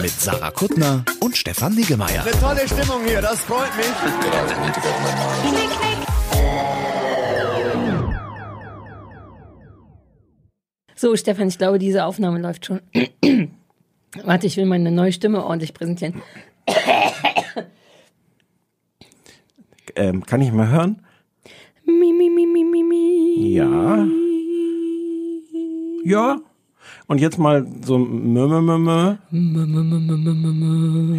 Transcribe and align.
Mit 0.00 0.10
Sarah 0.10 0.50
Kuttner 0.50 1.04
und 1.20 1.36
Stefan 1.36 1.74
Niggemeier. 1.74 2.24
Tolle 2.40 2.66
Stimmung 2.66 3.04
hier, 3.04 3.20
das 3.20 3.40
freut 3.40 3.76
mich. 3.76 3.86
So, 10.94 11.16
Stefan, 11.16 11.48
ich 11.48 11.58
glaube, 11.58 11.78
diese 11.78 12.04
Aufnahme 12.04 12.38
läuft 12.38 12.66
schon. 12.66 12.80
Warte, 14.24 14.46
ich 14.46 14.56
will 14.56 14.66
meine 14.66 14.90
neue 14.90 15.12
Stimme 15.12 15.44
ordentlich 15.44 15.74
präsentieren. 15.74 16.22
Ähm, 19.96 20.24
kann 20.24 20.40
ich 20.40 20.52
mal 20.52 20.68
hören? 20.68 21.04
Mi, 21.84 22.12
mi, 22.12 22.30
mi, 22.30 22.46
mi, 22.46 22.64
mi, 22.64 22.82
mi. 22.84 23.52
Ja. 23.54 24.06
Ja. 26.04 26.40
Und 27.10 27.20
jetzt 27.20 27.38
mal 27.38 27.66
so 27.84 27.98
mö, 27.98 28.46
mö, 28.46 28.60
mö, 28.60 28.78
mö. 28.78 29.16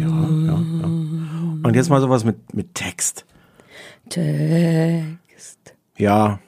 Ja, 0.00 0.08
ja, 0.08 0.08
ja. 0.46 0.58
Und 1.62 1.76
jetzt 1.76 1.90
mal 1.90 2.00
sowas 2.00 2.24
mit, 2.24 2.54
mit 2.54 2.74
Text. 2.74 3.26
Text. 4.08 5.74
Ja. 5.98 6.38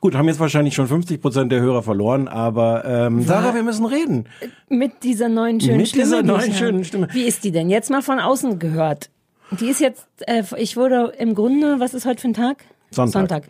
Gut, 0.00 0.16
haben 0.16 0.26
jetzt 0.26 0.40
wahrscheinlich 0.40 0.74
schon 0.74 0.88
50 0.88 1.22
Prozent 1.22 1.52
der 1.52 1.60
Hörer 1.60 1.84
verloren, 1.84 2.26
aber 2.26 2.84
ähm, 2.84 3.22
Sarah, 3.22 3.54
wir 3.54 3.62
müssen 3.62 3.86
reden. 3.86 4.24
Mit 4.68 5.04
dieser 5.04 5.28
neuen 5.28 5.60
schönen 5.60 5.76
Mit 5.76 5.86
Stimme. 5.86 6.02
dieser 6.02 6.22
die 6.24 6.28
ich 6.28 6.32
neuen 6.32 6.42
habe. 6.42 6.52
schönen 6.58 6.84
Stimme. 6.84 7.08
Wie 7.12 7.22
ist 7.22 7.44
die 7.44 7.52
denn? 7.52 7.70
Jetzt 7.70 7.88
mal 7.88 8.02
von 8.02 8.18
außen 8.18 8.58
gehört. 8.58 9.10
Die 9.60 9.68
ist 9.68 9.80
jetzt, 9.80 10.08
äh, 10.26 10.42
ich 10.58 10.76
wurde 10.76 11.12
im 11.20 11.36
Grunde, 11.36 11.78
was 11.78 11.94
ist 11.94 12.04
heute 12.04 12.20
für 12.20 12.26
ein 12.26 12.34
Tag? 12.34 12.64
Sonntag. 12.90 13.44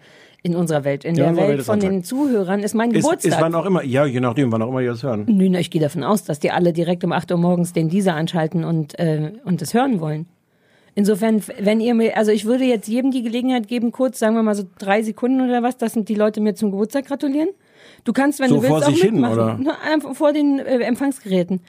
In 0.47 0.55
unserer 0.56 0.84
Welt. 0.84 1.05
In 1.05 1.14
Ja, 1.16 1.27
der 1.27 1.36
Welt 1.36 1.48
Welt 1.48 1.62
von 1.62 1.80
Sonntag. 1.80 1.91
den 1.91 2.05
Zuhörern 2.05 2.61
ist 2.62 2.75
mein 2.75 2.91
Ist, 2.92 3.02
Geburtstag. 3.02 3.33
ist 3.33 3.41
wann 3.41 3.55
auch 3.55 3.66
immer, 3.66 3.83
ja, 3.84 4.06
je 4.06 4.20
nachdem, 4.20 4.52
wann 4.52 4.62
auch 4.62 4.69
immer 4.69 4.80
ihr 4.80 4.91
das 4.91 5.02
hören. 5.02 5.25
Nö, 5.28 5.48
na, 5.50 5.58
ich 5.58 5.70
gehe 5.70 5.80
davon 5.80 6.05
aus, 6.05 6.22
dass 6.25 6.39
die 6.39 6.50
alle 6.50 6.72
direkt 6.72 7.02
um 7.05 7.12
8 7.12 7.30
Uhr 7.33 7.39
morgens 7.39 7.72
den 7.72 7.89
Dieser 7.89 8.14
anschalten 8.14 8.64
und, 8.64 8.98
äh, 8.98 9.33
und 9.44 9.61
das 9.61 9.74
hören 9.74 10.00
wollen. 10.00 10.27
Insofern, 10.94 11.42
wenn 11.61 11.80
ihr 11.80 11.94
mir, 11.94 12.17
also 12.17 12.30
ich 12.33 12.44
würde 12.47 12.64
jetzt 12.64 12.89
jedem 12.89 13.11
die 13.11 13.22
Gelegenheit 13.22 13.69
geben, 13.69 13.92
kurz, 13.92 14.19
sagen 14.19 14.34
wir 14.34 14.42
mal 14.42 14.55
so 14.55 14.62
drei 14.78 15.02
Sekunden 15.02 15.41
oder 15.42 15.62
was, 15.62 15.77
dass 15.77 15.92
die 15.92 16.14
Leute 16.14 16.41
mir 16.41 16.55
zum 16.55 16.70
Geburtstag 16.70 17.06
gratulieren. 17.06 17.48
Du 18.05 18.12
kannst, 18.14 18.41
wenn 18.41 18.48
So 18.48 18.56
du 18.56 18.62
willst, 18.62 18.74
vor 18.77 18.83
auch 18.86 18.91
sich 18.91 19.02
hin, 19.02 19.14
mitmachen. 19.14 19.34
oder? 19.39 19.58
Na, 19.61 19.72
einfach 19.92 20.14
vor 20.14 20.33
den 20.33 20.58
äh, 20.61 20.78
Empfangsgeräten. 20.78 21.61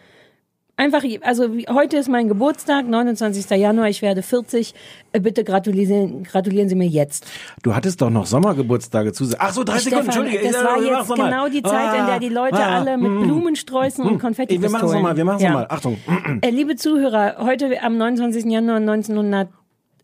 Einfach, 0.80 1.04
also 1.22 1.50
heute 1.70 1.98
ist 1.98 2.08
mein 2.08 2.28
Geburtstag, 2.28 2.88
29. 2.88 3.50
Januar, 3.60 3.90
ich 3.90 4.04
werde 4.04 4.22
40. 4.22 4.76
Äh, 5.12 5.20
bitte 5.20 5.44
gratulieren, 5.44 6.22
gratulieren 6.24 6.70
Sie 6.70 6.76
mir 6.76 6.88
jetzt. 6.88 7.26
Du 7.64 7.74
hattest 7.74 8.00
doch 8.00 8.12
noch 8.12 8.28
Sommergeburtstage 8.28 9.12
zu. 9.12 9.26
Ach 9.40 9.52
so, 9.52 9.64
drei 9.64 9.80
Sekunden, 9.80 10.12
Stefan, 10.12 10.26
Entschuldige. 10.28 10.54
das 10.54 10.62
Ja, 10.62 10.68
war 10.68 10.82
jetzt 11.00 11.16
genau 11.16 11.48
die 11.50 11.64
Zeit, 11.64 12.00
in 12.00 12.06
der 12.06 12.20
die 12.20 12.30
Leute 12.30 12.58
Ah, 12.58 12.78
alle 12.80 12.96
mit 12.96 13.10
mm, 13.12 13.24
Blumensträußen 13.24 14.06
und 14.06 14.20
Konfetti 14.20 14.62
wir 14.62 14.70
machen's 14.70 14.92
noch 14.92 15.02
mal, 15.02 15.18
wir 15.18 15.26
machen's 15.26 15.42
ja. 15.42 15.50
noch 15.50 15.56
mal. 15.62 15.68
Achtung. 15.70 15.98
Äh, 16.42 16.52
liebe 16.52 16.76
Zuhörer, 16.76 17.38
heute 17.40 17.82
am 17.82 17.98
29. 17.98 18.46
Januar 18.46 18.78
1900 18.78 19.50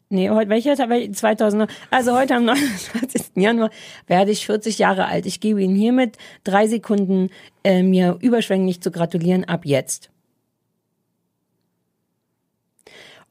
Nee, 0.09 0.29
heute, 0.29 0.49
welcher 0.49 0.75
Tag? 0.75 0.89
Wel- 0.89 1.11
2000, 1.11 1.67
also 1.91 2.15
heute 2.15 2.35
am 2.35 2.45
29. 2.45 3.31
Januar 3.35 3.69
werde 4.07 4.31
ich 4.31 4.45
40 4.47 4.79
Jahre 4.79 5.05
alt. 5.05 5.25
Ich 5.27 5.39
gebe 5.39 5.61
Ihnen 5.61 5.75
hiermit 5.75 6.17
drei 6.43 6.67
Sekunden, 6.67 7.29
äh, 7.63 7.83
mir 7.83 8.17
überschwänglich 8.21 8.81
zu 8.81 8.89
gratulieren 8.91 9.43
ab 9.43 9.65
jetzt. 9.65 10.09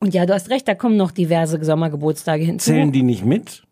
Und 0.03 0.15
ja, 0.15 0.27
du 0.27 0.35
hast 0.35 0.51
recht, 0.51 0.67
da 0.67 0.75
kommen 0.75 0.97
noch 0.97 1.13
diverse 1.13 1.65
Sommergeburtstage 1.65 2.43
hinzu. 2.43 2.73
Zählen 2.73 2.91
die 2.91 3.05
nicht 3.05 3.25
mit? 3.25 3.63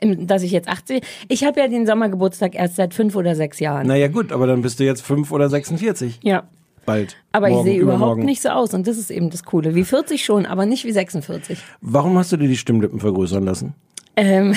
Dass 0.00 0.44
ich 0.44 0.52
jetzt 0.52 0.68
80, 0.68 1.04
ich 1.26 1.42
habe 1.42 1.58
ja 1.58 1.66
den 1.66 1.84
Sommergeburtstag 1.84 2.54
erst 2.54 2.76
seit 2.76 2.94
fünf 2.94 3.16
oder 3.16 3.34
sechs 3.34 3.58
Jahren. 3.58 3.88
Naja 3.88 4.06
gut, 4.06 4.30
aber 4.30 4.46
dann 4.46 4.62
bist 4.62 4.78
du 4.78 4.84
jetzt 4.84 5.00
fünf 5.00 5.32
oder 5.32 5.48
46. 5.48 6.20
Ja. 6.22 6.44
Bald. 6.84 7.16
Aber 7.32 7.48
Morgen, 7.48 7.66
ich 7.66 7.72
sehe 7.72 7.80
überhaupt 7.80 8.22
nicht 8.22 8.40
so 8.40 8.50
aus 8.50 8.72
und 8.72 8.86
das 8.86 8.98
ist 8.98 9.10
eben 9.10 9.30
das 9.30 9.42
Coole. 9.42 9.74
Wie 9.74 9.82
40 9.82 10.24
schon, 10.24 10.46
aber 10.46 10.64
nicht 10.64 10.84
wie 10.84 10.92
46. 10.92 11.58
Warum 11.80 12.16
hast 12.16 12.30
du 12.30 12.36
dir 12.36 12.46
die 12.46 12.56
Stimmlippen 12.56 13.00
vergrößern 13.00 13.44
lassen? 13.44 13.74
Ähm. 14.14 14.54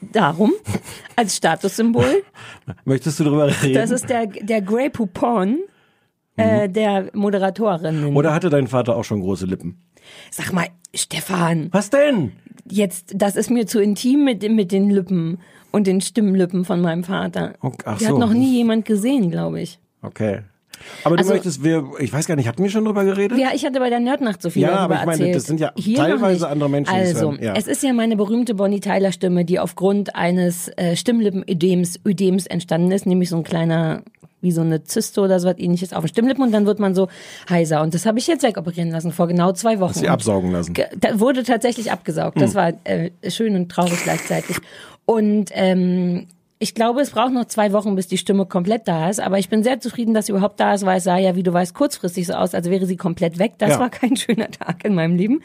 Darum, 0.00 0.52
als 1.14 1.36
Statussymbol. 1.36 2.24
Möchtest 2.84 3.20
du 3.20 3.24
darüber 3.24 3.46
reden? 3.62 3.74
Das 3.74 3.92
ist 3.92 4.10
der, 4.10 4.26
der 4.26 4.62
Grey 4.62 4.90
Poupon 4.90 5.60
äh, 6.40 6.68
der 6.68 7.10
Moderatorinnen. 7.14 8.16
Oder 8.16 8.32
hatte 8.34 8.50
dein 8.50 8.66
Vater 8.66 8.96
auch 8.96 9.04
schon 9.04 9.20
große 9.20 9.46
Lippen? 9.46 9.80
Sag 10.30 10.52
mal, 10.52 10.66
Stefan, 10.94 11.68
Was 11.72 11.90
denn? 11.90 12.32
jetzt, 12.68 13.12
das 13.14 13.36
ist 13.36 13.50
mir 13.50 13.66
zu 13.66 13.80
intim 13.80 14.24
mit, 14.24 14.42
mit 14.50 14.72
den 14.72 14.90
Lippen 14.90 15.38
und 15.70 15.86
den 15.86 16.00
Stimmlippen 16.00 16.64
von 16.64 16.80
meinem 16.80 17.04
Vater. 17.04 17.54
Ok- 17.60 17.82
ach 17.84 17.98
Die 17.98 18.04
so. 18.04 18.10
hat 18.12 18.18
noch 18.18 18.32
nie 18.32 18.52
jemand 18.56 18.84
gesehen, 18.84 19.30
glaube 19.30 19.60
ich. 19.60 19.78
Okay. 20.02 20.40
Aber 21.04 21.16
du 21.16 21.20
Also- 21.20 21.34
möchtest, 21.34 21.62
wir, 21.62 21.84
ich 21.98 22.10
weiß 22.12 22.26
gar 22.26 22.36
nicht, 22.36 22.48
hatten 22.48 22.62
wir 22.62 22.70
schon 22.70 22.86
drüber 22.86 23.04
geredet? 23.04 23.38
Ja, 23.38 23.48
ich 23.54 23.64
hatte 23.66 23.80
bei 23.80 23.90
der 23.90 24.00
Nerdnacht 24.00 24.40
so 24.40 24.48
viel 24.50 24.62
Ja, 24.62 24.68
darüber 24.68 24.84
aber 24.84 24.94
ich 24.94 25.00
meine, 25.06 25.12
erzählt. 25.18 25.34
das 25.36 25.44
sind 25.44 25.60
ja 25.60 25.72
Hier 25.76 25.96
teilweise 25.98 26.48
andere 26.48 26.70
Menschen, 26.70 26.94
Also, 26.94 27.32
hören, 27.32 27.38
ja. 27.42 27.54
es 27.54 27.66
ist 27.66 27.82
ja 27.82 27.92
meine 27.92 28.16
berühmte 28.16 28.54
Bonnie 28.54 28.80
Tyler 28.80 29.12
Stimme, 29.12 29.44
die 29.44 29.58
aufgrund 29.58 30.16
eines 30.16 30.68
äh, 30.76 30.96
Stimmlippenödems 30.96 32.00
Ödems 32.06 32.46
entstanden 32.46 32.90
ist, 32.92 33.04
nämlich 33.04 33.28
so 33.28 33.36
ein 33.36 33.42
kleiner 33.44 34.02
wie 34.40 34.52
so 34.52 34.60
eine 34.62 34.84
Zyste 34.84 35.20
oder 35.20 35.38
so 35.40 35.48
was 35.48 35.58
ähnliches 35.58 35.92
auf 35.92 36.02
den 36.04 36.08
Stimmlippen 36.08 36.42
und 36.44 36.52
dann 36.52 36.66
wird 36.66 36.78
man 36.78 36.94
so 36.94 37.08
heiser. 37.48 37.82
Und 37.82 37.94
das 37.94 38.06
habe 38.06 38.18
ich 38.18 38.26
jetzt 38.26 38.42
wegoperieren 38.42 38.90
lassen 38.90 39.12
vor 39.12 39.26
genau 39.28 39.52
zwei 39.52 39.80
Wochen. 39.80 39.90
Hast 39.90 40.00
sie 40.00 40.08
absaugen 40.08 40.52
lassen? 40.52 40.74
Da 40.98 41.20
wurde 41.20 41.42
tatsächlich 41.42 41.92
abgesaugt. 41.92 42.36
Hm. 42.36 42.42
Das 42.42 42.54
war 42.54 42.72
äh, 42.84 43.10
schön 43.28 43.54
und 43.56 43.68
traurig 43.70 44.02
gleichzeitig. 44.02 44.56
Und 45.06 45.50
ähm, 45.54 46.26
ich 46.58 46.74
glaube, 46.74 47.00
es 47.00 47.10
braucht 47.10 47.32
noch 47.32 47.46
zwei 47.46 47.72
Wochen, 47.72 47.94
bis 47.96 48.06
die 48.06 48.18
Stimme 48.18 48.44
komplett 48.46 48.86
da 48.86 49.08
ist. 49.08 49.18
Aber 49.18 49.38
ich 49.38 49.48
bin 49.48 49.62
sehr 49.62 49.80
zufrieden, 49.80 50.12
dass 50.14 50.26
sie 50.26 50.32
überhaupt 50.32 50.60
da 50.60 50.74
ist, 50.74 50.84
weil 50.84 50.98
es 50.98 51.04
sah 51.04 51.16
ja, 51.16 51.34
wie 51.34 51.42
du 51.42 51.52
weißt, 51.52 51.74
kurzfristig 51.74 52.26
so 52.26 52.34
aus, 52.34 52.54
als 52.54 52.68
wäre 52.68 52.84
sie 52.86 52.96
komplett 52.96 53.38
weg. 53.38 53.52
Das 53.58 53.70
Ja. 53.70 53.80
war 53.80 53.88
kein 53.90 54.14
schöner 54.16 54.50
Tag 54.50 54.84
in 54.84 54.94
meinem 54.94 55.16
Leben. 55.16 55.40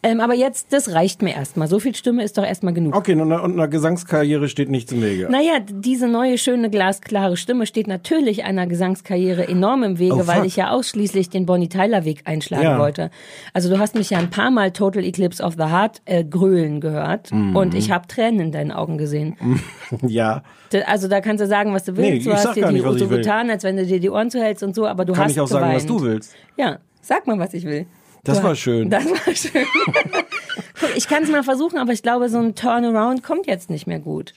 Ähm, 0.00 0.20
aber 0.20 0.34
jetzt, 0.34 0.72
das 0.72 0.92
reicht 0.92 1.22
mir 1.22 1.34
erstmal. 1.34 1.66
So 1.66 1.80
viel 1.80 1.92
Stimme 1.92 2.22
ist 2.22 2.38
doch 2.38 2.44
erstmal 2.44 2.72
genug. 2.72 2.94
Okay, 2.94 3.14
und 3.14 3.22
einer, 3.22 3.42
und 3.42 3.54
einer 3.54 3.66
Gesangskarriere 3.66 4.48
steht 4.48 4.68
nichts 4.70 4.92
im 4.92 5.02
Wege. 5.02 5.26
Naja, 5.28 5.54
diese 5.58 6.06
neue, 6.06 6.38
schöne, 6.38 6.70
glasklare 6.70 7.36
Stimme 7.36 7.66
steht 7.66 7.88
natürlich 7.88 8.44
einer 8.44 8.68
Gesangskarriere 8.68 9.48
enorm 9.48 9.82
im 9.82 9.98
Wege, 9.98 10.14
Oh, 10.14 10.26
weil 10.28 10.44
ich 10.46 10.54
ja 10.54 10.70
ausschließlich 10.70 11.30
den 11.30 11.46
Bonnie 11.46 11.68
Tyler 11.68 12.04
Weg 12.04 12.22
einschlagen 12.26 12.62
Ja. 12.62 12.78
wollte. 12.78 13.10
Also 13.52 13.68
du 13.68 13.80
hast 13.80 13.96
mich 13.96 14.10
ja 14.10 14.18
ein 14.18 14.30
paar 14.30 14.52
Mal 14.52 14.70
Total 14.70 15.02
Eclipse 15.04 15.42
of 15.42 15.54
the 15.58 15.64
Heart 15.64 16.00
äh, 16.04 16.22
grölen 16.24 16.80
gehört 16.80 17.32
Mhm. 17.32 17.56
und 17.56 17.74
ich 17.74 17.90
habe 17.90 18.06
Tränen 18.06 18.38
in 18.38 18.52
deinen 18.52 18.70
Augen 18.72 18.98
gesehen. 18.98 19.36
Ja. 20.06 20.42
Also 20.86 21.08
da 21.08 21.20
kannst 21.22 21.42
du 21.42 21.46
sagen, 21.46 21.72
was 21.72 21.84
du 21.84 21.96
willst. 21.96 22.10
Nee, 22.10 22.16
ich 22.18 22.24
du 22.24 22.32
hast 22.34 22.54
dir 22.54 22.60
gar 22.60 22.68
die 22.70 22.76
nicht, 22.76 22.84
was 22.86 22.96
ich 22.96 23.02
so 23.02 23.08
getan, 23.08 23.48
als 23.50 23.64
wenn 23.64 23.76
du 23.76 23.86
dir 23.86 23.98
die 24.00 24.10
Ohren 24.10 24.30
zuhältst 24.30 24.62
und 24.62 24.74
so, 24.74 24.86
aber 24.86 25.04
du 25.06 25.14
Kann 25.14 25.24
hast 25.24 25.32
ich 25.32 25.40
auch 25.40 25.46
sagen, 25.48 25.74
was 25.74 25.84
geweint. 25.86 26.00
du 26.02 26.06
willst. 26.06 26.34
Ja, 26.58 26.78
sag 27.00 27.26
mal, 27.26 27.38
was 27.38 27.54
ich 27.54 27.64
will. 27.64 27.86
Das 28.24 28.42
war 28.42 28.54
schön. 28.54 28.90
Das 28.90 29.04
war 29.06 29.34
schön. 29.34 29.64
Guck, 30.80 30.96
ich 30.96 31.08
kann 31.08 31.22
es 31.22 31.30
mal 31.30 31.42
versuchen, 31.42 31.78
aber 31.78 31.92
ich 31.92 32.02
glaube, 32.02 32.28
so 32.28 32.38
ein 32.38 32.54
Turnaround 32.54 33.22
kommt 33.22 33.46
jetzt 33.46 33.70
nicht 33.70 33.86
mehr 33.86 33.98
gut. 34.00 34.34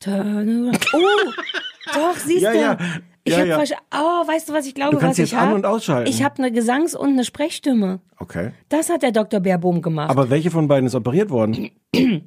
Turnaround. 0.00 0.78
Oh, 0.92 0.98
doch, 1.94 2.16
siehst 2.16 2.42
Ja, 2.42 2.52
du. 2.52 2.58
ja. 2.58 2.78
Ich 3.26 3.32
Ja, 3.34 3.38
hab 3.56 3.66
ja. 3.66 3.76
Oh, 3.94 4.28
weißt 4.28 4.48
du, 4.50 4.52
was 4.52 4.66
ich 4.66 4.74
glaube, 4.74 4.92
Du 4.92 4.98
kannst 4.98 5.18
was 5.18 5.24
ich 5.24 5.32
jetzt 5.32 5.40
an- 5.40 5.48
hab? 5.48 5.54
und 5.54 5.64
ausschalten. 5.64 6.10
Ich 6.10 6.22
habe 6.22 6.42
eine 6.42 6.50
Gesangs- 6.52 6.94
und 6.94 7.10
eine 7.10 7.24
Sprechstimme. 7.24 8.00
Okay. 8.18 8.50
Das 8.68 8.90
hat 8.90 9.02
der 9.02 9.12
Dr. 9.12 9.40
Baerbohm 9.40 9.80
gemacht. 9.80 10.10
Aber 10.10 10.28
welche 10.28 10.50
von 10.50 10.68
beiden 10.68 10.86
ist 10.86 10.94
operiert 10.94 11.30
worden? 11.30 11.70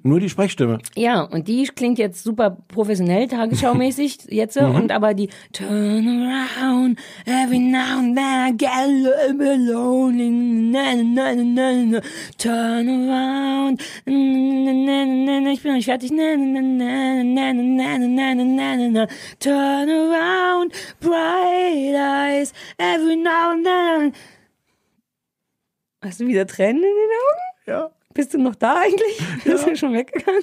Nur 0.03 0.19
die 0.19 0.29
Sprechstimme. 0.29 0.79
Ja, 0.95 1.21
und 1.21 1.47
die 1.47 1.65
klingt 1.65 1.97
jetzt 1.97 2.23
super 2.23 2.57
professionell, 2.67 3.27
tagesschaumäßig 3.27 4.19
jetzt. 4.29 4.59
Mhm. 4.59 4.75
Und 4.75 4.91
aber 4.91 5.13
die 5.13 5.29
Turn 5.53 6.07
around, 6.07 6.99
every 7.25 7.59
now 7.59 7.99
and 7.99 8.15
then 8.15 8.47
I 8.47 8.51
get 8.55 8.69
a 8.69 8.85
little 8.85 9.33
bit 9.33 9.59
lonely. 9.59 10.29
Na, 10.29 10.95
na, 10.95 11.33
na, 11.33 11.43
na, 11.43 11.71
na. 11.85 12.01
Turn 12.37 12.89
around, 12.89 13.81
na, 14.05 14.13
na, 14.13 15.05
na, 15.05 15.39
na, 15.41 15.51
ich 15.51 15.61
bin 15.61 15.71
noch 15.71 15.77
nicht 15.77 15.85
fertig. 15.85 16.11
Na, 16.11 16.35
na, 16.35 16.61
na, 16.61 17.23
na, 17.23 17.53
na, 17.53 17.97
na, 17.97 18.33
na, 18.33 18.43
na, 18.43 18.75
na, 18.75 18.89
na. 18.89 19.07
Turn 19.39 19.89
around, 19.89 20.73
bright 20.99 21.95
eyes, 21.95 22.53
every 22.77 23.15
now 23.15 23.51
and 23.51 23.65
then. 23.65 24.13
Hast 26.01 26.19
du 26.19 26.27
wieder 26.27 26.45
Tränen 26.45 26.77
in 26.77 26.83
den 26.83 27.11
Augen? 27.25 27.41
Ja. 27.65 27.96
Bist 28.17 28.33
du 28.33 28.39
noch 28.39 28.55
da 28.55 28.77
eigentlich? 28.81 29.21
Bist 29.43 29.67
du 29.67 29.75
schon 29.75 29.93
weggegangen? 29.93 30.41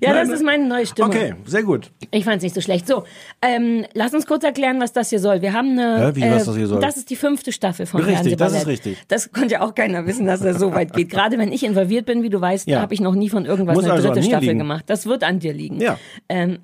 Ja, 0.00 0.12
das 0.12 0.26
Nein, 0.26 0.36
ist 0.36 0.42
meine 0.42 0.66
neue 0.66 0.86
Stimme. 0.86 1.08
Okay, 1.08 1.34
sehr 1.44 1.62
gut. 1.62 1.92
Ich 2.10 2.24
fand's 2.24 2.42
nicht 2.42 2.52
so 2.52 2.60
schlecht. 2.60 2.88
So, 2.88 3.04
ähm, 3.40 3.86
lass 3.94 4.12
uns 4.12 4.26
kurz 4.26 4.42
erklären, 4.42 4.80
was 4.80 4.92
das 4.92 5.10
hier 5.10 5.20
soll. 5.20 5.40
Wir 5.40 5.52
haben 5.52 5.70
eine. 5.78 6.08
Hä, 6.08 6.10
wie, 6.16 6.22
was 6.22 6.46
das 6.46 6.56
hier 6.56 6.66
soll? 6.66 6.80
Das 6.80 6.96
ist 6.96 7.10
die 7.10 7.16
fünfte 7.16 7.52
Staffel 7.52 7.86
von 7.86 8.02
Richtig, 8.02 8.36
das 8.38 8.54
ist 8.54 8.66
richtig. 8.66 8.98
Das 9.06 9.30
konnte 9.30 9.54
ja 9.54 9.60
auch 9.60 9.76
keiner 9.76 10.04
wissen, 10.04 10.26
dass 10.26 10.40
das 10.40 10.58
so 10.58 10.74
weit 10.74 10.94
geht. 10.94 11.10
Gerade 11.10 11.38
wenn 11.38 11.52
ich 11.52 11.62
involviert 11.62 12.06
bin, 12.06 12.24
wie 12.24 12.28
du 12.30 12.40
weißt, 12.40 12.66
Ja. 12.66 12.80
habe 12.80 12.92
ich 12.92 13.00
noch 13.00 13.14
nie 13.14 13.28
von 13.28 13.44
irgendwas 13.46 13.76
Muss 13.76 13.84
eine 13.84 13.92
also 13.92 14.08
dritte 14.08 14.24
Staffel 14.24 14.48
liegen. 14.48 14.58
gemacht. 14.58 14.86
Das 14.88 15.06
wird 15.06 15.22
an 15.22 15.38
dir 15.38 15.52
liegen. 15.52 15.80
Ja. 15.80 15.98
Ähm, 16.28 16.58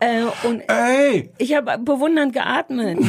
äh, 0.00 0.22
und 0.44 0.62
Ey, 0.68 1.30
ich 1.38 1.54
habe 1.54 1.78
bewundernd 1.78 2.32
geatmet. 2.32 2.98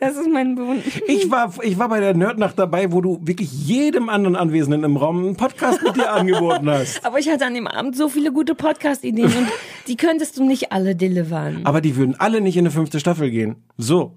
Das 0.00 0.16
ist 0.16 0.28
mein 0.30 0.54
Bewund. 0.54 0.82
ich 1.06 1.30
war, 1.30 1.52
ich 1.62 1.78
war 1.78 1.88
bei 1.88 2.00
der 2.00 2.14
Nerdnacht 2.14 2.58
dabei, 2.58 2.92
wo 2.92 3.00
du 3.00 3.18
wirklich 3.22 3.50
jedem 3.66 4.08
anderen 4.08 4.36
Anwesenden 4.36 4.84
im 4.84 4.96
Raum 4.96 5.18
einen 5.18 5.36
Podcast 5.36 5.82
mit 5.82 5.96
dir 5.96 6.12
angeboten 6.12 6.70
hast. 6.70 7.04
Aber 7.04 7.18
ich 7.18 7.28
hatte 7.28 7.44
an 7.46 7.54
dem 7.54 7.66
Abend 7.66 7.96
so 7.96 8.08
viele 8.08 8.32
gute 8.32 8.54
Podcast-Ideen 8.54 9.26
und 9.26 9.48
die 9.88 9.96
könntest 9.96 10.38
du 10.38 10.44
nicht 10.44 10.72
alle 10.72 10.94
delivern. 10.94 11.62
Aber 11.64 11.80
die 11.80 11.96
würden 11.96 12.14
alle 12.18 12.40
nicht 12.40 12.56
in 12.56 12.62
eine 12.62 12.70
fünfte 12.70 13.00
Staffel 13.00 13.30
gehen. 13.30 13.56
So. 13.76 14.12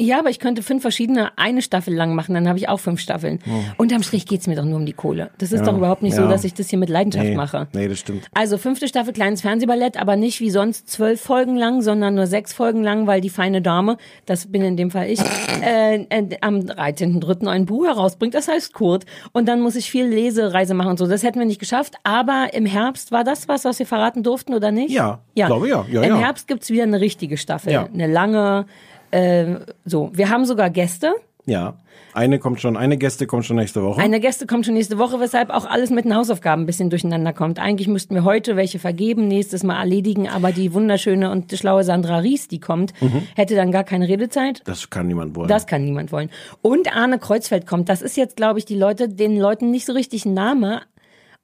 Ja, 0.00 0.20
aber 0.20 0.30
ich 0.30 0.38
könnte 0.38 0.62
fünf 0.62 0.82
verschiedene 0.82 1.36
eine 1.36 1.60
Staffel 1.60 1.92
lang 1.92 2.14
machen, 2.14 2.32
dann 2.32 2.46
habe 2.46 2.56
ich 2.56 2.68
auch 2.68 2.78
fünf 2.78 3.00
Staffeln. 3.00 3.40
Unterm 3.78 4.04
Strich 4.04 4.26
geht's 4.26 4.46
mir 4.46 4.54
doch 4.54 4.64
nur 4.64 4.76
um 4.76 4.86
die 4.86 4.92
Kohle. 4.92 5.30
Das 5.38 5.50
ist 5.50 5.58
Oh. 5.62 5.64
Ja, 5.64 5.70
doch 5.72 5.78
überhaupt 5.78 6.02
nicht 6.02 6.14
so, 6.14 6.22
ja. 6.22 6.28
dass 6.28 6.44
ich 6.44 6.54
das 6.54 6.68
hier 6.70 6.78
mit 6.78 6.88
Leidenschaft 6.88 7.24
Nee, 7.26 7.34
mache. 7.34 7.66
nee, 7.72 7.88
das 7.88 7.98
stimmt. 7.98 8.26
Also 8.32 8.58
fünfte 8.58 8.86
Staffel 8.86 9.12
kleines 9.12 9.40
Fernsehballett, 9.40 9.96
aber 10.00 10.14
nicht 10.14 10.38
wie 10.38 10.50
sonst 10.50 10.88
zwölf 10.88 11.20
Folgen 11.20 11.56
lang, 11.56 11.82
sondern 11.82 12.14
nur 12.14 12.28
sechs 12.28 12.52
Folgen 12.52 12.84
lang, 12.84 13.08
weil 13.08 13.20
die 13.20 13.28
feine 13.28 13.60
Dame, 13.60 13.96
das 14.24 14.46
bin 14.52 14.62
in 14.62 14.76
dem 14.76 14.92
Fall 14.92 15.08
ich, 15.10 15.18
äh, 15.64 15.96
äh, 16.08 16.38
am 16.42 16.60
13.3. 16.60 17.48
ein 17.48 17.66
Buch 17.66 17.86
herausbringt, 17.86 18.34
das 18.34 18.46
heißt 18.46 18.72
Kurt. 18.74 19.04
Und 19.32 19.48
dann 19.48 19.60
muss 19.60 19.74
ich 19.74 19.90
viel 19.90 20.04
Lesereise 20.06 20.74
machen 20.74 20.90
und 20.90 20.98
so. 20.98 21.08
Das 21.08 21.24
hätten 21.24 21.40
wir 21.40 21.46
nicht 21.46 21.58
geschafft, 21.58 21.94
aber 22.04 22.50
im 22.52 22.66
Herbst 22.66 23.10
war 23.10 23.24
das 23.24 23.48
was, 23.48 23.64
was 23.64 23.80
wir 23.80 23.86
verraten 23.86 24.22
durften 24.22 24.54
oder 24.54 24.70
nicht? 24.70 24.90
Ja, 24.92 25.20
glaube 25.34 25.68
ja. 25.68 25.84
Ja, 25.90 26.02
Im 26.02 26.10
ja. 26.10 26.18
Herbst 26.18 26.46
gibt's 26.46 26.70
wieder 26.70 26.84
eine 26.84 27.00
richtige 27.00 27.36
Staffel, 27.36 27.72
Ja. 27.72 27.88
eine 27.92 28.06
lange, 28.06 28.66
äh, 29.10 29.56
so. 29.84 30.10
Wir 30.12 30.28
haben 30.28 30.44
sogar 30.44 30.70
Gäste. 30.70 31.14
Ja. 31.46 31.76
Eine 32.14 32.38
kommt 32.38 32.60
schon, 32.60 32.76
eine 32.76 32.96
Gäste 32.96 33.26
kommt 33.26 33.44
schon 33.44 33.56
nächste 33.56 33.82
Woche. 33.82 34.00
Eine 34.00 34.18
Gäste 34.18 34.46
kommt 34.46 34.64
schon 34.64 34.74
nächste 34.74 34.98
Woche, 34.98 35.20
weshalb 35.20 35.50
auch 35.50 35.66
alles 35.66 35.90
mit 35.90 36.04
den 36.04 36.16
Hausaufgaben 36.16 36.62
ein 36.62 36.66
bisschen 36.66 36.90
durcheinander 36.90 37.32
kommt. 37.32 37.58
Eigentlich 37.60 37.86
müssten 37.86 38.14
wir 38.14 38.24
heute 38.24 38.56
welche 38.56 38.78
vergeben, 38.78 39.28
nächstes 39.28 39.62
Mal 39.62 39.78
erledigen, 39.78 40.28
aber 40.28 40.50
die 40.50 40.72
wunderschöne 40.74 41.30
und 41.30 41.52
schlaue 41.52 41.84
Sandra 41.84 42.18
Ries, 42.18 42.48
die 42.48 42.60
kommt, 42.60 42.92
hätte 43.36 43.54
dann 43.54 43.70
gar 43.70 43.84
keine 43.84 44.08
Redezeit. 44.08 44.62
das 44.64 44.90
kann 44.90 45.06
niemand 45.06 45.36
wollen. 45.36 45.48
Das 45.48 45.66
kann 45.66 45.84
niemand 45.84 46.10
wollen. 46.10 46.30
Und 46.60 46.94
Arne 46.94 47.18
Kreuzfeld 47.18 47.66
kommt. 47.66 47.88
Das 47.88 48.02
ist 48.02 48.16
jetzt, 48.16 48.36
glaube 48.36 48.58
ich, 48.58 48.64
die 48.64 48.76
Leute, 48.76 49.08
den 49.08 49.38
Leuten 49.38 49.70
nicht 49.70 49.86
so 49.86 49.92
richtig 49.92 50.24
ein 50.24 50.34
Name. 50.34 50.82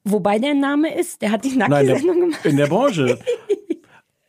Wobei 0.02 0.38
der 0.38 0.54
Name 0.54 0.94
ist, 0.98 1.22
der 1.22 1.30
hat 1.30 1.44
die 1.44 1.56
der, 1.56 2.00
gemacht. 2.00 2.44
in 2.44 2.56
der 2.56 2.66
Branche. 2.66 3.18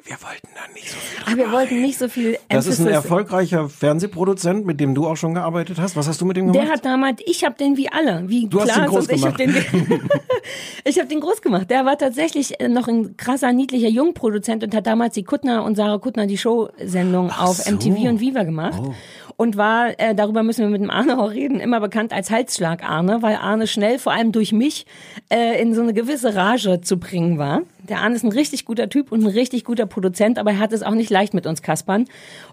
Wir 0.07 0.17
wollten 0.21 0.49
da 0.53 0.71
nicht 0.71 0.87
so 0.91 0.97
viel. 0.97 1.23
Aber 1.25 1.35
wir 1.37 1.51
wollten 1.51 1.81
nicht 1.81 1.97
so 1.97 2.07
viel 2.07 2.37
Das 2.47 2.67
ist 2.67 2.79
ein 2.79 2.85
Emphasis- 2.85 2.93
erfolgreicher 2.93 3.69
Fernsehproduzent, 3.69 4.63
mit 4.63 4.79
dem 4.79 4.93
du 4.93 5.07
auch 5.07 5.15
schon 5.17 5.33
gearbeitet 5.33 5.79
hast. 5.79 5.95
Was 5.95 6.07
hast 6.07 6.21
du 6.21 6.25
mit 6.25 6.37
dem 6.37 6.47
gemacht? 6.51 6.63
Der 6.63 6.71
hat 6.71 6.85
damals, 6.85 7.21
ich 7.25 7.43
habe 7.43 7.55
den 7.57 7.75
wie 7.75 7.89
alle, 7.91 8.23
wie 8.27 8.47
Du 8.47 8.61
hast 8.61 8.67
Klaas 8.71 8.81
den 8.81 8.89
groß 8.91 9.07
und 9.07 9.15
ich 9.15 9.25
habe 9.25 9.37
den, 9.37 9.55
ich 10.83 10.99
habe 10.99 11.07
den 11.07 11.19
groß 11.21 11.41
gemacht. 11.41 11.71
Der 11.71 11.85
war 11.85 11.97
tatsächlich 11.97 12.59
äh, 12.59 12.67
noch 12.67 12.87
ein 12.87 13.17
krasser, 13.17 13.51
niedlicher 13.51 13.87
Jungproduzent 13.89 14.63
und 14.63 14.75
hat 14.75 14.85
damals 14.85 15.15
die 15.15 15.23
Kuttner 15.23 15.63
und 15.63 15.75
Sarah 15.75 15.97
Kuttner 15.97 16.27
die 16.27 16.37
Show-Sendung 16.37 17.31
auf 17.31 17.57
so. 17.57 17.71
Oh. 17.71 17.73
MTV 17.73 18.07
und 18.07 18.19
Viva 18.19 18.43
gemacht. 18.43 18.79
Und 19.37 19.57
war, 19.57 19.99
äh, 19.99 20.15
darüber 20.15 20.43
müssen 20.43 20.61
wir 20.61 20.69
mit 20.69 20.81
dem 20.81 20.89
Arne 20.89 21.19
auch 21.19 21.31
reden, 21.31 21.59
immer 21.59 21.79
bekannt 21.79 22.13
als 22.13 22.31
Halsschlag 22.31 22.87
Arne, 22.87 23.21
weil 23.21 23.35
Arne 23.35 23.67
schnell, 23.67 23.99
vor 23.99 24.13
allem 24.13 24.31
durch 24.31 24.53
mich, 24.53 24.85
äh, 25.29 25.61
in 25.61 25.73
so 25.73 25.81
eine 25.81 25.93
gewisse 25.93 26.35
Rage 26.35 26.81
zu 26.81 26.97
bringen 26.97 27.37
war. 27.37 27.63
Der 27.83 27.99
Arne 27.99 28.15
ist 28.15 28.23
ein 28.23 28.31
richtig 28.31 28.65
guter 28.65 28.89
Typ 28.89 29.11
und 29.11 29.23
ein 29.23 29.29
richtig 29.29 29.63
guter 29.63 29.85
Produzent, 29.85 30.39
aber 30.39 30.51
er 30.51 30.59
hat 30.59 30.73
es 30.73 30.83
auch 30.83 30.93
nicht 30.93 31.09
leicht 31.09 31.33
mit 31.33 31.45
uns 31.45 31.61
Kaspern. 31.61 32.05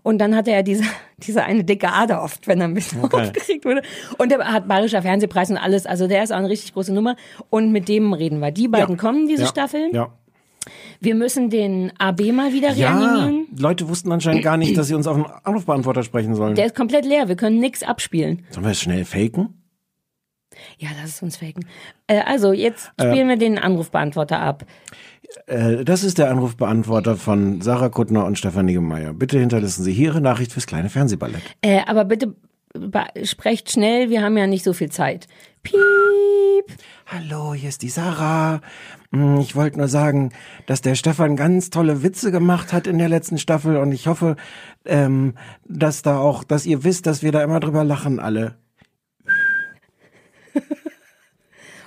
Und 0.02 0.18
dann 0.18 0.34
hatte 0.34 0.50
er 0.50 0.62
diese, 0.62 0.84
diese 1.18 1.44
eine 1.44 1.64
dicke 1.64 1.92
Ader 1.92 2.22
oft, 2.22 2.46
wenn 2.48 2.60
er 2.60 2.66
ein 2.66 2.74
bisschen 2.74 3.02
aufgeregt 3.02 3.64
wurde. 3.64 3.82
Und 4.18 4.32
er 4.32 4.52
hat 4.52 4.66
Bayerischer 4.66 5.02
Fernsehpreis 5.02 5.50
und 5.50 5.58
alles. 5.58 5.86
Also 5.86 6.08
der 6.08 6.24
ist 6.24 6.32
auch 6.32 6.36
eine 6.36 6.48
richtig 6.48 6.74
große 6.74 6.92
Nummer. 6.92 7.16
Und 7.48 7.72
mit 7.72 7.88
dem 7.88 8.12
reden 8.12 8.40
wir. 8.40 8.50
Die 8.50 8.68
beiden 8.68 8.96
kommen, 8.96 9.28
diese 9.28 9.42
ja. 9.42 9.48
Staffel. 9.48 9.88
Ja. 9.92 10.10
Wir 11.00 11.14
müssen 11.14 11.50
den 11.50 11.92
AB 11.98 12.32
mal 12.32 12.52
wieder 12.52 12.72
Ja, 12.72 12.96
reanimieren. 12.96 13.46
Leute 13.56 13.88
wussten 13.88 14.12
anscheinend 14.12 14.42
gar 14.42 14.56
nicht, 14.56 14.76
dass 14.76 14.88
sie 14.88 14.94
uns 14.94 15.06
auf 15.06 15.16
den 15.16 15.26
Anrufbeantworter 15.44 16.02
sprechen 16.02 16.34
sollen. 16.34 16.54
Der 16.54 16.66
ist 16.66 16.74
komplett 16.74 17.04
leer. 17.04 17.28
Wir 17.28 17.36
können 17.36 17.58
nix 17.58 17.82
abspielen. 17.82 18.44
Sollen 18.50 18.64
wir 18.64 18.72
es 18.72 18.80
schnell 18.80 19.04
faken? 19.04 19.54
Ja, 20.78 20.90
lass 21.00 21.10
es 21.16 21.22
uns 21.22 21.38
faken. 21.38 21.64
Äh, 22.06 22.20
also, 22.20 22.52
jetzt 22.52 22.92
spielen 23.00 23.28
wir 23.28 23.36
den 23.36 23.58
Anrufbeantworter 23.58 24.38
ab. 24.38 24.66
Äh, 25.46 25.84
das 25.84 26.04
ist 26.04 26.18
der 26.18 26.30
Anrufbeantworter 26.30 27.16
von 27.16 27.60
Sarah 27.62 27.88
Kuttner 27.88 28.24
und 28.26 28.38
Stefan 28.38 28.66
Niggemeier. 28.66 29.14
Bitte 29.14 29.38
hinterlassen 29.38 29.82
Sie 29.82 29.92
hier 29.92 30.08
Ihre 30.12 30.20
Nachricht 30.20 30.52
fürs 30.52 30.66
kleine 30.66 30.90
Fernsehballett. 30.90 31.42
Äh, 31.62 31.80
aber 31.86 32.04
bitte 32.04 32.34
sprecht 33.22 33.70
schnell, 33.70 34.10
wir 34.10 34.22
haben 34.22 34.36
ja 34.36 34.46
nicht 34.46 34.64
so 34.64 34.72
viel 34.72 34.90
Zeit. 34.90 35.26
Piep. 35.62 35.76
Hallo, 37.14 37.52
hier 37.52 37.68
ist 37.68 37.82
die 37.82 37.90
Sarah. 37.90 38.62
Hm, 39.12 39.38
Ich 39.40 39.54
wollte 39.54 39.76
nur 39.76 39.88
sagen, 39.88 40.32
dass 40.64 40.80
der 40.80 40.94
Stefan 40.94 41.36
ganz 41.36 41.68
tolle 41.68 42.02
Witze 42.02 42.32
gemacht 42.32 42.72
hat 42.72 42.86
in 42.86 42.96
der 42.96 43.10
letzten 43.10 43.36
Staffel 43.36 43.76
und 43.76 43.92
ich 43.92 44.06
hoffe, 44.06 44.36
ähm, 44.86 45.34
dass 45.66 46.00
da 46.00 46.16
auch, 46.18 46.42
dass 46.42 46.64
ihr 46.64 46.84
wisst, 46.84 47.06
dass 47.06 47.22
wir 47.22 47.30
da 47.30 47.42
immer 47.42 47.60
drüber 47.60 47.84
lachen 47.84 48.18
alle. 48.18 48.54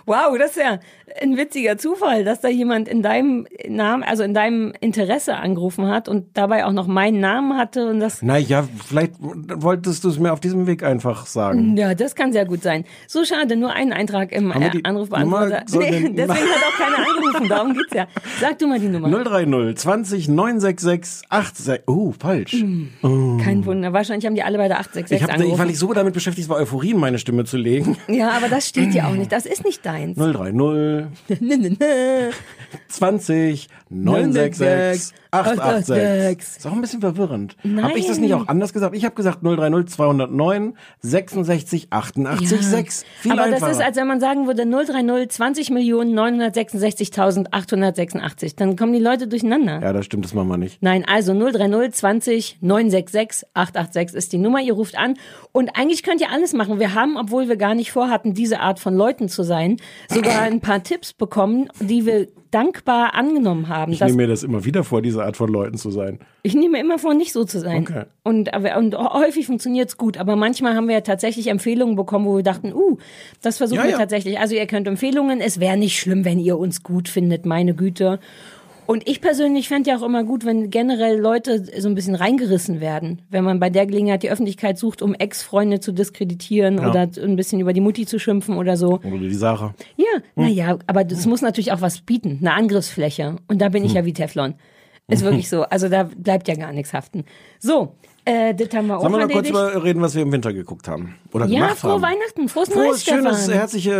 Wow, 0.06 0.38
das 0.38 0.52
ist 0.52 0.58
ja 0.64 0.80
ein 1.22 1.36
witziger 1.38 1.78
Zufall, 1.78 2.24
dass 2.24 2.42
da 2.42 2.48
jemand 2.48 2.88
in 2.88 3.02
deinem 3.02 3.48
Namen, 3.68 4.04
also 4.04 4.24
in 4.24 4.34
deinem 4.34 4.74
Interesse 4.80 5.36
angerufen 5.36 5.88
hat 5.88 6.08
und 6.08 6.26
dabei 6.38 6.66
auch 6.66 6.72
noch 6.72 6.88
meinen 6.88 7.20
Namen 7.20 7.58
hatte 7.58 7.88
und 7.90 8.00
das 8.00 8.22
Na 8.22 8.38
ja, 8.38 8.66
vielleicht 8.88 9.14
wolltest 9.20 10.04
du 10.04 10.10
es 10.10 10.20
mir 10.20 10.32
auf 10.34 10.40
diesem 10.40 10.68
Weg 10.68 10.84
einfach 10.84 11.26
sagen. 11.26 11.76
ja, 11.78 11.96
das 11.96 12.16
kann 12.16 12.32
sehr 12.34 12.46
gut 12.46 12.62
sein. 12.62 12.86
So 13.08 13.26
schade, 13.26 13.56
nur 13.56 13.72
ein 13.74 13.94
Eintrag 13.94 14.32
im 14.32 14.52
äh, 14.52 14.72
Anrufbeantworter. 14.84 15.64
Soll 15.68 15.84
Nee, 15.86 16.10
deswegen 16.10 16.30
hat 16.30 16.64
auch 16.68 16.78
keiner 16.78 16.98
angerufen, 16.98 17.50
darum 17.50 17.74
geht's 17.74 17.94
ja. 17.94 18.08
Sag 18.40 18.60
du 18.60 18.68
mal 18.68 18.80
die 18.80 18.88
Nummer. 18.88 19.10
030 19.10 19.76
20 19.76 20.28
966 20.30 21.28
86. 21.30 21.84
Oh, 21.88 22.12
falsch. 22.18 22.64
Kein 23.02 23.66
Wunder, 23.66 23.94
wahrscheinlich 23.94 24.26
haben 24.26 24.36
die 24.36 24.44
alle 24.44 24.58
bei 24.58 24.68
der 24.68 24.80
866 24.80 25.16
Ich 25.18 25.24
hab, 25.24 25.34
angerufen. 25.34 25.60
weil 25.60 25.70
ich 25.70 25.80
so 25.80 25.94
damit 25.94 26.14
beschäftigt 26.14 26.50
war, 26.50 26.58
Euphorie 26.58 26.92
in 26.92 27.00
meine 27.00 27.18
Stimme 27.20 27.46
zu 27.46 27.58
legen. 27.58 27.98
ja, 28.08 28.30
aber 28.32 28.50
das 28.50 28.68
steht 28.68 28.94
ja 28.94 29.08
auch 29.08 29.14
nicht, 29.14 29.32
das 29.32 29.46
ist 29.46 29.64
nicht 29.64 29.86
deins. 29.96 30.18
030 30.18 31.08
20 32.90 33.68
966 33.90 35.14
886. 35.36 36.58
Ist 36.58 36.68
auch 36.68 36.74
ein 36.74 36.82
bisschen 36.82 37.02
verwirrend. 37.02 37.56
Habe 37.82 37.98
ich 37.98 38.08
das 38.08 38.18
nicht 38.18 38.34
auch 38.34 38.48
anders 38.48 38.74
gesagt? 38.74 38.96
Ich 38.96 39.06
habe 39.06 39.16
gesagt 39.16 39.40
030 39.44 39.94
209 39.94 40.74
66 41.02 41.88
88 41.90 42.62
6. 42.62 43.06
Viel 43.20 43.32
aber 43.32 43.44
einfacher. 43.44 43.68
das 43.68 43.78
ist, 43.78 43.84
als 43.84 43.98
wenn 43.98 44.08
man 44.08 44.20
sagen 44.20 44.48
würde 44.48 44.66
030 44.66 45.30
20 45.30 45.70
Millionen 45.72 46.18
966.886. 46.18 48.56
Dann 48.56 48.76
kommen 48.76 48.94
die 48.94 49.00
Leute 49.00 49.28
durcheinander. 49.28 49.82
ja, 49.82 49.94
das 49.94 50.06
stimmt, 50.06 50.26
das 50.26 50.34
machen 50.34 50.48
wir 50.48 50.58
nicht. 50.58 50.82
Nein, 50.82 51.06
also 51.08 51.34
030 51.34 51.94
20 51.94 52.58
966 52.62 53.48
886 53.54 54.18
ist 54.18 54.34
die 54.34 54.38
Nummer. 54.38 54.62
Ihr 54.62 54.74
ruft 54.74 54.98
an 54.98 55.16
und 55.52 55.78
eigentlich 55.78 56.04
könnt 56.04 56.22
ihr 56.22 56.32
alles 56.32 56.54
machen. 56.54 56.80
Wir 56.80 56.94
haben, 56.94 57.18
obwohl 57.18 57.48
wir 57.48 57.58
gar 57.58 57.76
nicht 57.76 57.92
vorhatten, 57.92 58.34
diese 58.34 58.60
Art 58.60 58.80
von 58.80 58.96
Leuten 58.96 59.30
zu 59.30 59.44
sein, 59.44 59.78
sogar 60.10 60.42
ein 60.42 60.62
paar 60.62 60.84
Tipps 60.84 61.14
bekommen, 61.14 61.70
die 61.80 62.06
wir 62.06 62.28
dankbar 62.56 63.16
angenommen 63.16 63.68
haben. 63.68 63.92
Ich 63.92 64.00
nehme 64.00 64.16
mir 64.16 64.28
das 64.28 64.42
immer 64.42 64.64
wieder 64.64 64.86
vor, 64.86 65.02
diese 65.02 65.26
Art 65.26 65.36
von 65.36 65.50
Leuten 65.50 65.78
zu 65.78 65.92
sein. 65.92 66.20
ich 66.42 66.56
nehme 66.56 66.80
immer 66.80 66.98
vor, 66.98 67.14
nicht 67.14 67.34
so 67.34 67.44
zu 67.44 67.60
sein. 67.60 67.82
Okay. 67.82 68.06
Und, 68.24 68.50
und 68.56 68.98
häufig 68.98 69.46
funktioniert's 69.46 69.98
gut. 69.98 70.18
Aber 70.18 70.38
manchmal 70.38 70.74
haben 70.74 70.88
wir 70.88 70.96
ja 70.96 71.02
tatsächlich 71.02 71.48
Empfehlungen 71.48 71.98
bekommen, 71.98 72.26
wo 72.26 72.38
wir 72.38 72.44
dachten, 72.44 72.74
uh, 72.74 72.98
das 73.42 73.58
versuchen 73.58 73.80
Ja, 73.80 73.84
wir 73.84 73.92
ja. 73.92 73.98
tatsächlich. 73.98 74.40
Also 74.40 74.56
ihr 74.56 74.68
könnt 74.68 74.88
Empfehlungen, 74.88 75.42
es 75.42 75.60
wäre 75.60 75.76
nicht 75.76 76.00
schlimm, 76.00 76.24
wenn 76.24 76.40
ihr 76.40 76.58
uns 76.58 76.82
gut 76.82 77.10
findet, 77.10 77.46
meine 77.46 77.76
Güte. 77.76 78.20
Und 78.88 79.08
ich 79.10 79.22
persönlich 79.22 79.68
fände 79.68 79.90
ja 79.90 79.98
auch 79.98 80.02
immer 80.04 80.24
gut, 80.24 80.46
wenn 80.46 80.70
generell 80.70 81.20
Leute 81.20 81.64
so 81.80 81.88
ein 81.90 81.96
bisschen 81.96 82.16
reingerissen 82.16 82.80
werden. 82.82 83.22
Wenn 83.30 83.44
man 83.44 83.60
bei 83.60 83.70
der 83.70 83.86
Gelegenheit 83.86 84.24
die 84.24 84.30
Öffentlichkeit 84.30 84.78
sucht, 84.78 85.02
um 85.02 85.14
Ex-Freunde 85.14 85.80
zu 85.80 85.92
diskreditieren 85.92 86.78
Ja. 86.80 86.90
oder 86.90 87.10
ein 87.24 87.36
bisschen 87.36 87.60
über 87.60 87.74
die 87.74 87.82
Mutti 87.82 88.06
zu 88.06 88.20
schimpfen 88.20 88.58
oder 88.58 88.78
so. 88.78 89.00
Oder 89.04 89.18
die 89.18 89.34
Sarah. 89.34 89.74
Ja, 89.98 90.06
Hm. 90.36 90.44
naja, 90.44 90.78
aber 90.88 91.04
das 91.04 91.26
muss 91.26 91.42
natürlich 91.42 91.72
auch 91.72 91.82
was 91.82 92.02
bieten, 92.02 92.38
eine 92.42 92.54
Angriffsfläche. 92.54 93.38
Und 93.48 93.62
da 93.62 93.70
bin 93.70 93.84
ich 93.84 93.92
Hm. 93.92 93.96
ja 93.98 94.06
wie 94.06 94.14
Teflon. 94.14 94.56
Ist 95.08 95.24
wirklich 95.24 95.50
so. 95.50 95.64
Also 95.64 95.88
da 95.88 96.04
bleibt 96.18 96.48
ja 96.48 96.56
gar 96.56 96.72
nichts 96.74 96.92
haften. 96.94 97.26
So, 97.60 97.94
äh, 98.26 98.56
das 98.56 98.70
haben 98.74 98.88
wir 98.88 98.98
auch 98.98 99.02
Sollen 99.02 99.14
wir 99.14 99.20
noch 99.28 99.30
kurz 99.32 99.48
über 99.50 99.84
reden, 99.84 100.02
was 100.02 100.16
wir 100.16 100.24
im 100.24 100.32
Winter 100.32 100.52
geguckt 100.52 100.88
haben? 100.88 101.14
Oder 101.32 101.46
ja, 101.46 101.68
frohe 101.76 101.92
haben? 101.94 102.02
Weihnachten, 102.02 102.50
frohes, 102.50 102.70
Frohes, 102.70 102.76
Neues, 102.88 103.04
schönes, 103.06 103.38
Stefan. 103.44 103.54
herzliche, 103.60 103.92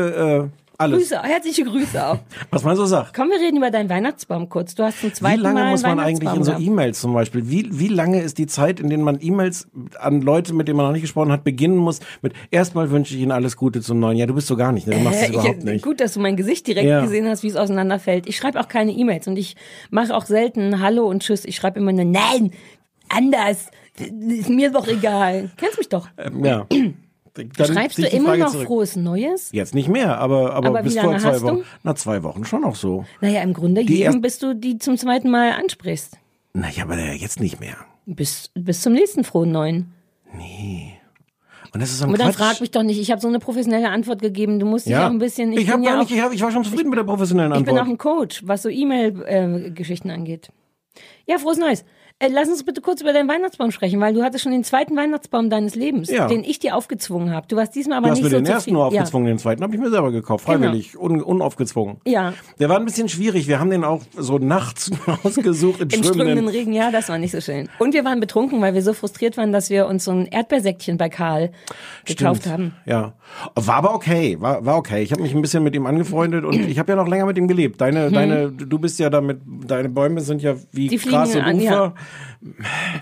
äh, 0.52 0.65
Alles. 0.78 1.00
Grüße, 1.00 1.22
herzliche 1.24 1.64
Grüße 1.64 2.06
auch. 2.08 2.20
Was 2.52 2.64
man 2.64 2.76
so 2.76 2.86
sagt. 2.86 3.14
Komm, 3.16 3.30
wir 3.30 3.40
reden 3.40 3.58
über 3.58 3.72
deinen 3.72 3.90
Weihnachtsbaum 3.90 4.50
kurz. 4.50 4.76
Du 4.76 4.84
hast 4.84 5.00
zum 5.02 5.10
Wie 5.10 5.14
zweiten 5.14 5.42
lange 5.42 5.62
Mal 5.62 5.72
muss 5.72 5.84
man 5.84 6.00
einen 6.00 6.18
eigentlich 6.18 6.34
in 6.34 6.44
so 6.44 6.54
E-Mails 6.54 7.00
zum 7.02 7.14
Beispiel? 7.14 7.50
Wie, 7.50 7.68
wie 7.80 7.88
lange 7.88 8.22
ist 8.22 8.38
die 8.38 8.48
Zeit, 8.48 8.80
in 8.80 8.90
der 8.90 8.98
man 9.00 9.20
E-Mails 9.22 9.68
an 10.00 10.22
Leute, 10.22 10.54
mit 10.54 10.68
denen 10.68 10.78
man 10.78 10.88
noch 10.88 10.94
nicht 10.94 11.02
gesprochen 11.02 11.32
hat, 11.32 11.44
beginnen 11.44 11.78
muss 11.78 12.00
mit 12.22 12.34
erstmal 12.52 12.92
wünsche 12.92 13.16
ich 13.16 13.22
Ihnen 13.22 13.32
alles 13.32 13.56
Gute 13.58 13.82
zum 13.82 14.00
neuen 14.00 14.18
Jahr. 14.18 14.28
Du 14.28 14.34
bist 14.36 14.48
so 14.48 14.56
gar 14.58 14.72
nicht, 14.72 14.88
ne? 14.88 14.96
Du 14.96 15.00
machst 15.02 15.22
das 15.22 15.30
Äh, 15.30 15.34
überhaupt 15.34 15.58
ich, 15.60 15.64
nicht. 15.64 15.84
Gut, 15.86 16.00
dass 16.00 16.14
du 16.14 16.20
mein 16.20 16.36
Gesicht 16.36 16.68
direkt 16.68 16.88
Ja. 16.88 17.02
gesehen 17.02 17.28
hast, 17.28 17.44
wie 17.44 17.48
es 17.48 17.56
auseinanderfällt. 17.56 18.28
Ich 18.28 18.36
schreibe 18.38 18.60
auch 18.60 18.68
keine 18.68 18.92
E-Mails 18.92 19.28
und 19.28 19.38
ich 19.38 19.56
mache 19.92 20.16
auch 20.16 20.26
selten 20.26 20.82
Hallo 20.82 21.06
und 21.08 21.24
Tschüss. 21.24 21.46
Ich 21.46 21.56
schreibe 21.56 21.80
immer 21.80 21.92
nur 21.94 22.06
Nein, 22.06 22.52
anders. 23.10 23.68
Ist 23.98 24.50
mir 24.50 24.72
doch 24.72 24.88
egal. 24.88 25.52
Kennst 25.58 25.78
mich 25.78 25.88
doch. 25.90 26.10
Ähm, 26.18 26.44
ja. 26.44 26.66
Dann 27.36 27.68
Schreibst 27.68 27.98
du 27.98 28.04
ich 28.04 28.14
immer 28.14 28.38
noch 28.38 28.52
zurück. 28.52 28.68
frohes 28.68 28.96
Neues? 28.96 29.50
Jetzt 29.52 29.76
nicht 29.76 29.90
mehr, 29.90 30.18
aber, 30.20 30.54
aber, 30.54 30.68
Aber 30.70 30.84
bis 30.84 30.98
vor 30.98 31.18
zwei 31.18 31.32
hast 31.34 31.42
du? 31.42 31.46
Wochen. 31.48 31.64
Na, 31.84 31.94
zwei 31.96 32.24
Wochen 32.24 32.46
schon 32.46 32.62
noch 32.62 32.76
so. 32.76 33.06
Naja, 33.22 33.42
im 33.42 33.54
Grunde 33.54 33.84
Die 33.84 33.94
jedem, 33.98 34.22
bis 34.22 34.40
du 34.40 34.56
die 34.56 34.78
zum 34.78 34.98
zweiten 34.98 35.30
Mal 35.30 35.52
ansprichst. 35.52 36.18
Naja, 36.54 36.84
aber 36.84 36.98
äh, 36.98 37.14
jetzt 37.14 37.42
nicht 37.42 37.60
mehr. 37.60 37.76
Bis, 38.06 38.50
bis 38.54 38.82
zum 38.82 38.94
nächsten 38.94 39.24
frohen 39.26 39.52
Neuen. 39.52 39.92
Und 41.74 41.82
das 41.82 41.90
ist 41.92 42.00
so 42.00 42.06
ein 42.06 42.10
Aber 42.10 42.18
dann 42.18 42.28
Quatsch. 42.32 42.38
frag 42.38 42.62
mich 42.62 42.72
doch 42.72 42.84
nicht. 42.84 43.00
Ich 43.00 43.12
habe 43.12 43.20
so 43.20 43.28
eine 43.28 43.40
professionelle 43.40 43.90
Antwort 43.90 44.22
gegeben. 44.22 44.60
Du 44.60 44.66
musst 44.66 44.86
dich 44.88 44.96
auch 44.96 45.10
ein 45.10 45.18
bisschen. 45.20 45.52
Ich, 45.52 45.66
bin 45.66 45.74
hab 45.74 45.82
ja 45.82 45.90
gar 45.90 45.96
auch, 45.98 46.02
nicht, 46.04 46.12
ich, 46.16 46.22
hab, 46.22 46.32
ich 46.34 46.42
war 46.42 46.52
schon 46.52 46.64
zufrieden 46.64 46.90
mit 46.90 46.98
der 46.98 47.04
professionellen 47.04 47.52
Ich 47.54 47.60
bin 47.66 47.70
Antwort. 47.78 47.82
auch 47.88 47.92
ein 47.92 47.98
Coach, 47.98 48.44
was 48.46 48.62
so 48.62 48.70
E-Mail-Geschichten 48.70 50.10
angeht. 50.10 50.50
Ja, 51.28 51.38
frohes 51.38 51.58
Neues. 51.58 51.84
Äh, 52.18 52.30
lass 52.32 52.48
uns 52.48 52.64
bitte 52.64 52.80
kurz 52.80 53.02
über 53.02 53.12
deinen 53.12 53.28
Weihnachtsbaum 53.28 53.72
sprechen, 53.72 54.00
weil 54.00 54.14
du 54.14 54.24
hattest 54.24 54.44
schon 54.46 54.54
den 54.54 54.64
zweiten 54.64 54.96
Weihnachtsbaum 54.96 55.50
deines 55.50 55.76
Lebens, 55.76 56.10
Ja. 56.10 56.28
den 56.28 56.46
ich 56.46 56.60
dir 56.60 56.78
aufgezwungen 56.78 57.32
habe. 57.34 57.46
Du 57.50 57.58
warst 57.58 57.76
diesmal 57.76 57.98
aber 57.98 58.08
du 58.08 58.12
hast 58.12 58.20
nicht 58.20 58.24
mir 58.24 58.30
so 58.30 58.36
den 58.38 58.46
ersten 58.46 58.72
nur 58.72 58.86
aufgezwungen, 58.86 59.28
den 59.28 59.38
zweiten 59.38 59.62
habe 59.64 59.76
ich 59.76 59.82
mir 59.82 59.90
selber 59.90 60.12
gekauft, 60.14 60.46
freiwillig, 60.46 60.98
un, 60.98 61.22
unaufgezwungen. 61.22 61.98
Ja. 62.08 62.34
Der 62.58 62.70
war 62.70 62.78
ein 62.78 62.86
bisschen 62.86 63.10
schwierig. 63.10 63.50
Wir 63.50 63.60
haben 63.60 63.70
den 63.70 63.84
auch 63.84 64.02
so 64.18 64.38
nachts 64.38 64.92
ausgesucht 65.24 65.82
im, 65.82 65.90
Ja, 65.90 65.98
im 65.98 66.04
strömenden. 66.06 66.48
Regen, 66.48 66.72
ja, 66.72 66.90
das 66.90 67.10
war 67.10 67.18
nicht 67.18 67.32
so 67.34 67.42
schön. 67.42 67.68
Und 67.80 67.94
wir 67.94 68.06
waren 68.06 68.22
betrunken, 68.22 68.62
weil 68.62 68.74
wir 68.74 68.82
so 68.82 68.94
frustriert 68.94 69.36
waren, 69.36 69.52
dass 69.52 69.70
wir 69.70 69.86
uns 69.88 70.06
so 70.06 70.12
ein 70.12 70.26
Erdbeersäckchen 70.28 70.98
bei 70.98 71.10
Karl 71.10 71.52
gekauft 72.06 72.44
Stimmt. 72.44 72.54
haben. 72.54 72.74
Ja, 72.86 73.14
war 73.56 73.76
aber 73.76 73.94
okay, 73.94 74.38
war, 74.40 74.66
war 74.66 74.78
okay. 74.78 75.04
Ich 75.04 75.12
habe 75.12 75.22
mich 75.22 75.36
ein 75.36 75.42
bisschen 75.42 75.64
mit 75.64 75.76
ihm 75.76 75.86
angefreundet 75.86 76.46
und 76.46 76.54
ich 76.56 76.80
habe 76.80 76.94
ja 76.94 76.96
noch 76.96 77.10
länger 77.10 77.26
mit 77.26 77.38
ihm 77.38 77.50
gelebt. 77.50 77.82
Deine, 77.82 78.10
deine, 78.10 78.54
du 78.54 78.80
bist 78.80 79.00
ja 79.00 79.10
damit, 79.10 79.42
deine 79.68 79.90
Bäume 79.90 80.22
sind 80.22 80.42
ja 80.42 80.56
wie 80.72 80.86
Hm. 80.86 80.90
Die 80.92 81.10
Gras 81.10 81.36
und 81.36 81.42
an, 81.42 81.56
Ufer, 81.58 81.64
ja. 81.66 81.94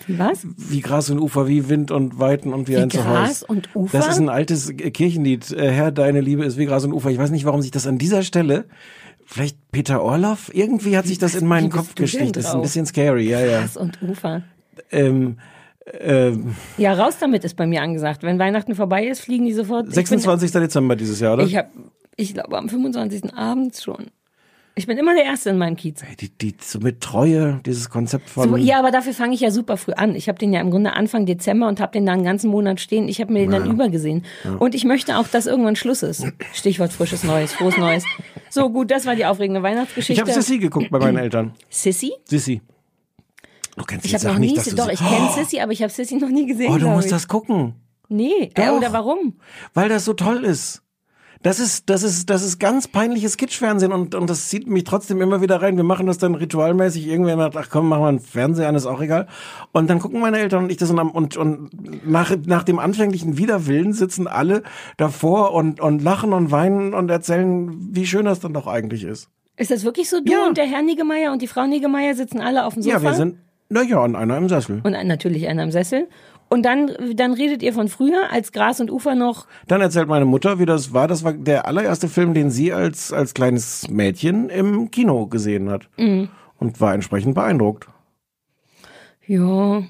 Wie 0.07 0.17
was? 0.19 0.45
wie 0.57 0.81
Gras 0.81 1.09
und 1.09 1.19
Ufer, 1.19 1.47
wie 1.47 1.67
Wind 1.69 1.91
und 1.91 2.19
Weiten 2.19 2.53
und 2.53 2.67
wie, 2.67 2.77
ein 2.77 2.89
Gras 2.89 3.39
Zuhause. 3.39 3.45
und 3.47 3.75
Ufer? 3.75 3.97
Das 3.97 4.07
ist 4.07 4.19
ein 4.19 4.29
altes 4.29 4.73
Kirchenlied. 4.75 5.51
Äh, 5.51 5.71
Herr, 5.71 5.91
deine 5.91 6.21
Liebe 6.21 6.45
ist 6.45 6.57
wie 6.57 6.65
Gras 6.65 6.85
und 6.85 6.93
Ufer. 6.93 7.09
Ich 7.09 7.17
weiß 7.17 7.31
nicht, 7.31 7.45
warum 7.45 7.61
sich 7.61 7.71
das 7.71 7.87
an 7.87 7.97
dieser 7.97 8.23
Stelle, 8.23 8.65
vielleicht 9.25 9.57
Peter 9.71 10.01
Orloff, 10.01 10.49
irgendwie 10.53 10.97
hat 10.97 11.05
sich 11.07 11.17
das 11.17 11.35
in 11.35 11.45
meinen 11.47 11.65
wie 11.67 11.69
Kopf 11.77 11.95
gesticht. 11.95 12.35
Das 12.35 12.45
ist 12.45 12.53
ein 12.55 12.61
bisschen 12.61 12.85
scary, 12.85 13.29
ja, 13.29 13.39
ja. 13.41 13.59
Gras 13.61 13.77
und 13.77 14.01
Ufer. 14.01 14.43
Ähm, 14.91 15.37
ähm, 15.99 16.55
Ja, 16.77 16.93
raus 16.93 17.17
damit 17.19 17.43
ist 17.43 17.55
bei 17.55 17.67
mir 17.67 17.81
angesagt. 17.81 18.23
Wenn 18.23 18.39
Weihnachten 18.39 18.73
vorbei 18.75 19.05
ist, 19.05 19.19
fliegen 19.21 19.45
die 19.45 19.53
sofort. 19.53 19.87
Ich 19.87 19.93
bin- 19.95 20.05
26. 20.05 20.51
Dezember 20.51 20.95
dieses 20.95 21.19
Jahr, 21.19 21.33
oder? 21.33 21.43
Ich 21.43 21.57
habe, 21.57 21.67
ich 22.15 22.33
glaube, 22.33 22.57
am 22.57 22.69
25. 22.69 23.33
abends 23.35 23.83
schon. 23.83 24.07
Ich 24.75 24.87
bin 24.87 24.97
immer 24.97 25.13
der 25.13 25.25
Erste 25.25 25.51
in 25.51 25.57
meinem 25.57 25.75
Kiez. 25.75 26.01
die, 26.19 26.29
die, 26.29 26.55
so 26.59 26.79
mit 26.79 26.99
Treue, 26.99 27.59
dieses 27.63 27.91
Konzept 27.91 28.27
von. 28.29 28.49
So, 28.49 28.57
ja, 28.57 28.79
aber 28.79 28.89
dafür 28.89 29.13
fange 29.13 29.35
ich 29.35 29.39
ja 29.41 29.51
super 29.51 29.77
früh 29.77 29.93
an. 29.93 30.15
Ich 30.15 30.27
habe 30.27 30.39
den 30.39 30.51
ja 30.51 30.61
im 30.61 30.71
Grunde 30.71 30.93
Anfang 30.93 31.27
Dezember 31.27 31.67
und 31.67 31.79
habe 31.79 31.91
den 31.91 32.07
dann 32.07 32.15
einen 32.15 32.23
ganzen 32.23 32.49
Monat 32.49 32.79
stehen. 32.79 33.07
Ich 33.07 33.21
habe 33.21 33.31
mir 33.31 33.39
den 33.41 33.51
dann 33.51 33.69
übergesehen. 33.69 34.25
Und 34.57 34.73
ich 34.73 34.83
möchte 34.83 35.17
auch, 35.17 35.27
dass 35.27 35.45
irgendwann 35.45 35.75
Schluss 35.75 36.01
ist. 36.01 36.25
Stichwort 36.53 36.91
frisches 36.91 37.23
Neues, 37.23 37.53
frohes 37.53 37.77
Neues. 37.77 38.03
So 38.49 38.69
gut, 38.69 38.89
das 38.89 39.05
war 39.05 39.15
die 39.15 39.25
aufregende 39.25 39.59
ich 39.59 39.63
Weihnachtsgeschichte. 39.63 40.21
habe 40.21 40.31
Sissy 40.31 40.57
geguckt 40.57 40.89
bei 40.89 40.99
meinen 40.99 41.17
Eltern. 41.17 41.53
Sissy? 41.69 42.13
Sissy. 42.25 42.61
Du 43.75 43.83
kennst 43.85 44.05
Ich 44.05 44.13
habe 44.13 44.27
noch 44.27 44.37
nicht, 44.37 44.57
nie, 44.57 44.69
du 44.71 44.75
doch, 44.75 44.89
ich 44.89 44.99
kenne 44.99 45.29
Sissy, 45.35 45.59
aber 45.59 45.71
ich 45.71 45.81
habe 45.81 45.91
Sissy 45.91 46.15
noch 46.15 46.29
nie 46.29 46.45
gesehen. 46.45 46.71
Oh, 46.71 46.77
du 46.77 46.87
musst 46.87 47.07
ich. 47.07 47.11
das 47.11 47.27
gucken. 47.27 47.73
Nee, 48.09 48.51
äh, 48.53 48.69
oder 48.69 48.93
warum? 48.93 49.35
Weil 49.73 49.89
das 49.89 50.05
so 50.05 50.13
toll 50.13 50.43
ist. 50.43 50.82
Das 51.43 51.59
ist, 51.59 51.89
das 51.89 52.03
ist, 52.03 52.29
das 52.29 52.41
ist 52.43 52.57
ganz 52.59 52.87
peinliches 52.87 53.35
Kitschfernsehen 53.37 53.91
und, 53.91 54.15
und 54.15 54.29
das 54.29 54.47
zieht 54.47 54.65
mich 54.67 54.85
trotzdem 54.85 55.21
immer 55.21 55.41
wieder 55.41 55.61
rein. 55.61 55.75
Wir 55.75 55.83
machen 55.83 56.07
das 56.07 56.17
dann 56.17 56.35
ritualmäßig. 56.35 57.05
Irgendwer 57.05 57.35
macht, 57.35 57.55
ach 57.57 57.67
komm, 57.69 57.89
machen 57.89 58.01
wir 58.01 58.07
einen 58.07 58.19
Fernseher 58.21 58.69
an, 58.69 58.75
ist 58.75 58.85
auch 58.85 59.01
egal. 59.01 59.27
Und 59.73 59.89
dann 59.89 59.99
gucken 59.99 60.21
meine 60.21 60.39
Eltern 60.39 60.63
und 60.63 60.71
ich 60.71 60.77
das 60.77 60.89
und, 60.89 60.99
am- 60.99 61.11
und, 61.11 61.35
und 61.37 62.09
nach, 62.09 62.33
nach 62.45 62.63
dem 62.63 62.79
anfänglichen 62.79 63.37
Widerwillen 63.37 63.91
sitzen 63.91 64.27
alle 64.27 64.63
davor 64.97 65.53
und, 65.53 65.81
und 65.81 66.01
lachen 66.01 66.31
und 66.31 66.49
weinen 66.51 66.93
und 66.93 67.11
erzählen, 67.11 67.75
wie 67.93 68.05
schön 68.05 68.25
das 68.25 68.39
dann 68.39 68.53
doch 68.53 68.65
eigentlich 68.67 69.03
ist. 69.03 69.27
Ist 69.57 69.69
das 69.69 69.83
wirklich 69.83 70.09
so? 70.09 70.21
Du 70.23 70.31
Ja. 70.31 70.47
und 70.47 70.57
der 70.57 70.65
Herr 70.65 70.81
Niggemeier 70.81 71.31
und 71.33 71.41
die 71.41 71.47
Frau 71.47 71.67
Niggemeier 71.67 72.15
sitzen 72.15 72.39
alle 72.39 72.65
auf 72.65 72.73
dem 72.73 72.83
Sofa? 72.83 72.95
Ja, 72.97 73.03
wir 73.03 73.13
sind, 73.13 73.35
na 73.69 73.83
ja, 73.83 73.99
und 73.99 74.15
einer 74.15 74.37
im 74.37 74.47
Sessel. 74.49 74.81
Und 74.83 74.93
natürlich 75.05 75.47
einer 75.47 75.63
im 75.63 75.71
Sessel. 75.71 76.07
Und 76.53 76.63
dann, 76.63 76.91
dann 77.15 77.33
redet 77.33 77.63
ihr 77.63 77.73
von 77.73 77.87
früher, 77.87 78.31
als 78.31 78.51
Gras 78.51 78.79
und 78.79 78.91
Ufer 78.91 79.15
noch. 79.15 79.47
Dann 79.67 79.81
erzählt 79.81 80.07
meine 80.07 80.25
Mutter, 80.25 80.59
wie 80.59 80.65
das 80.65 80.93
war. 80.93 81.07
Das 81.07 81.23
war 81.23 81.33
der 81.33 81.65
allererste 81.67 82.07
Film, 82.07 82.33
den 82.35 82.51
sie 82.51 82.71
als, 82.71 83.11
als 83.11 83.33
kleines 83.33 83.89
Mädchen 83.89 84.49
im 84.49 84.91
Kino 84.91 85.25
gesehen 85.27 85.69
hat. 85.69 85.89
Mhm. 85.97 86.29
Und 86.59 86.79
war 86.79 86.93
entsprechend 86.93 87.33
beeindruckt. 87.35 87.87
Ja. 89.25 89.83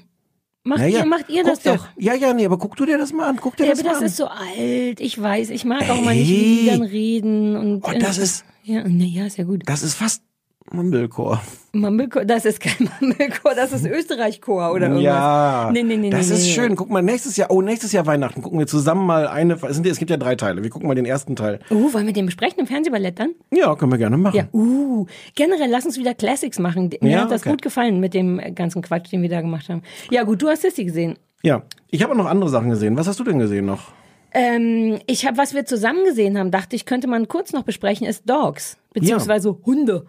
Macht 0.66 0.78
Naja, 0.80 1.00
ihr, 1.00 1.04
macht 1.06 1.28
ihr 1.28 1.42
guck 1.42 1.52
das 1.52 1.62
doch. 1.62 1.88
Ja, 1.98 2.14
ja, 2.14 2.32
nee, 2.32 2.46
aber 2.46 2.56
guck 2.56 2.76
du 2.76 2.86
dir 2.86 2.96
das 2.96 3.12
mal 3.12 3.28
an. 3.28 3.36
Guck 3.40 3.56
dir 3.56 3.64
Ja, 3.66 3.70
das 3.72 3.80
aber 3.80 3.88
mal 3.88 3.92
das 3.94 4.00
an. 4.00 4.06
ist 4.06 4.16
so 4.16 4.26
alt. 4.28 5.00
Ich 5.00 5.20
weiß, 5.20 5.50
ich 5.50 5.64
mag 5.66 5.82
auch 5.90 6.00
mal 6.00 6.14
nicht 6.14 6.28
Hey. 6.30 6.36
wie 6.38 6.60
die 6.62 6.66
dann 6.70 6.82
reden. 6.82 7.56
Und, 7.56 7.84
Oh, 7.84 7.92
das 8.00 8.16
ist- 8.16 8.44
Ja, 8.62 8.82
na 8.86 9.04
ja, 9.04 9.26
ist 9.26 9.36
ja 9.36 9.44
gut. 9.44 9.62
das 9.66 9.82
ist 9.82 9.94
fast 9.94 10.22
Mumblecore. 10.72 11.40
Mumblecore, 11.72 12.24
das 12.24 12.44
ist 12.46 12.58
kein 12.60 12.88
Mumblecore, 13.00 13.54
das 13.54 13.72
ist 13.72 13.84
Österreich-Chor 13.86 14.72
oder 14.72 14.86
irgendwas. 14.86 15.02
Ja, 15.04 15.70
Nee, 15.72 15.82
nee, 15.82 15.96
nee, 15.96 16.10
das 16.10 16.28
nee, 16.28 16.34
ist 16.36 16.44
nee. 16.46 16.52
schön. 16.52 16.74
Guck 16.76 16.88
mal, 16.90 17.02
nächstes 17.02 17.36
Jahr, 17.36 17.50
oh, 17.50 17.60
nächstes 17.60 17.92
Jahr 17.92 18.06
Weihnachten 18.06 18.40
gucken 18.42 18.58
wir 18.58 18.66
zusammen 18.66 19.06
mal 19.06 19.26
eine, 19.28 19.54
es 19.54 19.60
sind- 19.76 19.86
es 19.86 19.98
gibt 19.98 20.10
ja 20.10 20.16
drei 20.16 20.36
Teile. 20.36 20.62
Wir 20.62 20.70
gucken 20.70 20.88
mal 20.88 20.94
den 20.94 21.04
ersten 21.04 21.36
Teil. 21.36 21.60
Uh, 21.70 21.92
wollen 21.92 22.06
wir 22.06 22.12
den 22.14 22.26
besprechen 22.26 22.58
im 22.60 22.66
Fernsehballett 22.66 23.18
dann? 23.18 23.32
Ja, 23.52 23.74
können 23.76 23.92
wir 23.92 23.98
gerne 23.98 24.16
machen. 24.16 24.36
Ja, 24.36 24.48
uh, 24.52 25.06
generell 25.34 25.70
lass 25.70 25.84
uns 25.84 25.98
wieder 25.98 26.14
Classics 26.14 26.58
machen. 26.58 26.90
Mir 27.00 27.10
Ja, 27.10 27.20
hat 27.22 27.30
das 27.30 27.42
okay. 27.42 27.50
gut 27.50 27.62
gefallen 27.62 28.00
mit 28.00 28.14
dem 28.14 28.40
ganzen 28.54 28.80
Quatsch, 28.82 29.12
den 29.12 29.20
wir 29.22 29.28
da 29.28 29.42
gemacht 29.42 29.68
haben. 29.68 29.82
Ja, 30.10 30.22
gut, 30.22 30.40
du 30.40 30.48
hast 30.48 30.62
Sissy 30.62 30.84
gesehen. 30.84 31.18
Ja. 31.42 31.62
Ich 31.90 32.02
habe 32.02 32.12
auch 32.12 32.16
noch 32.16 32.26
andere 32.26 32.48
Sachen 32.48 32.70
gesehen. 32.70 32.96
Was 32.96 33.06
hast 33.06 33.20
du 33.20 33.24
denn 33.24 33.38
gesehen 33.38 33.66
noch? 33.66 33.92
Ähm, 34.32 34.98
ich 35.06 35.26
habe, 35.26 35.36
was 35.36 35.54
wir 35.54 35.64
zusammen 35.66 36.04
gesehen 36.04 36.38
haben, 36.38 36.50
dachte 36.50 36.74
ich, 36.74 36.86
könnte 36.86 37.06
man 37.06 37.28
kurz 37.28 37.52
noch 37.52 37.62
besprechen, 37.62 38.06
ist 38.06 38.28
Dogs, 38.28 38.78
beziehungsweise 38.92 39.56
Hunde. 39.64 40.06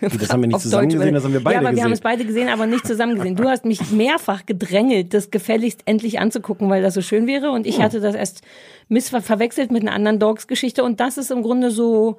Das 0.00 0.30
haben 0.30 0.42
wir 0.42 0.48
nicht 0.48 0.60
zusammen 0.60 0.88
Deutsch, 0.88 0.98
gesehen, 0.98 1.14
das 1.14 1.24
haben 1.24 1.32
wir 1.32 1.42
beide 1.42 1.54
Ja, 1.54 1.60
aber 1.60 1.68
wir 1.68 1.70
gesehen. 1.72 1.84
haben 1.84 1.92
es 1.92 2.00
beide 2.00 2.24
gesehen, 2.24 2.48
aber 2.48 2.66
nicht 2.66 2.86
zusammen 2.86 3.16
gesehen. 3.16 3.36
Du 3.36 3.48
hast 3.48 3.64
mich 3.64 3.90
mehrfach 3.90 4.44
gedrängelt, 4.46 5.14
das 5.14 5.30
gefälligst 5.30 5.80
endlich 5.86 6.18
anzugucken, 6.18 6.68
weil 6.68 6.82
das 6.82 6.94
so 6.94 7.00
schön 7.02 7.26
wäre. 7.26 7.50
Und 7.50 7.66
ich 7.66 7.80
hatte 7.80 8.00
das 8.00 8.14
erst 8.14 8.42
missver 8.88 9.22
verwechselt 9.22 9.70
mit 9.70 9.82
einer 9.82 9.92
anderen 9.92 10.18
Dogs-Geschichte. 10.18 10.84
Und 10.84 11.00
das 11.00 11.16
ist 11.18 11.30
im 11.30 11.42
Grunde 11.42 11.70
so 11.70 12.18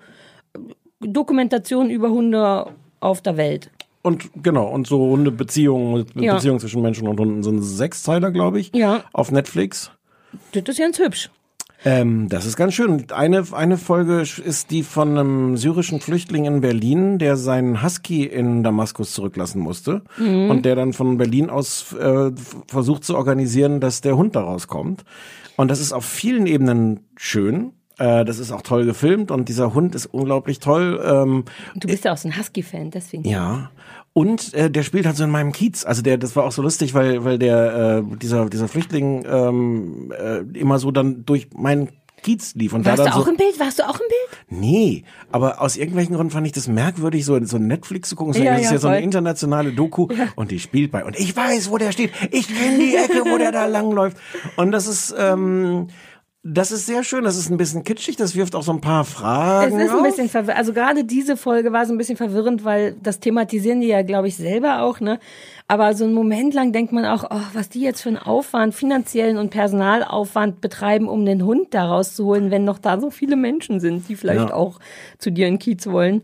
Dokumentation 1.00 1.89
über 1.89 2.10
Hunde 2.10 2.67
auf 3.00 3.22
der 3.22 3.38
Welt. 3.38 3.69
Und 4.01 4.29
genau, 4.41 4.67
und 4.67 4.88
so 4.88 5.03
runde 5.05 5.31
Beziehungen, 5.31 6.05
Ja. 6.15 6.38
Zwischen 6.39 6.81
Menschen 6.81 7.07
und 7.07 7.19
Hunden 7.19 7.43
sind 7.43 7.62
Sechsteiler, 7.62 8.31
glaube 8.31 8.60
ich. 8.60 8.72
Ja. 8.74 9.03
Auf 9.13 9.31
Netflix. 9.31 9.91
Das 10.53 10.63
ist 10.67 10.79
ganz 10.79 10.98
hübsch. 11.00 11.29
Ähm, 11.88 12.27
das 12.27 12.46
ist 12.46 12.58
ganz 12.58 12.74
schön. 12.74 13.10
Eine, 13.12 13.46
eine 13.53 13.77
Folge 13.77 14.22
ist 14.22 14.72
die 14.72 14.84
von 14.84 15.17
einem 15.17 15.56
syrischen 15.58 16.01
Flüchtling 16.01 16.44
in 16.46 16.60
Berlin, 16.60 17.17
der 17.17 17.38
seinen 17.38 17.82
Husky 17.82 18.25
in 18.25 18.62
Damaskus 18.63 19.13
zurücklassen 19.13 19.62
musste. 19.62 20.01
Und 20.17 20.63
der 20.65 20.75
dann 20.75 20.91
von 20.94 21.17
Berlin 21.17 21.50
aus 21.50 21.94
äh, 21.94 22.32
versucht 22.67 23.03
zu 23.06 23.15
organisieren, 23.15 23.79
dass 23.79 24.01
der 24.01 24.17
Hund 24.17 24.36
da 24.36 24.41
rauskommt. 24.41 25.06
Und 25.56 25.72
das 25.72 25.79
ist 25.79 25.94
auf 25.94 26.03
vielen 26.06 26.46
Ebenen 26.46 27.01
schön. 27.15 27.72
Äh, 28.00 28.25
das 28.25 28.39
ist 28.39 28.51
auch 28.51 28.62
toll 28.63 28.86
gefilmt 28.86 29.32
und 29.32 29.48
dieser 29.48 29.74
Hund 29.74 29.96
ist 29.96 30.08
unglaublich 30.08 30.60
toll. 30.60 31.01
Ähm, 31.03 31.46
Du 31.75 31.88
bist 31.88 32.03
ja 32.06 32.13
auch 32.13 32.17
so 32.17 32.27
ein 32.27 32.38
Husky-Fan, 32.38 32.91
deswegen. 32.91 33.24
ja. 33.27 33.72
Und 34.17 34.51
äh, 34.55 34.71
der 34.71 34.81
spielt 34.81 35.05
halt 35.05 35.15
so 35.15 35.24
in 35.24 35.29
meinem 35.29 35.51
Kiez. 35.51 35.86
Also 35.86 36.01
der, 36.01 36.17
das 36.17 36.36
war 36.36 36.43
auch 36.43 36.51
so 36.51 36.63
lustig, 36.63 36.95
weil 36.95 37.24
weil 37.24 37.38
der 37.38 38.03
äh, 38.12 38.17
dieser 38.17 38.50
dieser 38.50 38.67
Flüchtling 38.67 39.24
ähm, 39.29 40.12
äh, 40.17 40.39
immer 40.57 40.79
so 40.79 40.89
dann 40.89 41.24
durch 41.24 41.50
meinen 41.55 41.89
Kiez 42.24 42.55
lief 42.55 42.74
und 42.74 42.83
Warst 42.83 42.97
da 42.97 43.03
du 43.03 43.09
dann 43.12 43.19
auch 43.19 43.25
so. 43.25 43.29
im 43.31 43.38
Bild? 43.38 43.59
Warst 43.59 43.77
du 43.77 43.83
auch 43.83 44.00
im 44.00 44.07
Bild? 44.07 44.59
Nee, 44.59 45.03
aber 45.31 45.62
aus 45.62 45.77
irgendwelchen 45.77 46.15
Gründen 46.15 46.31
fand 46.31 46.47
ich 46.47 46.53
das 46.53 46.67
merkwürdig, 46.67 47.25
so 47.25 47.39
so 47.45 47.59
Netflix 47.59 48.09
zu 48.09 48.15
gucken. 48.15 48.33
So, 48.33 48.39
Ja, 48.41 48.53
das 48.53 48.62
ist 48.62 48.65
ja, 48.65 48.71
ja 48.74 48.79
so 48.79 48.88
eine 48.88 48.97
voll. 48.97 49.03
internationale 49.03 49.71
Doku 49.71 50.07
und 50.36 50.50
die 50.50 50.57
spielt 50.59 50.89
bei 50.91 51.05
und 51.05 51.15
ich 51.19 51.38
weiß, 51.38 51.69
wo 51.69 51.77
der 51.77 51.91
steht. 51.91 52.09
Ich 52.31 52.47
kenne 52.47 52.79
die 52.79 52.95
Ecke, 52.95 53.21
wo 53.31 53.38
der 53.38 53.51
da 53.51 53.65
langläuft. 53.77 54.17
Und 54.55 54.71
das 54.71 54.88
ist 54.88 55.13
ähm, 55.15 55.89
das 56.50 56.72
ist 56.72 56.86
sehr 56.86 57.04
schön, 57.04 57.25
das 57.25 57.36
ist 57.38 57.50
ein 57.50 57.58
bisschen 57.58 57.84
kitschig, 57.84 58.16
das 58.16 58.36
wirft 58.36 58.56
auch 58.56 58.63
so 58.63 58.72
ein 58.72 58.80
paar 58.80 59.01
Es 59.01 59.10
Fragen 59.10 59.80
ist 59.80 59.89
ein 59.92 59.98
auf. 59.98 60.04
bisschen 60.04 60.30
verwirrend. 60.30 60.58
Also 60.58 60.74
gerade 60.74 61.04
diese 61.04 61.36
Folge 61.36 61.74
war 61.74 61.86
so 61.86 61.94
ein 61.94 61.98
bisschen 61.98 62.16
verwirrend, 62.16 62.63
weil 62.63 62.96
das 63.04 63.20
thematisieren 63.20 63.82
die 63.82 63.88
ja, 63.88 64.01
glaube 64.01 64.30
ich, 64.30 64.38
selber 64.38 64.82
auch, 64.84 65.00
ne? 65.01 65.20
Aber 65.69 65.93
so 65.95 66.05
einen 66.05 66.13
Moment 66.13 66.53
lang 66.53 66.71
denkt 66.71 66.93
man 66.93 67.03
auch, 67.03 67.25
oh, 67.29 67.41
was 67.53 67.67
die 67.67 67.81
jetzt 67.81 68.01
für 68.01 68.07
einen 68.07 68.17
Aufwand, 68.17 68.74
finanziellen 68.74 69.38
und 69.38 69.50
Personalaufwand 69.50 70.62
betreiben, 70.62 71.09
um 71.09 71.25
den 71.25 71.43
Hund 71.43 71.74
da 71.74 71.86
rauszuholen, 71.88 72.51
wenn 72.51 72.63
noch 72.63 72.79
da 72.79 73.00
so 73.01 73.09
viele 73.09 73.36
Menschen 73.36 73.81
sind, 73.81 74.07
die 74.07 74.15
vielleicht 74.15 74.50
Ja. 74.50 74.53
auch 74.53 74.79
zu 75.17 75.29
dir 75.29 75.47
in 75.47 75.59
Kiez 75.59 75.86
wollen. 75.88 76.21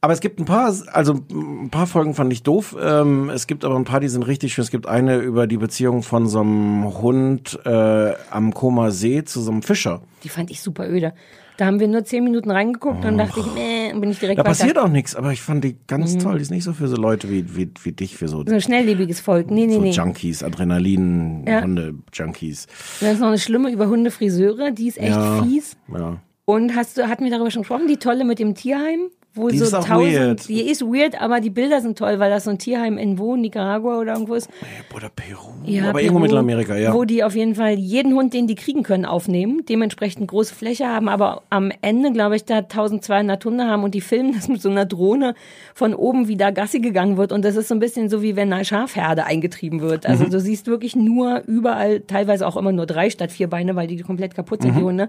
Aber 0.00 0.12
es 0.12 0.20
gibt 0.20 0.38
ein 0.38 0.44
paar, 0.44 0.72
also 0.92 1.14
ein 1.32 1.70
paar 1.70 1.88
Folgen 1.88 2.14
fand 2.14 2.32
ich 2.32 2.44
doof. 2.44 2.76
Ähm, 2.80 3.28
es 3.30 3.48
gibt 3.48 3.64
aber 3.64 3.74
ein 3.74 3.84
paar, 3.84 3.98
die 3.98 4.08
sind 4.08 4.22
richtig 4.22 4.54
schön. 4.54 4.62
Es 4.62 4.70
gibt 4.70 4.86
eine 4.86 5.16
über 5.16 5.48
die 5.48 5.56
Beziehung 5.56 6.04
von 6.04 6.28
so 6.28 6.40
einem 6.40 6.84
Hund 7.02 7.58
äh, 7.64 8.12
am 8.30 8.54
Koma 8.54 8.92
See 8.92 9.24
zu 9.24 9.40
so 9.40 9.50
einem 9.50 9.62
Fischer. 9.62 10.00
Die 10.22 10.28
fand 10.28 10.48
ich 10.50 10.62
super 10.62 10.88
öde. 10.88 11.12
Da 11.60 11.66
haben 11.66 11.78
wir 11.78 11.88
nur 11.88 12.04
zehn 12.04 12.24
Minuten 12.24 12.50
reingeguckt 12.50 13.04
und 13.04 13.18
dachte 13.18 13.40
ich, 13.40 13.46
nee, 13.54 13.92
bin 13.92 14.10
ich 14.10 14.18
direkt 14.18 14.38
Da 14.38 14.44
weiter. 14.44 14.48
passiert 14.50 14.78
auch 14.78 14.88
nichts, 14.88 15.14
aber 15.14 15.30
ich 15.30 15.42
fand 15.42 15.62
die 15.62 15.76
ganz 15.86 16.16
toll. 16.16 16.36
Die 16.36 16.40
ist 16.42 16.50
nicht 16.50 16.64
so 16.64 16.72
für 16.72 16.88
so 16.88 16.96
Leute 16.96 17.28
wie, 17.28 17.54
wie, 17.54 17.70
wie 17.82 17.92
dich, 17.92 18.16
für 18.16 18.28
so, 18.28 18.42
So 18.46 18.54
ein 18.54 18.62
schnelllebiges 18.62 19.20
Volk. 19.20 19.50
Nee, 19.50 19.66
nee, 19.66 19.74
so 19.74 19.80
nee. 19.82 19.90
Junkies, 19.90 20.42
Adrenalin, 20.42 21.44
Ja. 21.46 21.60
Hunde-Junkies. 21.62 22.66
Dann 23.00 23.10
ist 23.12 23.20
noch 23.20 23.28
eine 23.28 23.38
schlimme 23.38 23.70
über 23.70 23.88
Hundefriseure, 23.88 24.72
die 24.72 24.88
ist 24.88 24.96
echt 24.96 25.10
Ja. 25.10 25.42
fies. 25.42 25.76
Ja. 25.92 26.16
Und 26.46 26.74
hast 26.74 26.96
du, 26.96 27.06
hatten 27.08 27.24
wir 27.24 27.30
darüber 27.30 27.50
schon 27.50 27.60
gesprochen, 27.60 27.88
die 27.88 27.98
tolle 27.98 28.24
mit 28.24 28.38
dem 28.38 28.54
Tierheim? 28.54 29.10
Wo 29.32 29.48
Die 29.48 29.58
so 29.58 29.64
ist 29.64 29.70
tausend, 29.86 30.12
weird. 30.12 30.48
die 30.48 30.62
ist 30.62 30.82
weird, 30.82 31.20
aber 31.22 31.40
die 31.40 31.50
Bilder 31.50 31.80
sind 31.80 31.96
toll, 31.96 32.18
weil 32.18 32.30
das 32.30 32.44
so 32.44 32.50
ein 32.50 32.58
Tierheim 32.58 32.98
in 32.98 33.16
wo, 33.16 33.36
Nicaragua 33.36 34.00
oder 34.00 34.14
irgendwo 34.14 34.34
ist. 34.34 34.50
Oder 34.92 35.08
Peru. 35.08 35.50
Ja, 35.64 35.90
aber 35.90 36.00
irgendwo 36.00 36.14
Peru, 36.18 36.22
Mittelamerika, 36.22 36.76
ja. 36.76 36.92
Wo 36.92 37.04
die 37.04 37.22
auf 37.22 37.36
jeden 37.36 37.54
Fall 37.54 37.74
jeden 37.74 38.12
Hund, 38.14 38.34
den 38.34 38.48
die 38.48 38.56
kriegen 38.56 38.82
können, 38.82 39.04
aufnehmen, 39.04 39.64
dementsprechend 39.68 40.26
große 40.26 40.52
Fläche 40.52 40.88
haben, 40.88 41.08
aber 41.08 41.42
am 41.48 41.70
Ende, 41.80 42.10
glaube 42.10 42.34
ich, 42.34 42.44
da 42.44 42.56
1200 42.58 43.44
Hunde 43.44 43.66
haben 43.66 43.84
und 43.84 43.94
die 43.94 44.00
filmen 44.00 44.32
das 44.34 44.48
mit 44.48 44.60
so 44.60 44.68
einer 44.68 44.84
Drohne 44.84 45.34
von 45.74 45.94
oben, 45.94 46.26
wie 46.26 46.36
da 46.36 46.50
Gassi 46.50 46.80
gegangen 46.80 47.16
wird. 47.16 47.30
Und 47.30 47.44
das 47.44 47.54
ist 47.54 47.68
so 47.68 47.74
ein 47.74 47.80
bisschen 47.80 48.08
so, 48.08 48.22
wie 48.22 48.34
wenn 48.34 48.52
eine 48.52 48.64
Schafherde 48.64 49.26
eingetrieben 49.26 49.80
wird. 49.80 50.06
Also 50.06 50.24
Mhm. 50.24 50.30
du 50.30 50.40
siehst 50.40 50.66
wirklich 50.66 50.96
nur 50.96 51.42
überall, 51.46 52.00
teilweise 52.00 52.46
auch 52.48 52.56
immer 52.56 52.72
nur 52.72 52.86
drei 52.86 53.10
statt 53.10 53.30
vier 53.30 53.48
Beine, 53.48 53.76
weil 53.76 53.86
die 53.86 53.98
komplett 54.00 54.34
kaputt 54.34 54.62
sind, 54.62 54.72
Mhm. 54.74 54.78
die 54.78 54.84
Hunde. 54.84 55.08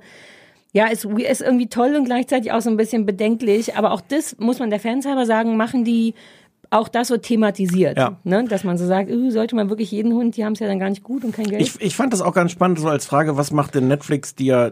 Ja, 0.73 0.87
ist, 0.87 1.03
ist 1.03 1.41
irgendwie 1.41 1.67
toll 1.67 1.95
und 1.95 2.05
gleichzeitig 2.05 2.51
auch 2.51 2.61
so 2.61 2.69
ein 2.69 2.77
bisschen 2.77 3.05
bedenklich. 3.05 3.75
Aber 3.75 3.91
auch 3.91 4.01
das, 4.01 4.37
muss 4.39 4.59
man 4.59 4.69
der 4.69 4.79
Fans 4.79 5.05
halber 5.05 5.25
sagen, 5.25 5.57
machen 5.57 5.83
die 5.83 6.13
auch 6.71 6.87
das 6.87 7.09
so 7.09 7.17
thematisiert. 7.17 7.97
Ja. 7.97 8.17
Ne? 8.23 8.45
Dass 8.45 8.63
man 8.63 8.77
so 8.77 8.87
sagt, 8.87 9.11
uh, 9.11 9.29
sollte 9.29 9.55
man 9.55 9.69
wirklich 9.69 9.91
jeden 9.91 10.13
Hund, 10.13 10.37
die 10.37 10.45
haben 10.45 10.53
es 10.53 10.59
ja 10.59 10.67
dann 10.67 10.79
gar 10.79 10.89
nicht 10.89 11.03
gut 11.03 11.23
und 11.25 11.35
kein 11.35 11.45
Geld. 11.45 11.61
Ich, 11.61 11.79
ich 11.81 11.95
fand 11.97 12.13
das 12.13 12.21
auch 12.21 12.33
ganz 12.33 12.51
spannend, 12.51 12.79
so 12.79 12.87
als 12.87 13.05
Frage, 13.05 13.35
was 13.35 13.51
macht 13.51 13.75
denn 13.75 13.89
Netflix, 13.89 14.35
die 14.35 14.45
ja 14.45 14.71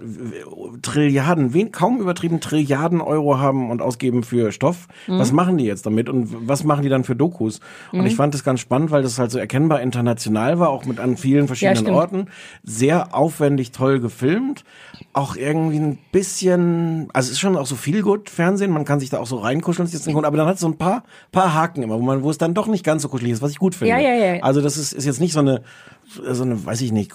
Trilliarden, 0.81 1.53
wen, 1.53 1.71
kaum 1.71 1.99
übertrieben 1.99 2.39
Trilliarden 2.39 3.01
Euro 3.01 3.37
haben 3.37 3.69
und 3.69 3.81
ausgeben 3.81 4.23
für 4.23 4.51
Stoff. 4.53 4.87
Mhm. 5.07 5.19
Was 5.19 5.31
machen 5.33 5.57
die 5.57 5.65
jetzt 5.65 5.85
damit 5.85 6.07
und 6.09 6.47
was 6.47 6.63
machen 6.63 6.83
die 6.83 6.89
dann 6.89 7.03
für 7.03 7.15
Dokus? 7.15 7.59
Und 7.91 7.99
Mhm. 7.99 8.05
ich 8.05 8.15
fand 8.15 8.33
das 8.33 8.43
ganz 8.45 8.61
spannend, 8.61 8.91
weil 8.91 9.03
das 9.03 9.19
halt 9.19 9.31
so 9.31 9.37
erkennbar 9.37 9.81
international 9.81 10.57
war, 10.57 10.69
auch 10.69 10.85
mit 10.85 10.99
an 10.99 11.17
vielen 11.17 11.47
verschiedenen 11.47 11.77
stimmt. 11.77 11.97
Orten. 11.97 12.25
Sehr 12.63 13.13
aufwendig, 13.13 13.71
toll 13.71 13.99
gefilmt. 13.99 14.63
Auch 15.11 15.35
irgendwie 15.35 15.79
ein 15.79 15.97
bisschen, 16.13 17.09
also 17.11 17.27
es 17.27 17.33
ist 17.33 17.39
schon 17.39 17.57
auch 17.57 17.65
so 17.65 17.75
viel 17.75 18.01
gut 18.03 18.29
Fernsehen, 18.29 18.71
man 18.71 18.85
kann 18.85 19.01
sich 19.01 19.09
da 19.09 19.19
auch 19.19 19.27
so 19.27 19.37
reinkuscheln, 19.37 19.89
aber 20.23 20.37
dann 20.37 20.47
hat 20.47 20.55
es 20.55 20.61
so 20.61 20.67
ein 20.67 20.77
paar, 20.77 21.03
paar 21.31 21.53
Haken 21.53 21.88
immer, 21.89 21.99
wo 21.99 22.05
man, 22.05 22.23
wo 22.23 22.29
es 22.29 22.37
dann 22.37 22.53
doch 22.53 22.67
nicht 22.67 22.85
ganz 22.85 23.01
so 23.01 23.09
kuschelig 23.09 23.33
ist, 23.33 23.41
was 23.41 23.51
ich 23.51 23.59
gut 23.59 23.75
finde. 23.75 23.93
Ja, 23.93 23.99
ja, 23.99 24.13
ja. 24.13 24.43
Also 24.43 24.61
das 24.61 24.77
ist, 24.77 24.93
ist 24.93 25.05
jetzt 25.05 25.19
nicht 25.19 25.33
so 25.33 25.39
eine, 25.39 25.61
so 26.09 26.43
eine, 26.43 26.65
weiß 26.65 26.81
ich 26.81 26.91
nicht, 26.91 27.11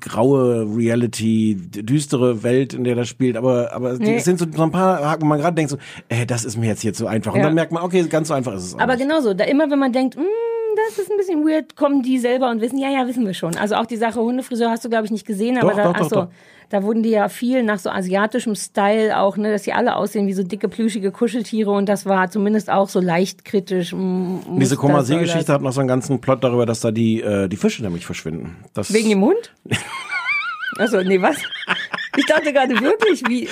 graue 0.00 0.66
Reality, 0.76 1.56
düstere 1.56 2.42
Welt, 2.42 2.74
in 2.74 2.84
der 2.84 2.94
das 2.94 3.08
spielt, 3.08 3.36
aber, 3.36 3.72
aber 3.72 3.94
Nee. 3.98 4.16
es 4.16 4.24
sind 4.24 4.38
so, 4.38 4.46
so 4.54 4.62
ein 4.62 4.70
paar 4.70 5.04
Haken, 5.04 5.22
wo 5.22 5.26
man 5.26 5.38
gerade 5.40 5.54
denkt 5.54 5.70
so, 5.70 5.78
äh, 6.08 6.26
das 6.26 6.44
ist 6.44 6.56
mir 6.56 6.66
jetzt 6.66 6.82
hier 6.82 6.92
zu 6.94 7.06
einfach. 7.06 7.32
Und 7.32 7.40
Ja. 7.40 7.46
dann 7.46 7.54
merkt 7.54 7.72
man, 7.72 7.82
okay, 7.82 8.02
ganz 8.08 8.28
so 8.28 8.34
einfach 8.34 8.54
ist 8.54 8.64
es 8.64 8.74
auch 8.74 8.80
Aber 8.80 8.94
nicht. 8.96 9.02
genauso, 9.06 9.34
da 9.34 9.44
immer 9.44 9.70
wenn 9.70 9.78
man 9.78 9.92
denkt, 9.92 10.16
"Mm, 10.16 10.20
das 10.88 10.98
ist 10.98 11.10
ein 11.10 11.16
bisschen 11.16 11.44
weird, 11.44 11.74
kommen 11.76 12.02
die 12.02 12.18
selber 12.18 12.50
und 12.50 12.60
wissen, 12.60 12.78
ja, 12.78 12.88
ja, 12.90 13.06
wissen 13.08 13.26
wir 13.26 13.34
schon. 13.34 13.56
Also 13.56 13.74
auch 13.74 13.86
die 13.86 13.96
Sache 13.96 14.20
Hundefriseur 14.20 14.70
hast 14.70 14.84
du, 14.84 14.88
glaube 14.88 15.06
ich, 15.06 15.10
nicht 15.10 15.26
gesehen, 15.26 15.58
aber 15.58 15.70
Doch, 15.70 15.76
da, 15.76 15.84
doch, 15.84 15.92
doch, 15.94 16.00
ach 16.04 16.08
so, 16.08 16.14
doch. 16.16 16.28
da 16.70 16.82
wurden 16.84 17.02
die 17.02 17.08
ja 17.10 17.28
viel 17.28 17.64
nach 17.64 17.80
so 17.80 17.90
asiatischem 17.90 18.54
Style 18.54 19.18
auch, 19.18 19.36
ne, 19.36 19.50
dass 19.50 19.64
sie 19.64 19.72
alle 19.72 19.96
aussehen 19.96 20.28
wie 20.28 20.34
so 20.34 20.44
dicke, 20.44 20.68
plüschige 20.68 21.10
Kuscheltiere 21.10 21.72
und 21.72 21.88
das 21.88 22.06
war 22.06 22.30
zumindest 22.30 22.70
auch 22.70 22.88
so 22.88 23.00
leicht 23.00 23.44
kritisch. 23.44 23.92
mm, 23.92 24.58
Diese 24.60 24.76
Koma-See-Geschichte 24.76 25.52
hat 25.52 25.62
noch 25.62 25.72
so 25.72 25.80
einen 25.80 25.88
ganzen 25.88 26.20
Plot 26.20 26.44
darüber, 26.44 26.64
dass 26.64 26.78
da 26.80 26.92
die, 26.92 27.22
äh, 27.22 27.48
die 27.48 27.56
Fische 27.56 27.82
nämlich 27.82 28.06
verschwinden. 28.06 28.27
Das 28.30 28.88
das. 28.88 28.92
Wegen 28.92 29.10
dem 29.10 29.22
Hund? 29.22 29.54
Achso, 30.78 31.02
nee, 31.02 31.20
was? 31.20 31.36
Ich 32.18 32.26
dachte 32.26 32.52
gerade 32.52 32.80
wirklich, 32.80 33.22
wie. 33.28 33.48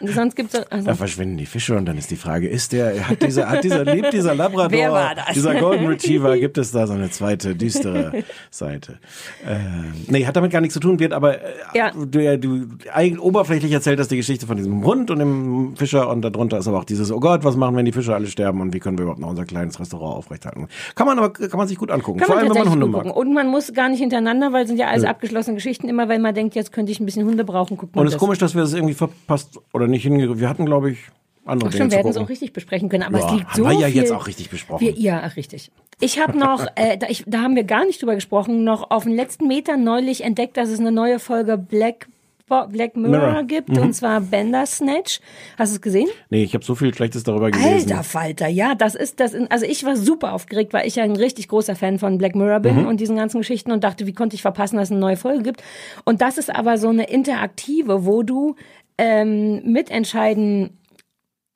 Sonst 0.00 0.36
gibt's 0.36 0.54
also, 0.54 0.86
Da 0.86 0.94
verschwinden 0.94 1.36
die 1.36 1.46
Fische 1.46 1.76
und 1.76 1.86
dann 1.86 1.98
ist 1.98 2.10
die 2.10 2.16
Frage, 2.16 2.48
ist 2.48 2.72
der, 2.72 3.08
hat 3.08 3.22
dieser, 3.22 3.48
hat 3.48 3.62
dieser, 3.64 3.84
lebt 3.84 4.12
dieser 4.12 4.34
Labrador, 4.34 4.70
Wer 4.70 4.92
war 4.92 5.14
das? 5.14 5.26
dieser 5.34 5.54
Golden 5.56 5.86
Retriever, 5.86 6.36
gibt 6.38 6.58
es 6.58 6.70
da 6.72 6.86
so 6.86 6.94
eine 6.94 7.10
zweite, 7.10 7.54
düstere 7.54 8.24
Seite? 8.50 8.98
Ähm, 9.46 9.92
nee, 10.08 10.26
hat 10.26 10.36
damit 10.36 10.50
gar 10.50 10.60
nichts 10.60 10.74
zu 10.74 10.80
tun, 10.80 10.98
wird 10.98 11.12
aber, 11.12 11.38
äh, 11.40 11.44
Ja. 11.74 11.90
du, 11.92 12.18
ja, 12.22 12.36
du, 12.36 12.66
eigentlich 12.92 13.20
oberflächlich 13.20 13.72
erzählt 13.72 13.98
das 13.98 14.08
die 14.08 14.16
Geschichte 14.16 14.46
von 14.46 14.56
diesem 14.56 14.84
Hund 14.84 15.10
und 15.10 15.18
dem 15.18 15.76
Fischer 15.76 16.08
und 16.08 16.22
darunter 16.22 16.58
ist 16.58 16.68
aber 16.68 16.78
auch 16.78 16.84
dieses, 16.84 17.10
oh 17.12 17.20
Gott, 17.20 17.44
was 17.44 17.56
machen, 17.56 17.76
wenn 17.76 17.84
die 17.84 17.92
Fische 17.92 18.14
alle 18.14 18.26
sterben 18.26 18.60
und 18.60 18.72
wie 18.72 18.80
können 18.80 18.98
wir 18.98 19.02
überhaupt 19.02 19.20
noch 19.20 19.30
unser 19.30 19.44
kleines 19.44 19.78
Restaurant 19.78 20.16
aufrechthalten? 20.16 20.68
Kann 20.94 21.06
man 21.06 21.18
aber, 21.18 21.32
kann 21.32 21.58
man 21.58 21.68
sich 21.68 21.78
gut 21.78 21.90
angucken, 21.90 22.20
Kann 22.20 22.26
vor 22.28 22.36
allem, 22.38 22.48
wenn 22.48 22.58
man 22.62 22.70
Hunde 22.70 22.86
mag. 22.86 23.02
gucken. 23.04 23.10
Und 23.12 23.34
man 23.34 23.48
muss 23.48 23.72
gar 23.72 23.88
nicht 23.88 24.00
hintereinander, 24.00 24.52
weil 24.52 24.62
es 24.62 24.68
sind 24.68 24.78
ja 24.78 24.86
alles 24.88 25.04
abgeschlossene 25.04 25.54
Geschichten. 25.56 25.88
Immer 25.88 26.08
wenn 26.08 26.22
man 26.22 26.34
denkt, 26.34 26.54
jetzt 26.54 26.72
könnte 26.72 26.92
ich 26.92 27.00
ein 27.00 27.06
bisschen 27.06 27.26
Hunde 27.26 27.44
brauchen, 27.44 27.73
guckt 27.76 27.94
man 27.94 28.02
Und 28.02 28.06
es 28.06 28.12
ist 28.12 28.14
das. 28.14 28.20
komisch, 28.20 28.38
dass 28.38 28.54
wir 28.54 28.62
das 28.62 28.72
irgendwie 28.74 28.94
verpasst 28.94 29.58
oder 29.72 29.86
nicht 29.86 30.02
hingekriegt. 30.02 30.40
Wir 30.40 30.48
hatten, 30.48 30.66
glaube 30.66 30.90
ich, 30.92 30.98
andere 31.44 31.68
Ach, 31.68 31.72
Dinge 31.72 31.82
schon, 31.84 31.90
wir 31.90 31.98
hätten 31.98 32.08
es 32.08 32.16
auch 32.16 32.28
richtig 32.28 32.52
besprechen 32.52 32.88
können, 32.88 33.02
aber 33.02 33.18
Ja, 33.18 33.26
es 33.26 33.32
liegt 33.32 33.46
haben 33.48 33.56
so 33.56 33.64
wir 33.64 33.72
ja 33.78 33.86
viel. 33.88 33.96
jetzt 33.96 34.12
auch 34.12 34.26
richtig 34.26 34.48
besprochen. 34.50 34.80
Wir, 34.80 34.92
ja, 34.92 35.18
richtig. 35.18 35.70
Ich 36.00 36.18
habe 36.18 36.38
noch, 36.38 36.66
äh, 36.76 36.96
da, 36.96 37.06
ich, 37.08 37.24
da 37.26 37.42
haben 37.42 37.54
wir 37.54 37.64
gar 37.64 37.84
nicht 37.84 38.00
drüber 38.00 38.14
gesprochen, 38.14 38.64
noch 38.64 38.90
auf 38.90 39.04
den 39.04 39.14
letzten 39.14 39.46
Metern 39.46 39.84
neulich 39.84 40.22
entdeckt, 40.24 40.56
dass 40.56 40.68
es 40.70 40.80
eine 40.80 40.90
neue 40.92 41.18
Folge 41.18 41.58
Black, 41.58 42.08
Black 42.46 42.94
Mirror, 42.96 43.18
Mirror. 43.18 43.42
Mhm. 43.42 43.46
gibt, 43.46 43.78
und 43.78 43.94
zwar 43.94 44.20
Bandersnatch. 44.20 45.20
Hast 45.58 45.72
du 45.72 45.76
es 45.76 45.80
gesehen? 45.80 46.08
Nee, 46.28 46.42
ich 46.44 46.54
habe 46.54 46.64
so 46.64 46.74
viel 46.74 46.92
Schlechtes 46.94 47.22
darüber 47.24 47.50
gelesen. 47.50 47.90
Alter 47.90 48.04
Falter, 48.04 48.48
ja, 48.48 48.74
das 48.74 48.94
ist 48.94 49.18
das. 49.20 49.34
Also 49.48 49.64
ich 49.66 49.84
war 49.84 49.96
super 49.96 50.32
aufgeregt, 50.34 50.72
weil 50.74 50.86
ich 50.86 50.96
ja 50.96 51.04
ein 51.04 51.16
richtig 51.16 51.48
großer 51.48 51.74
Fan 51.74 51.98
von 51.98 52.18
Black 52.18 52.34
Mirror 52.34 52.60
bin 52.60 52.82
Mhm. 52.82 52.86
und 52.86 53.00
diesen 53.00 53.16
ganzen 53.16 53.38
Geschichten 53.38 53.72
und 53.72 53.82
dachte, 53.82 54.06
wie 54.06 54.12
konnte 54.12 54.36
ich 54.36 54.42
verpassen, 54.42 54.76
dass 54.76 54.88
es 54.88 54.92
eine 54.92 55.00
neue 55.00 55.16
Folge 55.16 55.42
gibt. 55.42 55.62
Und 56.04 56.20
das 56.20 56.36
ist 56.38 56.54
aber 56.54 56.76
so 56.76 56.88
eine 56.88 57.04
interaktive, 57.08 58.04
wo 58.04 58.22
du 58.22 58.56
ähm, 58.98 59.62
mitentscheiden 59.64 60.78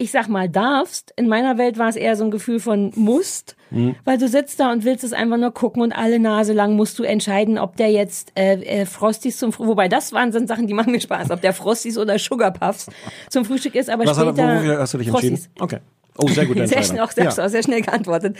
ich 0.00 0.12
sag 0.12 0.28
mal, 0.28 0.48
darfst. 0.48 1.12
In 1.16 1.26
meiner 1.28 1.58
Welt 1.58 1.76
war 1.76 1.88
es 1.88 1.96
eher 1.96 2.14
so 2.14 2.22
ein 2.24 2.30
Gefühl 2.30 2.60
von 2.60 2.92
musst, 2.94 3.56
Mhm. 3.70 3.96
weil 4.04 4.16
du 4.16 4.28
sitzt 4.28 4.60
da 4.60 4.70
und 4.72 4.84
willst 4.84 5.02
es 5.04 5.12
einfach 5.12 5.36
nur 5.36 5.52
gucken 5.52 5.82
und 5.82 5.92
alle 5.92 6.18
Nase 6.20 6.52
lang 6.52 6.76
musst 6.76 6.98
du 6.98 7.02
entscheiden, 7.02 7.58
ob 7.58 7.76
der 7.76 7.90
jetzt 7.90 8.32
äh, 8.38 8.54
äh, 8.62 8.86
Frosties 8.86 9.36
zum 9.38 9.52
Frühstück, 9.52 9.68
wobei 9.70 9.88
das 9.88 10.12
waren 10.12 10.30
sind 10.32 10.48
Sachen, 10.48 10.66
die 10.68 10.72
machen 10.74 10.92
mir 10.92 11.00
Spaß, 11.00 11.30
ob 11.32 11.40
der 11.42 11.52
Frosties 11.52 11.98
oder 11.98 12.18
Sugar 12.18 12.52
Puffs 12.52 12.86
zum 13.28 13.44
Frühstück 13.44 13.74
ist, 13.74 13.90
aber 13.90 14.06
Was 14.06 14.16
hat, 14.16 14.26
später 14.28 14.56
wofür 14.56 14.78
hast 14.78 14.94
du 14.94 14.98
dich 14.98 15.10
Frosties. 15.10 15.30
entschieden? 15.30 15.52
Okay. 15.60 15.78
Oh, 16.16 16.28
sehr 16.28 16.46
gute 16.46 16.66
Sehr 16.66 16.82
schnell, 16.82 17.00
auch 17.00 17.10
sehr, 17.10 17.24
ja. 17.24 17.30
auch 17.30 17.48
sehr 17.48 17.62
schnell 17.62 17.82
geantwortet. 17.82 18.36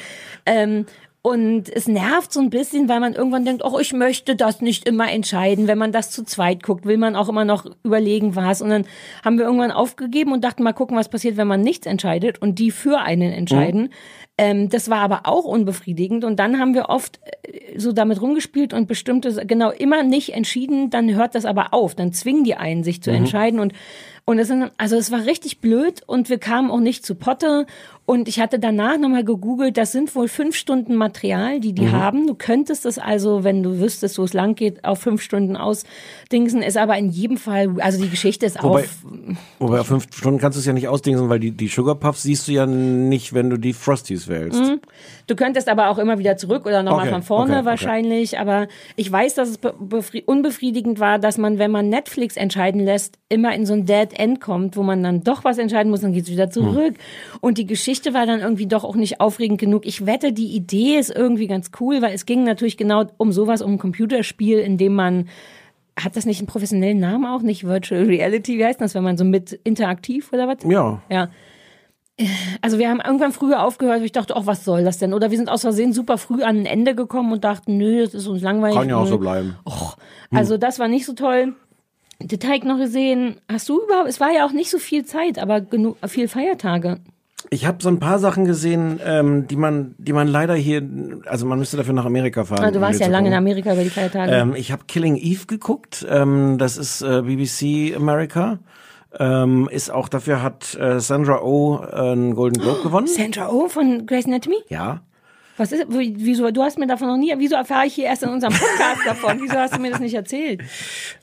Ähm, 0.47 0.87
und 1.29 1.69
es 1.69 1.87
nervt 1.87 2.33
so 2.33 2.41
ein 2.41 2.51
bisschen, 2.51 2.89
weil 2.89 3.01
man 3.01 3.15
irgendwann 3.15 3.45
denkt, 3.45 3.63
oh, 3.65 3.79
ich 3.79 3.93
möchte 3.93 4.35
das 4.35 4.61
nicht 4.61 4.89
immer 4.89 5.11
entscheiden. 5.11 5.69
Wenn 5.69 5.79
man 5.79 5.93
das 5.93 6.11
zu 6.11 6.25
zweit 6.25 6.63
guckt, 6.63 6.87
will 6.87 6.97
man 6.97 7.17
auch 7.17 7.29
immer 7.29 7.45
noch 7.45 7.67
überlegen, 7.85 8.35
was. 8.35 8.63
Und 8.63 8.71
dann 8.71 8.87
haben 9.25 9.39
wir 9.39 9.45
irgendwann 9.45 9.71
aufgegeben 9.71 10.33
und 10.33 10.43
dachten, 10.43 10.63
mal 10.63 10.73
gucken, 10.73 10.97
was 10.97 11.09
passiert, 11.09 11.37
wenn 11.37 11.47
man 11.47 11.61
nichts 11.61 11.87
entscheidet 11.87 12.41
und 12.41 12.59
die 12.59 12.71
für 12.71 13.01
einen 13.01 13.33
entscheiden. 13.33 13.91
Ähm, 14.39 14.69
das 14.69 14.89
war 14.89 15.01
aber 15.01 15.23
auch 15.25 15.45
unbefriedigend. 15.45 16.25
Und 16.25 16.39
dann 16.39 16.59
haben 16.59 16.75
wir 16.75 16.89
oft 16.89 17.21
äh, 17.43 17.79
so 17.79 17.93
damit 17.93 18.23
rumgespielt 18.23 18.73
und 18.73 18.87
bestimmte, 18.87 19.45
genau, 19.47 19.71
immer 19.71 20.03
nicht 20.05 20.35
entschieden, 20.35 20.91
dann 20.91 21.15
hört 21.15 21.35
das 21.35 21.45
aber 21.45 21.75
auf. 21.75 21.95
Dann 21.95 22.13
zwingen 22.13 22.45
die 22.45 22.55
einen, 22.55 22.85
sich 22.85 23.03
zu 23.03 23.11
entscheiden. 23.11 23.61
Und, 23.61 23.73
und 24.29 24.39
es 24.39 24.49
sind, 24.49 24.71
also 24.77 24.97
es 24.97 25.11
war 25.11 25.25
richtig 25.25 25.61
blöd 25.61 26.03
und 26.07 26.29
wir 26.29 26.37
kamen 26.37 26.71
auch 26.71 26.81
nicht 26.81 27.07
zu 27.07 27.15
Potte. 27.15 27.65
Und 28.05 28.27
ich 28.27 28.41
hatte 28.41 28.59
danach 28.59 28.97
nochmal 28.99 29.23
gegoogelt, 29.23 29.77
das 29.77 29.93
sind 29.93 30.15
wohl 30.15 30.29
fünf 30.29 30.55
Stunden 30.57 30.95
Material, 30.95 31.61
die 31.61 31.75
die 31.75 31.83
Mhm. 31.87 31.93
haben. 31.93 32.27
Du 32.27 32.35
könntest 32.35 32.87
es 32.87 32.99
also, 32.99 33.45
wenn 33.45 33.63
du 33.63 33.81
wüsstest, 33.81 34.19
wo 34.19 34.25
es 34.25 34.33
lang 34.33 34.55
geht, 34.55 34.83
auf 34.85 34.99
fünf 35.01 35.21
Stunden 35.21 35.57
ausdingsen. 35.57 36.63
Ist 36.63 36.79
aber 36.79 36.97
in 36.97 37.11
jedem 37.11 37.37
Fall, 37.37 37.75
also 37.81 38.03
die 38.03 38.09
Geschichte 38.09 38.47
ist 38.47 38.63
Wobei- 38.63 38.85
auf, 38.85 39.05
Wobei, 39.59 39.81
auf 39.81 39.87
fünf 39.89 40.07
Stunden 40.15 40.39
kannst 40.41 40.57
du 40.57 40.61
es 40.61 40.65
ja 40.67 40.73
nicht 40.73 40.89
ausdingsen, 40.89 41.29
weil 41.29 41.39
die, 41.39 41.51
die 41.51 41.69
Sugar 41.69 41.97
Puffs 41.97 42.23
siehst 42.23 42.49
du 42.49 42.53
ja 42.53 42.65
nicht, 42.65 43.35
wenn 43.35 43.51
du 43.51 43.59
die 43.59 43.75
Frosties 43.75 44.27
wählst. 44.29 44.63
Du 45.27 45.37
könntest 45.37 45.69
aber 45.69 45.91
auch 45.91 45.99
immer 45.99 46.19
wieder 46.19 46.39
zurück 46.39 46.65
oder 46.65 46.83
nochmal 46.83 47.03
Okay, 47.09 47.13
von 47.13 47.23
vorne 47.23 47.51
okay, 47.53 47.59
okay. 47.61 47.67
wahrscheinlich. 47.67 48.39
Aber 48.39 48.69
ich 48.97 49.11
weiß, 49.13 49.35
dass 49.35 49.51
es 49.51 49.59
be- 49.59 49.75
befri- 49.79 50.25
unbefriedigend 50.25 50.99
war, 50.99 51.19
dass 51.19 51.37
man, 51.37 51.59
wenn 51.59 51.71
man 51.71 51.91
Netflix 51.91 52.39
entscheiden 52.39 52.83
lässt, 52.83 53.19
immer 53.29 53.55
in 53.55 53.67
so 53.67 53.75
ein 53.75 53.85
Dead 53.85 54.18
End 54.19 54.41
kommt, 54.41 54.77
wo 54.77 54.83
man 54.83 55.03
dann 55.03 55.23
doch 55.23 55.45
was 55.45 55.59
entscheiden 55.59 55.91
muss, 55.91 56.01
dann 56.01 56.13
geht's 56.13 56.31
wieder 56.31 56.51
zurück. 56.51 56.95
Und 57.41 57.59
die 57.59 57.67
Geschichte 57.67 58.15
war 58.15 58.27
dann 58.27 58.41
irgendwie 58.41 58.67
doch 58.67 58.85
auch 58.85 58.97
nicht 58.97 59.21
aufregend 59.21 59.61
genug. 59.61 59.87
Ich 59.87 60.07
wette, 60.07 60.33
die 60.33 60.55
Idee 60.55 60.99
ist 60.99 61.15
irgendwie 61.15 61.47
ganz 61.47 61.71
cool, 61.81 62.03
weil 62.03 62.15
es 62.15 62.27
ging 62.27 62.45
natürlich 62.45 62.77
genau 62.77 63.07
um 63.17 63.33
sowas, 63.33 63.63
um 63.63 63.73
ein 63.73 63.79
Computerspiel, 63.79 64.59
in 64.59 64.77
dem 64.79 64.95
man 64.95 65.29
hat 65.99 66.17
das 66.17 66.27
nicht 66.27 66.39
einen 66.39 66.47
professionellen 66.47 67.01
Namen 67.01 67.27
auch? 67.27 67.43
Nicht 67.43 67.65
Virtual 67.65 68.05
Reality? 68.05 68.59
Wie 68.59 68.65
heißt 68.65 68.81
das, 68.81 68.95
wenn 68.95 69.03
man 69.03 69.17
so 69.17 69.25
mit 69.25 69.53
interaktiv 69.65 70.33
oder 70.33 70.47
was? 70.47 70.59
Ja. 70.65 71.03
Ja. 71.11 71.29
Also 72.63 72.79
wir 72.79 72.89
haben 72.89 73.01
irgendwann 73.05 73.33
früher 73.33 73.63
aufgehört, 73.63 74.03
ich 74.03 74.11
dachte, 74.11 74.35
ach, 74.37 74.47
was 74.47 74.65
soll 74.65 74.83
das 74.83 74.99
denn? 74.99 75.15
Oder 75.15 75.31
wir 75.31 75.39
sind 75.39 75.49
aus 75.49 75.63
Versehen 75.63 75.93
super 75.93 76.19
früh 76.19 76.43
an 76.43 76.59
ein 76.59 76.67
Ende 76.67 76.97
gekommen 76.97 77.33
und 77.33 77.45
dachten, 77.45 77.77
nö, 77.77 78.03
das 78.05 78.15
ist 78.15 78.27
uns 78.27 78.43
langweilig. 78.43 78.77
Kann 78.77 78.89
ja 78.89 78.97
auch 78.97 79.07
so 79.07 79.19
bleiben. 79.19 79.57
Och, 79.65 79.97
also 80.31 80.57
das 80.57 80.79
war 80.81 80.89
nicht 80.89 81.07
so 81.07 81.13
toll. 81.13 81.55
Den 82.21 82.41
Teig 82.41 82.65
noch 82.65 82.79
gesehen. 82.79 83.37
Hast 83.49 83.69
du 83.69 83.81
überhaupt, 83.83 84.09
es 84.09 84.19
war 84.21 84.33
ja 84.33 84.45
auch 84.45 84.53
nicht 84.53 84.71
so 84.71 84.79
viel 84.79 85.05
Zeit, 85.05 85.39
aber 85.39 85.61
genug, 85.61 85.97
viel 86.09 86.27
Feiertage. 86.29 86.99
Ich 87.51 87.65
habe 87.65 87.79
so 87.81 87.89
ein 87.89 88.01
paar 88.01 88.19
Sachen 88.19 88.45
gesehen, 88.45 89.01
ähm, 89.05 89.47
die 89.47 89.55
man, 89.55 89.95
die 89.99 90.13
man 90.13 90.27
leider 90.27 90.55
hier, 90.55 90.83
also 91.27 91.47
man 91.47 91.59
müsste 91.61 91.77
dafür 91.77 91.95
nach 91.95 92.05
Amerika 92.05 92.45
fahren. 92.45 92.65
Ah, 92.65 92.71
du 92.73 92.81
warst 92.81 92.99
ja 93.01 93.07
lange 93.07 93.29
in. 93.29 93.35
Amerika 93.35 93.73
über 93.73 93.85
die 93.85 93.91
Feiertage. 93.91 94.33
Ähm, 94.33 94.55
ich 94.57 94.73
habe 94.73 94.85
Killing 94.89 95.17
Eve 95.17 95.47
geguckt. 95.47 96.05
Ähm, 96.11 96.59
das 96.59 96.77
ist 96.77 97.03
äh, 97.03 97.23
BBC 97.23 97.97
America. 97.97 98.59
Ähm, 99.19 99.69
ist 99.71 99.91
auch 99.91 100.09
dafür 100.09 100.43
hat 100.43 100.75
äh, 100.75 101.01
Sandra 101.01 101.41
Oh 101.43 101.81
äh, 101.81 102.13
einen 102.13 102.35
Golden 102.35 102.61
Globe 102.61 102.83
gewonnen. 102.83 103.07
Sandra 103.07 103.49
Oh 103.51 103.69
von 103.69 104.07
Grey's 104.07 104.27
Anatomy? 104.27 104.57
Ja. 104.69 105.01
Was 105.59 105.73
ist, 105.73 105.87
wie- 105.91 106.15
wieso, 106.17 106.51
du 106.51 106.63
hast 106.63 106.79
mir 106.79 106.87
davon 106.87 107.09
noch 107.09 107.17
nie, 107.19 107.35
wieso 107.37 107.57
erfahre 107.57 107.87
ich 107.87 107.95
hier 107.95 108.05
erst 108.07 108.23
in 108.23 108.31
unserem 108.31 108.55
Podcast 108.55 109.01
davon? 109.07 109.39
Wieso 109.43 109.55
hast 109.59 109.77
du 109.77 109.81
mir 109.81 109.91
das 109.91 110.01
nicht 110.01 110.15
erzählt? 110.15 110.63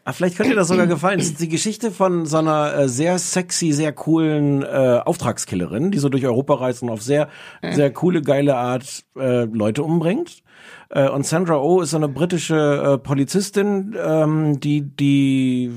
Ah, 0.03 0.13
vielleicht 0.13 0.35
könnte 0.37 0.51
dir 0.51 0.57
das 0.57 0.67
sogar 0.67 0.85
gefallen. 0.87 1.19
Es 1.19 1.27
ist 1.27 1.39
die 1.39 1.49
Geschichte 1.49 1.89
von 1.89 2.25
so 2.25 2.37
einer 2.37 2.75
äh, 2.77 2.89
sehr 2.89 3.17
sexy, 3.17 3.71
sehr 3.71 3.93
coolen 3.93 4.61
äh, 4.61 4.99
Auftragskillerin, 5.03 5.89
die 5.91 5.97
so 5.97 6.09
durch 6.09 6.25
Europa 6.25 6.53
reist 6.55 6.83
und 6.83 6.89
auf 6.89 7.01
sehr, 7.01 7.29
sehr 7.61 7.91
coole, 7.91 8.21
geile 8.21 8.55
Art 8.57 9.03
äh, 9.17 9.45
Leute 9.45 9.83
umbringt. 9.83 10.43
Äh, 10.89 11.09
und 11.09 11.25
Sandra 11.25 11.57
Oh 11.61 11.81
ist 11.81 11.91
so 11.91 11.97
eine 11.97 12.07
britische 12.09 12.93
äh, 12.95 12.97
Polizistin, 12.97 13.95
ähm, 13.99 14.59
die 14.59 14.81
die 14.81 15.71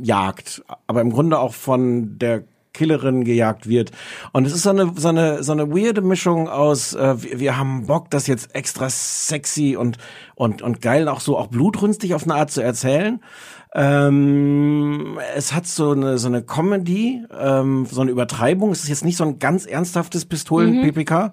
jagt, 0.00 0.62
aber 0.86 1.00
im 1.00 1.10
Grunde 1.10 1.38
auch 1.38 1.54
von 1.54 2.18
der 2.18 2.44
Killerin 2.72 3.24
gejagt 3.24 3.68
wird. 3.68 3.90
Und 4.32 4.46
es 4.46 4.52
ist 4.52 4.62
so 4.62 4.70
eine, 4.70 4.92
so 4.96 5.08
eine, 5.08 5.42
so 5.42 5.52
eine 5.52 5.70
weirde 5.70 6.02
Mischung 6.02 6.48
aus, 6.48 6.94
äh, 6.94 7.22
wir, 7.22 7.40
wir 7.40 7.56
haben 7.58 7.86
Bock, 7.86 8.10
das 8.10 8.26
jetzt 8.26 8.54
extra 8.54 8.88
sexy 8.90 9.76
und, 9.76 9.98
und, 10.34 10.62
und 10.62 10.80
geil 10.80 11.08
auch 11.08 11.20
so 11.20 11.36
auch 11.36 11.48
blutrünstig 11.48 12.14
auf 12.14 12.24
eine 12.24 12.34
Art 12.34 12.50
zu 12.50 12.62
erzählen. 12.62 13.20
Ähm, 13.72 15.18
es 15.36 15.52
hat 15.52 15.66
so 15.66 15.92
eine, 15.92 16.18
so 16.18 16.26
eine 16.26 16.42
Comedy, 16.42 17.22
ähm, 17.38 17.86
so 17.88 18.00
eine 18.00 18.10
Übertreibung. 18.10 18.72
Es 18.72 18.82
ist 18.82 18.88
jetzt 18.88 19.04
nicht 19.04 19.16
so 19.16 19.24
ein 19.24 19.38
ganz 19.38 19.64
ernsthaftes 19.64 20.24
Pistolen-PPK. 20.24 21.32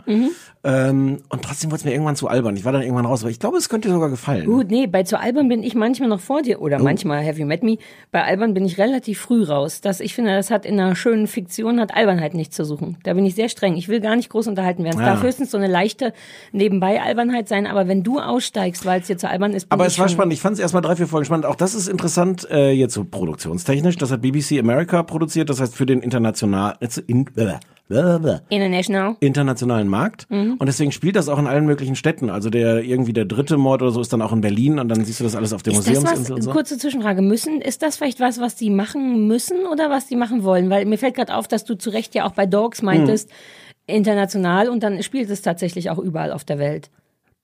Ähm, 0.69 1.19
und 1.29 1.43
trotzdem 1.43 1.71
wurde 1.71 1.77
es 1.77 1.85
mir 1.85 1.91
irgendwann 1.93 2.17
zu 2.17 2.27
albern. 2.27 2.57
Ich 2.57 2.65
war 2.65 2.73
dann 2.73 2.81
irgendwann 2.81 3.05
raus, 3.05 3.21
aber 3.23 3.31
ich 3.31 3.39
glaube, 3.39 3.55
es 3.57 3.69
könnte 3.69 3.87
dir 3.87 3.93
sogar 3.93 4.09
gefallen. 4.09 4.45
Gut, 4.45 4.69
nee, 4.69 4.85
bei 4.85 5.03
zu 5.03 5.17
Albern 5.17 5.47
bin 5.47 5.63
ich 5.63 5.75
manchmal 5.75 6.09
noch 6.09 6.19
vor 6.19 6.41
dir 6.41 6.59
Oh. 6.59 6.65
oder 6.65 6.79
manchmal 6.79 7.25
Have 7.25 7.39
You 7.39 7.45
Met 7.45 7.63
Me. 7.63 7.77
Bei 8.11 8.23
Albern 8.25 8.53
bin 8.53 8.65
ich 8.65 8.77
relativ 8.77 9.19
früh 9.21 9.43
raus. 9.43 9.79
Das, 9.79 10.01
ich 10.01 10.13
finde, 10.13 10.35
das 10.35 10.51
hat 10.51 10.65
in 10.65 10.77
einer 10.77 10.93
schönen 10.97 11.27
Fiktion 11.27 11.79
hat 11.79 11.95
Albernheit 11.95 12.33
nichts 12.33 12.57
zu 12.57 12.65
suchen. 12.65 12.97
Da 13.03 13.13
bin 13.13 13.25
ich 13.25 13.35
sehr 13.35 13.47
streng. 13.47 13.77
Ich 13.77 13.87
will 13.87 14.01
gar 14.01 14.17
nicht 14.17 14.27
groß 14.29 14.47
unterhalten 14.47 14.83
werden. 14.83 14.95
Es 14.99 15.05
Ja. 15.05 15.13
darf 15.13 15.23
höchstens 15.23 15.51
so 15.51 15.57
eine 15.57 15.67
leichte 15.67 16.11
nebenbei 16.51 17.01
Albernheit 17.01 17.47
sein, 17.47 17.65
aber 17.65 17.87
wenn 17.87 18.03
du 18.03 18.19
aussteigst, 18.19 18.85
weil 18.85 18.99
es 18.99 19.07
dir 19.07 19.17
zu 19.17 19.29
albern 19.29 19.53
ist, 19.53 19.69
bin 19.69 19.73
Aber 19.73 19.87
ich 19.87 19.93
es 19.93 19.99
war 19.99 20.09
spannend. 20.09 20.33
Ich 20.33 20.41
fand 20.41 20.55
es 20.55 20.59
erstmal 20.59 20.81
drei, 20.81 20.97
vier 20.97 21.07
Folgen 21.07 21.25
spannend. 21.25 21.45
Auch 21.45 21.55
das 21.55 21.75
ist 21.75 21.87
interessant, 21.87 22.45
äh, 22.51 22.71
jetzt 22.71 22.93
so 22.93 23.05
produktionstechnisch. 23.05 23.95
Das 23.95 24.11
hat 24.11 24.21
BBC 24.21 24.59
America 24.59 25.01
produziert. 25.03 25.49
Das 25.49 25.61
heißt 25.61 25.75
für 25.75 25.85
den 25.85 26.01
international, 26.01 26.75
in, 27.07 27.25
äh, 27.37 27.53
International. 27.89 29.15
internationalen 29.19 29.87
Markt. 29.87 30.29
Mhm. 30.29 30.55
Und 30.59 30.65
deswegen 30.67 30.91
spielt 30.91 31.15
das 31.15 31.29
auch 31.29 31.39
in 31.39 31.47
allen 31.47 31.65
möglichen 31.65 31.95
Städten. 31.95 32.29
Also 32.29 32.49
der 32.49 32.83
irgendwie 32.83 33.13
der 33.13 33.25
dritte 33.25 33.57
Mord 33.57 33.81
oder 33.81 33.91
so 33.91 34.01
ist 34.01 34.11
dann 34.11 34.21
auch 34.21 34.33
in 34.33 34.41
Berlin 34.41 34.79
und 34.79 34.89
dann 34.89 35.05
siehst 35.05 35.19
du 35.19 35.23
das 35.23 35.35
alles 35.35 35.53
auf 35.53 35.63
der 35.63 35.73
Ist 35.73 35.87
Museumsinsel 35.87 36.35
und 36.35 36.41
so. 36.41 36.51
kurze 36.51 36.77
Zwischenfrage, 36.77 37.21
müssen, 37.21 37.61
ist 37.61 37.81
das 37.81 37.97
vielleicht 37.97 38.19
was, 38.19 38.39
was 38.39 38.55
die 38.55 38.69
machen 38.69 39.27
müssen 39.27 39.65
oder 39.71 39.89
was 39.89 40.07
die 40.07 40.15
machen 40.15 40.43
wollen? 40.43 40.69
Weil 40.69 40.85
mir 40.85 40.97
fällt 40.97 41.15
gerade 41.15 41.35
auf, 41.35 41.47
dass 41.47 41.63
du 41.63 41.75
zu 41.77 41.89
Recht 41.89 42.13
ja 42.15 42.25
auch 42.25 42.31
bei 42.33 42.45
Dogs 42.45 42.81
meintest, 42.81 43.29
Hm. 43.29 43.95
international 43.97 44.69
und 44.69 44.83
dann 44.83 45.01
spielt 45.03 45.29
es 45.29 45.41
tatsächlich 45.41 45.89
auch 45.89 45.97
überall 45.97 46.31
auf 46.33 46.43
der 46.43 46.59
Welt. 46.59 46.89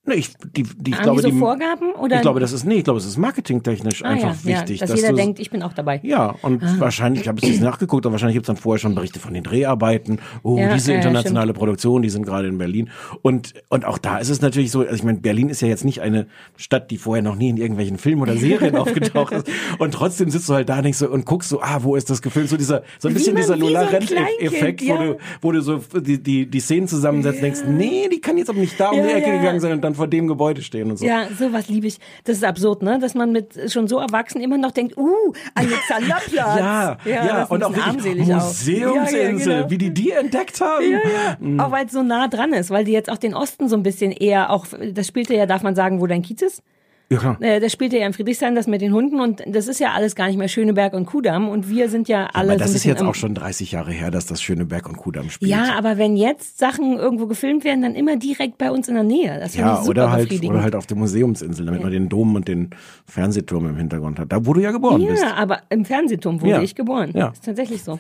Nee, 0.06 0.16
ich, 0.16 0.34
die, 0.54 0.64
die, 0.64 0.92
ich 0.92 0.98
Haben 0.98 1.04
glaube, 1.04 1.22
die 1.22 1.30
so 1.30 1.34
die, 1.34 1.40
Vorgaben? 1.40 1.92
Oder? 1.94 2.18
ich 2.18 2.22
glaube, 2.24 2.42
das 2.42 2.52
ist, 2.52 2.66
nee, 2.66 2.76
ich 2.76 2.84
glaube, 2.84 3.00
es 3.00 3.06
ist 3.06 3.16
marketingtechnisch 3.16 4.04
ah, 4.04 4.10
einfach 4.10 4.36
ja, 4.44 4.60
wichtig. 4.60 4.82
Ja, 4.82 4.88
dass, 4.88 4.98
jeder 4.98 5.12
du- 5.12 5.16
denkt, 5.16 5.40
ich 5.40 5.50
bin 5.50 5.64
auch 5.64 5.72
dabei. 5.72 6.02
Ja, 6.04 6.36
und 6.42 6.62
wahrscheinlich, 6.82 7.22
ich 7.22 7.28
habe 7.30 7.40
es 7.42 7.48
jetzt 7.48 7.62
nachgeguckt, 7.62 8.06
aber 8.06 8.12
wahrscheinlich 8.12 8.36
gibt 8.36 8.44
es 8.44 8.48
dann 8.48 8.58
vorher 8.58 8.80
schon 8.80 8.96
Berichte 8.96 9.20
von 9.20 9.34
den 9.34 9.44
Dreharbeiten. 9.44 10.20
Oh, 10.44 10.58
Ja, 10.58 10.74
diese 10.74 10.92
internationale 10.92 11.54
Produktion, 11.54 12.02
die 12.02 12.10
sind 12.10 12.26
gerade 12.26 12.50
in 12.50 12.58
Berlin. 12.58 12.90
Und, 13.22 13.54
und 13.70 13.86
auch 13.86 13.98
da 13.98 14.18
ist 14.18 14.28
es 14.28 14.42
natürlich 14.42 14.72
so, 14.72 14.82
also 14.82 14.94
ich 14.94 15.04
meine, 15.04 15.20
Berlin 15.20 15.48
ist 15.48 15.62
ja 15.62 15.70
jetzt 15.70 15.86
nicht 15.86 16.02
eine 16.02 16.28
Stadt, 16.58 16.92
die 16.92 16.98
vorher 16.98 17.24
noch 17.24 17.36
nie 17.38 17.48
in 17.48 17.56
irgendwelchen 17.56 17.98
Filmen 17.98 18.24
oder 18.24 18.36
Serien 18.38 18.76
aufgetaucht 18.76 19.32
ist. 19.32 19.48
Und 19.80 19.94
trotzdem 19.94 20.30
sitzt 20.30 20.50
du 20.50 20.54
halt 20.54 20.68
da 20.68 20.82
nicht 20.82 20.98
so 20.98 21.10
und 21.10 21.26
guckst 21.26 21.48
so, 21.48 21.62
ah, 21.62 21.80
wo 21.82 21.96
ist 21.96 22.10
das 22.10 22.22
gefilmt? 22.22 22.50
So 22.50 22.58
dieser, 22.58 22.84
so 23.00 23.08
ein 23.08 23.14
Wie 23.14 23.20
bisschen 23.20 23.36
man- 23.36 23.44
dieser 23.44 23.56
wie 23.56 23.60
so 23.62 23.68
Lola 23.68 23.82
Rent-Effekt, 23.84 24.82
wo, 24.86 24.98
du, 24.98 25.18
wo 25.42 25.52
du 25.54 25.62
so 25.62 25.78
die, 25.78 26.22
die, 26.22 26.46
die 26.46 26.60
Szenen 26.60 26.90
zusammensetzt 26.90 27.38
und 27.38 27.44
denkst, 27.44 27.62
nee, 27.70 28.10
die 28.12 28.20
kann 28.20 28.38
jetzt 28.38 28.50
aber 28.50 28.60
nicht 28.60 28.78
da 28.78 28.90
um 28.90 29.02
die 29.02 29.10
Ecke 29.10 29.32
gegangen 29.38 29.62
sein 29.62 29.72
und 29.72 29.82
dann 29.82 29.93
vor 29.96 30.08
dem 30.08 30.28
Gebäude 30.28 30.62
stehen 30.62 30.92
und 30.92 30.98
so. 30.98 31.06
Ja, 31.06 31.28
sowas 31.38 31.68
liebe 31.70 31.88
ich. 31.88 32.00
Das 32.24 32.38
ist 32.38 32.44
absurd, 32.44 32.82
ne? 32.84 33.00
Dass 33.00 33.14
man 33.14 33.32
mit 33.32 33.72
schon 33.72 33.88
so 33.88 34.00
erwachsen 34.00 34.42
immer 34.42 34.58
noch 34.58 34.72
denkt, 34.72 34.98
uh, 34.98 35.34
Alexanderplatz. 35.56 36.60
Ja, 36.60 36.98
ja, 37.06 37.44
ein 37.44 37.48
und 37.48 37.64
auch 37.64 37.76
wirklich. 37.76 38.28
Museumsinsel, 38.28 38.78
Ja, 38.78 39.06
ja, 39.06 39.32
genau. 39.32 39.70
wie 39.70 39.78
die 39.78 39.94
die 39.94 40.12
entdeckt 40.12 40.62
haben. 40.62 40.92
Ja, 40.92 41.00
ja. 41.40 41.66
Auch 41.66 41.72
weil 41.72 41.86
es 41.86 41.92
so 41.92 42.04
nah 42.04 42.28
dran 42.28 42.54
ist, 42.54 42.70
weil 42.70 42.86
die 42.86 42.92
jetzt 42.92 43.10
auch 43.10 43.18
den 43.18 43.34
Osten 43.34 43.70
so 43.70 43.76
ein 43.76 43.84
bisschen 43.84 44.12
eher 44.12 44.50
auch, 44.50 44.66
das 44.94 45.08
spielte 45.08 45.36
ja, 45.36 45.46
darf 45.46 45.64
man 45.64 45.76
sagen, 45.76 46.02
wo 46.02 46.08
dein 46.08 46.22
Kiez 46.22 46.42
ist? 46.42 46.64
Ja, 47.10 47.18
klar. 47.20 47.38
Äh, 47.42 47.60
das 47.60 47.72
spielte 47.72 47.98
ja 47.98 48.08
in 48.08 48.14
Friedrichshain, 48.14 48.56
das 48.56 48.66
mit 48.68 48.82
den 48.82 48.94
Hunden 48.94 49.20
und 49.20 49.44
das 49.46 49.68
ist 49.68 49.80
ja 49.80 49.92
alles 49.92 50.16
gar 50.16 50.28
nicht 50.28 50.38
mehr 50.38 50.48
Schöneberg 50.48 50.94
und 50.94 51.06
Kudamm 51.06 51.50
und 51.50 51.70
wir 51.70 51.90
sind 51.90 52.08
ja 52.08 52.28
alle 52.34 52.52
Aber 52.52 52.54
so 52.54 52.60
das 52.60 52.72
ein 52.72 52.76
ist 52.78 52.84
jetzt 52.86 53.02
auch 53.04 53.14
schon 53.16 53.36
30 53.36 53.72
Jahre 53.74 53.92
her, 53.92 54.10
dass 54.10 54.26
das 54.26 54.42
Schöneberg 54.42 54.88
und 54.90 54.98
Kudamm 54.98 55.30
spielt. 55.30 55.52
Ja, 55.52 55.76
aber 55.78 55.98
wenn 55.98 56.16
jetzt 56.16 56.58
Sachen 56.58 56.98
irgendwo 56.98 57.28
gefilmt 57.28 57.64
werden, 57.66 57.82
dann 57.82 57.96
immer 57.96 58.16
direkt 58.18 58.58
bei 58.58 58.72
uns 58.72 58.88
in 58.88 58.96
der 58.96 59.04
Nähe. 59.04 59.40
Das 59.40 59.56
Ja, 59.56 59.74
ich 59.74 59.80
super 59.80 59.90
oder 59.90 60.12
halt, 60.12 60.44
oder 60.44 60.64
halt 60.64 60.76
auf 60.76 60.88
der 60.88 60.98
Museumsinsel, 60.98 61.66
damit 61.66 61.84
man 61.84 61.92
den 61.92 62.10
Dom 62.10 62.36
und 62.36 62.48
den 62.48 62.72
Fernsehturm 63.06 63.68
im 63.68 63.78
Hintergrund 63.78 64.20
hat. 64.20 64.32
Da, 64.32 64.46
wo 64.46 64.54
du 64.54 64.62
ja 64.62 64.72
geboren 64.72 65.06
bist. 65.06 65.22
Ja, 65.24 65.36
aber 65.36 65.62
im 65.70 65.86
Fernsehturm 65.86 66.42
wurde 66.42 66.52
Ja. 66.52 66.62
ich 66.62 66.74
geboren. 66.74 67.12
Ja. 67.14 67.28
Ist 67.30 67.46
tatsächlich 67.46 67.84
so. 67.84 68.00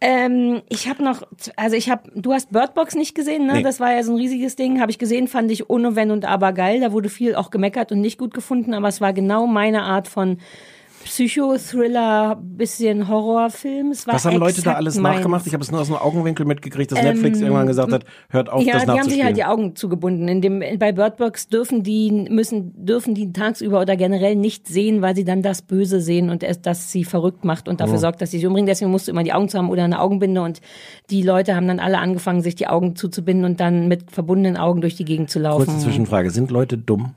Ähm, 0.00 0.62
ich 0.68 0.88
habe 0.88 1.02
noch, 1.02 1.22
also 1.56 1.76
ich 1.76 1.88
habe, 1.88 2.10
du 2.14 2.32
hast 2.32 2.52
Birdbox 2.52 2.94
nicht 2.94 3.14
gesehen, 3.14 3.46
ne? 3.46 3.54
Nee. 3.54 3.62
Das 3.62 3.80
war 3.80 3.92
ja 3.92 4.02
so 4.02 4.12
ein 4.12 4.18
riesiges 4.18 4.56
Ding. 4.56 4.80
Habe 4.80 4.90
ich 4.90 4.98
gesehen, 4.98 5.28
fand 5.28 5.50
ich 5.50 5.70
ohne 5.70 5.96
Wenn 5.96 6.10
und 6.10 6.24
Aber 6.24 6.52
geil. 6.52 6.80
Da 6.80 6.92
wurde 6.92 7.08
viel 7.08 7.34
auch 7.34 7.50
gemeckert 7.50 7.92
und 7.92 8.00
nicht 8.00 8.18
gut 8.18 8.34
gefunden, 8.34 8.74
aber 8.74 8.88
es 8.88 9.00
war 9.00 9.12
genau 9.12 9.46
meine 9.46 9.82
Art 9.82 10.08
von 10.08 10.38
Psychothriller, 11.04 12.36
bisschen 12.42 13.08
Horrorfilm. 13.08 13.90
Es 13.90 14.06
war 14.06 14.14
Was 14.14 14.24
haben 14.24 14.36
Leute 14.36 14.62
da 14.62 14.72
alles 14.74 14.96
meins. 14.98 15.16
nachgemacht? 15.16 15.46
Ich 15.46 15.52
habe 15.52 15.62
es 15.62 15.70
nur 15.70 15.80
aus 15.80 15.86
dem 15.88 15.96
Augenwinkel 15.96 16.46
mitgekriegt, 16.46 16.92
dass 16.92 17.02
Netflix 17.02 17.40
irgendwann 17.40 17.66
gesagt 17.66 17.92
hat, 17.92 18.04
hört 18.30 18.50
auf, 18.50 18.60
Ähm, 18.62 18.66
Ja, 18.66 18.74
das 18.74 18.84
die 18.84 18.88
haben 18.90 18.94
sich 18.96 18.96
nachzuspielen. 19.18 19.26
halt 19.26 19.36
die 19.36 19.44
Augen 19.44 19.76
zugebunden. 19.76 20.28
In 20.28 20.40
dem, 20.40 20.62
bei 20.78 20.92
Birdbox 20.92 21.48
dürfen 21.48 21.82
die, 21.82 22.10
müssen, 22.30 22.72
dürfen 22.84 23.14
die 23.14 23.32
tagsüber 23.32 23.80
oder 23.80 23.96
generell 23.96 24.36
nicht 24.36 24.66
sehen, 24.66 25.02
weil 25.02 25.14
sie 25.14 25.24
dann 25.24 25.42
das 25.42 25.62
Böse 25.62 26.00
sehen 26.00 26.30
und 26.30 26.42
es, 26.42 26.60
das 26.62 26.90
sie 26.90 27.04
verrückt 27.04 27.44
macht 27.44 27.68
und 27.68 27.80
dafür 27.80 27.98
sorgt, 27.98 28.20
dass 28.22 28.30
sie 28.30 28.38
sich 28.38 28.46
umbringen. 28.46 28.66
Deswegen 28.66 28.90
musst 28.90 29.06
du 29.06 29.12
immer 29.12 29.22
die 29.22 29.32
Augen 29.32 29.48
zu 29.48 29.58
haben 29.58 29.70
oder 29.70 29.84
eine 29.84 30.00
Augenbinde 30.00 30.42
und 30.42 30.60
die 31.10 31.22
Leute 31.22 31.54
haben 31.56 31.68
dann 31.68 31.80
alle 31.80 31.98
angefangen, 31.98 32.40
sich 32.42 32.54
die 32.54 32.66
Augen 32.66 32.96
zuzubinden 32.96 33.44
und 33.44 33.60
dann 33.60 33.88
mit 33.88 34.10
verbundenen 34.10 34.56
Augen 34.56 34.80
durch 34.80 34.96
die 34.96 35.04
Gegend 35.04 35.30
zu 35.30 35.38
laufen. 35.38 35.66
Kurze 35.66 35.78
Zwischenfrage, 35.80 36.30
sind 36.30 36.50
Leute 36.50 36.78
dumm? 36.78 37.14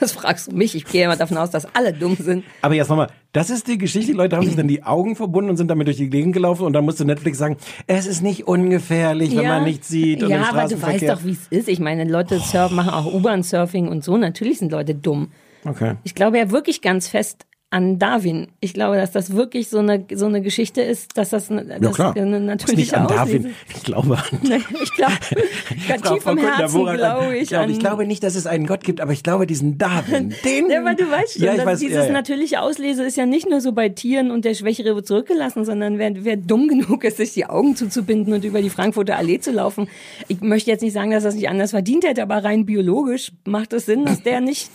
Das 0.00 0.12
fragst 0.12 0.52
du 0.52 0.56
mich. 0.56 0.74
Ich 0.74 0.84
gehe 0.84 1.04
immer 1.04 1.16
davon 1.16 1.36
aus, 1.38 1.50
dass 1.50 1.66
alle 1.74 1.92
dumm 1.92 2.16
sind. 2.16 2.44
Aber 2.62 2.74
jetzt 2.74 2.88
nochmal, 2.88 3.08
das 3.32 3.50
ist 3.50 3.66
die 3.66 3.78
Geschichte, 3.78 4.12
die 4.12 4.16
Leute 4.16 4.36
haben 4.36 4.46
sich 4.46 4.56
dann 4.56 4.68
die 4.68 4.82
Augen 4.82 5.16
verbunden 5.16 5.50
und 5.50 5.56
sind 5.56 5.68
damit 5.68 5.86
durch 5.86 5.96
die 5.96 6.10
Gegend 6.10 6.34
gelaufen 6.34 6.64
und 6.64 6.72
dann 6.72 6.84
musste 6.84 7.04
Netflix 7.04 7.38
sagen, 7.38 7.56
es 7.86 8.06
ist 8.06 8.22
nicht 8.22 8.46
ungefährlich, 8.46 9.36
wenn 9.36 9.46
man 9.46 9.64
nichts 9.64 9.88
sieht 9.88 10.22
und 10.22 10.30
ja, 10.30 10.38
im 10.38 10.44
aber 10.44 10.68
du 10.68 10.80
weißt 10.80 11.08
doch, 11.08 11.24
wie 11.24 11.32
es 11.32 11.46
ist. 11.48 11.68
Ich 11.68 11.80
meine, 11.80 12.04
Leute 12.04 12.38
surfen, 12.38 12.76
machen 12.76 12.90
auch 12.90 13.12
U-Bahn-Surfing 13.12 13.88
und 13.88 14.04
so. 14.04 14.16
Natürlich 14.16 14.58
sind 14.58 14.72
Leute 14.72 14.94
dumm. 14.94 15.32
Okay. 15.64 15.94
Ich 16.04 16.14
glaube 16.14 16.38
ja 16.38 16.50
wirklich 16.50 16.82
ganz 16.82 17.08
fest 17.08 17.46
an 17.70 17.98
Darwin. 17.98 18.48
Ich 18.60 18.74
glaube, 18.74 18.96
dass 18.96 19.10
das 19.10 19.32
wirklich 19.34 19.68
so 19.68 19.78
eine 19.78 20.06
so 20.14 20.26
eine 20.26 20.40
Geschichte 20.40 20.82
ist, 20.82 21.18
dass 21.18 21.30
das, 21.30 21.48
das 21.48 21.66
Ja 21.80 21.90
klar. 21.90 22.16
eine 22.16 22.38
Was 22.38 22.44
natürliche 22.44 22.76
nicht 22.80 22.94
an 22.94 23.08
Darwin. 23.08 23.54
Ich 23.74 23.82
glaube 23.82 24.16
an 24.16 24.38
Nein, 24.48 24.64
Ich 24.80 24.92
glaube, 24.92 25.12
ganz 25.88 26.02
Frau 26.02 26.14
tief 26.14 26.26
im 26.26 26.38
Herzen 26.38 26.84
glaube 26.84 27.36
ich 27.36 27.50
Ja, 27.50 27.58
und 27.58 27.64
an. 27.64 27.70
ich 27.70 27.80
glaube 27.80 28.06
nicht, 28.06 28.22
dass 28.22 28.36
es 28.36 28.46
einen 28.46 28.66
Gott 28.66 28.84
gibt, 28.84 29.00
aber 29.00 29.12
ich 29.12 29.24
glaube 29.24 29.48
diesen 29.48 29.78
Darwin. 29.78 30.32
Den. 30.44 30.70
ja, 30.70 30.80
aber 30.80 30.94
du 30.94 31.10
weißt 31.10 31.34
schon, 31.34 31.42
ja, 31.42 31.52
ich 31.52 31.56
dass 31.58 31.66
weiß, 31.66 31.80
dieses 31.80 31.96
ja, 31.96 32.06
ja. 32.06 32.12
natürliche 32.12 32.60
Auslese 32.60 33.02
ist 33.02 33.16
ja 33.16 33.26
nicht 33.26 33.50
nur 33.50 33.60
so 33.60 33.72
bei 33.72 33.88
Tieren 33.88 34.30
und 34.30 34.44
der 34.44 34.54
Schwächere 34.54 34.94
wird 34.94 35.08
zurückgelassen, 35.08 35.64
sondern 35.64 35.98
wer, 35.98 36.24
wer 36.24 36.36
dumm 36.36 36.68
genug 36.68 37.02
ist, 37.02 37.16
sich 37.16 37.32
die 37.32 37.46
Augen 37.46 37.74
zuzubinden 37.74 38.32
und 38.32 38.44
über 38.44 38.62
die 38.62 38.70
Frankfurter 38.70 39.16
Allee 39.16 39.40
zu 39.40 39.50
laufen. 39.50 39.88
Ich 40.28 40.40
möchte 40.40 40.70
jetzt 40.70 40.82
nicht 40.82 40.92
sagen, 40.92 41.10
dass 41.10 41.24
das 41.24 41.34
nicht 41.34 41.48
anders 41.48 41.72
verdient 41.72 42.04
hätte, 42.04 42.22
aber 42.22 42.44
rein 42.44 42.64
biologisch 42.64 43.32
macht 43.44 43.72
es 43.72 43.86
Sinn, 43.86 44.04
dass 44.04 44.22
der 44.22 44.40
nicht 44.40 44.70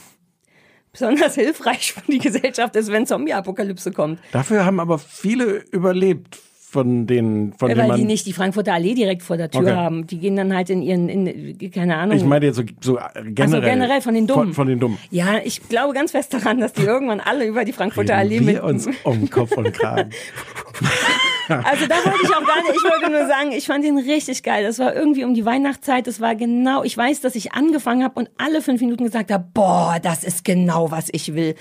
besonders 0.91 1.36
hilfreich 1.36 1.93
für 1.93 2.12
die 2.12 2.19
Gesellschaft 2.19 2.75
ist, 2.75 2.91
wenn 2.91 3.06
Zombie-Apokalypse 3.06 3.91
kommt. 3.91 4.19
Dafür 4.32 4.65
haben 4.65 4.80
aber 4.80 4.97
viele 4.99 5.63
überlebt 5.71 6.38
von 6.69 7.06
denen, 7.06 7.51
von 7.58 7.69
Ja, 7.69 7.77
weil 7.77 7.97
die 7.97 8.06
nicht 8.06 8.25
die 8.25 8.32
Frankfurter 8.32 8.73
Allee 8.73 8.93
direkt 8.93 9.23
vor 9.23 9.36
der 9.36 9.51
Tür 9.51 9.62
Okay. 9.62 9.71
haben. 9.73 10.08
Die 10.08 10.17
gehen 10.19 10.38
dann 10.38 10.56
halt 10.56 10.69
in 10.69 10.82
ihren, 10.82 11.10
in, 11.10 11.71
keine 11.71 11.97
Ahnung. 11.97 12.15
Ich 12.15 12.23
meine 12.23 12.45
jetzt 12.45 12.56
so, 12.56 12.63
so 12.80 12.97
generell. 13.25 13.43
also 13.43 13.60
generell 13.62 14.01
von 14.01 14.13
den 14.13 14.25
Dummen. 14.25 14.45
Von, 14.47 14.54
von 14.54 14.67
den 14.67 14.80
Dummen. 14.80 14.97
Ja, 15.10 15.39
ich 15.43 15.67
glaube 15.67 15.93
ganz 15.93 16.12
fest 16.12 16.34
daran, 16.34 16.62
dass 16.62 16.71
die 16.71 16.84
irgendwann 16.84 17.19
alle 17.19 17.45
über 17.45 17.65
die 17.65 17.73
Frankfurter 17.73 18.15
Allee 18.15 18.36
Reden 18.36 18.45
mit. 18.45 18.56
wir 18.56 18.63
uns 18.63 18.88
um 19.04 19.30
Kopf 19.30 19.51
und 19.58 19.73
Kragen. 19.73 20.12
Also 21.47 21.86
da 21.88 21.95
wollte 22.06 22.19
ich 22.23 22.30
auch 22.30 22.45
gar 22.45 22.62
nicht, 22.62 22.75
ich 22.75 22.84
wollte 22.89 23.12
nur 23.12 23.27
sagen, 23.27 23.51
ich 23.51 23.65
fand 23.65 23.84
ihn 23.84 23.97
richtig 23.97 24.43
geil. 24.43 24.63
Das 24.63 24.80
war 24.80 24.95
irgendwie 24.95 25.23
um 25.23 25.34
die 25.34 25.45
Weihnachtszeit, 25.45 26.08
das 26.08 26.19
war 26.21 26.36
genau, 26.36 26.84
ich 26.84 26.95
weiß, 26.95 27.21
dass 27.21 27.36
ich 27.36 27.54
angefangen 27.54 28.04
habe 28.04 28.19
und 28.19 28.30
alle 28.38 28.62
fünf 28.62 28.82
Minuten 28.82 29.04
gesagt 29.04 29.32
habe, 29.32 29.45
boah, 29.54 29.97
das 30.01 30.23
ist 30.23 30.45
genau, 30.45 30.91
was 30.91 31.10
ich 31.12 31.34
will. 31.34 31.56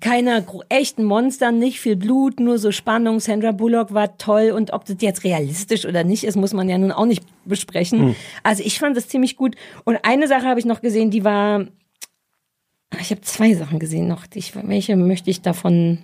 Keine 0.00 0.42
gro- 0.42 0.62
echten 0.68 1.04
Monster, 1.04 1.52
nicht 1.52 1.80
viel 1.80 1.96
Blut, 1.96 2.40
nur 2.40 2.58
so 2.58 2.72
Spannung. 2.72 3.20
Sandra 3.20 3.52
Bullock 3.52 3.92
war 3.92 4.16
toll 4.18 4.50
und 4.50 4.72
ob 4.72 4.84
das 4.84 4.96
jetzt 5.00 5.24
realistisch 5.24 5.84
oder 5.84 6.04
nicht 6.04 6.24
ist, 6.24 6.36
muss 6.36 6.52
man 6.52 6.68
ja 6.68 6.78
nun 6.78 6.92
auch 6.92 7.06
nicht 7.06 7.24
besprechen. 7.44 8.16
Also 8.42 8.62
ich 8.64 8.78
fand 8.78 8.96
das 8.96 9.08
ziemlich 9.08 9.36
gut. 9.36 9.56
Und 9.84 9.98
eine 10.04 10.28
Sache 10.28 10.46
habe 10.46 10.60
ich 10.60 10.66
noch 10.66 10.80
gesehen, 10.80 11.10
die 11.10 11.24
war, 11.24 11.66
ich 13.00 13.10
habe 13.10 13.20
zwei 13.22 13.54
Sachen 13.54 13.78
gesehen 13.78 14.06
noch. 14.08 14.24
Ich, 14.34 14.52
welche 14.54 14.96
möchte 14.96 15.28
ich 15.30 15.42
davon 15.42 15.98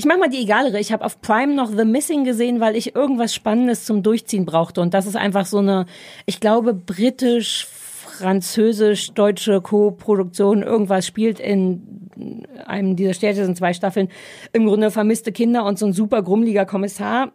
ich 0.00 0.06
mach 0.06 0.16
mal 0.16 0.30
die 0.30 0.38
egalere. 0.38 0.80
Ich 0.80 0.92
habe 0.92 1.04
auf 1.04 1.20
Prime 1.20 1.54
noch 1.54 1.68
The 1.70 1.84
Missing 1.84 2.24
gesehen, 2.24 2.58
weil 2.58 2.74
ich 2.74 2.94
irgendwas 2.94 3.34
Spannendes 3.34 3.84
zum 3.84 4.02
Durchziehen 4.02 4.46
brauchte. 4.46 4.80
Und 4.80 4.94
das 4.94 5.04
ist 5.04 5.14
einfach 5.14 5.44
so 5.44 5.58
eine, 5.58 5.84
ich 6.24 6.40
glaube, 6.40 6.72
britisch, 6.72 7.66
französisch, 7.66 9.12
deutsche 9.12 9.60
Co-Produktion. 9.60 10.62
Irgendwas 10.62 11.06
spielt 11.06 11.38
in 11.38 12.48
einem 12.64 12.96
dieser 12.96 13.12
Städte, 13.12 13.44
sind 13.44 13.58
zwei 13.58 13.74
Staffeln. 13.74 14.08
Im 14.54 14.64
Grunde 14.64 14.90
vermisste 14.90 15.32
Kinder 15.32 15.66
und 15.66 15.78
so 15.78 15.84
ein 15.84 15.92
super 15.92 16.22
grummeliger 16.22 16.64
Kommissar. 16.64 17.32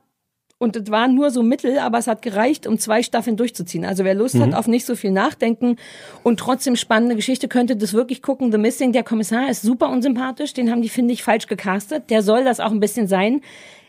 Und 0.58 0.78
es 0.78 0.89
war 0.89 1.10
nur 1.10 1.32
so 1.32 1.44
mittel, 1.44 1.80
aber 1.80 1.98
es 1.98 2.08
hat 2.08 2.22
gereicht, 2.22 2.65
um 2.65 2.80
zwei 2.80 3.04
Staffeln 3.04 3.36
durchzuziehen. 3.36 3.84
Also 3.84 4.06
wer 4.06 4.15
Lust 4.15 4.39
hat 4.39 4.54
auf 4.54 4.68
nicht 4.68 4.86
so 4.86 4.96
viel 4.96 5.12
Nachdenken 5.12 5.76
und 6.24 6.39
trotzdem 6.39 6.78
spannende 6.78 7.15
Geschichte, 7.15 7.50
könnte 7.50 7.76
das 7.76 7.91
wirklich 7.91 8.22
gucken. 8.22 8.54
The 8.54 8.58
Missing, 8.58 8.94
der 8.94 9.04
Kommissar 9.04 9.50
ist 9.50 9.63
super 9.63 9.89
unsympathisch. 9.89 10.54
Den 10.54 10.72
haben 10.72 10.82
die, 10.82 10.88
finde 10.88 11.13
ich, 11.13 11.24
falsch 11.24 11.48
gecastet. 11.48 12.10
Der 12.10 12.22
soll 12.22 12.46
das 12.46 12.62
auch 12.62 12.72
ein 12.72 12.80
bisschen 12.80 13.08
sein. 13.08 13.41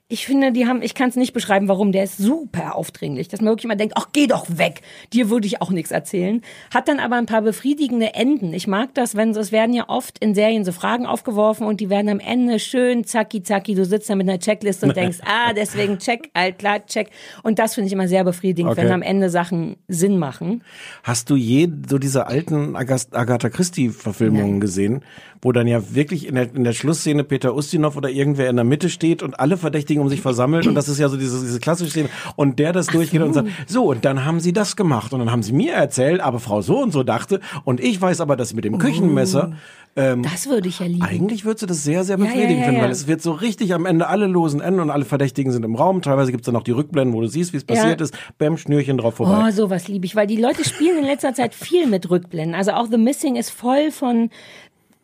Ich 0.09 0.25
finde, 0.25 0.53
die 0.53 0.69
haben, 0.69 0.83
ich 0.83 0.95
kann 0.95 1.09
es 1.09 1.17
nicht 1.17 1.33
beschreiben, 1.33 1.67
warum. 1.67 1.91
Der 1.91 2.05
ist 2.05 2.17
super 2.17 2.77
aufdringlich, 2.77 3.27
dass 3.27 3.41
man 3.41 3.51
wirklich 3.51 3.65
immer 3.65 3.75
denkt, 3.75 3.95
ach, 3.97 4.11
geh 4.13 4.29
doch 4.29 4.47
weg. 4.57 4.83
Dir 5.13 5.31
würde 5.31 5.49
ich 5.49 5.61
auch 5.61 5.71
nichts 5.71 5.91
erzählen. 5.91 6.43
Hat 6.73 6.87
dann 6.87 7.01
aber 7.01 7.17
ein 7.17 7.27
paar 7.27 7.43
befriedigende 7.43 8.15
Enden. 8.15 8.55
Ich 8.55 8.69
mag 8.69 8.95
das, 8.95 9.17
wenn 9.17 9.35
so, 9.35 9.41
es 9.41 9.51
werden 9.51 9.75
ja 9.75 9.89
oft 9.89 10.21
in 10.21 10.37
Serien 10.37 10.65
so 10.65 10.71
Fragen 10.71 11.07
aufgeworfen 11.07 11.67
und 11.67 11.81
die 11.81 11.91
werden 11.91 12.09
am 12.09 12.21
Ende 12.21 12.61
schön 12.61 13.03
zacki 13.03 13.43
zacki. 13.43 13.75
Du 13.75 13.85
sitzt 13.85 14.09
da 14.09 14.15
mit 14.15 14.29
einer 14.29 14.39
Checkliste 14.39 14.87
und 14.87 14.97
denkst, 14.97 15.19
ah, 15.25 15.53
deswegen 15.53 15.99
check, 15.99 16.31
alt, 16.35 16.61
klar, 16.61 16.87
check. 16.87 17.11
Und 17.43 17.59
das 17.59 17.75
finde 17.75 17.89
ich 17.89 17.93
immer 17.93 18.07
sehr 18.07 18.23
befriedigend, 18.23 18.71
Okay. 18.75 18.83
wenn 18.85 18.93
am 18.93 19.03
Ende 19.03 19.29
Sachen 19.29 19.75
Sinn 19.89 20.19
machen. 20.19 20.63
Hast 21.03 21.31
du 21.31 21.35
je 21.35 21.69
so 21.89 21.99
diese 21.99 22.29
alten 22.29 22.77
Agatha 22.77 23.49
Christie-Verfilmungen 23.49 24.61
gesehen, 24.61 25.03
wo 25.47 25.53
dann 25.53 25.69
ja 25.69 25.95
wirklich 25.95 26.27
in 26.27 26.35
der, 26.35 26.53
in 26.53 26.65
der 26.65 26.73
Schlussszene 26.73 27.23
Peter 27.23 27.55
Ustinov 27.55 27.97
oder 27.97 28.11
irgendwer 28.11 28.51
in 28.51 28.57
der 28.57 28.65
Mitte 28.65 28.91
steht 28.91 29.23
und 29.23 29.39
alle 29.39 29.57
Verdächtigen 29.57 30.03
um 30.03 30.09
sich 30.09 30.21
versammelt 30.21 30.67
und 30.67 30.75
das 30.75 30.89
ist 30.89 30.99
ja 30.99 31.09
so 31.09 31.17
diese, 31.17 31.41
diese 31.41 31.61
klassische 31.61 31.93
Szene 31.93 32.09
und 32.35 32.59
der 32.59 32.73
das 32.73 32.89
durchgeht 32.89 33.23
und 33.23 33.33
sagt, 33.33 33.49
so 33.69 33.85
und 33.85 34.05
dann 34.05 34.25
haben 34.25 34.41
sie 34.41 34.53
das 34.53 34.75
gemacht 34.75 35.13
und 35.13 35.21
dann 35.21 35.31
haben 35.31 35.45
sie 35.45 35.53
mir 35.53 35.73
erzählt, 35.73 36.21
aber 36.21 36.41
Frau 36.41 36.63
so 36.63 36.83
und 36.83 36.91
so 36.91 37.05
dachte 37.05 37.39
und 37.63 37.79
ich 37.79 38.03
weiß 38.03 38.21
aber, 38.21 38.35
dass 38.35 38.49
sie 38.49 38.57
mit 38.57 38.65
dem 38.65 38.79
Küchenmesser 38.79 39.53
ähm, 39.95 40.23
Das 40.23 40.47
würde 40.47 40.69
ich 40.69 40.81
ja 40.81 40.87
lieben. 40.87 41.03
eigentlich 41.03 41.45
würdest 41.45 41.63
du 41.63 41.67
das 41.67 41.83
sehr, 41.83 42.05
sehr 42.05 42.19
befriedigend 42.19 42.51
ja, 42.51 42.57
ja, 42.57 42.65
finden, 42.65 42.77
ja. 42.79 42.85
weil 42.85 42.91
es 42.91 43.07
wird 43.07 43.23
so 43.23 43.33
richtig 43.33 43.73
am 43.73 43.87
Ende 43.87 44.09
alle 44.09 44.27
losen 44.27 44.61
Enden 44.61 44.81
und 44.81 44.91
alle 44.91 45.07
Verdächtigen 45.07 45.53
sind 45.53 45.65
im 45.65 45.75
Raum. 45.75 46.03
Teilweise 46.03 46.33
gibt's 46.33 46.45
dann 46.45 46.53
noch 46.53 46.65
die 46.65 46.73
Rückblenden, 46.73 47.15
wo 47.15 47.23
du 47.23 47.29
siehst, 47.29 47.55
wie 47.55 47.57
es 47.57 47.65
passiert 47.65 48.03
ist. 48.03 48.15
Bäm, 48.37 48.59
Schnürchen 48.59 48.99
drauf 48.99 49.15
vorbei. 49.15 49.47
Oh, 49.47 49.51
sowas 49.51 49.89
liebe 49.89 50.05
ich, 50.05 50.15
weil 50.15 50.27
die 50.27 50.37
Leute 50.37 50.65
spielen 50.65 50.99
in 50.99 51.05
letzter 51.05 51.33
Zeit 51.33 51.55
viel 51.55 51.87
mit 51.87 52.11
Rückblenden. 52.11 52.55
Also 52.55 52.73
auch 52.73 52.89
The 52.91 52.99
Missing 52.99 53.37
ist 53.37 53.51
voll 53.51 53.91
von, 53.91 54.29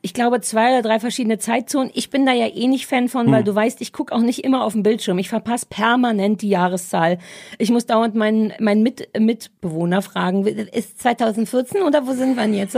ich 0.04 0.14
glaube, 0.14 0.40
zwei 0.40 0.70
oder 0.72 0.82
drei 0.82 0.98
verschiedene 0.98 1.38
Zeitzonen. 1.38 1.90
Ich 1.94 2.10
bin 2.10 2.26
da 2.26 2.32
ja 2.32 2.48
eh 2.48 2.66
nicht 2.66 2.86
Fan 2.88 3.08
von, 3.08 3.26
Hm. 3.26 3.32
weil 3.32 3.44
du 3.44 3.54
weißt, 3.54 3.80
ich 3.80 3.92
gucke 3.92 4.12
auch 4.12 4.20
nicht 4.20 4.42
immer 4.44 4.64
auf 4.64 4.72
den 4.72 4.82
Bildschirm. 4.82 5.18
Ich 5.18 5.28
verpasse 5.28 5.66
permanent 5.70 6.42
die 6.42 6.48
Jahreszahl. 6.48 7.18
Ich 7.58 7.70
muss 7.70 7.86
dauernd 7.86 8.16
meinen, 8.16 8.52
meinen 8.58 8.82
Mit, 8.82 9.08
Mitbewohner 9.16 10.02
fragen, 10.02 10.44
ist 10.44 11.00
2014 11.00 11.82
oder 11.82 12.04
wo 12.06 12.12
sind 12.14 12.34
wir 12.34 12.42
denn 12.42 12.54
jetzt? 12.54 12.76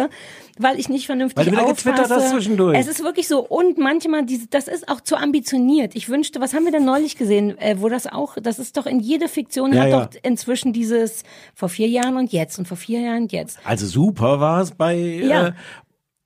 Weil 0.58 0.78
ich 0.78 0.88
nicht 0.90 1.06
vernünftig 1.06 1.46
Weil 1.46 1.52
du 1.52 1.58
aufpasse. 1.62 2.14
hast 2.14 2.30
zwischendurch. 2.30 2.78
Es 2.78 2.86
ist 2.88 3.02
wirklich 3.02 3.26
so. 3.26 3.40
Und 3.40 3.78
manchmal, 3.78 4.24
diese, 4.26 4.46
das 4.48 4.68
ist 4.68 4.88
auch 4.88 5.00
zu 5.00 5.16
ambitioniert. 5.16 5.96
Ich 5.96 6.08
wünschte, 6.10 6.40
was 6.40 6.52
haben 6.54 6.64
wir 6.66 6.72
denn 6.72 6.84
neulich 6.84 7.16
gesehen, 7.16 7.58
äh, 7.58 7.76
wo 7.80 7.88
das 7.88 8.06
auch, 8.06 8.36
das 8.40 8.58
ist 8.58 8.76
doch 8.76 8.86
in 8.86 9.00
jede 9.00 9.28
Fiktion 9.28 9.72
Ja, 9.72 9.80
hat 9.80 9.88
ja. 9.88 10.04
doch 10.04 10.20
inzwischen 10.22 10.72
dieses 10.74 11.22
vor 11.54 11.70
vier 11.70 11.88
Jahren 11.88 12.18
und 12.18 12.32
jetzt 12.32 12.58
und 12.58 12.68
vor 12.68 12.76
vier 12.76 13.00
Jahren 13.00 13.22
und 13.22 13.32
jetzt. 13.32 13.58
Also 13.64 13.86
super 13.86 14.38
war 14.40 14.60
es 14.60 14.72
bei 14.72 14.94
Ja. 14.94 15.48
äh, 15.48 15.52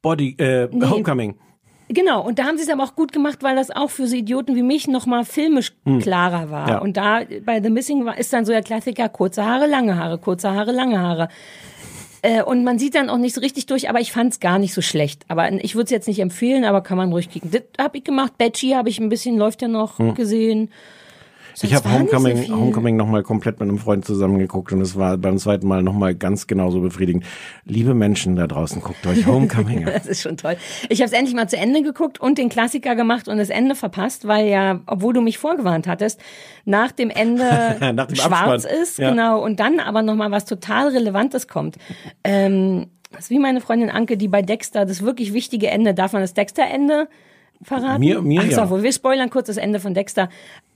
Body, 0.03 0.37
äh, 0.39 0.69
Nee. 0.71 0.87
Homecoming. 0.87 1.35
Genau, 1.91 2.23
und 2.23 2.39
da 2.39 2.45
haben 2.45 2.59
sie 2.59 2.65
es 2.65 2.69
aber 2.69 2.83
auch 2.85 2.95
gut 2.95 3.13
gemacht, 3.13 3.39
weil 3.43 3.57
das 3.57 3.71
auch 3.71 3.89
für 3.89 4.07
so 4.07 4.15
Idioten 4.15 4.55
wie 4.55 4.63
mich 4.63 4.89
nochmal 4.89 5.25
filmisch 5.25 5.73
klarer 6.01 6.51
war. 6.51 6.67
Hm. 6.67 6.73
Ja. 6.73 6.79
Und 6.81 6.97
da 6.99 7.21
bei 7.45 7.63
The 7.63 7.71
Missing 7.71 8.05
war, 8.05 8.19
ist 8.19 8.33
dann 8.33 8.45
so 8.45 8.53
der 8.53 8.63
Klassiker, 8.63 9.09
kurze 9.09 9.45
Haare, 9.47 9.67
lange 9.67 9.97
Haare, 9.97 10.19
kurze 10.19 10.53
Haare, 10.53 10.73
lange 10.73 11.01
Haare. 11.01 11.29
Äh, 12.21 12.43
und 12.43 12.65
man 12.65 12.79
sieht 12.79 12.95
dann 12.95 13.09
auch 13.09 13.17
nicht 13.17 13.35
so 13.35 13.41
richtig 13.41 13.67
durch, 13.67 13.89
aber 13.89 14.01
ich 14.01 14.13
fand 14.13 14.33
es 14.33 14.41
gar 14.41 14.59
nicht 14.59 14.75
so 14.75 14.83
schlecht. 14.83 15.25
Aber 15.29 15.51
ich 15.51 15.77
würde 15.77 15.85
es 15.85 15.91
jetzt 15.91 16.09
nicht 16.09 16.19
empfehlen, 16.19 16.65
aber 16.65 16.83
kann 16.83 16.99
man 16.99 17.11
ruhig 17.11 17.31
kicken. 17.31 17.51
Das 17.51 17.63
habe 17.79 17.99
ich 17.99 18.05
gemacht. 18.05 18.37
Betchy 18.37 18.73
habe 18.73 18.91
ich 18.91 18.99
ein 18.99 19.09
bisschen, 19.09 19.39
läuft 19.39 19.63
ja 19.63 19.69
noch, 19.69 19.99
gesehen. 20.15 20.71
Ich 21.63 21.75
habe 21.75 21.89
so 21.89 21.95
Homecoming. 21.95 22.51
Homecoming 22.51 22.97
nochmal 22.97 23.23
komplett 23.23 23.61
mit 23.61 23.69
einem 23.69 23.79
Freund 23.79 24.05
zusammengeguckt 24.05 24.73
und 24.73 24.81
es 24.81 24.97
war 24.97 25.17
beim 25.17 25.39
zweiten 25.39 25.67
Mal 25.67 25.83
nochmal 25.83 26.15
ganz 26.15 26.47
genauso 26.47 26.81
befriedigend. 26.81 27.25
Liebe 27.65 27.95
Menschen 27.95 28.37
da 28.37 28.47
draußen, 28.47 28.81
guckt 28.83 29.07
euch 29.07 29.27
Homecoming 29.27 29.87
an. 29.87 29.93
Das 29.99 30.07
ist 30.07 30.23
schon 30.23 30.37
toll. 30.37 30.57
Ich 30.89 31.01
habe 31.01 31.07
es 31.07 31.13
endlich 31.13 31.35
mal 31.35 31.49
zu 31.49 31.57
Ende 31.57 31.83
geguckt 31.83 32.21
und 32.21 32.39
den 32.39 32.49
Klassiker 32.49 32.95
gemacht 32.95 33.29
und 33.29 33.39
das 33.39 33.51
Ende 33.51 33.75
verpasst, 33.75 34.29
weil 34.29 34.47
ja, 34.49 34.81
obwohl 34.87 35.13
du 35.13 35.21
mich 35.21 35.39
vorgewarnt 35.39 35.87
hattest, 35.87 36.21
nach 36.65 36.93
dem 36.93 37.11
Ende 37.11 37.43
Nach 37.95 38.07
dem 38.07 38.17
schwarz 38.17 38.65
Abspann. 38.65 38.83
ist, 38.83 38.99
Ja. 38.99 39.11
genau, 39.11 39.43
und 39.43 39.61
dann 39.61 39.81
aber 39.81 40.03
noch 40.03 40.15
mal 40.15 40.31
was 40.31 40.45
total 40.45 40.89
Relevantes 40.89 41.49
kommt. 41.49 41.77
Ähm, 42.25 42.87
das 43.11 43.25
ist 43.25 43.31
wie 43.31 43.39
meine 43.39 43.61
Freundin 43.61 43.91
Anke, 43.91 44.17
die 44.17 44.29
bei 44.29 44.43
Dexter 44.43 44.85
das 44.85 45.03
wirklich 45.03 45.33
wichtige 45.33 45.69
Ende, 45.69 45.95
darf 45.95 46.13
man 46.13 46.23
das 46.23 46.35
Dexter-Ende 46.35 47.09
verraten? 47.63 48.01
Mir- 48.01 48.23
mir 48.23 48.41
Ach 48.45 48.51
so, 48.51 48.61
ja. 48.63 48.71
wohl, 48.71 48.83
wir 48.83 48.93
spoilern 48.93 49.31
kurz 49.31 49.47
das 49.47 49.57
Ende 49.57 49.81
von 49.81 49.95
Dexter. 49.95 50.29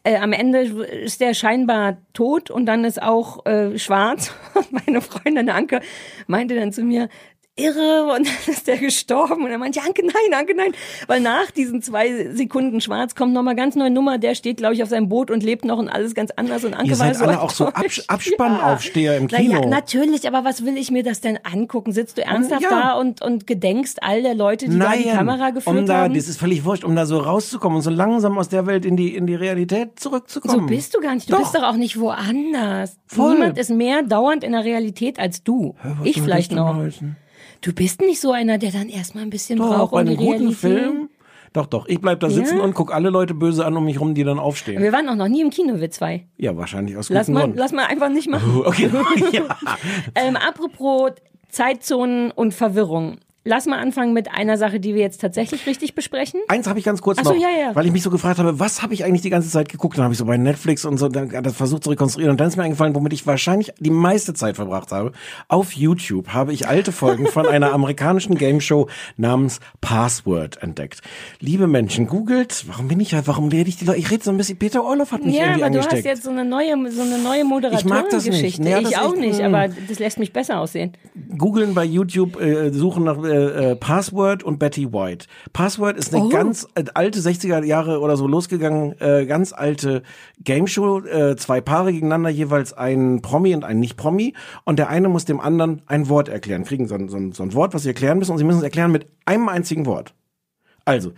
Äh, 0.04 0.16
am 0.16 0.32
Ende 0.32 0.60
ist 0.62 1.20
der 1.20 1.32
scheinbar 1.34 1.98
tot 2.12 2.50
und 2.50 2.66
dann 2.66 2.84
ist 2.84 3.00
auch 3.02 3.46
äh, 3.46 3.78
schwarz. 3.78 4.32
Meine 4.70 5.00
Freundin 5.00 5.48
Anke 5.48 5.80
meinte 6.26 6.56
dann 6.56 6.72
zu 6.72 6.82
mir, 6.82 7.08
irre 7.56 8.04
und 8.16 8.26
dann 8.46 8.54
ist 8.54 8.66
der 8.66 8.78
gestorben 8.78 9.44
und 9.44 9.50
er 9.50 9.58
meinte, 9.58 9.80
Anke, 9.82 10.02
nein, 10.06 10.38
Anke, 10.38 10.54
nein, 10.56 10.72
weil 11.06 11.20
nach 11.20 11.50
diesen 11.50 11.82
zwei 11.82 12.32
Sekunden 12.34 12.80
schwarz 12.80 13.14
kommt 13.14 13.34
nochmal 13.34 13.54
ganz 13.54 13.74
neue 13.76 13.90
Nummer, 13.90 14.16
der 14.18 14.34
steht, 14.34 14.56
glaube 14.56 14.74
ich, 14.74 14.82
auf 14.82 14.88
seinem 14.88 15.08
Boot 15.08 15.30
und 15.30 15.42
lebt 15.42 15.64
noch 15.64 15.78
und 15.78 15.88
alles 15.90 16.14
ganz 16.14 16.30
anders 16.36 16.64
und 16.64 16.72
Anke 16.74 16.92
Ihr 16.92 16.98
war 16.98 17.06
seid 17.08 17.16
so 17.16 17.24
alle 17.24 17.40
auch 17.40 17.50
so. 17.50 17.66
Abs- 17.74 18.08
Abspannaufsteher 18.08 19.16
im 19.18 19.28
Kino. 19.28 19.54
Naja, 19.54 19.66
natürlich, 19.68 20.26
aber 20.26 20.44
was 20.44 20.64
will 20.64 20.76
ich 20.76 20.90
mir 20.90 21.02
das 21.02 21.20
denn 21.20 21.38
angucken? 21.42 21.92
Sitzt 21.92 22.16
du 22.18 22.22
ernsthaft 22.24 22.62
ja. 22.62 22.70
da 22.70 22.92
und, 22.94 23.22
und 23.22 23.46
gedenkst 23.46 23.98
all 24.00 24.22
der 24.22 24.34
Leute, 24.34 24.68
die 24.68 24.78
da 24.78 24.92
die 24.92 25.04
Kamera 25.04 25.50
geführt 25.50 25.76
um 25.76 25.86
da, 25.86 26.02
haben? 26.04 26.14
das 26.14 26.28
ist 26.28 26.38
völlig 26.40 26.64
wurscht, 26.64 26.84
um 26.84 26.96
da 26.96 27.06
so 27.06 27.18
rauszukommen 27.18 27.76
und 27.76 27.82
so 27.82 27.90
langsam 27.90 28.38
aus 28.38 28.48
der 28.48 28.66
Welt 28.66 28.84
in 28.86 28.96
die, 28.96 29.14
in 29.14 29.26
die 29.26 29.34
Realität 29.34 30.00
So 30.00 30.10
zurückzukommen. 30.10 30.66
bist 30.66 30.94
du 30.94 31.00
gar 31.00 31.14
nicht. 31.14 31.28
Du 31.28 31.32
Doch. 31.34 31.40
bist 31.40 31.54
doch 31.54 31.62
auch 31.64 31.76
nicht 31.76 31.98
woanders. 32.00 32.96
Voll. 33.06 33.34
Niemand 33.34 33.58
ist 33.58 33.70
mehr 33.70 34.02
dauernd 34.02 34.42
in 34.44 34.52
der 34.52 34.64
Realität 34.64 35.18
als 35.18 35.42
du. 35.42 35.74
ich 36.02 36.14
soll 36.16 36.24
vielleicht 36.24 36.52
noch. 36.52 36.74
heißen? 36.76 37.16
Du 37.62 37.72
bist 37.72 38.00
nicht 38.00 38.20
so 38.20 38.32
einer, 38.32 38.58
der 38.58 38.70
dann 38.72 38.88
erstmal 38.88 39.24
ein 39.24 39.30
bisschen 39.30 39.58
Doch, 39.58 39.68
braucht, 39.74 39.92
bei 39.92 40.00
um 40.00 40.06
die 40.06 40.16
einem 40.16 40.26
guten. 40.26 40.52
Film. 40.52 41.08
Doch, 41.52 41.66
doch. 41.66 41.86
Ich 41.86 42.00
bleib 42.00 42.20
da 42.20 42.28
sitzen 42.30 42.58
Ja? 42.58 42.64
und 42.64 42.74
guck 42.74 42.94
alle 42.94 43.10
Leute 43.10 43.34
böse 43.34 43.64
an 43.64 43.76
um 43.76 43.84
mich 43.84 44.00
rum, 44.00 44.14
die 44.14 44.24
dann 44.24 44.38
aufstehen. 44.38 44.82
Wir 44.82 44.92
waren 44.92 45.08
auch 45.08 45.14
noch 45.16 45.28
nie 45.28 45.42
im 45.42 45.50
Kino, 45.50 45.80
wir 45.80 45.90
zwei. 45.90 46.26
Ja, 46.38 46.56
wahrscheinlich 46.56 46.96
aus 46.96 47.08
Lass 47.10 47.26
gutem 47.26 47.34
mal, 47.34 47.40
Grund. 47.44 47.56
lass 47.56 47.72
mal 47.72 47.86
einfach 47.86 48.08
nicht 48.08 48.28
machen. 48.30 48.62
Okay. 48.64 48.90
Ähm, 50.14 50.36
apropos 50.36 51.12
Zeitzonen 51.50 52.30
und 52.30 52.52
Verwirrung. 52.54 53.18
Lass 53.44 53.66
mal 53.66 53.80
anfangen 53.80 54.12
mit 54.12 54.32
einer 54.32 54.56
Sache, 54.56 54.78
die 54.78 54.94
wir 54.94 55.00
jetzt 55.02 55.20
tatsächlich 55.20 55.66
richtig 55.66 55.96
besprechen. 55.96 56.40
Eins 56.46 56.68
habe 56.68 56.78
ich 56.78 56.84
ganz 56.84 57.02
kurz 57.02 57.18
Ach 57.18 57.24
so, 57.24 57.32
noch, 57.32 57.40
ja, 57.42 57.48
ja. 57.48 57.74
weil 57.74 57.86
ich 57.86 57.92
mich 57.92 58.04
so 58.04 58.10
gefragt 58.10 58.38
habe, 58.38 58.60
was 58.60 58.82
habe 58.82 58.94
ich 58.94 59.04
eigentlich 59.04 59.22
die 59.22 59.30
ganze 59.30 59.50
Zeit 59.50 59.68
geguckt? 59.68 59.98
Dann 59.98 60.04
habe 60.04 60.14
ich 60.14 60.18
so 60.18 60.24
bei 60.26 60.36
Netflix 60.36 60.84
und 60.84 60.96
so 60.98 61.08
dann, 61.08 61.28
das 61.42 61.56
versucht 61.56 61.82
zu 61.82 61.90
rekonstruieren 61.90 62.30
und 62.30 62.40
dann 62.40 62.46
ist 62.46 62.56
mir 62.56 62.62
eingefallen, 62.62 62.94
womit 62.94 63.12
ich 63.12 63.26
wahrscheinlich 63.26 63.72
die 63.80 63.90
meiste 63.90 64.32
Zeit 64.32 64.54
verbracht 64.54 64.92
habe. 64.92 65.10
Auf 65.48 65.72
YouTube 65.72 66.28
habe 66.28 66.52
ich 66.52 66.68
alte 66.68 66.92
Folgen 66.92 67.26
von 67.26 67.46
einer 67.46 67.72
amerikanischen 67.74 68.36
Game 68.36 68.60
Show 68.60 68.88
namens 69.16 69.58
Password 69.80 70.62
entdeckt. 70.62 71.00
Liebe 71.40 71.66
Menschen, 71.66 72.06
googelt, 72.06 72.64
warum 72.68 72.86
bin 72.86 73.00
ich 73.00 73.10
ja, 73.10 73.26
warum 73.26 73.48
rede 73.48 73.68
ich 73.68 73.76
die 73.76 73.84
Leute? 73.86 73.98
Ich 73.98 74.10
rede 74.12 74.22
so 74.22 74.30
ein 74.30 74.36
bisschen, 74.36 74.56
Peter 74.56 74.84
Orloff 74.84 75.10
hat 75.10 75.24
mich 75.24 75.34
Ja, 75.34 75.46
irgendwie 75.46 75.64
aber 75.64 75.70
du 75.72 75.78
hast 75.80 75.86
angesteckt. 75.88 76.16
jetzt 76.16 76.24
so 76.24 76.30
eine 76.30 76.44
neue, 76.44 76.74
so 76.92 77.02
eine 77.02 77.18
neue 77.18 77.40
Ich 77.40 77.44
mag 77.48 77.62
das 77.62 77.72
nicht. 77.72 77.84
Moderatorengeschichte. 77.86 78.68
Ja, 78.68 78.80
das 78.80 78.90
ich 78.92 78.98
auch 78.98 79.14
ist- 79.14 79.18
nicht, 79.20 79.40
aber 79.40 79.66
das 79.88 79.98
lässt 79.98 80.18
mich 80.20 80.32
besser 80.32 80.60
aussehen. 80.60 80.92
googeln 81.36 81.74
bei 81.74 81.84
YouTube, 81.84 82.40
äh, 82.40 82.70
suchen 82.72 83.02
nach 83.04 83.18
äh, 83.32 83.70
äh, 83.72 83.76
Password 83.76 84.42
und 84.42 84.58
Betty 84.58 84.92
White. 84.92 85.26
Password 85.52 85.96
ist 85.96 86.14
eine 86.14 86.24
Oh. 86.24 86.28
ganz 86.28 86.68
äh, 86.74 86.84
alte 86.94 87.20
60er 87.20 87.64
Jahre 87.64 88.00
oder 88.00 88.16
so 88.16 88.26
losgegangen, 88.26 88.94
äh, 89.00 89.26
ganz 89.26 89.52
alte 89.52 90.02
Game 90.42 90.66
Show, 90.66 91.00
äh, 91.00 91.36
zwei 91.36 91.60
Paare 91.60 91.92
gegeneinander, 91.92 92.30
jeweils 92.30 92.72
ein 92.72 93.22
Promi 93.22 93.54
und 93.54 93.64
ein 93.64 93.80
Nicht-Promi 93.80 94.34
und 94.64 94.78
der 94.78 94.88
eine 94.88 95.08
muss 95.08 95.24
dem 95.24 95.40
anderen 95.40 95.82
ein 95.86 96.08
Wort 96.08 96.28
erklären, 96.28 96.64
kriegen 96.64 96.86
so 96.86 96.94
ein, 96.94 97.08
so 97.08 97.16
ein, 97.16 97.32
so 97.32 97.42
ein 97.42 97.54
Wort, 97.54 97.74
was 97.74 97.82
sie 97.82 97.88
erklären 97.88 98.18
müssen 98.18 98.32
und 98.32 98.38
sie 98.38 98.44
müssen 98.44 98.58
es 98.58 98.64
erklären 98.64 98.92
mit 98.92 99.06
einem 99.24 99.48
einzigen 99.48 99.86
Wort. 99.86 100.14
Also, 100.84 101.12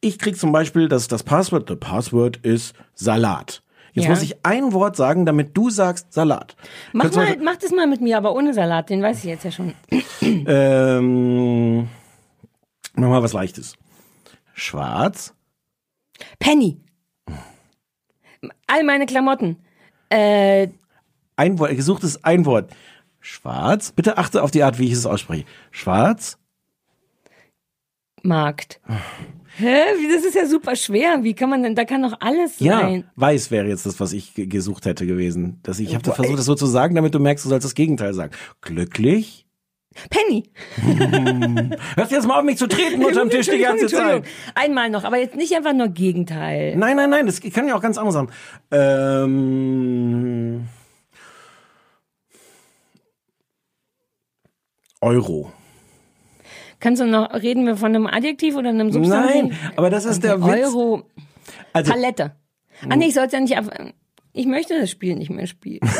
ich 0.00 0.18
krieg 0.18 0.36
zum 0.38 0.52
Beispiel 0.52 0.88
das, 0.88 1.08
das 1.08 1.22
Passwort, 1.22 1.68
the 1.68 1.76
Password 1.76 2.38
ist 2.38 2.74
Salat. 2.94 3.62
Jetzt 3.92 4.04
Ja. 4.04 4.10
muss 4.10 4.22
ich 4.22 4.44
ein 4.44 4.72
Wort 4.72 4.96
sagen, 4.96 5.26
damit 5.26 5.56
du 5.56 5.68
sagst 5.70 6.12
Salat. 6.12 6.56
Mach, 6.92 7.04
Kannst 7.04 7.16
mal, 7.18 7.36
mach 7.42 7.56
das 7.56 7.70
mal 7.72 7.86
mit 7.86 8.00
mir, 8.00 8.16
aber 8.16 8.34
ohne 8.34 8.54
Salat, 8.54 8.88
den 8.90 9.02
weiß 9.02 9.18
ich 9.18 9.24
jetzt 9.24 9.44
ja 9.44 9.50
schon. 9.50 9.74
Ähm, 10.22 11.88
mach 12.94 13.08
mal 13.08 13.22
was 13.22 13.32
Leichtes. 13.32 13.74
Schwarz. 14.54 15.34
Penny. 16.38 16.78
All 18.66 18.84
meine 18.84 19.06
Klamotten. 19.06 19.56
Äh, 20.10 20.68
Ein 21.36 21.58
Wort, 21.58 21.74
gesuchtes 21.74 22.22
ein 22.24 22.44
Wort. 22.46 22.70
Schwarz. 23.20 23.92
Bitte 23.92 24.18
achte 24.18 24.42
auf 24.42 24.50
die 24.50 24.62
Art, 24.62 24.78
wie 24.78 24.86
ich 24.86 24.92
es 24.92 25.06
ausspreche. 25.06 25.44
Schwarz. 25.70 26.38
Markt. 28.22 28.80
Hä? 29.60 29.82
Das 30.14 30.24
ist 30.24 30.34
ja 30.34 30.46
super 30.46 30.74
schwer. 30.76 31.22
Wie 31.22 31.34
kann 31.34 31.50
man 31.50 31.62
denn, 31.62 31.74
da 31.74 31.84
kann 31.84 32.02
doch 32.02 32.16
alles 32.20 32.58
Ja, 32.60 32.80
sein. 32.80 33.04
weiß 33.16 33.50
wäre 33.50 33.66
jetzt 33.68 33.84
das, 33.86 34.00
was 34.00 34.12
ich 34.12 34.34
ge- 34.34 34.46
gesucht 34.46 34.86
hätte 34.86 35.06
gewesen. 35.06 35.60
Dass 35.62 35.78
ich 35.78 35.94
habe 35.94 36.12
versucht, 36.12 36.38
das 36.38 36.46
so 36.46 36.54
zu 36.54 36.66
sagen, 36.66 36.94
damit 36.94 37.14
du 37.14 37.18
merkst, 37.18 37.44
du 37.44 37.48
sollst 37.50 37.64
das 37.64 37.74
Gegenteil 37.74 38.14
sagen. 38.14 38.32
Glücklich. 38.62 39.46
Penny. 40.08 40.44
Hörst 41.96 42.12
du 42.12 42.14
jetzt 42.16 42.26
mal 42.28 42.38
auf, 42.38 42.44
mich 42.44 42.56
zu 42.58 42.68
treten 42.68 43.04
unterm 43.04 43.28
Tisch 43.28 43.48
die 43.48 43.58
ganze 43.58 43.88
Zeit? 43.88 44.24
Einmal 44.54 44.88
noch, 44.88 45.02
aber 45.04 45.18
jetzt 45.18 45.34
nicht 45.34 45.52
einfach 45.56 45.72
nur 45.72 45.88
Gegenteil. 45.88 46.76
Nein, 46.76 46.96
nein, 46.96 47.10
nein, 47.10 47.26
das 47.26 47.40
kann 47.40 47.66
ja 47.66 47.74
auch 47.76 47.82
ganz 47.82 47.98
anders 47.98 48.14
sein. 48.14 48.28
Ähm, 48.70 50.68
Euro. 55.00 55.52
Kannst 56.80 57.00
du 57.02 57.06
noch, 57.06 57.32
reden 57.34 57.66
wir 57.66 57.76
von 57.76 57.94
einem 57.94 58.06
Adjektiv 58.06 58.56
oder 58.56 58.70
einem 58.70 58.90
Substantiv? 58.90 59.42
Nein, 59.42 59.72
aber 59.76 59.90
das 59.90 60.06
ist 60.06 60.24
der 60.24 60.42
Witz. 60.42 60.66
Euro. 60.66 61.04
Also, 61.72 61.92
Palette. 61.92 62.34
Ah 62.88 62.96
nee, 62.96 63.06
ich 63.06 63.14
sollte 63.14 63.36
ja 63.36 63.40
nicht 63.40 63.58
auf, 63.58 63.68
ich 64.32 64.46
möchte 64.46 64.78
das 64.80 64.90
Spiel 64.90 65.16
nicht 65.16 65.30
mehr 65.30 65.46
spielen. 65.46 65.80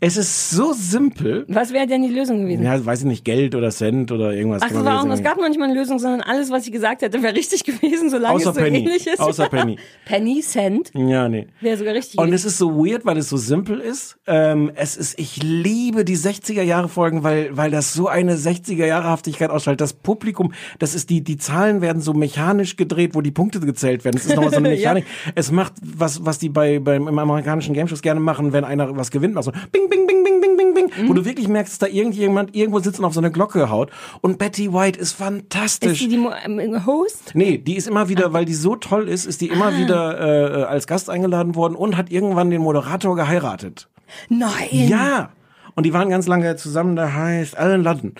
es 0.00 0.16
ist 0.16 0.50
so 0.50 0.72
simpel. 0.72 1.44
Was 1.48 1.72
wäre 1.72 1.86
denn 1.86 2.02
die 2.02 2.08
Lösung 2.14 2.42
gewesen? 2.42 2.62
Ja, 2.64 2.84
weiß 2.84 3.00
ich 3.00 3.06
nicht, 3.06 3.24
Geld 3.24 3.54
oder 3.54 3.70
Cent 3.70 4.12
oder 4.12 4.32
irgendwas. 4.32 4.62
Ach, 4.64 4.72
war 4.84 5.02
auch, 5.02 5.06
es 5.10 5.22
gab 5.22 5.38
noch 5.38 5.48
nicht 5.48 5.58
mal 5.58 5.66
eine 5.68 5.74
Lösung, 5.74 5.98
sondern 5.98 6.20
alles, 6.20 6.50
was 6.50 6.66
ich 6.66 6.72
gesagt 6.72 7.02
hätte, 7.02 7.22
wäre 7.22 7.34
richtig 7.34 7.64
gewesen, 7.64 8.10
solange 8.10 8.34
Außer 8.36 8.50
es 8.50 8.56
so 8.56 8.60
Penny. 8.62 8.78
ähnlich 8.78 9.06
ist. 9.06 9.20
Außer 9.20 9.48
Penny. 9.48 9.76
Penny, 10.04 10.40
Cent, 10.40 10.90
Ja, 10.94 11.28
nee. 11.28 11.46
wäre 11.60 11.76
sogar 11.76 11.94
richtig 11.94 12.18
Und 12.18 12.26
gewesen. 12.26 12.46
es 12.46 12.52
ist 12.52 12.58
so 12.58 12.76
weird, 12.76 13.04
weil 13.04 13.16
es 13.18 13.28
so 13.28 13.36
simpel 13.36 13.80
ist. 13.80 14.16
Ähm, 14.26 14.70
es 14.74 14.96
ist, 14.96 15.18
ich 15.18 15.42
liebe 15.42 16.04
die 16.04 16.16
60er 16.16 16.62
Jahre 16.62 16.88
Folgen, 16.88 17.22
weil, 17.22 17.56
weil 17.56 17.70
das 17.70 17.92
so 17.92 18.06
eine 18.08 18.36
60er 18.36 18.86
Jahre 18.86 19.04
Haftigkeit 19.08 19.50
ausstrahlt. 19.50 19.80
Das 19.80 19.92
Publikum, 19.92 20.52
das 20.78 20.94
ist 20.94 21.10
die, 21.10 21.22
die 21.22 21.36
Zahlen 21.36 21.80
werden 21.80 22.00
so 22.02 22.14
mechanisch 22.14 22.76
gedreht, 22.76 23.14
wo 23.14 23.20
die 23.20 23.30
Punkte 23.32 23.60
gezählt 23.60 24.04
werden. 24.04 24.16
Es 24.16 24.26
ist 24.26 24.34
nochmal 24.36 24.50
so 24.50 24.56
eine 24.56 24.70
Ja. 24.80 24.94
Mechanik. 24.94 25.04
Es 25.34 25.50
macht, 25.50 25.72
was, 25.82 26.24
was 26.24 26.38
die 26.38 26.48
bei, 26.48 26.78
beim, 26.78 27.08
im 27.08 27.18
amerikanischen 27.18 27.74
Game 27.74 27.88
Shows 27.88 28.02
gerne 28.02 28.20
machen, 28.20 28.52
wenn 28.52 28.64
einer 28.64 28.96
was 28.96 29.10
gewinnt, 29.10 29.36
macht 29.46 29.56
so 29.56 29.68
bing, 29.72 29.88
bing, 29.88 30.06
bing, 30.06 30.24
bing, 30.24 30.40
bing, 30.40 30.56
bing, 30.56 30.74
bing, 30.74 30.90
Mhm. 31.04 31.08
wo 31.08 31.12
du 31.14 31.24
wirklich 31.24 31.48
merkst, 31.48 31.72
dass 31.72 31.78
da 31.88 31.94
irgendjemand 31.94 32.54
irgendwo 32.54 32.78
sitzt 32.80 32.98
und 32.98 33.04
auf 33.04 33.14
so 33.14 33.20
eine 33.20 33.30
Glocke 33.30 33.70
haut. 33.70 33.90
Und 34.20 34.38
Betty 34.38 34.72
White 34.72 34.98
ist 34.98 35.12
fantastisch. 35.12 35.92
ist 35.92 36.00
die 36.00 36.08
die 36.08 36.26
ähm, 36.44 36.86
Host? 36.86 37.32
Nee, 37.34 37.58
die 37.58 37.76
ist 37.76 37.86
immer 37.88 38.08
wieder, 38.08 38.32
weil 38.32 38.44
die 38.44 38.54
so 38.54 38.76
toll 38.76 39.08
ist, 39.08 39.24
ist 39.26 39.40
die 39.40 39.48
immer 39.48 39.76
wieder 39.76 40.60
äh, 40.60 40.62
als 40.64 40.86
Gast 40.86 41.10
eingeladen 41.10 41.54
worden 41.54 41.74
und 41.74 41.96
hat 41.96 42.10
irgendwann 42.10 42.50
den 42.50 42.60
Moderator 42.62 43.14
geheiratet. 43.16 43.88
Nein. 44.28 44.68
Ja. 44.72 45.30
Und 45.76 45.84
die 45.86 45.92
waren 45.92 46.08
ganz 46.10 46.26
lange 46.26 46.56
zusammen, 46.56 46.96
der 46.96 47.14
heißt 47.14 47.56
Alan 47.56 47.82
Ludden. 47.84 48.14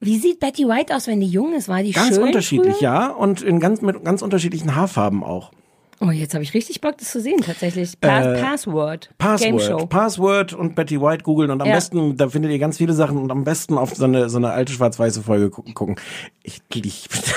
Wie 0.00 0.18
sieht 0.18 0.38
Betty 0.38 0.68
White 0.68 0.94
aus, 0.94 1.08
wenn 1.08 1.20
die 1.20 1.26
jung 1.26 1.54
ist? 1.54 1.68
War 1.68 1.82
die 1.82 1.90
Ganz 1.90 2.14
schön 2.14 2.22
unterschiedlich, 2.22 2.76
früher? 2.76 2.82
ja. 2.82 3.06
Und 3.08 3.42
in 3.42 3.58
ganz, 3.58 3.82
mit 3.82 4.04
ganz 4.04 4.22
unterschiedlichen 4.22 4.76
Haarfarben 4.76 5.24
auch. 5.24 5.50
Oh, 6.00 6.10
jetzt 6.10 6.32
habe 6.34 6.44
ich 6.44 6.54
richtig 6.54 6.80
Bock, 6.80 6.96
das 6.98 7.10
zu 7.10 7.20
sehen, 7.20 7.40
tatsächlich. 7.40 8.00
Pa 8.00 8.34
Password. 8.34 9.10
Game 9.40 9.58
Show. 9.58 9.86
Password. 9.86 9.88
Password 9.88 10.52
und 10.52 10.74
Betty 10.76 11.00
White 11.00 11.24
googeln 11.24 11.50
und 11.50 11.60
am 11.60 11.66
Ja. 11.68 11.74
besten, 11.74 12.16
da 12.16 12.28
findet 12.28 12.52
ihr 12.52 12.58
ganz 12.60 12.76
viele 12.78 12.92
Sachen 12.92 13.18
und 13.18 13.30
am 13.32 13.42
besten 13.42 13.76
auf 13.76 13.94
so 13.96 14.04
eine, 14.04 14.28
so 14.28 14.38
eine 14.38 14.50
alte 14.50 14.72
schwarz-weiße 14.72 15.22
Folge 15.22 15.50
gucken. 15.50 15.74
gucken. 15.74 15.96
Ich 16.44 16.60
liebe 16.72 16.88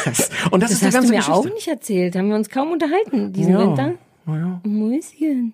das. 0.06 0.30
Und 0.52 0.62
das, 0.62 0.70
Das 0.70 0.72
ist 0.74 0.82
die 0.82 0.86
hast 0.86 0.94
du 0.94 0.98
ganze 1.00 1.12
mir 1.12 1.18
Geschichte. 1.18 1.32
auch 1.40 1.46
nicht 1.46 1.68
erzählt. 1.68 2.16
Haben 2.16 2.30
wir 2.30 2.36
uns 2.36 2.50
kaum 2.50 2.72
unterhalten 2.72 3.34
diesen 3.34 3.54
Ja. 3.54 3.60
Winter? 3.62 3.94
Mäuschen. 4.64 5.54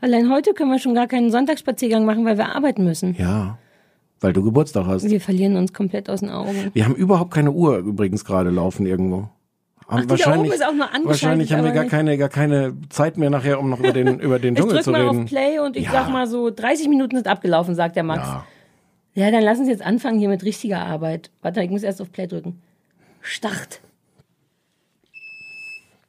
Allein 0.00 0.30
heute 0.30 0.54
können 0.54 0.70
wir 0.70 0.78
schon 0.78 0.94
gar 0.94 1.06
keinen 1.06 1.30
Sonntagsspaziergang 1.30 2.04
machen, 2.06 2.24
weil 2.24 2.38
wir 2.38 2.54
arbeiten 2.54 2.84
müssen. 2.84 3.14
Ja, 3.18 3.58
weil 4.20 4.32
du 4.32 4.42
Geburtstag 4.42 4.86
hast. 4.86 5.08
Wir 5.08 5.20
verlieren 5.20 5.56
uns 5.56 5.72
komplett 5.72 6.08
aus 6.08 6.20
den 6.20 6.30
Augen. 6.30 6.70
Wir 6.72 6.84
haben 6.86 6.94
überhaupt 6.94 7.30
keine 7.32 7.52
Uhr 7.52 7.78
übrigens 7.78 8.24
gerade 8.24 8.50
laufen 8.50 8.86
irgendwo. 8.86 9.28
Haben 9.88 10.06
die 10.06 10.16
da 10.22 10.36
oben 10.38 10.52
ist 10.52 10.64
auch 10.66 10.72
nur 10.74 10.86
Wahrscheinlich 11.04 11.52
haben 11.52 11.64
wir 11.64 11.72
gar 11.72 11.82
nicht- 11.84 11.90
keine, 11.90 12.18
gar 12.18 12.28
keine 12.28 12.74
Zeit 12.90 13.16
mehr 13.16 13.30
nachher, 13.30 13.58
um 13.58 13.70
noch 13.70 13.78
über 13.80 13.92
den, 13.92 14.20
über 14.20 14.38
den 14.38 14.54
Ich 14.54 14.60
Dschungel 14.60 14.74
drück 14.76 14.84
zu 14.84 14.90
mal 14.90 15.00
reden. 15.06 15.22
auf 15.22 15.26
Play 15.28 15.58
und 15.60 15.76
ich 15.76 15.84
Ja. 15.86 15.92
sag 15.92 16.10
mal 16.10 16.26
so, 16.26 16.50
30 16.50 16.88
Minuten 16.88 17.16
sind 17.16 17.26
abgelaufen, 17.26 17.74
sagt 17.74 17.96
der 17.96 18.02
Max. 18.02 18.26
Ja. 18.26 18.44
Ja, 19.14 19.30
dann 19.30 19.42
lass 19.42 19.58
uns 19.58 19.68
jetzt 19.68 19.82
anfangen 19.82 20.18
hier 20.18 20.28
mit 20.28 20.44
richtiger 20.44 20.80
Arbeit. 20.80 21.30
Warte, 21.42 21.62
ich 21.62 21.70
muss 21.70 21.82
erst 21.82 22.00
auf 22.02 22.12
Play 22.12 22.26
drücken. 22.26 22.60
Start. 23.22 23.80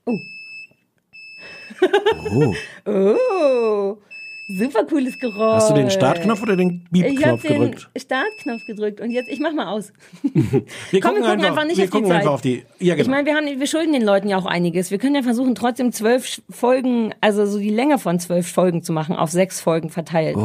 Oh. 0.06 0.18
Oh. 2.32 2.54
Oh. 2.86 3.98
Super 4.52 4.84
cooles 4.86 5.20
Geräusch. 5.20 5.54
Hast 5.58 5.70
du 5.70 5.76
den 5.76 5.92
Startknopf 5.92 6.42
oder 6.42 6.56
den 6.56 6.84
Ich 6.92 7.02
habe 7.02 7.38
Beep-Knopf 7.38 7.42
den 7.44 7.54
gedrückt? 7.62 7.90
Startknopf 7.96 8.66
gedrückt 8.66 9.00
und 9.00 9.12
jetzt, 9.12 9.30
ich 9.30 9.40
mach 9.40 9.54
mal 9.54 9.68
aus. 9.68 9.94
Wir 10.24 11.02
Komm, 11.02 11.16
wir 11.18 11.22
gucken 11.22 11.46
einfach 11.46 11.66
nicht 11.66 11.78
wir 11.78 11.84
auf 11.84 11.90
die 11.90 11.92
gucken 11.92 12.08
Zeit. 12.08 12.18
einfach 12.18 12.32
auf 12.32 12.42
die. 12.42 12.64
Ja, 12.80 12.96
genau. 12.96 13.04
Ich 13.04 13.08
meine, 13.10 13.26
wir 13.28 13.36
haben, 13.36 13.46
wir 13.60 13.68
schulden 13.68 13.94
den 13.94 14.02
Leuten 14.02 14.28
ja 14.28 14.38
auch 14.38 14.48
einiges. 14.48 14.90
Wir 14.90 14.98
können 14.98 15.14
ja 15.14 15.22
versuchen, 15.22 15.54
trotzdem 15.54 15.92
zwölf 15.92 16.42
Folgen, 16.50 17.14
also 17.22 17.46
so 17.46 17.60
die 17.60 17.70
Länge 17.70 18.00
von 18.00 18.20
zwölf 18.20 18.48
Folgen 18.52 18.82
zu 18.82 18.92
machen, 18.92 19.16
auf 19.16 19.30
sechs 19.30 19.62
Folgen 19.62 19.92
verteilt. 19.92 20.36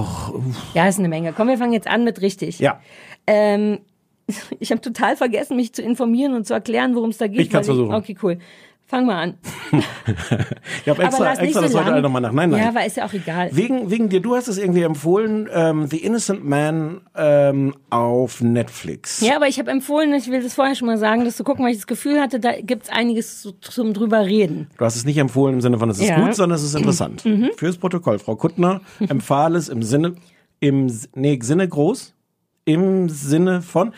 ja, 0.75 0.87
ist 0.87 0.99
eine 0.99 1.09
Menge. 1.09 1.33
Komm, 1.33 1.49
wir 1.49 1.57
fangen 1.57 1.73
jetzt 1.73 1.88
an 1.88 2.05
mit 2.05 2.21
richtig. 2.21 2.59
ja, 2.59 2.81
Ähm, 3.27 3.79
ich 4.61 4.71
habe 4.71 4.83
total 4.83 5.17
vergessen, 5.17 5.57
mich 5.57 5.73
zu 5.73 5.81
informieren 5.81 6.35
und 6.35 6.47
zu 6.47 6.53
erklären, 6.53 6.95
worum 6.95 7.09
es 7.11 7.17
da 7.19 7.27
geht. 7.27 7.40
Ich 7.40 7.53
weil 7.55 7.64
versuchen. 7.64 7.95
Okay, 7.95 8.17
cool. 8.23 8.38
Fang 8.94 9.07
mal 9.07 9.22
an. 9.24 9.35
ich 10.85 10.88
habe 10.88 11.02
extra, 11.02 11.30
nicht 11.33 11.42
extra 11.42 11.62
so 11.62 11.66
das 11.66 11.74
heute 11.74 11.92
alle 11.94 12.00
nochmal 12.02 12.22
nach. 12.22 12.30
Nein, 12.30 12.50
nein. 12.50 12.62
Ja, 12.62 12.68
aber 12.68 12.87
ist 12.87 12.96
ja 12.96 13.04
auch 13.04 13.12
egal. 13.12 13.48
Wegen, 13.50 13.90
wegen 13.90 14.09
dir, 14.09 14.20
du 14.20 14.37
hast 14.37 14.46
es 14.46 14.57
irgendwie 14.57 14.83
empfohlen, 14.83 15.48
ähm, 15.52 15.88
The 15.88 15.96
Innocent 15.96 16.44
Man 16.44 17.00
ähm, 17.16 17.74
auf 17.90 18.40
Netflix. 18.40 19.20
Ja, 19.20 19.35
aber 19.35 19.48
ich 19.48 19.59
habe 19.59 19.68
empfohlen, 19.72 20.14
ich 20.14 20.30
will 20.30 20.40
das 20.44 20.54
vorher 20.54 20.76
schon 20.76 20.87
mal 20.87 20.96
sagen, 20.96 21.24
das 21.24 21.37
zu 21.37 21.42
gucken, 21.42 21.64
weil 21.64 21.72
ich 21.72 21.78
das 21.78 21.88
Gefühl 21.88 22.20
hatte, 22.20 22.38
da 22.38 22.52
gibt's 22.61 22.88
einiges 22.88 23.42
zu, 23.42 23.50
zum 23.59 23.94
drüber 23.94 24.26
reden. 24.26 24.68
Du 24.78 24.85
hast 24.85 24.94
es 24.94 25.04
nicht 25.04 25.18
empfohlen 25.18 25.57
im 25.57 25.61
Sinne 25.61 25.76
von, 25.80 25.90
es 25.90 25.98
ist 25.98 26.09
Ja. 26.09 26.18
Mhm. 26.18 26.26
gut, 26.26 26.37
sondern 26.37 26.57
es 26.57 26.62
ist 26.62 26.76
interessant. 26.76 27.24
Fürs 27.57 27.76
Protokoll. 27.76 28.20
Frau 28.20 28.37
Kuttner 28.37 28.80
empfahl 29.09 29.57
es 29.57 29.68
im 29.68 29.83
Sinne, 29.83 30.14
im, 30.61 30.87
nee, 31.16 31.37
Sinne 31.42 31.66
groß, 31.66 32.14
im 32.64 33.09
Sinne 33.09 33.61
von, 33.61 33.92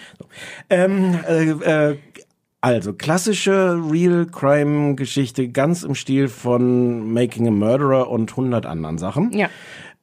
ähm, 0.71 1.19
äh, 1.29 1.91
äh, 1.91 1.99
also 2.67 2.93
klassische 2.93 3.81
Real 3.89 4.27
Crime 4.27 4.97
Geschichte, 4.97 5.47
ganz 5.49 5.85
im 5.85 5.95
Stil 5.95 6.27
von 6.27 7.13
Making 7.13 7.47
a 7.47 7.51
Murderer 7.53 8.11
und 8.11 8.33
100 8.33 8.67
anderen 8.67 8.99
Sachen. 8.99 9.31
Ja. 9.31 9.49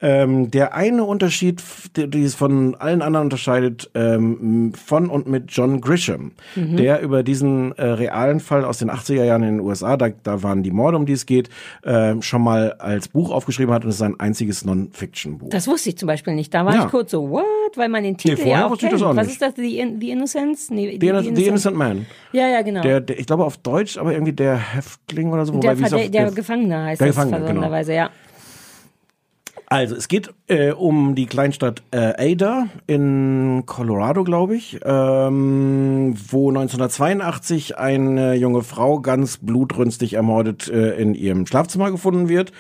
Ähm, 0.06 0.52
der 0.52 0.76
eine 0.76 1.06
Unterschied, 1.06 1.64
der- 1.96 2.08
die 2.08 2.24
es 2.24 2.36
von 2.36 2.76
allen 2.76 3.02
anderen 3.02 3.28
unterscheidet, 3.28 3.90
ähm, 3.96 4.74
von 4.76 5.10
und 5.10 5.28
mit 5.28 5.46
John 5.48 5.80
Grisham, 5.80 6.34
Mhm. 6.58 6.76
der 6.76 7.02
über 7.02 7.24
diesen 7.24 7.72
äh, 7.78 7.86
realen 7.86 8.42
Fall 8.42 8.66
aus 8.66 8.80
den 8.80 8.90
80er 8.92 9.24
Jahren 9.24 9.44
in 9.44 9.58
den 9.58 9.60
USA, 9.62 9.96
da, 9.96 10.10
da 10.24 10.44
waren 10.44 10.62
die 10.62 10.72
Morde, 10.72 10.98
um 10.98 11.06
die 11.06 11.14
es 11.14 11.26
geht, 11.26 11.50
ähm, 11.86 12.22
schon 12.22 12.42
mal 12.44 12.74
als 12.74 13.08
Buch 13.08 13.32
aufgeschrieben 13.32 13.74
hat 13.74 13.84
und 13.86 13.90
es 13.92 13.96
ist 13.96 14.02
ein 14.02 14.20
einziges 14.20 14.66
Non-Fiction-Buch. 14.66 15.50
Das 15.52 15.68
wusste 15.68 15.90
ich 15.90 15.98
zum 15.98 16.08
Beispiel 16.08 16.36
nicht. 16.36 16.54
Da 16.54 16.66
war 16.66 16.76
Ja. 16.76 16.84
ich 16.86 16.92
kurz 16.92 17.12
so, 17.12 17.30
what? 17.30 17.46
Weil 17.76 17.88
man 17.90 18.04
den 18.04 18.18
Titel 18.18 18.36
vorher 18.36 18.60
ja 18.60 18.66
auch 18.68 18.78
kennt. 18.78 18.92
das 18.92 19.02
auch 19.02 19.16
Was 19.16 19.28
nicht. 19.28 19.34
ist 19.36 19.42
das? 19.42 19.54
The, 19.56 19.80
In 19.80 20.02
The 20.02 20.12
Innocence? 20.12 20.70
Nee, 20.70 20.98
The, 21.00 21.08
Inno- 21.12 21.34
The 21.36 21.46
Innocent 21.48 21.78
Man. 21.78 22.06
Ja, 22.34 22.48
ja, 22.50 22.62
genau. 22.62 22.82
Der, 22.82 23.00
der, 23.00 23.18
ich 23.20 23.26
glaube 23.26 23.46
auf 23.46 23.56
Deutsch, 23.58 23.98
aber 23.98 24.12
irgendwie 24.12 24.34
der 24.34 24.58
Häftling 24.58 25.32
oder 25.32 25.46
so. 25.46 25.54
der, 25.54 25.78
wobei, 25.78 25.88
Verde- 25.88 26.04
auf- 26.06 26.12
der 26.12 26.32
Gefangene 26.32 26.84
heißt 26.84 27.00
der 27.02 27.08
das 27.08 27.16
Gefangene, 27.16 27.46
genau. 27.48 27.74
ja. 27.74 28.10
Also, 29.74 29.96
es 29.96 30.08
geht 30.08 30.32
äh, 30.46 30.72
um 30.72 31.16
die 31.16 31.26
Kleinstadt 31.26 31.82
äh, 31.90 32.34
Ada 32.34 32.68
in 32.86 33.64
Colorado, 33.66 34.24
glaube 34.24 34.56
ich, 34.56 34.80
ähm, 34.86 36.14
wo 36.30 36.50
1982 36.50 37.76
eine 37.80 38.36
junge 38.36 38.62
Frau 38.62 39.00
ganz 39.00 39.38
blutrünstig 39.38 40.14
ermordet 40.14 40.68
äh, 40.68 40.92
in 40.98 41.16
ihrem 41.16 41.48
Schlafzimmer 41.48 41.90
gefunden 41.90 42.30
wird. 42.30 42.52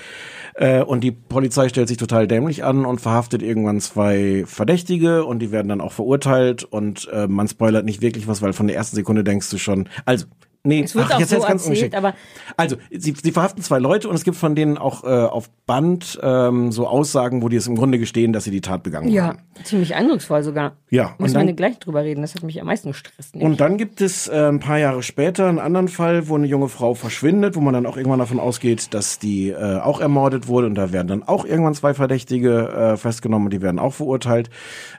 Äh, 0.56 0.82
und 0.82 1.04
die 1.04 1.12
Polizei 1.12 1.70
stellt 1.70 1.88
sich 1.88 1.98
total 1.98 2.28
dämlich 2.28 2.64
an 2.64 2.84
und 2.84 3.00
verhaftet 3.00 3.44
irgendwann 3.44 3.80
zwei 3.80 4.44
Verdächtige 4.48 5.24
und 5.24 5.38
die 5.38 5.52
werden 5.52 5.68
dann 5.68 5.82
auch 5.82 5.92
verurteilt 5.92 6.64
und 6.64 7.08
äh, 7.14 7.28
man 7.28 7.48
spoilert 7.48 7.86
nicht 7.86 8.02
wirklich 8.02 8.28
was, 8.28 8.42
weil 8.42 8.54
von 8.54 8.66
der 8.66 8.76
ersten 8.76 8.96
Sekunde 8.96 9.24
denkst 9.24 9.52
du 9.52 9.60
schon, 9.60 9.88
also 10.06 10.26
Nee, 10.66 10.84
Es 10.84 10.96
wird 10.96 11.08
ach, 11.10 11.16
auch 11.16 11.20
jetzt 11.20 11.32
so 11.32 11.42
ganz 11.42 11.68
erzählt, 11.68 11.94
aber 11.94 12.14
Also, 12.56 12.78
sie, 12.90 13.14
sie 13.22 13.32
verhaften 13.34 13.62
zwei 13.62 13.80
Leute 13.80 14.08
und 14.08 14.16
es 14.16 14.24
gibt 14.24 14.38
von 14.38 14.56
denen 14.56 14.78
auch 14.78 15.04
äh, 15.04 15.08
auf 15.08 15.50
Band 15.66 16.18
ähm, 16.24 16.72
so 16.72 16.88
Aussagen, 16.88 17.42
wo 17.42 17.50
die 17.50 17.58
es 17.58 17.68
im 17.68 17.76
Grunde 17.76 18.00
gestehen, 18.00 18.32
dass 18.32 18.46
sie 18.46 18.52
die 18.52 18.62
Tat 18.62 18.82
begangen 18.82 19.10
ja, 19.10 19.28
haben. 19.28 19.40
ziemlich 19.66 19.94
eindrucksvoll 19.94 20.42
sogar. 20.42 20.78
Ja, 20.90 21.16
Müssen 21.18 21.36
und 21.36 21.42
wir 21.42 21.48
dann, 21.48 21.56
gleich 21.58 21.80
drüber 21.80 22.04
reden, 22.04 22.22
das 22.22 22.34
hat 22.36 22.44
mich 22.44 22.62
am 22.62 22.68
meisten 22.68 22.92
gestresst. 22.92 23.36
und 23.36 23.60
dann 23.60 23.78
gibt 23.78 24.00
es 24.00 24.30
äh, 24.30 24.48
ein 24.48 24.62
paar 24.62 24.78
Jahre 24.78 25.04
später 25.04 25.48
einen 25.48 25.60
anderen 25.60 25.90
Fall, 25.90 26.30
wo 26.30 26.36
eine 26.36 26.48
junge 26.48 26.70
Frau 26.70 26.94
verschwindet, 26.94 27.58
wo 27.58 27.60
man 27.60 27.74
dann 27.74 27.86
auch 27.86 27.98
irgendwann 27.98 28.20
davon 28.20 28.40
ausgeht, 28.40 28.94
dass 28.94 29.20
die 29.20 29.50
äh, 29.50 29.80
auch 29.80 30.00
ermordet 30.00 30.48
wurde 30.48 30.68
und 30.68 30.76
da 30.76 30.94
werden 30.94 31.10
dann 31.10 31.24
auch 31.24 31.44
irgendwann 31.44 31.74
zwei 31.74 31.94
Verdächtige 31.94 32.70
äh, 32.70 32.98
festgenommen 32.98 33.48
und 33.48 33.54
die 33.54 33.62
werden 33.62 33.80
auch 33.80 33.94
verurteilt. 33.94 34.50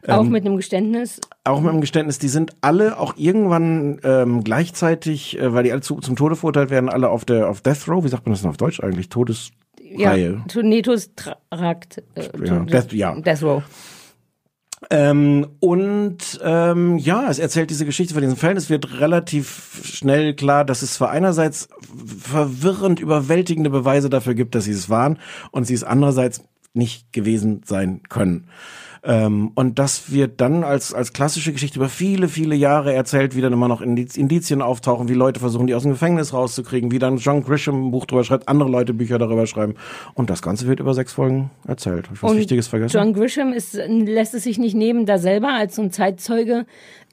Auch 0.07 0.25
mit 0.25 0.45
einem 0.45 0.57
Geständnis. 0.57 1.21
Auch 1.47 1.61
mit 1.61 1.73
dem 1.73 1.83
Geständnis, 1.83 2.19
die 2.19 2.29
sind 2.29 2.57
alle 2.63 2.99
auch 2.99 3.15
irgendwann 3.19 4.01
ähm, 4.03 4.43
gleichzeitig, 4.45 5.39
äh, 5.39 5.53
weil 5.53 5.65
die 5.65 5.73
alle 5.73 5.83
zu, 5.83 5.97
zum 6.01 6.17
Tode 6.17 6.37
verurteilt 6.37 6.71
werden, 6.71 6.89
alle 6.89 7.11
auf 7.11 7.25
der 7.27 7.49
auf 7.51 7.61
Death 7.61 7.87
Row. 7.87 8.03
Wie 8.03 8.09
sagt 8.09 8.25
man 8.25 8.33
das 8.33 8.41
denn 8.41 8.51
auf 8.51 8.57
Deutsch 8.57 8.81
eigentlich? 8.81 9.11
Todes 9.11 9.51
Ja, 9.83 10.17
to- 10.49 10.63
nee, 10.63 10.81
Todestrakt. 10.81 12.03
Äh, 12.15 12.23
Ja, 12.45 12.59
to- 12.61 12.65
Death- 12.65 12.93
ja. 12.95 13.15
Death 13.21 13.43
Row. 13.43 13.63
Ähm, 14.91 15.47
und 15.61 16.41
ähm, 16.43 16.99
ja, 16.99 17.29
es 17.31 17.39
erzählt 17.39 17.71
diese 17.71 17.87
Geschichte 17.87 18.13
von 18.15 18.23
diesen 18.23 18.37
Fällen. 18.37 18.57
Es 18.59 18.69
wird 18.69 19.01
relativ 19.01 19.81
schnell 19.85 20.35
klar, 20.35 20.65
dass 20.65 20.83
es 20.83 20.95
zwar 20.95 21.11
einerseits 21.11 21.69
verwirrend 22.21 23.01
überwältigende 23.01 23.71
Beweise 23.71 24.11
dafür 24.11 24.35
gibt, 24.35 24.55
dass 24.55 24.65
sie 24.65 24.73
es 24.73 24.91
waren, 24.91 25.19
und 25.53 25.65
sie 25.67 25.75
es 25.75 25.85
andererseits 25.85 26.43
nicht 26.75 27.13
gewesen 27.13 27.63
sein 27.65 28.03
können. 28.09 28.49
Ähm, 29.07 29.53
und 29.55 29.79
das 29.79 30.13
wird 30.13 30.41
dann 30.41 30.65
als, 30.65 30.95
als 30.95 31.13
klassische 31.13 31.53
Geschichte 31.53 31.79
über 31.79 31.91
viele, 31.91 32.29
viele 32.29 32.55
Jahre 32.55 32.95
erzählt, 32.95 33.37
wie 33.37 33.43
dann 33.43 33.53
immer 33.53 33.69
noch 33.69 33.83
Indiz 33.83 34.17
Indizien 34.17 34.63
auftauchen, 34.63 35.11
wie 35.11 35.15
Leute 35.15 35.41
versuchen, 35.41 35.67
die 35.67 35.75
aus 35.75 35.83
dem 35.83 35.93
Gefängnis 35.93 36.33
rauszukriegen, 36.33 36.91
wie 36.91 36.99
dann 36.99 37.19
John 37.19 37.45
Grisham 37.45 37.89
ein 37.89 37.91
Buch 37.91 38.07
drüber 38.07 38.25
schreibt, 38.25 38.49
andere 38.49 38.71
Leute 38.71 38.95
Bücher 38.95 39.19
darüber 39.19 39.47
schreiben. 39.47 39.75
Und 40.15 40.31
das 40.31 40.41
Ganze 40.41 40.67
wird 40.67 40.81
über 40.81 40.95
sechs 40.95 41.13
Folgen 41.13 41.51
erzählt. 41.69 42.07
Hab 42.07 42.15
ich 42.15 42.23
was 42.23 42.31
Und 42.31 42.39
Wichtiges 42.39 42.69
vergessen? 42.69 42.97
John 42.97 43.13
Grisham 43.13 43.53
ist, 43.53 43.75
lässt 43.75 44.33
es 44.33 44.45
sich 44.45 44.59
nicht 44.59 44.75
nehmen, 44.75 45.05
da 45.05 45.19
selber 45.19 45.53
als 45.53 45.77
so 45.77 45.83
ein 45.83 45.91
Zeitzeuge 45.91 46.65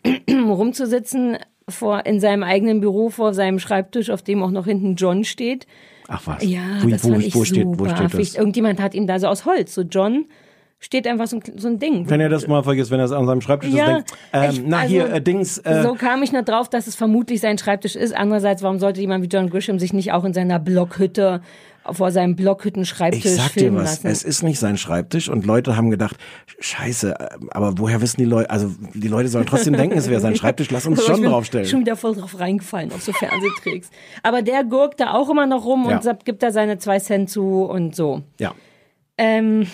rumzusitzen 0.30 1.38
vor, 1.68 2.06
in 2.06 2.22
seinem 2.22 2.44
eigenen 2.44 2.80
Büro 2.80 3.10
vor 3.10 3.34
seinem 3.34 3.60
Schreibtisch, 3.60 4.12
auf 4.12 4.22
dem 4.22 4.42
auch 4.44 4.52
noch 4.52 4.66
hinten 4.66 4.96
John 4.96 5.26
steht. 5.26 5.68
Ach 6.08 6.22
was. 6.26 6.44
Ja, 6.44 6.62
wo, 6.82 6.90
das 6.90 7.04
wo, 7.04 7.10
fand 7.10 7.26
ich 7.26 7.36
wo 7.36 7.44
steht, 7.44 7.64
super. 7.64 7.80
wo 7.80 7.90
steht 7.90 8.14
das? 8.14 8.36
Irgendjemand 8.36 8.80
hat 8.80 8.94
ihm 8.94 9.08
da 9.08 9.20
so 9.20 9.28
aus 9.28 9.46
Holz, 9.46 9.74
so 9.74 9.82
John, 9.82 10.26
steht 10.84 11.08
einfach 11.08 11.28
so 11.28 11.38
ein, 11.38 11.44
so 11.58 11.68
ein 11.68 11.78
Ding. 11.80 12.10
Wenn 12.10 12.20
er 12.20 12.28
das 12.28 12.48
mal 12.48 12.64
vergisst, 12.64 12.90
wenn 12.92 13.00
er 13.00 13.06
es 13.06 13.12
an 13.12 13.26
seinem 13.28 13.40
Schreibtisch 13.42 13.70
ist, 13.70 13.78
Ja, 13.78 13.94
denkt, 13.94 14.12
ähm, 14.34 14.50
ich- 14.52 14.62
na 14.66 14.78
also, 14.80 14.90
hier, 14.90 15.14
äh, 15.14 15.22
Dings, 15.22 15.60
äh, 15.60 15.84
so 15.84 15.94
kam 15.94 16.24
ich 16.24 16.32
nur 16.34 16.42
drauf, 16.42 16.70
dass 16.70 16.88
es 16.88 16.96
vermutlich 16.96 17.40
sein 17.40 17.58
Schreibtisch 17.60 17.96
ist. 17.96 18.14
Andererseits, 18.16 18.64
warum 18.64 18.80
sollte 18.80 19.00
jemand 19.00 19.24
wie 19.24 19.28
John 19.30 19.50
Grisham 19.50 19.78
sich 19.80 19.94
nicht 19.94 20.12
auch 20.12 20.24
in 20.26 20.34
seiner 20.34 20.60
Blockhütte 20.60 21.42
vor 21.92 22.12
seinem 22.12 22.36
Blockhüttenschreibtisch 22.36 23.26
ich 23.26 23.36
sag 23.38 23.54
dir 23.54 23.74
was, 23.74 23.84
lassen? 24.04 24.08
es 24.08 24.22
ist 24.24 24.44
nicht 24.44 24.60
sein 24.60 24.78
Schreibtisch 24.78 25.30
und 25.30 25.48
Leute 25.48 25.76
haben 25.78 25.90
gedacht, 25.90 26.16
scheiße, 26.60 27.12
äh, 27.20 27.28
aber 27.52 27.74
woher 27.80 28.02
wissen 28.02 28.18
die 28.22 28.26
Leute, 28.26 28.50
also 28.52 28.72
die 28.94 29.08
Leute 29.08 29.30
sollen 29.30 29.48
trotzdem 29.48 29.74
denken, 29.74 29.98
es 29.98 30.08
wäre 30.10 30.22
sein 30.22 30.36
Schreibtisch, 30.36 30.70
lass 30.70 30.86
uns 30.86 31.00
Aber 31.00 31.06
schon 31.08 31.16
ich 31.16 31.22
bin 31.22 31.32
draufstellen. 31.32 31.66
Schon 31.68 31.80
wieder 31.82 31.96
voll 31.96 32.16
drauf 32.16 32.40
reingefallen 32.40 32.92
auf 32.92 33.02
so 33.02 33.12
Fernsehtricks. 33.14 33.90
Aber 34.22 34.42
der 34.44 34.64
gurkt 34.64 35.00
da 35.00 35.14
auch 35.14 35.30
immer 35.30 35.48
noch 35.48 35.66
rum 35.66 35.88
Ja. 35.90 35.96
und 35.96 36.04
sagt, 36.04 36.26
gibt 36.26 36.44
da 36.44 36.52
seine 36.52 36.78
zwei 36.78 37.00
Cent 37.00 37.30
zu 37.32 37.64
und 37.64 37.96
so. 37.96 38.22
Ja. 38.40 38.54
Ähm, 39.18 39.66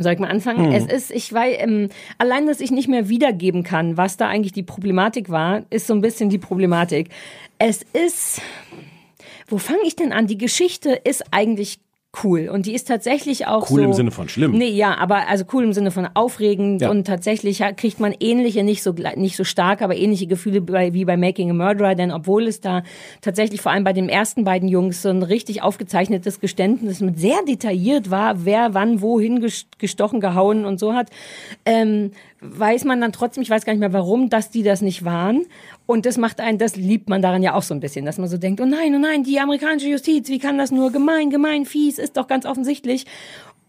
soll 0.00 0.12
ich 0.12 0.18
mal 0.18 0.28
Hm. 0.28 0.34
anfangen? 0.34 0.72
Es 0.72 0.86
ist, 0.86 1.10
ich 1.10 1.32
weiß, 1.32 1.56
ähm, 1.60 1.88
allein, 2.18 2.46
dass 2.46 2.60
ich 2.60 2.70
nicht 2.70 2.88
mehr 2.88 3.08
wiedergeben 3.08 3.62
kann, 3.62 3.96
was 3.96 4.16
da 4.16 4.28
eigentlich 4.28 4.52
die 4.52 4.62
Problematik 4.62 5.28
war, 5.30 5.62
ist 5.70 5.86
so 5.86 5.94
ein 5.94 6.00
bisschen 6.00 6.30
die 6.30 6.38
Problematik. 6.38 7.08
Es 7.58 7.82
ist, 7.92 8.40
wo 9.46 9.58
fange 9.58 9.82
ich 9.84 9.96
denn 9.96 10.12
an? 10.12 10.26
Die 10.26 10.38
Geschichte 10.38 10.90
ist 11.04 11.24
eigentlich 11.30 11.78
cool 12.22 12.48
und 12.52 12.66
die 12.66 12.74
ist 12.74 12.86
tatsächlich 12.86 13.46
auch 13.46 13.70
Cool 13.70 13.80
so. 13.80 13.84
im 13.84 13.92
Sinne 13.94 14.10
von 14.10 14.28
schlimm. 14.28 14.52
Nee, 14.52 14.68
ja, 14.68 14.96
aber 14.98 15.28
also 15.28 15.44
cool 15.52 15.64
im 15.64 15.72
Sinne 15.72 15.90
von 15.90 16.06
aufregend 16.14 16.82
Ja. 16.82 16.90
und 16.90 17.06
tatsächlich 17.06 17.62
kriegt 17.76 17.98
man 17.98 18.14
ähnliche, 18.20 18.62
nicht 18.62 18.82
so 18.82 18.92
nicht 19.16 19.36
so 19.36 19.44
stark, 19.44 19.82
aber 19.82 19.96
ähnliche 19.96 20.26
Gefühle 20.26 20.60
bei, 20.60 20.92
wie 20.94 21.04
bei 21.04 21.16
Making 21.16 21.50
a 21.50 21.54
Murderer, 21.54 21.94
denn 21.94 22.12
obwohl 22.12 22.46
es 22.46 22.60
da 22.60 22.82
tatsächlich 23.20 23.60
vor 23.60 23.72
allem 23.72 23.84
bei 23.84 23.92
den 23.92 24.08
ersten 24.08 24.44
beiden 24.44 24.68
Jungs 24.68 25.02
so 25.02 25.08
ein 25.08 25.22
richtig 25.22 25.62
aufgezeichnetes 25.62 26.40
Geständnis 26.40 27.00
mit 27.00 27.18
sehr 27.18 27.38
detailliert 27.48 28.10
war, 28.10 28.44
wer 28.44 28.74
wann 28.74 29.00
wohin 29.00 29.42
ges- 29.44 29.64
gestochen, 29.78 30.20
gehauen 30.20 30.64
und 30.64 30.78
so 30.78 30.94
hat, 30.94 31.08
ähm, 31.64 32.12
weiß 32.44 32.84
man 32.84 33.00
dann 33.00 33.12
trotzdem, 33.12 33.42
ich 33.42 33.50
weiß 33.50 33.64
gar 33.64 33.72
nicht 33.72 33.80
mehr 33.80 33.92
warum, 33.92 34.28
dass 34.28 34.50
die 34.50 34.62
das 34.62 34.82
nicht 34.82 35.04
waren. 35.04 35.46
Und 35.86 36.06
das 36.06 36.18
macht 36.18 36.40
einen, 36.40 36.58
das 36.58 36.76
liebt 36.76 37.08
man 37.08 37.22
daran 37.22 37.42
ja 37.42 37.54
auch 37.54 37.62
so 37.62 37.74
ein 37.74 37.80
bisschen, 37.80 38.04
dass 38.04 38.18
man 38.18 38.28
so 38.28 38.36
denkt, 38.36 38.60
oh 38.60 38.66
nein, 38.66 38.94
oh 38.94 38.98
nein, 38.98 39.24
die 39.24 39.40
amerikanische 39.40 39.88
Justiz, 39.88 40.28
wie 40.28 40.38
kann 40.38 40.58
das 40.58 40.70
nur 40.70 40.92
gemein, 40.92 41.30
gemein, 41.30 41.64
fies, 41.64 41.98
ist 41.98 42.16
doch 42.16 42.28
ganz 42.28 42.46
offensichtlich. 42.46 43.06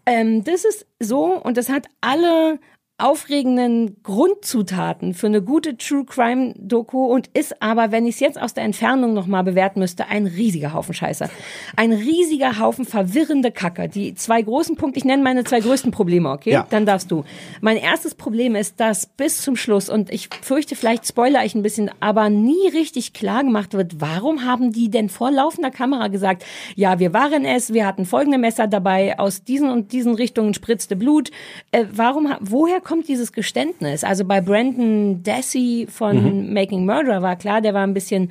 Ähm, 0.04 0.44
das 0.44 0.64
ist 0.64 0.86
so 1.00 1.40
und 1.42 1.56
das 1.56 1.68
hat 1.68 1.86
alle 2.00 2.58
aufregenden 2.98 4.02
Grundzutaten 4.02 5.12
für 5.12 5.26
eine 5.26 5.42
gute 5.42 5.76
True 5.76 6.06
Crime 6.06 6.54
Doku 6.56 7.04
und 7.04 7.28
ist 7.34 7.60
aber, 7.60 7.92
wenn 7.92 8.06
ich 8.06 8.14
es 8.14 8.20
jetzt 8.20 8.40
aus 8.40 8.54
der 8.54 8.64
Entfernung 8.64 9.12
nochmal 9.12 9.44
bewerten 9.44 9.80
müsste, 9.80 10.06
ein 10.08 10.26
riesiger 10.26 10.72
Haufen 10.72 10.94
Scheiße. 10.94 11.28
Ein 11.76 11.92
riesiger 11.92 12.58
Haufen 12.58 12.86
verwirrende 12.86 13.50
Kacke. 13.50 13.90
Die 13.90 14.14
zwei 14.14 14.40
großen 14.40 14.76
Punkte, 14.76 14.98
ich 14.98 15.04
nenne 15.04 15.22
meine 15.22 15.44
zwei 15.44 15.60
größten 15.60 15.90
Probleme, 15.90 16.30
okay? 16.30 16.52
Ja. 16.52 16.66
Dann 16.70 16.86
darfst 16.86 17.10
du. 17.10 17.24
Mein 17.60 17.76
erstes 17.76 18.14
Problem 18.14 18.56
ist, 18.56 18.80
dass 18.80 19.04
bis 19.04 19.42
zum 19.42 19.56
Schluss, 19.56 19.90
und 19.90 20.10
ich 20.10 20.30
fürchte, 20.40 20.74
vielleicht 20.74 21.06
spoiler 21.06 21.44
ich 21.44 21.54
ein 21.54 21.62
bisschen, 21.62 21.90
aber 22.00 22.30
nie 22.30 22.68
richtig 22.72 23.12
klar 23.12 23.44
gemacht 23.44 23.74
wird, 23.74 24.00
warum 24.00 24.46
haben 24.46 24.72
die 24.72 24.88
denn 24.88 25.10
vor 25.10 25.30
laufender 25.30 25.70
Kamera 25.70 26.08
gesagt, 26.08 26.46
ja, 26.76 26.98
wir 26.98 27.12
waren 27.12 27.44
es, 27.44 27.74
wir 27.74 27.86
hatten 27.86 28.06
folgende 28.06 28.38
Messer 28.38 28.66
dabei, 28.66 29.18
aus 29.18 29.44
diesen 29.44 29.68
und 29.68 29.92
diesen 29.92 30.14
Richtungen 30.14 30.54
spritzte 30.54 30.96
Blut. 30.96 31.30
Äh, 31.72 31.84
warum, 31.92 32.34
woher 32.40 32.80
kommt 32.86 33.08
dieses 33.08 33.32
Geständnis? 33.32 34.04
Also 34.04 34.24
bei 34.24 34.40
Brandon 34.40 35.20
Dassey 35.24 35.88
von 35.90 36.52
Making 36.54 36.86
Murderer 36.86 37.20
war 37.20 37.34
klar, 37.34 37.60
der 37.60 37.74
war 37.74 37.84
ein 37.84 37.94
bisschen 37.94 38.30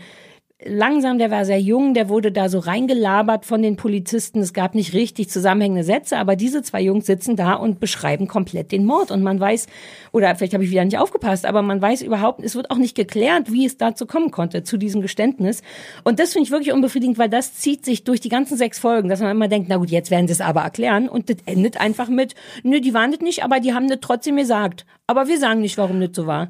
langsam, 0.64 1.18
der 1.18 1.32
war 1.32 1.44
sehr 1.44 1.60
jung, 1.60 1.94
der 1.94 2.08
wurde 2.08 2.32
da 2.32 2.48
so 2.48 2.60
reingelabert 2.60 3.46
von 3.46 3.62
den 3.62 3.76
Polizisten. 3.76 4.40
Es 4.40 4.54
gab 4.54 4.74
nicht 4.74 4.94
richtig 4.94 5.30
zusammenhängende 5.30 5.84
Sätze, 5.84 6.18
aber 6.18 6.36
diese 6.36 6.62
zwei 6.62 6.82
Jungs 6.82 7.06
sitzen 7.06 7.36
da 7.36 7.54
und 7.54 7.80
beschreiben 7.80 8.28
komplett 8.28 8.72
den 8.72 8.86
Mord. 8.86 9.12
Und 9.12 9.22
man 9.22 9.40
weiß, 9.40 9.68
oder 10.14 10.34
vielleicht 10.36 10.54
habe 10.54 10.64
ich 10.64 10.72
wieder 10.72 10.86
nicht 10.86 10.98
aufgepasst, 10.98 11.46
aber 11.46 11.62
man 11.62 11.82
weiß 11.82 12.02
überhaupt, 12.04 12.44
es 12.44 12.56
wird 12.56 12.72
auch 12.72 12.78
nicht 12.78 12.96
geklärt, 12.96 13.52
wie 13.52 13.66
es 13.66 13.78
dazu 13.78 14.06
kommen 14.06 14.32
konnte, 14.32 14.64
zu 14.64 14.78
diesem 14.78 15.02
Geständnis. 15.02 15.62
Und 16.04 16.20
das 16.20 16.32
finde 16.32 16.46
ich 16.46 16.52
wirklich 16.52 16.72
unbefriedigend, 16.72 17.18
weil 17.18 17.30
das 17.30 17.56
zieht 17.56 17.84
sich 17.84 18.06
durch 18.06 18.22
die 18.22 18.30
ganzen 18.30 18.58
sechs 18.58 18.80
Folgen, 18.80 19.10
dass 19.10 19.20
man 19.20 19.32
immer 19.32 19.50
denkt, 19.50 19.68
na 19.70 19.78
gut, 19.78 19.92
jetzt 19.92 20.10
werden 20.10 20.28
sie 20.28 20.34
es 20.34 20.42
aber 20.42 20.62
erklären. 20.62 21.10
Und 21.10 21.30
das 21.30 21.38
endet 21.46 21.82
einfach 21.82 22.08
mit, 22.08 22.34
nö, 22.64 22.80
die 22.80 22.94
waren 22.94 23.12
das 23.12 23.20
nicht, 23.20 23.44
aber 23.44 23.60
die 23.60 23.74
haben 23.74 23.90
das 23.90 24.00
trotzdem 24.00 24.38
gesagt. 24.38 24.86
Aber 25.08 25.28
wir 25.28 25.38
sagen 25.38 25.62
nicht, 25.62 25.78
warum 25.78 26.00
das 26.00 26.12
so 26.14 26.26
war. 26.26 26.50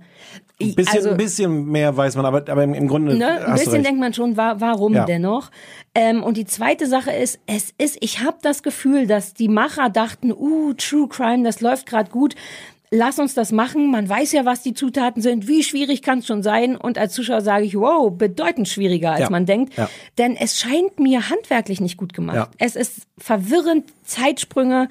Ein 0.62 0.74
bisschen, 0.76 0.98
Also- 0.98 1.10
ein 1.12 1.18
bisschen 1.18 1.66
mehr 1.66 1.96
weiß 1.98 2.16
man, 2.16 2.26
aber, 2.26 2.38
aber 2.50 2.64
im, 2.64 2.74
im 2.74 2.88
Grunde 2.88 3.16
Ne? 3.16 3.46
Ein 3.46 3.54
bisschen 3.56 3.84
denkt 3.84 4.00
man 4.00 4.14
schon, 4.14 4.38
wa 4.38 4.56
warum 4.60 4.94
Ja. 4.94 5.06
dennoch? 5.06 5.52
Ähm, 5.94 6.24
und 6.24 6.38
die 6.38 6.46
zweite 6.46 6.88
Sache 6.88 7.12
ist, 7.12 7.40
es 7.46 7.74
ist, 7.78 7.98
ich 8.00 8.22
habe 8.24 8.38
das 8.42 8.64
Gefühl, 8.64 9.06
dass 9.08 9.34
die 9.34 9.50
Macher 9.50 9.90
dachten, 9.90 10.32
uh, 10.32 10.74
True 10.74 11.08
Crime, 11.10 11.44
das 11.44 11.60
läuft 11.62 11.86
gerade 11.88 12.10
gut. 12.10 12.36
Lass 12.92 13.20
uns 13.20 13.34
das 13.34 13.52
machen. 13.52 13.92
Man 13.92 14.08
weiß 14.08 14.32
ja, 14.32 14.46
was 14.46 14.62
die 14.62 14.74
Zutaten 14.74 15.22
sind. 15.22 15.48
Wie 15.48 15.64
schwierig 15.64 16.02
kann 16.02 16.20
es 16.20 16.28
schon 16.28 16.44
sein? 16.44 16.78
Und 16.78 16.98
als 16.98 17.14
Zuschauer 17.14 17.42
sage 17.42 17.66
ich, 17.66 17.76
wow, 17.76 18.12
bedeutend 18.16 18.70
schwieriger, 18.70 19.12
als 19.12 19.22
Ja. 19.22 19.30
man 19.30 19.46
denkt. 19.46 19.76
Ja. 19.76 19.90
Denn 20.18 20.38
es 20.38 20.60
scheint 20.60 21.00
mir 21.00 21.30
handwerklich 21.30 21.82
nicht 21.82 21.98
gut 21.98 22.14
gemacht. 22.14 22.50
Es 22.60 22.76
ist 22.78 23.08
verwirrend, 23.18 23.86
Zeitsprünge, 24.04 24.88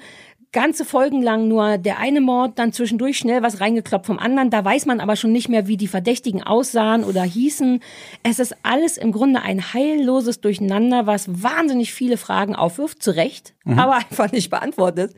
ganze 0.55 0.85
Folgen 0.85 1.21
lang 1.21 1.49
nur 1.49 1.77
der 1.77 1.99
eine 1.99 2.21
Mord, 2.21 2.57
dann 2.57 2.71
zwischendurch 2.71 3.17
schnell 3.17 3.43
was 3.43 3.59
reingekloppt 3.59 4.05
vom 4.05 4.17
anderen. 4.17 4.49
Da 4.49 4.63
weiß 4.63 4.85
man 4.85 5.01
aber 5.01 5.17
schon 5.17 5.33
nicht 5.33 5.49
mehr, 5.49 5.67
wie 5.67 5.75
die 5.75 5.89
Verdächtigen 5.89 6.41
aussahen 6.41 7.03
oder 7.03 7.23
hießen. 7.23 7.81
Es 8.23 8.39
ist 8.39 8.55
alles 8.63 8.97
im 8.97 9.11
Grunde 9.11 9.41
ein 9.41 9.73
heilloses 9.73 10.39
Durcheinander, 10.39 11.05
was 11.05 11.43
wahnsinnig 11.43 11.93
viele 11.93 12.15
Fragen 12.15 12.55
aufwirft, 12.55 13.03
zu 13.03 13.11
Recht, 13.11 13.53
aber 13.65 13.95
einfach 14.09 14.31
nicht 14.31 14.49
beantwortet. 14.49 15.13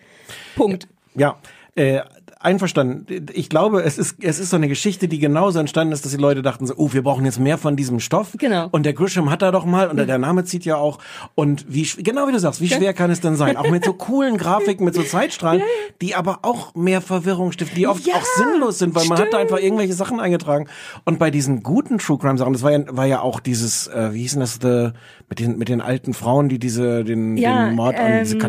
Punkt. 0.56 0.88
Ja, 1.14 1.38
äh, 1.76 2.02
einverstanden. 2.40 3.28
Ich 3.34 3.50
glaube, 3.50 3.82
es 3.84 3.98
ist, 3.98 4.18
es 4.22 4.40
ist 4.40 4.50
so 4.50 4.56
eine 4.56 4.68
Geschichte, 4.68 5.08
die 5.08 5.20
genauso 5.20 5.60
entstanden 5.60 5.94
ist, 5.94 6.06
dass 6.06 6.12
die 6.12 6.18
Leute 6.18 6.42
dachten 6.42 6.68
so, 6.68 6.74
oh, 6.78 6.94
wir 6.94 7.04
brauchen 7.04 7.26
jetzt 7.26 7.40
mehr 7.40 7.58
von 7.58 7.76
diesem 7.76 8.00
Stoff. 8.00 8.36
Genau. 8.38 8.68
Und 8.72 8.86
der 8.86 8.94
Grisham 8.94 9.30
hat 9.30 9.42
da 9.42 9.52
doch 9.52 9.66
mal, 9.66 9.90
und 9.90 9.98
der 9.98 10.18
Name 10.18 10.44
zieht 10.44 10.66
ja 10.66 10.78
auch. 10.78 11.00
Und 11.36 11.66
wie, 11.68 11.84
genau 11.98 12.28
wie 12.28 12.32
du 12.32 12.40
sagst, 12.40 12.62
wie 12.62 12.70
schwer 12.70 12.94
kann 12.94 13.12
es 13.12 13.22
denn 13.22 13.36
sein? 13.36 13.58
Auch 13.58 13.70
mit 13.70 13.86
so 13.86 13.94
coolen 14.08 14.38
Grafiken, 14.38 14.86
mit 14.86 14.96
so 14.96 15.04
Zeitstrahlen, 15.04 15.62
die 16.02 16.16
aber 16.16 16.40
auch 16.44 16.76
mehr 16.76 17.02
Verwirrung 17.02 17.52
stiften, 17.52 17.76
die 17.78 17.88
oft 17.88 18.06
Ja, 18.06 18.16
auch 18.16 18.26
sinnlos 18.38 18.80
sind, 18.80 18.96
weil 18.96 19.08
man 19.08 19.18
hat 19.18 19.34
da 19.34 19.38
einfach 19.38 19.60
irgendwelche 19.60 19.94
Sachen 19.94 20.20
eingetragen. 20.20 20.68
Und 21.06 21.20
bei 21.20 21.32
diesen 21.32 21.64
guten 21.64 21.98
True 21.98 22.18
Crime 22.18 22.38
Sachen, 22.38 22.54
das 22.54 22.64
war 22.64 22.72
ja, 22.72 22.84
war 22.90 23.06
ja 23.06 23.22
auch 23.22 23.40
dieses, 23.40 23.88
äh, 23.88 24.14
wie 24.14 24.22
hieß 24.22 24.34
denn 24.34 24.42
das, 24.42 24.60
the, 24.62 24.90
mit 25.30 25.40
den, 25.40 25.58
mit 25.58 25.70
den 25.70 25.82
alten 25.82 26.14
Frauen, 26.14 26.50
die 26.50 26.60
diese, 26.60 27.04
den, 27.04 27.38
Ja, 27.38 27.68
den 27.68 27.76
Mord 27.76 27.98
an 27.98 28.20
diese 28.24 28.36
ähm, 28.36 28.42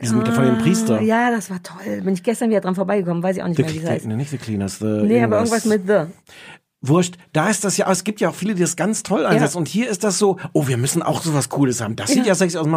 mit 0.00 0.26
der 0.26 0.34
von 0.34 0.44
den 0.44 0.58
Priester. 0.58 1.00
Ja, 1.00 1.30
das 1.30 1.50
war 1.50 1.62
toll. 1.62 2.02
Bin 2.02 2.14
ich 2.14 2.22
gestern 2.22 2.50
wieder 2.50 2.60
dran 2.60 2.74
vorbeigekommen, 2.74 3.22
weiß 3.22 3.36
ich 3.36 3.42
auch 3.42 3.48
nicht 3.48 3.56
The, 3.56 3.62
mehr, 3.62 3.74
wie 3.74 3.78
das 3.80 3.90
heißt. 3.90 4.06
nee, 4.06 4.16
nicht 4.16 4.30
The 4.30 4.38
Cleaners, 4.38 4.78
the 4.78 5.02
Nee, 5.02 5.22
aber 5.22 5.38
irgendwas 5.38 5.64
mit 5.64 5.86
The. 5.86 6.06
Wurscht, 6.86 7.14
da 7.32 7.48
ist 7.48 7.64
das 7.64 7.78
ja, 7.78 7.90
es 7.90 8.04
gibt 8.04 8.20
ja 8.20 8.28
auch 8.28 8.34
viele, 8.34 8.54
die 8.54 8.60
das 8.60 8.76
ganz 8.76 9.02
toll 9.02 9.24
einsetzen. 9.24 9.56
Und 9.56 9.68
hier 9.68 9.88
ist 9.88 10.04
das 10.04 10.18
so, 10.18 10.36
oh, 10.52 10.66
wir 10.66 10.76
müssen 10.76 11.02
auch 11.02 11.22
sowas 11.22 11.48
Cooles 11.48 11.80
haben. 11.80 11.96
Das 11.96 12.10
sieht 12.10 12.26
ja, 12.26 12.34
sexy 12.34 12.58
aus. 12.58 12.68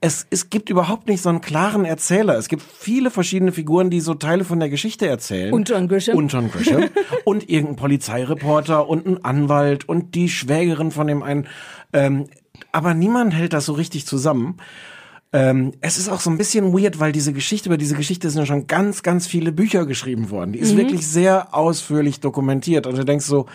Es, 0.00 0.26
es 0.30 0.48
gibt 0.48 0.70
überhaupt 0.70 1.06
nicht 1.06 1.20
so 1.20 1.28
einen 1.28 1.42
klaren 1.42 1.84
Erzähler. 1.84 2.38
Es 2.38 2.48
gibt 2.48 2.62
viele 2.62 3.10
verschiedene 3.10 3.52
Figuren, 3.52 3.90
die 3.90 4.00
so 4.00 4.14
Teile 4.14 4.44
von 4.44 4.58
der 4.58 4.70
Geschichte 4.70 5.06
erzählen. 5.06 5.52
Und 5.52 5.68
John 5.68 5.86
Grisham. 5.86 6.16
Und 6.16 6.32
John 6.32 6.50
Grisham. 6.50 6.84
und 7.24 7.50
irgendein 7.50 7.76
Polizeireporter 7.76 8.88
und 8.88 9.06
ein 9.06 9.22
Anwalt 9.22 9.86
und 9.86 10.14
die 10.14 10.30
Schwägerin 10.30 10.90
von 10.90 11.06
dem 11.06 11.22
einen. 11.22 11.46
Ähm, 11.92 12.28
aber 12.70 12.94
niemand 12.94 13.34
hält 13.34 13.52
das 13.52 13.66
so 13.66 13.74
richtig 13.74 14.06
zusammen. 14.06 14.56
Ähm, 15.32 15.72
es 15.80 15.96
ist 15.98 16.08
auch 16.10 16.20
so 16.20 16.28
ein 16.30 16.36
bisschen 16.38 16.72
weird, 16.74 17.00
weil 17.00 17.12
diese 17.12 17.32
Geschichte, 17.32 17.68
über 17.68 17.78
diese 17.78 17.94
Geschichte 17.94 18.28
sind 18.28 18.40
ja 18.40 18.46
schon 18.46 18.66
ganz, 18.66 19.02
ganz 19.02 19.26
viele 19.26 19.50
Bücher 19.52 19.86
geschrieben 19.86 20.30
worden. 20.30 20.52
Die 20.52 20.58
ist 20.58 20.76
wirklich 20.76 21.06
sehr 21.06 21.54
ausführlich 21.54 22.20
dokumentiert. 22.20 22.86
Und 22.86 22.98
du 22.98 23.04
denkst 23.04 23.24
so, 23.24 23.46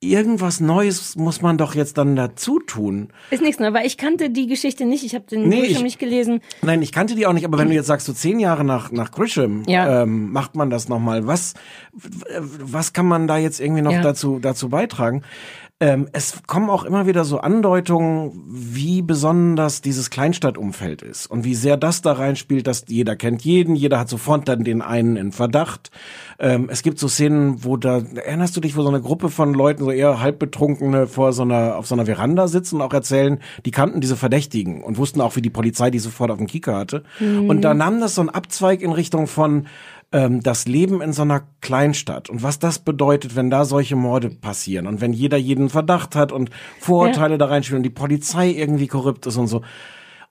irgendwas 0.00 0.60
Neues 0.60 1.16
muss 1.16 1.42
man 1.42 1.58
doch 1.58 1.74
jetzt 1.74 1.98
dann 1.98 2.14
dazu 2.14 2.60
tun. 2.60 3.08
Ist 3.30 3.42
nichts, 3.42 3.60
ne? 3.60 3.74
Weil 3.74 3.84
ich 3.86 3.96
kannte 3.96 4.30
die 4.30 4.46
Geschichte 4.46 4.84
nicht. 4.84 5.04
Ich 5.04 5.14
habe 5.14 5.24
den 5.26 5.48
Nee, 5.48 5.60
Grisham 5.62 5.76
ich- 5.78 5.82
nicht 5.82 5.98
gelesen. 5.98 6.40
Nein, 6.62 6.82
ich 6.82 6.92
kannte 6.92 7.14
die 7.16 7.26
auch 7.26 7.32
nicht, 7.32 7.44
aber 7.44 7.58
wenn 7.58 7.68
du 7.68 7.74
jetzt 7.74 7.86
sagst, 7.86 8.06
so 8.06 8.12
zehn 8.12 8.38
Jahre 8.38 8.62
nach, 8.64 8.92
nach 8.92 9.10
Grisham, 9.10 9.64
Ja. 9.66 10.02
ähm, 10.02 10.30
macht 10.32 10.54
man 10.54 10.70
das 10.70 10.88
nochmal. 10.88 11.26
Was, 11.26 11.54
was 11.92 12.92
kann 12.92 13.06
man 13.06 13.26
da 13.26 13.38
jetzt 13.38 13.60
irgendwie 13.60 13.82
noch 13.82 13.92
Ja. 13.92 14.02
dazu, 14.02 14.38
dazu 14.40 14.68
beitragen? 14.68 15.22
Ähm, 15.80 16.08
es 16.12 16.42
kommen 16.48 16.70
auch 16.70 16.82
immer 16.82 17.06
wieder 17.06 17.24
so 17.24 17.38
Andeutungen, 17.38 18.42
wie 18.48 19.00
besonders 19.00 19.80
dieses 19.80 20.10
Kleinstadtumfeld 20.10 21.02
ist 21.02 21.28
und 21.28 21.44
wie 21.44 21.54
sehr 21.54 21.76
das 21.76 22.02
da 22.02 22.14
reinspielt, 22.14 22.66
dass 22.66 22.86
jeder 22.88 23.14
kennt 23.14 23.42
jeden, 23.42 23.76
jeder 23.76 24.00
hat 24.00 24.08
sofort 24.08 24.48
dann 24.48 24.64
den 24.64 24.82
einen 24.82 25.14
in 25.14 25.30
Verdacht. 25.30 25.92
Ähm, 26.40 26.68
es 26.68 26.82
gibt 26.82 26.98
so 26.98 27.06
Szenen, 27.06 27.62
wo 27.62 27.76
da, 27.76 27.98
erinnerst 27.98 28.56
du 28.56 28.60
dich, 28.60 28.76
wo 28.76 28.82
so 28.82 28.88
eine 28.88 29.00
Gruppe 29.00 29.28
von 29.28 29.54
Leuten, 29.54 29.84
so 29.84 29.92
eher 29.92 30.20
halbbetrunkene, 30.20 31.06
vor 31.06 31.32
so 31.32 31.42
einer, 31.42 31.76
auf 31.76 31.86
so 31.86 31.94
einer 31.94 32.06
Veranda 32.06 32.48
sitzen 32.48 32.76
und 32.76 32.82
auch 32.82 32.92
erzählen, 32.92 33.38
die 33.64 33.70
kannten 33.70 34.00
diese 34.00 34.16
Verdächtigen 34.16 34.82
und 34.82 34.98
wussten 34.98 35.20
auch, 35.20 35.36
wie 35.36 35.42
die 35.42 35.50
Polizei 35.50 35.92
die 35.92 36.00
sofort 36.00 36.32
auf 36.32 36.38
dem 36.38 36.48
Kieker 36.48 36.76
hatte. 36.76 37.04
Und 37.20 37.62
da 37.62 37.72
nahm 37.74 38.00
das 38.00 38.16
so 38.16 38.20
einen 38.20 38.30
Abzweig 38.30 38.82
in 38.82 38.90
Richtung 38.90 39.28
von, 39.28 39.66
ähm, 40.12 40.42
das 40.42 40.66
Leben 40.66 41.00
in 41.00 41.12
so 41.12 41.22
einer 41.22 41.42
Kleinstadt 41.60 42.30
und 42.30 42.42
was 42.42 42.58
das 42.58 42.78
bedeutet, 42.78 43.36
wenn 43.36 43.50
da 43.50 43.64
solche 43.64 43.96
Morde 43.96 44.30
passieren 44.30 44.86
und 44.86 45.00
wenn 45.00 45.12
jeder 45.12 45.36
jeden 45.36 45.68
Verdacht 45.68 46.16
hat 46.16 46.32
und 46.32 46.50
Vorurteile 46.80 47.38
da 47.38 47.46
reinspielen 47.46 47.80
und 47.80 47.84
die 47.84 47.90
Polizei 47.90 48.50
irgendwie 48.50 48.86
korrupt 48.86 49.26
ist 49.26 49.36
und 49.36 49.48
so. 49.48 49.62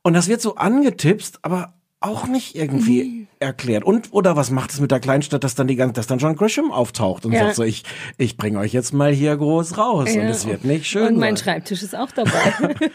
Und 0.04 0.14
das 0.14 0.28
wird 0.28 0.42
so 0.42 0.56
angetipst, 0.56 1.40
aber 1.42 1.74
auch 2.00 2.28
nicht 2.28 2.56
irgendwie 2.56 3.04
Mhm. 3.04 3.28
erklärt. 3.40 3.84
Und 3.84 4.10
oder 4.12 4.36
was 4.36 4.52
macht 4.52 4.72
es 4.72 4.80
mit 4.80 4.92
der 4.92 5.00
Kleinstadt, 5.00 5.44
dass 5.44 5.56
dann 5.56 5.68
die 5.68 5.76
ganze, 5.76 5.94
dass 5.94 6.06
dann 6.08 6.20
John 6.20 6.36
Grisham 6.36 6.72
auftaucht 6.72 7.26
und 7.26 7.32
Ja. 7.32 7.46
sagt 7.46 7.56
so, 7.56 7.64
ich 7.64 7.84
ich 8.18 8.38
bringe 8.38 8.60
euch 8.60 8.72
jetzt 8.74 8.94
mal 8.94 9.12
hier 9.12 9.36
groß 9.36 9.78
raus 9.78 10.10
und 10.10 10.22
Ja. 10.22 10.30
es 10.30 10.46
wird 10.48 10.64
nicht 10.64 10.86
schön. 10.86 11.08
Und 11.08 11.18
mein 11.18 11.36
sein. 11.36 11.44
Schreibtisch 11.56 11.82
ist 11.84 11.96
auch 11.96 12.12
dabei. 12.12 12.30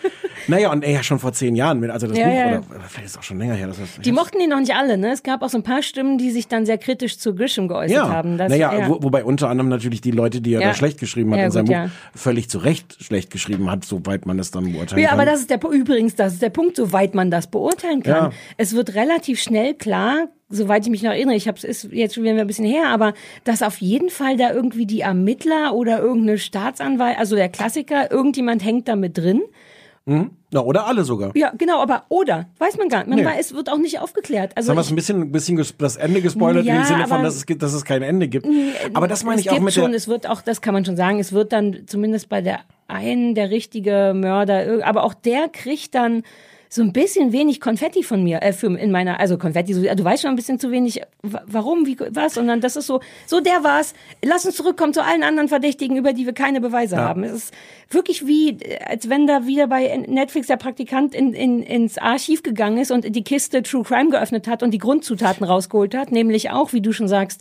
Naja, 0.49 0.73
und 0.73 0.83
er 0.83 0.91
ja 0.91 1.03
schon 1.05 1.21
vor 1.21 1.33
zehn 1.33 1.55
Jahren 1.55 1.79
mit, 1.79 1.91
also 1.91 2.09
das 2.09 2.19
Ja, 2.19 2.25
Buch, 2.25 2.35
ja. 2.35 2.47
oder, 2.49 2.57
oder 2.71 2.81
vielleicht 2.89 3.07
ist 3.07 3.17
auch 3.17 3.23
schon 3.23 3.39
länger 3.39 3.55
her. 3.55 3.69
Das 3.69 3.79
ist, 3.79 4.05
Die 4.05 4.11
mochten 4.11 4.41
ihn 4.41 4.51
noch 4.51 4.59
nicht 4.59 4.75
alle, 4.75 4.99
ne? 4.99 5.13
Es 5.13 5.23
gab 5.23 5.41
auch 5.41 5.49
so 5.49 5.57
ein 5.59 5.63
paar 5.63 5.85
Stimmen, 5.85 6.19
die 6.19 6.33
sich 6.33 6.49
dann 6.49 6.67
sehr 6.67 6.79
kritisch 6.79 7.19
zu 7.19 7.33
Grisham 7.37 7.69
geäußert 7.69 7.97
ja, 7.97 8.09
haben. 8.09 8.39
Dass, 8.39 8.51
naja, 8.51 8.77
ja. 8.77 8.89
Wo, 8.89 9.01
wobei 9.05 9.23
unter 9.25 9.49
anderem 9.49 9.69
natürlich 9.69 10.01
die 10.01 10.11
Leute, 10.11 10.41
die 10.41 10.55
er 10.55 10.61
Ja. 10.61 10.69
da 10.71 10.75
schlecht 10.75 10.99
geschrieben 10.99 11.31
hat 11.31 11.39
Ja, 11.39 11.45
in 11.45 11.51
seinem 11.53 11.67
gut, 11.67 11.75
Buch, 11.77 11.83
ja. 11.83 11.91
völlig 12.17 12.51
zu 12.51 12.59
Recht 12.59 12.97
schlecht 13.05 13.31
geschrieben 13.31 13.71
hat, 13.71 13.85
soweit 13.85 14.27
man 14.27 14.41
es 14.41 14.51
dann 14.51 14.73
beurteilen 14.73 15.01
Ja, 15.01 15.11
kann. 15.11 15.21
aber 15.21 15.31
das 15.31 15.41
ist 15.43 15.51
der 15.51 15.61
übrigens, 15.63 16.17
das 16.17 16.33
ist 16.33 16.43
der 16.43 16.51
Punkt, 16.51 16.75
soweit 16.77 17.15
man 17.15 17.31
das 17.31 17.47
beurteilen 17.47 18.03
kann. 18.03 18.13
Ja. 18.13 18.31
Es 18.57 18.75
wird 18.75 18.91
relativ 18.95 19.40
schnell 19.40 19.74
klar, 19.74 20.28
soweit 20.49 20.84
ich 20.84 20.90
mich 20.90 21.03
noch 21.03 21.11
erinnere, 21.12 21.34
ich 21.36 21.49
habe 21.49 21.57
es 21.59 21.64
ist 21.64 21.93
jetzt 21.93 22.14
schon 22.14 22.24
wieder 22.24 22.34
ein 22.38 22.47
bisschen 22.47 22.64
her, 22.66 22.88
aber 22.88 23.14
dass 23.45 23.62
auf 23.62 23.78
jeden 23.80 24.11
Fall 24.11 24.36
da 24.36 24.53
irgendwie 24.53 24.86
die 24.86 25.01
Ermittler 25.01 25.74
oder 25.74 26.01
irgendeine 26.01 26.38
Staatsanwalt, 26.38 27.18
also 27.18 27.36
der 27.36 27.49
Klassiker, 27.49 28.11
irgendjemand 28.11 28.64
hängt 28.64 28.88
da 28.88 28.97
mit 28.97 29.16
drin. 29.18 29.43
Na, 30.05 30.61
oder 30.61 30.88
alle 30.88 31.05
sogar. 31.05 31.30
Ja, 31.36 31.53
genau, 31.57 31.80
aber 31.80 32.07
oder 32.09 32.49
weiß 32.59 32.76
man 32.76 32.88
gar 32.88 32.99
nicht. 33.05 33.09
Man 33.09 33.20
Nee. 33.20 33.24
weiß, 33.24 33.47
es 33.47 33.55
wird 33.55 33.70
auch 33.70 33.78
nicht 33.78 34.01
aufgeklärt. 34.01 34.51
Jetzt 34.51 34.57
Also 34.57 34.70
haben 34.70 34.76
wir 34.76 34.80
es 34.80 34.90
ein 34.90 34.97
bisschen, 34.97 35.30
bisschen 35.30 35.64
das 35.78 35.95
Ende 35.97 36.20
gespoilert 36.20 36.64
Ja, 36.64 36.78
im 36.78 36.84
Sinne 36.84 37.07
von, 37.07 37.22
dass 37.22 37.36
es, 37.36 37.47
dass 37.47 37.72
es 37.72 37.84
kein 37.84 38.03
Ende 38.03 38.26
gibt. 38.26 38.49
Aber 38.95 39.07
das 39.07 39.22
meine 39.22 39.40
ich 39.40 39.49
auch 39.51 39.61
mit 39.61 39.72
schon, 39.74 39.93
der. 39.93 39.97
es 39.97 40.09
wird 40.09 40.28
auch, 40.28 40.43
das 40.43 40.61
kann 40.61 40.74
man 40.74 40.84
schon 40.84 40.97
sagen, 40.97 41.20
es 41.20 41.32
wird 41.32 41.53
dann 41.53 41.84
zumindest 41.86 42.28
bei 42.28 42.40
der 42.40 42.59
einen 42.88 43.36
der 43.36 43.51
richtige 43.51 44.12
Mörder, 44.12 44.84
aber 44.84 45.05
auch 45.05 45.14
der 45.14 45.49
kriegt 45.49 45.95
dann 45.95 46.24
so 46.75 46.81
ein 46.81 46.95
bisschen 46.95 47.33
wenig 47.33 47.61
Konfetti 47.61 48.03
von 48.03 48.25
mir, 48.25 48.41
äh, 48.43 48.55
für, 48.55 48.75
in 48.79 48.91
meiner, 48.91 49.20
also 49.20 49.37
Konfetti, 49.37 49.75
so, 49.75 49.83
du 49.83 50.05
weißt 50.05 50.23
schon 50.23 50.31
ein 50.31 50.37
bisschen 50.37 50.59
zu 50.59 50.70
wenig, 50.70 51.03
wa- 51.23 51.43
warum, 51.47 51.85
wie, 51.85 51.99
was, 52.12 52.39
und 52.39 52.47
dann 52.47 52.62
das 52.62 52.77
ist 52.77 52.87
so, 52.87 53.01
so 53.27 53.41
der 53.41 53.62
war's, 53.62 53.93
lass 54.25 54.47
uns 54.47 54.57
zurückkommen 54.57 54.95
zu 54.95 55.05
allen 55.05 55.23
anderen 55.23 55.49
Verdächtigen, 55.51 55.99
über 55.99 56.14
die 56.14 56.25
wir 56.25 56.33
keine 56.33 56.62
Beweise 56.62 56.97
haben. 56.97 57.25
Es 57.25 57.33
ist 57.33 57.55
wirklich 57.95 58.26
wie, 58.26 58.59
als 58.86 59.09
wenn 59.09 59.26
da 59.26 59.47
wieder 59.47 59.66
bei 59.66 59.97
Netflix 60.09 60.47
der 60.47 60.57
Praktikant 60.57 61.14
in, 61.14 61.32
in, 61.34 61.62
ins 61.62 61.99
Archiv 61.99 62.43
gegangen 62.43 62.78
ist 62.78 62.90
und 62.90 63.14
die 63.14 63.24
Kiste 63.24 63.62
True 63.62 63.82
Crime 63.84 64.11
geöffnet 64.11 64.47
hat 64.49 64.62
und 64.62 64.70
die 64.72 64.78
Grundzutaten 64.78 65.45
rausgeholt 65.45 65.95
hat, 65.97 66.12
nämlich 66.12 66.51
auch, 66.51 66.72
wie 66.72 66.80
du 66.80 66.93
schon 66.93 67.09
sagst, 67.09 67.40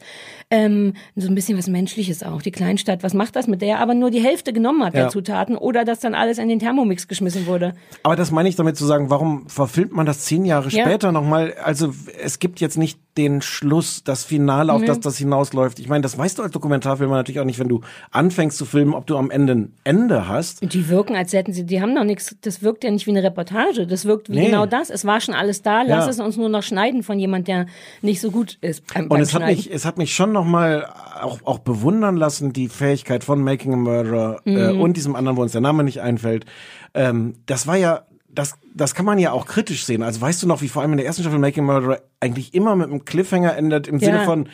ähm, 0.50 0.94
so 1.16 1.28
ein 1.28 1.36
bisschen 1.36 1.58
was 1.58 1.68
Menschliches 1.68 2.24
auch. 2.24 2.42
Die 2.42 2.52
Kleinstadt, 2.52 3.04
was 3.04 3.14
macht 3.14 3.36
das 3.36 3.48
mit 3.48 3.62
der? 3.62 3.80
Aber 3.80 3.94
nur 3.94 4.12
die 4.12 4.22
Hälfte 4.22 4.52
genommen 4.54 4.84
hat 4.84 4.94
Ja. 4.94 5.02
der 5.04 5.10
Zutaten 5.10 5.56
oder 5.58 5.86
dass 5.86 6.00
dann 6.00 6.14
alles 6.16 6.38
in 6.38 6.50
den 6.50 6.60
Thermomix 6.60 7.08
geschmissen 7.08 7.46
wurde. 7.46 7.74
Aber 8.04 8.16
das 8.16 8.32
meine 8.32 8.50
ich 8.50 8.56
damit 8.56 8.76
zu 8.78 8.86
sagen, 8.86 9.10
warum 9.10 9.48
verfilmt 9.48 9.94
man 9.94 10.06
das 10.06 10.22
zehn 10.26 10.46
Jahre 10.46 10.70
Ja. 10.70 10.84
später 10.86 11.12
nochmal? 11.12 11.54
Also 11.64 11.94
es 12.22 12.40
gibt 12.40 12.60
jetzt 12.60 12.78
nicht 12.78 13.00
den 13.18 13.42
Schluss, 13.42 14.04
das 14.04 14.24
Finale, 14.24 14.72
auf 14.72 14.84
das 14.86 15.00
das 15.02 15.18
hinausläuft. 15.18 15.80
Ich 15.80 15.90
meine, 15.90 16.02
das 16.02 16.18
weißt 16.18 16.40
du 16.40 16.44
als 16.44 16.52
Dokumentarfilmer 16.52 17.16
natürlich 17.16 17.40
auch 17.42 17.46
nicht, 17.46 17.60
wenn 17.60 17.68
du 17.68 17.82
anfängst 18.12 18.58
zu 18.58 18.66
filmen, 18.66 18.94
ob 18.94 19.06
du 19.06 19.18
am 19.18 19.30
Ende 19.32 19.54
ein 19.56 19.74
Ende 19.84 20.28
hast. 20.28 20.41
Und 20.62 20.74
die 20.74 20.88
wirken, 20.90 21.16
als 21.16 21.34
hätten 21.34 21.54
sie, 21.54 21.66
die 21.66 21.82
haben 21.82 21.94
noch 21.94 22.04
nichts, 22.04 22.36
das 22.42 22.62
wirkt 22.62 22.84
ja 22.84 22.92
nicht 22.92 23.06
wie 23.08 23.12
eine 23.12 23.24
Reportage, 23.24 23.88
das 23.88 24.06
wirkt 24.06 24.30
wie 24.30 24.36
Nee. 24.36 24.46
genau 24.48 24.66
das. 24.66 24.90
Es 24.90 25.06
war 25.06 25.20
schon 25.22 25.34
alles 25.36 25.62
da, 25.62 25.82
lass 25.84 26.06
Ja. 26.06 26.10
es 26.12 26.20
uns 26.20 26.38
nur 26.38 26.50
noch 26.50 26.64
schneiden 26.64 27.04
von 27.04 27.20
jemand, 27.20 27.48
der 27.48 27.68
nicht 28.02 28.22
so 28.22 28.32
gut 28.32 28.58
ist 28.62 28.84
beim, 28.94 29.08
Und 29.08 29.20
es 29.22 29.34
hat 29.34 29.46
mich, 29.46 29.72
es 29.72 29.86
hat 29.86 29.98
mich 29.98 30.14
schon 30.16 30.32
nochmal 30.32 30.86
auch, 31.22 31.40
auch 31.46 31.60
bewundern 31.60 32.16
lassen, 32.18 32.54
die 32.54 32.68
Fähigkeit 32.70 33.24
von 33.24 33.42
Making 33.44 33.74
a 33.74 33.78
Murderer 33.78 34.42
äh, 34.46 34.74
Mhm. 34.74 34.82
und 34.82 34.98
diesem 34.98 35.16
anderen, 35.16 35.38
wo 35.38 35.42
uns 35.42 35.52
der 35.52 35.62
Name 35.62 35.84
nicht 35.84 36.02
einfällt. 36.02 36.46
Ähm, 36.94 37.36
das 37.46 37.68
war 37.68 37.78
ja, 37.78 38.04
das, 38.34 38.56
das 38.74 38.96
kann 38.96 39.06
man 39.06 39.20
ja 39.20 39.34
auch 39.34 39.46
kritisch 39.46 39.86
sehen. 39.86 40.04
Also 40.04 40.22
weißt 40.22 40.42
du 40.42 40.48
noch, 40.48 40.62
wie 40.62 40.70
vor 40.70 40.82
allem 40.82 40.92
in 40.92 40.98
der 40.98 41.06
ersten 41.06 41.22
Staffel 41.22 41.38
Making 41.40 41.64
a 41.70 41.74
Murderer 41.74 42.00
eigentlich 42.22 42.54
immer 42.54 42.76
mit 42.78 42.88
einem 42.88 43.04
Cliffhanger 43.04 43.56
endet, 43.58 43.88
im 43.88 44.00
Ja. 44.00 44.06
Sinne 44.06 44.24
von, 44.24 44.48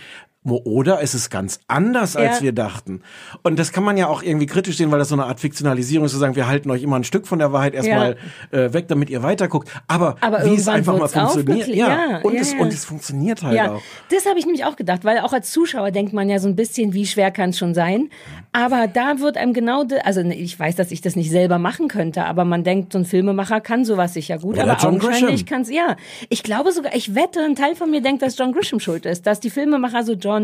oder 0.56 1.02
ist 1.02 1.14
es 1.14 1.30
ganz 1.30 1.60
anders, 1.68 2.16
als 2.16 2.38
Ja. 2.38 2.44
wir 2.44 2.52
dachten. 2.54 3.02
Und 3.44 3.60
das 3.60 3.72
kann 3.72 3.84
man 3.84 3.98
ja 3.98 4.08
auch 4.08 4.24
irgendwie 4.24 4.46
kritisch 4.46 4.78
sehen, 4.78 4.92
weil 4.92 5.00
das 5.00 5.10
so 5.10 5.16
eine 5.16 5.26
Art 5.26 5.40
Fiktionalisierung 5.40 6.06
ist, 6.06 6.12
zu 6.14 6.18
sagen, 6.18 6.36
wir 6.36 6.48
halten 6.48 6.72
euch 6.72 6.84
immer 6.84 6.96
ein 6.96 7.04
Stück 7.04 7.28
von 7.28 7.40
der 7.40 7.52
Wahrheit 7.54 7.74
erstmal 7.74 8.18
äh, 8.52 8.72
weg, 8.74 8.88
damit 8.88 9.10
ihr 9.10 9.24
weiterguckt. 9.24 9.70
Aber, 9.88 10.16
Aber 10.22 10.46
wie 10.46 10.56
es 10.56 10.68
einfach 10.68 10.98
mal 10.98 11.08
funktioniert. 11.08 11.68
Ja, 11.68 11.88
Ja, 11.88 12.20
und, 12.24 12.34
ja, 12.34 12.42
es, 12.42 12.54
ja. 12.54 12.60
und 12.60 12.74
es 12.74 12.86
funktioniert 12.86 13.44
halt 13.44 13.56
Ja, 13.56 13.72
auch. 13.74 13.82
das 14.12 14.26
habe 14.26 14.40
ich 14.40 14.46
nämlich 14.46 14.66
auch 14.66 14.76
gedacht, 14.76 15.04
weil 15.04 15.20
auch 15.20 15.34
als 15.34 15.52
Zuschauer 15.52 15.92
denkt 15.92 16.14
man 16.14 16.30
ja 16.30 16.40
so 16.40 16.48
ein 16.48 16.56
bisschen, 16.56 16.94
wie 16.94 17.06
schwer 17.06 17.32
kann 17.32 17.50
es 17.52 17.58
schon 17.58 17.74
sein. 17.74 18.10
Aber 18.54 18.88
da 18.88 19.20
wird 19.20 19.38
einem 19.38 19.54
genau, 19.54 19.84
also 20.04 20.24
ne, 20.24 20.36
ich 20.36 20.58
weiß, 20.60 20.76
dass 20.76 20.92
ich 20.92 21.02
das 21.02 21.16
nicht 21.16 21.30
selber 21.32 21.58
machen 21.60 21.88
könnte, 21.88 22.26
aber 22.26 22.46
man 22.46 22.64
denkt, 22.64 22.94
so 22.94 23.00
ein 23.00 23.06
Filmemacher 23.06 23.62
kann 23.62 23.86
sowas 23.86 24.14
sicher 24.14 24.38
gut. 24.40 24.56
Oder 24.56 24.64
aber 24.72 24.82
John 24.82 24.96
augenscheinlich 25.02 25.46
Grisham. 25.46 25.46
kann 25.46 25.62
es, 25.62 25.70
ja. 25.72 25.96
Ich 26.30 26.44
glaube 26.44 26.72
sogar, 26.72 26.96
ich 26.96 27.16
wette, 27.16 27.42
ein 27.42 27.56
Teil 27.56 27.76
von 27.76 27.92
mir 27.92 28.02
denkt, 28.02 28.22
dass 28.22 28.38
John 28.38 28.52
Grisham 28.54 28.80
schuld 28.80 29.06
ist, 29.06 29.26
dass 29.28 29.40
die 29.40 29.50
Filmemacher 29.50 30.04
so 30.04 30.14
John, 30.14 30.37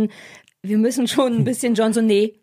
wir 0.61 0.77
müssen 0.77 1.07
schon 1.07 1.33
ein 1.39 1.43
bisschen 1.43 1.73
John 1.75 1.93
so, 1.93 2.01
nee. 2.01 2.33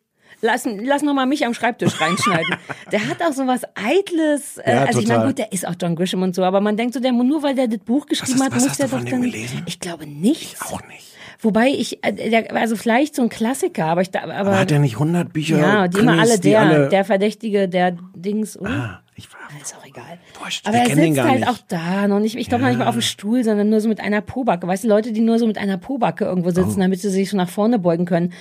Lass, 0.43 0.67
lass 0.67 1.03
noch 1.03 1.13
mal 1.13 1.27
mich 1.27 1.45
am 1.45 1.53
Schreibtisch 1.53 2.01
reinschneiden. 2.01 2.57
der 2.93 3.07
hat 3.09 3.23
auch 3.23 3.33
so 3.33 3.47
was 3.47 3.63
Eitles. 3.75 4.57
Äh, 4.59 4.73
Ja, 4.75 4.85
also 4.85 5.01
ich 5.01 5.07
meine, 5.07 5.19
total. 5.21 5.27
gut, 5.29 5.39
der 5.39 5.53
ist 5.53 5.67
auch 5.69 5.75
John 5.81 5.95
Grisham 5.97 6.23
und 6.23 6.35
so, 6.35 6.43
aber 6.45 6.61
man 6.63 6.77
denkt 6.79 6.95
so, 6.95 7.01
der 7.01 7.13
nur 7.13 7.43
weil 7.43 7.55
der 7.55 7.69
das 7.69 7.81
Buch 7.81 8.07
geschrieben 8.07 8.39
hast- 8.41 8.45
hat, 8.47 8.57
was 8.57 8.65
muss 8.69 8.77
der 8.79 8.89
doch 8.89 9.05
dann. 9.05 9.21
gelesen? 9.23 9.63
Ich 9.67 9.81
glaube 9.81 10.07
nichts. 10.07 10.63
Auch 10.63 10.81
nicht. 10.89 11.09
Wobei 11.43 11.69
ich, 11.69 12.03
äh, 12.05 12.45
also 12.55 12.77
vielleicht 12.77 13.15
so 13.17 13.23
ein 13.23 13.29
Klassiker, 13.29 13.85
aber 13.87 14.01
ich, 14.03 14.09
aber, 14.19 14.35
Aber 14.35 14.59
hat 14.59 14.71
er 14.73 14.79
nicht 14.79 14.95
100 14.95 15.31
Bücher? 15.33 15.59
ja, 15.59 15.89
die 15.89 15.99
immer 15.99 16.19
alle 16.21 16.37
die 16.39 16.51
der, 16.51 16.61
alle- 16.61 16.89
der 16.89 17.05
Verdächtige, 17.05 17.69
der 17.69 17.97
Dings, 18.15 18.59
oder? 18.59 18.71
Ah, 18.71 19.03
ich 19.21 19.33
war, 19.33 19.41
Ist 19.61 19.77
auch 19.77 19.85
egal. 19.87 20.19
Wurscht, 20.43 20.67
aber 20.67 20.79
er 20.79 20.87
sitzt 20.95 21.21
halt 21.21 21.41
nicht. 21.41 21.49
auch 21.49 21.59
da, 21.69 22.09
noch 22.09 22.21
nicht, 22.21 22.37
ich 22.37 22.49
glaube 22.49 22.63
noch 22.65 22.71
nicht 22.71 22.79
mal 22.79 22.87
auf 22.89 22.95
dem 22.95 23.03
Stuhl, 23.03 23.45
sondern 23.45 23.69
nur 23.71 23.81
so 23.81 23.89
mit 23.89 24.01
einer 24.01 24.21
Pobacke. 24.21 24.67
Weißt 24.67 24.85
du, 24.85 24.89
Leute, 24.89 25.13
die 25.13 25.21
nur 25.21 25.39
so 25.39 25.47
mit 25.47 25.59
einer 25.59 25.77
Pobacke 25.79 26.25
irgendwo 26.25 26.51
sitzen, 26.51 26.77
Oh. 26.79 26.81
damit 26.83 27.01
sie 27.01 27.11
sich 27.11 27.31
so 27.31 27.37
nach 27.37 27.49
vorne 27.51 27.79
beugen 27.79 28.07
können, 28.07 28.33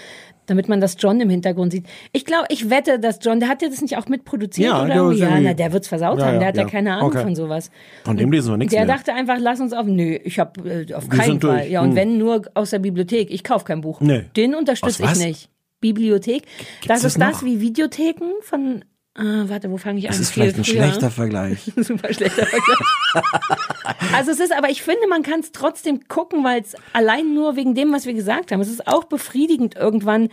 damit 0.45 0.67
man 0.67 0.81
das 0.81 0.95
John 0.97 1.19
im 1.21 1.29
Hintergrund 1.29 1.71
sieht. 1.71 1.85
Ich 2.11 2.25
glaube, 2.25 2.45
ich 2.49 2.69
wette, 2.71 2.99
dass 2.99 3.19
John, 3.21 3.39
der 3.39 3.49
hat 3.49 3.61
ja 3.61 3.69
das 3.69 3.81
nicht 3.81 3.97
auch 3.97 4.07
mitproduziert 4.07 4.69
Ja, 4.69 4.79
oder 4.79 4.87
der 4.87 4.95
irgendwie? 4.97 5.19
Ja, 5.19 5.39
na, 5.39 5.53
der 5.53 5.73
wird's 5.73 5.87
versaut 5.87 6.17
Ja, 6.19 6.25
haben, 6.25 6.33
ja, 6.35 6.39
der 6.39 6.47
hat 6.47 6.55
ja, 6.57 6.63
ja. 6.63 6.69
keine 6.69 6.93
Ahnung 6.93 7.09
Okay. 7.09 7.21
von 7.23 7.35
sowas. 7.35 7.69
Von 8.03 8.17
dem 8.17 8.31
lesen 8.31 8.51
wir 8.53 8.57
nichts 8.57 8.73
Der 8.73 8.85
mehr. 8.85 8.95
dachte 8.95 9.13
einfach, 9.13 9.37
lass 9.39 9.59
uns 9.59 9.73
auf. 9.73 9.85
Nö, 9.85 10.17
ich 10.23 10.39
habe 10.39 10.85
äh, 10.89 10.93
auf 10.95 11.03
Wir 11.11 11.17
keinen 11.19 11.39
Fall. 11.39 11.59
durch. 11.59 11.69
Ja, 11.71 11.81
und 11.81 11.89
Hm. 11.89 11.95
wenn 11.95 12.17
nur 12.17 12.41
aus 12.55 12.71
der 12.71 12.79
Bibliothek. 12.79 13.29
Ich 13.29 13.43
kauf 13.43 13.63
kein 13.63 13.81
Buch. 13.81 14.01
Nee. 14.01 14.23
Den 14.35 14.55
unterstütze 14.55 15.03
ich 15.03 15.15
nicht. 15.23 15.49
Bibliothek. 15.81 16.43
das 16.87 17.01
das 17.03 17.13
ist 17.13 17.21
das 17.21 17.35
noch? 17.41 17.43
wie 17.43 17.61
Videotheken 17.61 18.31
von. 18.41 18.83
Ah, 19.19 19.43
warte, 19.47 19.69
wo 19.69 19.77
fange 19.77 19.99
ich 19.99 20.05
an? 20.05 20.11
Das 20.11 20.19
ist 20.19 20.31
Viel 20.31 20.43
vielleicht 20.43 20.57
ein 20.59 20.63
früher. 20.63 20.83
schlechter 20.83 21.11
Vergleich. 21.11 21.71
Super 21.75 22.13
schlechter 22.13 22.45
Vergleich. 22.45 22.77
also 24.15 24.31
es 24.31 24.39
ist, 24.39 24.53
aber 24.55 24.69
ich 24.69 24.81
finde, 24.81 25.07
man 25.09 25.23
kann 25.23 25.41
es 25.41 25.51
trotzdem 25.51 26.07
gucken, 26.07 26.43
weil 26.43 26.61
es 26.61 26.75
allein 26.93 27.33
nur 27.33 27.55
wegen 27.57 27.75
dem, 27.75 27.91
was 27.91 28.05
wir 28.05 28.13
gesagt 28.13 28.51
haben, 28.51 28.61
es 28.61 28.69
ist 28.69 28.87
auch 28.87 29.03
befriedigend 29.03 29.75
irgendwann 29.75 30.29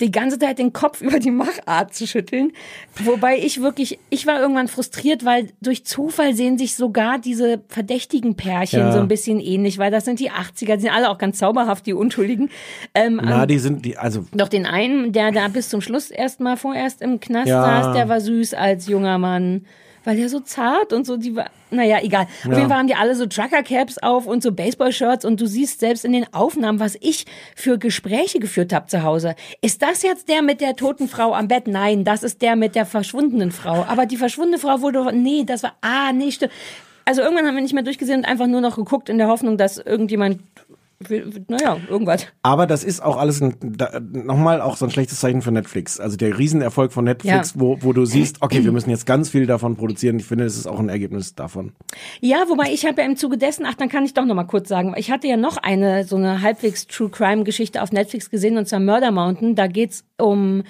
die 0.00 0.10
ganze 0.10 0.38
Zeit 0.38 0.58
den 0.58 0.72
Kopf 0.72 1.00
über 1.02 1.18
die 1.18 1.30
Machart 1.30 1.94
zu 1.94 2.06
schütteln. 2.06 2.52
Wobei 3.04 3.38
ich 3.38 3.60
wirklich, 3.62 3.98
ich 4.10 4.26
war 4.26 4.40
irgendwann 4.40 4.68
frustriert, 4.68 5.24
weil 5.24 5.48
durch 5.60 5.84
Zufall 5.84 6.34
sehen 6.34 6.58
sich 6.58 6.74
sogar 6.74 7.18
diese 7.18 7.60
verdächtigen 7.68 8.34
Pärchen 8.36 8.80
Ja. 8.80 8.92
so 8.92 8.98
ein 8.98 9.08
bisschen 9.08 9.40
ähnlich, 9.40 9.78
weil 9.78 9.90
das 9.90 10.04
sind 10.04 10.20
die 10.20 10.30
80er, 10.30 10.76
die 10.76 10.82
sind 10.82 10.90
alle 10.94 11.10
auch 11.10 11.18
ganz 11.18 11.38
zauberhaft, 11.38 11.86
die 11.86 11.92
Unschuldigen. 11.94 12.50
Ähm, 12.94 13.20
Na, 13.22 13.46
die 13.46 13.58
sind, 13.58 13.84
die, 13.84 13.96
also, 13.96 14.24
doch 14.32 14.48
den 14.48 14.66
einen, 14.66 15.12
der 15.12 15.32
da 15.32 15.48
bis 15.48 15.68
zum 15.68 15.80
Schluss 15.80 16.10
erstmal 16.10 16.56
vorerst 16.56 17.02
im 17.02 17.20
Knast 17.20 17.48
Ja. 17.48 17.62
saß, 17.84 17.94
der 17.94 18.08
war 18.08 18.20
süß 18.20 18.54
als 18.54 18.86
junger 18.86 19.18
Mann. 19.18 19.66
Weil 20.04 20.16
der 20.16 20.28
so 20.30 20.40
zart 20.40 20.92
und 20.94 21.06
so, 21.06 21.16
die 21.18 21.36
war, 21.36 21.50
naja, 21.70 21.98
egal. 22.02 22.22
Auf 22.22 22.44
Ja. 22.52 22.56
jeden 22.56 22.68
Fall 22.68 22.78
haben 22.78 22.86
die 22.86 22.94
alle 22.94 23.14
so 23.14 23.26
Trucker-Caps 23.26 23.98
auf 23.98 24.26
und 24.26 24.42
so 24.42 24.50
Baseball-Shirts 24.52 25.24
und 25.26 25.40
du 25.40 25.46
siehst 25.46 25.80
selbst 25.80 26.04
in 26.06 26.12
den 26.12 26.32
Aufnahmen, 26.32 26.80
was 26.80 26.96
ich 27.00 27.26
für 27.54 27.78
Gespräche 27.78 28.40
geführt 28.40 28.72
habe 28.72 28.86
zu 28.86 29.02
Hause. 29.02 29.34
Ist 29.60 29.82
das 29.82 30.02
jetzt 30.02 30.28
der 30.28 30.40
mit 30.42 30.60
der 30.62 30.74
toten 30.76 31.06
Frau 31.06 31.34
am 31.34 31.48
Bett? 31.48 31.68
Nein, 31.68 32.04
das 32.04 32.22
ist 32.22 32.40
der 32.40 32.56
mit 32.56 32.74
der 32.74 32.86
verschwundenen 32.86 33.52
Frau. 33.52 33.84
Aber 33.88 34.06
die 34.06 34.16
verschwundene 34.16 34.58
Frau 34.58 34.80
wurde, 34.80 35.12
nee, 35.14 35.44
das 35.44 35.62
war, 35.62 35.74
ah, 35.82 36.12
nee, 36.12 36.30
stimmt. 36.32 36.52
Also 37.04 37.22
irgendwann 37.22 37.46
haben 37.46 37.56
wir 37.56 37.62
nicht 37.62 37.74
mehr 37.74 37.82
durchgesehen 37.82 38.20
und 38.20 38.24
einfach 38.24 38.46
nur 38.46 38.60
noch 38.60 38.76
geguckt 38.76 39.08
in 39.08 39.18
der 39.18 39.26
Hoffnung, 39.28 39.58
dass 39.58 39.78
irgendjemand, 39.78 40.40
naja, 41.48 41.78
irgendwas. 41.88 42.26
aber 42.42 42.66
das 42.66 42.84
ist 42.84 43.02
auch 43.02 43.16
alles 43.16 43.40
ein, 43.40 43.54
da, 43.60 44.00
nochmal 44.00 44.60
auch 44.60 44.76
so 44.76 44.84
ein 44.84 44.90
schlechtes 44.90 45.18
Zeichen 45.20 45.40
für 45.40 45.50
Netflix. 45.50 45.98
Also 45.98 46.18
der 46.18 46.38
Riesenerfolg 46.38 46.92
von 46.92 47.04
Netflix, 47.06 47.54
Ja. 47.54 47.60
wo, 47.60 47.78
wo 47.80 47.94
du 47.94 48.04
siehst, 48.04 48.42
okay, 48.42 48.64
wir 48.64 48.72
müssen 48.72 48.90
jetzt 48.90 49.06
ganz 49.06 49.30
viel 49.30 49.46
davon 49.46 49.76
produzieren. 49.76 50.18
Ich 50.18 50.26
finde, 50.26 50.44
das 50.44 50.56
ist 50.56 50.66
auch 50.66 50.78
ein 50.78 50.90
Ergebnis 50.90 51.34
davon. 51.34 51.72
Ja, 52.20 52.44
wobei 52.48 52.70
ich 52.72 52.84
habe 52.84 53.00
ja 53.00 53.06
im 53.06 53.16
Zuge 53.16 53.38
dessen, 53.38 53.64
ach, 53.66 53.74
dann 53.74 53.88
kann 53.88 54.04
ich 54.04 54.12
doch 54.12 54.26
noch 54.26 54.34
mal 54.34 54.44
kurz 54.44 54.68
sagen, 54.68 54.92
ich 54.96 55.10
hatte 55.10 55.26
ja 55.26 55.38
noch 55.38 55.56
eine 55.56 56.04
so 56.04 56.16
eine 56.16 56.42
halbwegs 56.42 56.86
True 56.86 57.08
Crime 57.08 57.44
Geschichte 57.44 57.82
auf 57.82 57.92
Netflix 57.92 58.28
gesehen 58.28 58.58
und 58.58 58.68
zwar 58.68 58.80
Murder 58.80 59.10
Mountain. 59.10 59.54
Da 59.54 59.68
geht's 59.68 60.04
um 60.18 60.64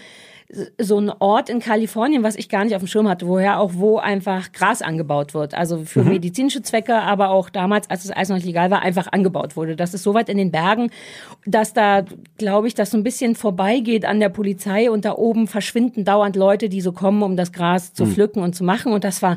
so 0.78 0.96
einen 0.96 1.10
Ort 1.10 1.48
in 1.48 1.60
Kalifornien, 1.60 2.22
was 2.22 2.34
ich 2.34 2.48
gar 2.48 2.64
nicht 2.64 2.74
auf 2.74 2.82
dem 2.82 2.88
Schirm 2.88 3.08
hatte, 3.08 3.28
woher 3.28 3.60
auch 3.60 3.72
wo 3.74 3.98
einfach 3.98 4.50
Gras 4.52 4.82
angebaut 4.82 5.32
wird. 5.32 5.54
Also 5.54 5.84
für 5.84 6.02
medizinische 6.02 6.62
Zwecke, 6.62 6.96
aber 6.96 7.30
auch 7.30 7.50
damals, 7.50 7.88
als 7.88 8.04
es 8.04 8.10
alles 8.10 8.30
noch 8.30 8.38
legal 8.38 8.70
war, 8.70 8.82
einfach 8.82 9.12
angebaut 9.12 9.56
wurde. 9.56 9.76
Das 9.76 9.94
ist 9.94 10.02
so 10.02 10.14
weit 10.14 10.28
in 10.28 10.38
den 10.38 10.50
Bergen, 10.50 10.90
dass 11.46 11.72
da, 11.72 12.04
glaube 12.36 12.66
ich, 12.66 12.74
das 12.74 12.90
so 12.90 12.96
ein 12.96 13.04
bisschen 13.04 13.36
vorbeigeht 13.36 14.04
an 14.04 14.18
der 14.18 14.28
Polizei 14.28 14.90
und 14.90 15.04
da 15.04 15.14
oben 15.14 15.46
verschwinden 15.46 16.04
dauernd 16.04 16.34
Leute, 16.36 16.68
die 16.68 16.80
so 16.80 16.92
kommen, 16.92 17.22
um 17.22 17.36
das 17.36 17.52
Gras 17.52 17.94
zu 17.94 18.06
pflücken 18.06 18.42
und 18.42 18.54
zu 18.54 18.64
machen. 18.64 18.92
Und 18.92 19.04
das 19.04 19.22
war 19.22 19.36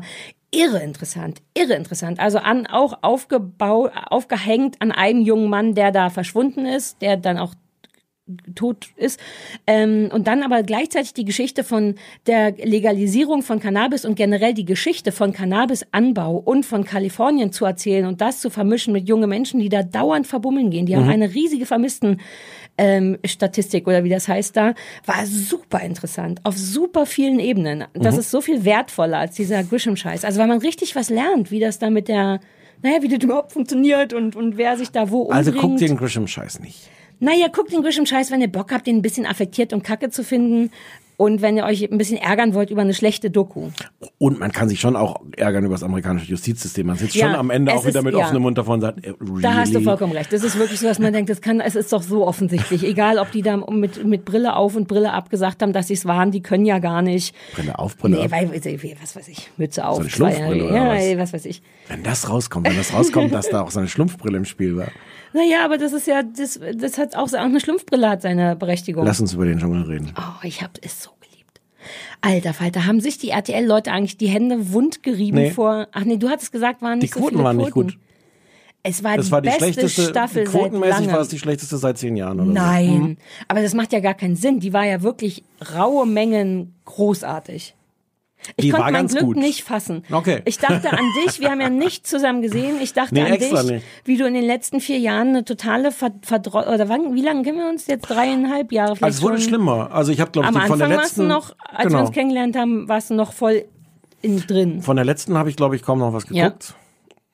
irre 0.50 0.82
interessant, 0.82 1.42
irre 1.54 1.74
interessant. 1.74 2.18
Also 2.20 2.38
an 2.38 2.66
auch 2.66 2.98
aufgebaut, 3.02 3.92
aufgehängt 4.08 4.80
an 4.80 4.92
einem 4.92 5.22
jungen 5.22 5.48
Mann, 5.48 5.74
der 5.74 5.92
da 5.92 6.10
verschwunden 6.10 6.66
ist, 6.66 7.02
der 7.02 7.16
dann 7.16 7.38
auch 7.38 7.54
tot 8.54 8.88
ist. 8.96 9.20
Ähm, 9.66 10.08
und 10.12 10.26
dann 10.26 10.42
aber 10.42 10.62
gleichzeitig 10.62 11.12
die 11.12 11.26
Geschichte 11.26 11.62
von 11.62 11.96
der 12.26 12.52
Legalisierung 12.52 13.42
von 13.42 13.60
Cannabis 13.60 14.04
und 14.04 14.14
generell 14.14 14.54
die 14.54 14.64
Geschichte 14.64 15.12
von 15.12 15.32
Cannabisanbau 15.32 16.36
und 16.36 16.64
von 16.64 16.84
Kalifornien 16.84 17.52
zu 17.52 17.66
erzählen 17.66 18.06
und 18.06 18.20
das 18.20 18.40
zu 18.40 18.48
vermischen 18.48 18.92
mit 18.94 19.08
junge 19.08 19.26
Menschen, 19.26 19.60
die 19.60 19.68
da 19.68 19.82
dauernd 19.82 20.26
verbummeln 20.26 20.70
gehen. 20.70 20.86
Die 20.86 20.96
haben 20.96 21.08
eine 21.08 21.34
riesige 21.34 21.66
Vermissten. 21.66 22.20
Ähm, 22.76 23.18
Statistik 23.24 23.86
oder 23.86 24.02
wie 24.02 24.08
das 24.08 24.26
heißt 24.26 24.56
da, 24.56 24.74
war 25.06 25.24
super 25.26 25.78
interessant, 25.82 26.40
auf 26.42 26.58
super 26.58 27.06
vielen 27.06 27.38
Ebenen. 27.38 27.84
Das 27.94 28.18
ist 28.18 28.32
so 28.32 28.40
viel 28.40 28.64
wertvoller 28.64 29.18
als 29.18 29.36
dieser 29.36 29.62
Grisham-Scheiß. 29.62 30.24
Also 30.24 30.40
weil 30.40 30.48
man 30.48 30.58
richtig 30.58 30.96
was 30.96 31.08
lernt, 31.08 31.52
wie 31.52 31.60
das 31.60 31.78
da 31.78 31.88
mit 31.88 32.08
der, 32.08 32.40
naja, 32.82 33.00
wie 33.00 33.06
das 33.06 33.22
überhaupt 33.22 33.52
funktioniert 33.52 34.12
und, 34.12 34.34
und 34.34 34.56
wer 34.56 34.76
sich 34.76 34.90
da 34.90 35.08
wo 35.08 35.20
umbringt. 35.20 35.36
Also 35.36 35.52
guck 35.52 35.76
den 35.76 35.96
Grisham-Scheiß 35.96 36.58
nicht. 36.58 36.90
Naja, 37.20 37.46
guckt 37.52 37.72
den 37.72 37.82
Grisham-Scheiß, 37.82 38.30
wenn 38.30 38.40
ihr 38.40 38.48
Bock 38.48 38.72
habt, 38.72 38.86
den 38.86 38.96
ein 38.96 39.02
bisschen 39.02 39.26
affektiert 39.26 39.72
und 39.72 39.82
kacke 39.82 40.10
zu 40.10 40.22
finden. 40.24 40.70
Und 41.16 41.42
wenn 41.42 41.56
ihr 41.56 41.62
euch 41.64 41.88
ein 41.88 41.96
bisschen 41.96 42.16
ärgern 42.18 42.54
wollt 42.54 42.70
über 42.70 42.80
eine 42.80 42.92
schlechte 42.92 43.30
Doku. 43.30 43.68
Und 44.18 44.40
man 44.40 44.50
kann 44.50 44.68
sich 44.68 44.80
schon 44.80 44.96
auch 44.96 45.20
ärgern 45.36 45.64
über 45.64 45.74
das 45.76 45.84
amerikanische 45.84 46.28
Justizsystem. 46.28 46.88
Man 46.88 46.96
sitzt 46.96 47.14
Ja, 47.14 47.26
schon 47.26 47.36
am 47.36 47.50
Ende 47.50 47.72
auch 47.72 47.86
wieder 47.86 48.00
ist- 48.00 48.04
mit 48.04 48.14
ja. 48.14 48.24
offenem 48.24 48.42
Mund 48.42 48.58
davon 48.58 48.74
und 48.74 48.80
sagt, 48.80 49.06
äh, 49.06 49.10
really? 49.20 49.40
Da 49.42 49.54
hast 49.54 49.72
du 49.72 49.80
vollkommen 49.80 50.12
recht. 50.12 50.32
Das 50.32 50.42
ist 50.42 50.58
wirklich 50.58 50.80
so, 50.80 50.88
dass 50.88 50.98
man 50.98 51.12
denkt, 51.12 51.30
das 51.30 51.40
kann, 51.40 51.60
es 51.60 51.76
ist 51.76 51.92
doch 51.92 52.02
so 52.02 52.26
offensichtlich. 52.26 52.82
Egal, 52.84 53.18
ob 53.20 53.30
die 53.30 53.42
da 53.42 53.56
mit, 53.58 54.04
mit 54.04 54.24
Brille 54.24 54.56
auf 54.56 54.74
und 54.74 54.88
Brille 54.88 55.12
ab 55.12 55.30
gesagt 55.30 55.62
haben, 55.62 55.72
dass 55.72 55.86
sie 55.86 55.94
es 55.94 56.04
waren, 56.04 56.32
die 56.32 56.42
können 56.42 56.66
ja 56.66 56.80
gar 56.80 57.00
nicht. 57.00 57.32
Brille 57.54 57.78
auf, 57.78 57.96
Brille 57.96 58.16
Nee, 58.16 58.24
ab. 58.24 58.32
weil, 58.32 58.50
was 59.00 59.14
weiß 59.14 59.28
ich, 59.28 59.50
Mütze 59.56 59.86
auf. 59.86 60.00
eine 60.00 60.10
Schlumpfbrille 60.10 60.64
oder 60.64 60.74
ja, 60.74 60.88
was? 60.88 61.00
ey, 61.04 61.16
was 61.16 61.32
weiß 61.32 61.44
ich. 61.44 61.62
Wenn 61.86 62.02
das 62.02 62.28
rauskommt, 62.28 62.66
wenn 62.68 62.76
das 62.76 62.92
rauskommt, 62.92 63.32
dass 63.32 63.48
da 63.50 63.60
auch 63.60 63.70
so 63.70 63.78
eine 63.78 63.86
Schlumpfbrille 63.88 64.36
im 64.36 64.44
Spiel 64.44 64.76
war. 64.76 64.88
Naja, 65.34 65.64
aber 65.64 65.76
das 65.78 65.92
ist 65.92 66.06
ja, 66.06 66.22
das, 66.22 66.58
das 66.76 66.96
hat 66.96 67.14
auch, 67.16 67.26
auch 67.28 67.34
eine 67.34 67.60
Schlumpfbrille 67.60 68.08
hat 68.08 68.22
seine 68.22 68.56
Berechtigung. 68.56 69.04
Lass 69.04 69.20
uns 69.20 69.34
über 69.34 69.44
den 69.44 69.58
Dschungel 69.58 69.82
reden. 69.82 70.12
Oh, 70.16 70.40
ich 70.44 70.62
hab 70.62 70.78
es 70.82 71.02
so 71.02 71.10
geliebt. 71.20 71.60
Alter 72.22 72.54
Falter, 72.54 72.86
haben 72.86 73.00
sich 73.00 73.18
die 73.18 73.30
RTL-Leute 73.30 73.90
eigentlich 73.92 74.16
die 74.16 74.28
Hände 74.28 74.72
wund 74.72 75.02
gerieben 75.02 75.38
Nee. 75.38 75.50
vor. 75.50 75.88
Ach 75.92 76.04
nee, 76.04 76.16
du 76.16 76.30
hattest 76.30 76.52
gesagt, 76.52 76.80
waren 76.82 77.00
Die 77.00 77.04
nicht 77.06 77.14
so 77.14 77.20
Quoten 77.20 77.34
viele 77.34 77.44
waren 77.44 77.56
nicht 77.58 77.72
Quoten. 77.72 77.88
gut. 77.90 77.98
Es 78.86 79.02
war 79.02 79.16
Das 79.16 79.26
die 79.26 79.32
war 79.32 79.40
die 79.40 79.48
beste 79.48 79.62
schlechteste, 79.64 80.02
Staffel 80.10 80.44
quotenmäßig 80.44 80.96
seit 81.06 81.12
war 81.12 81.20
es 81.20 81.28
die 81.28 81.38
schlechteste 81.38 81.78
seit 81.78 81.96
zehn 81.98 82.16
Jahren 82.16 82.38
oder 82.38 82.52
Nein, 82.52 82.86
so. 82.86 82.92
Mhm. 82.98 83.16
aber 83.48 83.62
das 83.62 83.72
macht 83.74 83.92
ja 83.94 84.00
gar 84.00 84.12
keinen 84.14 84.36
Sinn. 84.36 84.60
Die 84.60 84.72
war 84.74 84.84
ja 84.84 85.02
wirklich 85.02 85.42
raue 85.74 86.06
Mengen 86.06 86.74
großartig. 86.84 87.74
Ich 88.56 88.64
Die 88.66 88.70
konnte 88.70 88.84
war 88.84 88.92
mein 88.92 89.06
Glück 89.06 89.22
gut. 89.24 89.36
nicht 89.36 89.64
fassen. 89.64 90.04
Okay. 90.12 90.42
Ich 90.44 90.58
dachte 90.58 90.92
an 90.92 91.04
dich, 91.26 91.40
wir 91.40 91.50
haben 91.50 91.60
ja 91.60 91.70
nicht 91.70 92.06
zusammen 92.06 92.42
gesehen. 92.42 92.76
Ich 92.82 92.92
dachte 92.92 93.14
Nee, 93.14 93.22
an 93.22 93.38
dich, 93.38 93.52
nicht. 93.52 93.84
wie 94.04 94.16
du 94.16 94.26
in 94.26 94.34
den 94.34 94.44
letzten 94.44 94.80
vier 94.80 94.98
Jahren 94.98 95.28
eine 95.28 95.44
totale 95.44 95.90
Ver 95.92 96.10
Verdro 96.22 96.58
oder 96.60 96.88
wann, 96.88 97.14
wie 97.14 97.22
lange 97.22 97.42
kennen 97.42 97.58
wir 97.58 97.68
uns 97.68 97.86
jetzt? 97.86 98.02
Dreieinhalb 98.08 98.70
Jahre 98.72 98.96
vielleicht 98.96 99.04
Also 99.04 99.18
es 99.18 99.22
wurde 99.22 99.40
schon. 99.40 99.48
schlimmer. 99.48 99.90
Also 99.92 100.12
ich 100.12 100.20
habe 100.20 100.30
glaube 100.30 100.48
ich 100.50 100.54
Am 100.56 100.60
die 100.62 100.66
von 100.68 100.72
Anfang 100.82 100.88
der 100.90 100.98
warst 100.98 101.16
du 101.18 101.22
letzten 101.22 101.28
noch, 101.28 101.54
als 101.68 101.78
wir 101.84 101.88
genau, 101.88 102.00
uns 102.00 102.10
kennengelernt 102.12 102.56
haben, 102.56 102.88
warst 102.88 103.10
du 103.10 103.14
noch 103.14 103.32
voll 103.32 103.64
in 104.22 104.38
drin. 104.46 104.82
von 104.82 104.96
der 104.96 105.04
letzten 105.04 105.36
habe 105.38 105.48
ich 105.50 105.56
glaube 105.56 105.76
ich 105.76 105.82
kaum 105.82 105.98
noch 105.98 106.12
was 106.12 106.24
Ja. 106.30 106.52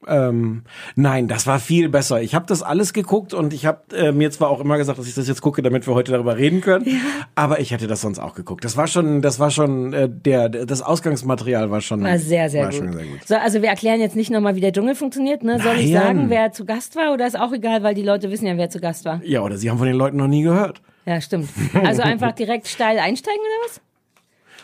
Ähm, 0.07 0.62
nein, 0.96 1.28
das 1.28 1.46
war 1.46 1.59
viel 1.59 1.88
besser. 1.88 2.22
Ich 2.22 2.34
habe 2.34 2.46
das 2.46 2.62
alles 2.62 2.92
geguckt 2.92 3.34
und 3.34 3.53
ich 3.53 3.66
habe 3.66 3.94
äh, 3.94 4.12
mir 4.12 4.30
zwar 4.30 4.48
auch 4.48 4.61
immer 4.61 4.78
gesagt, 4.78 4.98
dass 4.98 5.07
ich 5.07 5.14
das 5.14 5.28
jetzt 5.28 5.42
gucke, 5.42 5.62
damit 5.62 5.86
wir 5.86 5.94
heute 5.94 6.12
darüber 6.12 6.38
reden 6.38 6.62
können, 6.62 6.86
aber 7.34 7.61
ich 7.61 7.70
hätte 7.70 7.86
das 7.86 8.01
sonst 8.01 8.18
auch 8.18 8.34
geguckt. 8.34 8.64
Das 8.64 8.76
war 8.76 8.86
schon, 8.86 9.20
das 9.20 9.38
war 9.38 9.51
schon 9.51 9.92
äh, 9.92 10.09
der, 10.09 10.48
das 10.48 10.80
Ausgangsmaterial 10.80 11.70
war 11.70 11.80
schon 11.82 12.03
War 12.03 12.18
sehr, 12.18 12.48
sehr, 12.48 12.64
war 12.64 12.70
gut. 12.70 12.78
Schon 12.78 12.92
sehr 12.92 13.05
gut. 13.05 13.28
So, 13.28 13.36
also 13.36 13.61
wir 13.61 13.68
erklären 13.68 14.01
jetzt 14.01 14.16
nicht 14.16 14.30
nochmal, 14.30 14.57
wie 14.57 14.61
der 14.61 14.72
Dschungel 14.72 14.94
funktioniert. 14.94 15.42
Ne? 15.42 15.61
Soll 15.61 15.76
ich 15.76 15.90
Nein. 15.90 16.03
sagen, 16.03 16.30
wer 16.30 16.53
zu 16.53 16.64
Gast 16.64 16.96
war 16.96 17.12
oder 17.12 17.26
ist 17.26 17.38
auch 17.38 17.53
egal, 17.53 17.82
weil 17.82 17.94
die 17.94 18.03
Leute 18.03 18.30
wissen 18.30 18.46
ja, 18.46 18.57
wer 18.57 18.70
zu 18.70 18.80
Gast 18.80 19.05
war. 19.05 19.20
Ja, 19.22 19.42
oder 19.42 19.59
Sie 19.59 19.70
haben 19.70 19.78
von 19.78 19.86
den 19.86 19.96
Leuten 19.96 20.16
noch 20.16 20.28
nie 20.28 20.42
gehört. 20.42 20.80
Ja, 21.05 21.20
stimmt. 21.20 21.48
Also 21.84 22.03
einfach 22.03 22.32
direkt 22.32 22.68
steil 22.68 22.98
einsteigen 22.98 23.40
oder 23.40 23.68
was? 23.68 23.80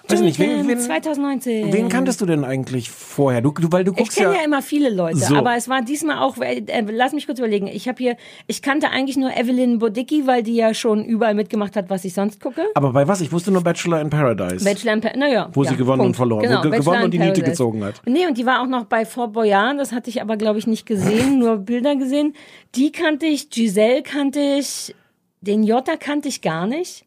Weiß 0.09 0.20
nicht, 0.20 0.38
wen, 0.38 0.68
wen, 0.68 0.78
2019. 0.78 1.72
wen 1.72 1.88
kanntest 1.88 2.20
du 2.20 2.26
denn 2.26 2.44
eigentlich 2.44 2.90
vorher? 2.90 3.40
Du, 3.40 3.50
du 3.50 3.72
weil 3.72 3.82
du 3.82 3.90
Ich 3.92 3.98
guckst 3.98 4.16
kenne 4.16 4.34
ja, 4.34 4.38
ja 4.40 4.44
immer 4.44 4.62
viele 4.62 4.88
Leute, 4.90 5.18
So. 5.18 5.34
aber 5.34 5.57
es 5.57 5.68
war 5.68 5.82
diesmal 5.82 6.18
auch, 6.18 6.36
äh, 6.38 6.62
lass 6.90 7.12
mich 7.12 7.26
kurz 7.26 7.38
überlegen, 7.40 7.66
ich 7.66 7.88
habe 7.88 7.98
hier, 7.98 8.16
ich 8.46 8.62
kannte 8.62 8.90
eigentlich 8.90 9.16
nur 9.16 9.36
Evelyn 9.36 9.78
Bodicki, 9.78 10.26
weil 10.26 10.42
die 10.44 10.54
ja 10.54 10.74
schon 10.74 11.04
überall 11.04 11.34
mitgemacht 11.34 11.74
hat, 11.74 11.90
was 11.90 12.04
ich 12.04 12.14
sonst 12.14 12.40
gucke. 12.40 12.62
aber 12.74 12.92
bei 12.92 13.09
was? 13.09 13.20
Ich 13.20 13.32
wusste 13.32 13.50
nur 13.50 13.62
Bachelor 13.62 14.00
in 14.00 14.11
Paradise. 14.11 14.64
Bachelor 14.64 14.92
in 14.92 15.00
Pa- 15.00 15.16
naja. 15.16 15.50
Wo 15.52 15.64
sie 15.64 15.70
ja, 15.70 15.76
gewonnen 15.76 16.00
und 16.02 16.07
Punkt. 16.07 16.16
verloren. 16.18 16.42
Genau, 16.42 16.59
Wo 16.59 16.70
ge- 16.70 16.78
gewonnen 16.78 17.02
und 17.04 17.11
die 17.14 17.18
Niete 17.18 17.32
Paradise. 17.32 17.50
gezogen 17.50 17.84
hat. 17.84 18.00
Nee, 18.07 18.26
und 18.26 18.38
die 18.38 18.46
war 18.46 18.62
auch 18.62 18.66
noch 18.68 18.84
bei 18.84 19.04
Fort 19.04 19.32
Boyard, 19.32 19.78
das 19.80 19.92
hatte 19.92 20.11
ich 20.11 20.22
aber, 20.22 20.36
glaube 20.36 20.59
ich, 20.61 20.66
nicht 20.68 20.86
gesehen, 20.86 21.38
nur 21.40 21.57
Bilder 21.57 21.96
gesehen. 21.96 22.34
Die 22.76 22.92
kannte 22.92 23.26
ich, 23.26 23.50
Giselle 23.50 24.02
kannte 24.02 24.38
ich, 24.40 24.94
den 25.40 25.62
Jota 25.64 25.96
kannte 25.96 26.28
ich 26.28 26.42
gar 26.42 26.66
nicht. 26.66 27.04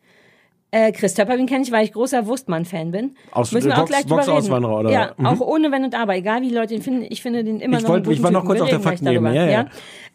Äh, 0.71 0.91
Chris 0.91 1.15
Töpperwien 1.15 1.47
kenne 1.47 1.63
ich, 1.63 1.71
weil 1.71 1.83
ich 1.83 1.93
großer 1.93 2.27
Wurstmann-Fan 2.27 2.91
bin. 2.91 3.15
Aus- 3.31 3.51
Müssen 3.51 3.69
wir 3.69 3.75
Box- 3.75 3.81
auch 3.83 3.87
gleich 3.87 4.01
drüber 4.03 4.17
reden. 4.17 4.27
Boxauswanderer, 4.27 4.79
oder? 4.79 4.91
Ja, 4.91 5.11
Mhm. 5.17 5.25
auch 5.25 5.39
ohne 5.41 5.71
Wenn 5.71 5.83
und 5.83 5.95
Aber. 5.95 6.15
Egal 6.15 6.41
wie 6.43 6.49
Leute 6.51 6.75
ihn 6.75 6.83
finden, 6.83 7.05
ich 7.09 7.23
finde 7.23 7.43
den 7.43 7.59
immer 7.59 7.77
Ich 7.77 7.83
noch 7.83 7.89
wollte- 7.89 8.09
einen 8.09 8.17
ich 8.17 8.23
war 8.23 8.29
noch 8.31 8.45
kurz 8.45 8.61
auf 8.61 8.69
der 8.69 8.79
Faktenebene, 8.79 9.33
darüber, 9.33 9.51
ja, 9.51 9.61
ja. 9.63 9.65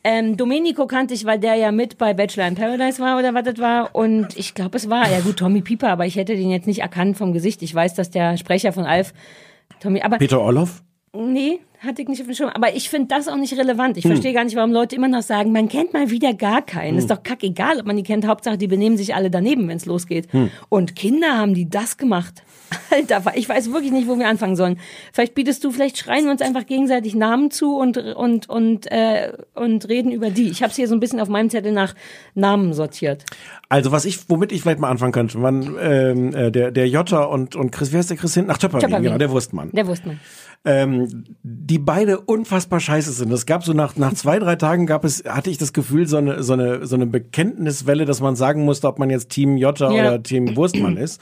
Ähm, 0.04 0.36
Domenico 0.36 0.86
kannte 0.86 1.12
ich, 1.14 1.24
weil 1.24 1.38
der 1.40 1.54
ja 1.56 1.72
mit 1.72 1.98
bei 1.98 2.14
Bachelor 2.14 2.46
in 2.46 2.54
Paradise 2.54 3.00
war 3.02 3.18
oder 3.18 3.34
was 3.34 3.42
das 3.44 3.58
war. 3.58 3.94
Und 3.94 4.36
ich 4.36 4.54
glaube, 4.54 4.76
es 4.76 4.88
war, 4.88 5.10
ja 5.10 5.20
gut, 5.20 5.38
Tommy 5.38 5.60
Pieper, 5.62 5.88
aber 5.88 6.06
ich 6.06 6.14
hätte 6.16 6.36
den 6.36 6.50
jetzt 6.50 6.66
nicht 6.66 6.82
erkannt 6.82 7.16
vom 7.16 7.32
Gesicht. 7.32 7.60
Ich 7.62 7.74
weiß, 7.74 7.94
dass 7.94 8.10
der 8.10 8.36
Sprecher 8.36 8.72
von 8.72 8.84
Alf, 8.84 9.12
Tommy, 9.80 10.02
aber 10.02 10.18
Peter 10.18 10.40
Orloff? 10.40 10.82
Nee, 11.14 11.60
hatte 11.80 12.02
ich 12.02 12.08
nicht 12.08 12.20
auf 12.20 12.26
dem 12.26 12.34
Schirm. 12.34 12.50
Aber 12.50 12.74
ich 12.74 12.88
finde 12.88 13.08
das 13.08 13.28
auch 13.28 13.36
nicht 13.36 13.56
relevant. 13.56 13.96
Hm. 13.96 13.98
Ich 13.98 14.06
verstehe 14.06 14.32
gar 14.32 14.44
nicht, 14.44 14.56
warum 14.56 14.72
Leute 14.72 14.96
immer 14.96 15.08
noch 15.08 15.22
sagen, 15.22 15.52
man 15.52 15.68
kennt 15.68 15.92
mal 15.92 16.10
wieder 16.10 16.34
gar 16.34 16.62
keinen. 16.62 16.98
Ist 16.98 17.10
doch 17.10 17.22
kackegal, 17.22 17.78
ob 17.80 17.86
man 17.86 17.96
die 17.96 18.02
kennt. 18.02 18.26
Hauptsache, 18.26 18.58
die 18.58 18.66
benehmen 18.66 18.96
sich 18.96 19.14
alle 19.14 19.30
daneben, 19.30 19.68
wenn 19.68 19.76
es 19.76 19.86
losgeht. 19.86 20.32
Hm. 20.32 20.50
Und 20.68 20.96
Kinder 20.96 21.36
haben 21.38 21.54
die 21.54 21.68
das 21.68 21.96
gemacht. 21.96 22.42
Alter, 22.90 23.22
ich 23.34 23.48
weiß 23.48 23.72
wirklich 23.72 23.92
nicht, 23.92 24.08
wo 24.08 24.18
wir 24.18 24.28
anfangen 24.28 24.56
sollen. 24.56 24.78
Vielleicht 25.12 25.34
bietest 25.34 25.62
du, 25.64 25.70
vielleicht 25.70 25.98
schreien 25.98 26.24
wir 26.24 26.32
uns 26.32 26.42
einfach 26.42 26.66
gegenseitig 26.66 27.14
Namen 27.14 27.50
zu 27.50 27.76
und 27.76 27.98
und 27.98 28.48
und 28.48 28.90
äh, 28.90 29.32
und 29.54 29.88
reden 29.88 30.12
über 30.12 30.30
die. 30.30 30.48
Ich 30.48 30.62
habe 30.62 30.70
es 30.70 30.76
hier 30.76 30.88
so 30.88 30.94
ein 30.94 31.00
bisschen 31.00 31.20
auf 31.20 31.28
meinem 31.28 31.50
Zettel 31.50 31.72
nach 31.72 31.94
Namen 32.34 32.72
sortiert. 32.72 33.24
Also 33.68 33.92
was 33.92 34.04
ich, 34.04 34.28
womit 34.28 34.52
ich 34.52 34.62
vielleicht 34.62 34.78
mal 34.78 34.90
anfangen 34.90 35.12
könnte, 35.12 35.38
man, 35.38 35.76
ähm, 35.80 36.34
äh, 36.34 36.50
der, 36.50 36.70
der 36.70 36.88
Jota 36.88 37.24
und, 37.24 37.56
und 37.56 37.70
Chris, 37.70 37.92
wer 37.92 38.00
ist 38.00 38.10
der 38.10 38.16
Chris 38.16 38.34
hinten? 38.34 38.50
Ach, 38.50 38.58
Töpperwien, 38.58 38.82
Töpperwien. 38.82 39.04
genau, 39.04 39.18
der 39.18 39.30
Wurstmann. 39.30 39.70
Der 39.72 39.86
wusste 39.86 40.08
man. 40.08 40.20
Ähm, 40.66 41.24
die 41.42 41.78
beide 41.78 42.20
unfassbar 42.20 42.80
scheiße 42.80 43.12
sind. 43.12 43.30
Es 43.32 43.44
gab 43.44 43.64
so 43.64 43.74
nach, 43.74 43.96
nach 43.96 44.14
zwei, 44.14 44.38
drei 44.38 44.56
Tagen 44.56 44.86
gab 44.86 45.04
es, 45.04 45.22
hatte 45.28 45.50
ich 45.50 45.58
das 45.58 45.74
Gefühl, 45.74 46.06
so 46.08 46.16
eine, 46.16 46.42
so 46.42 46.54
eine, 46.54 46.86
so 46.86 46.96
eine 46.96 47.04
Bekenntniswelle, 47.04 48.06
dass 48.06 48.22
man 48.22 48.34
sagen 48.34 48.64
musste, 48.64 48.88
ob 48.88 48.98
man 48.98 49.10
jetzt 49.10 49.28
Team 49.28 49.58
Jota 49.58 49.90
Ja. 49.92 50.00
oder 50.08 50.22
Team 50.22 50.56
Wurstmann 50.56 50.96
ist. 50.96 51.20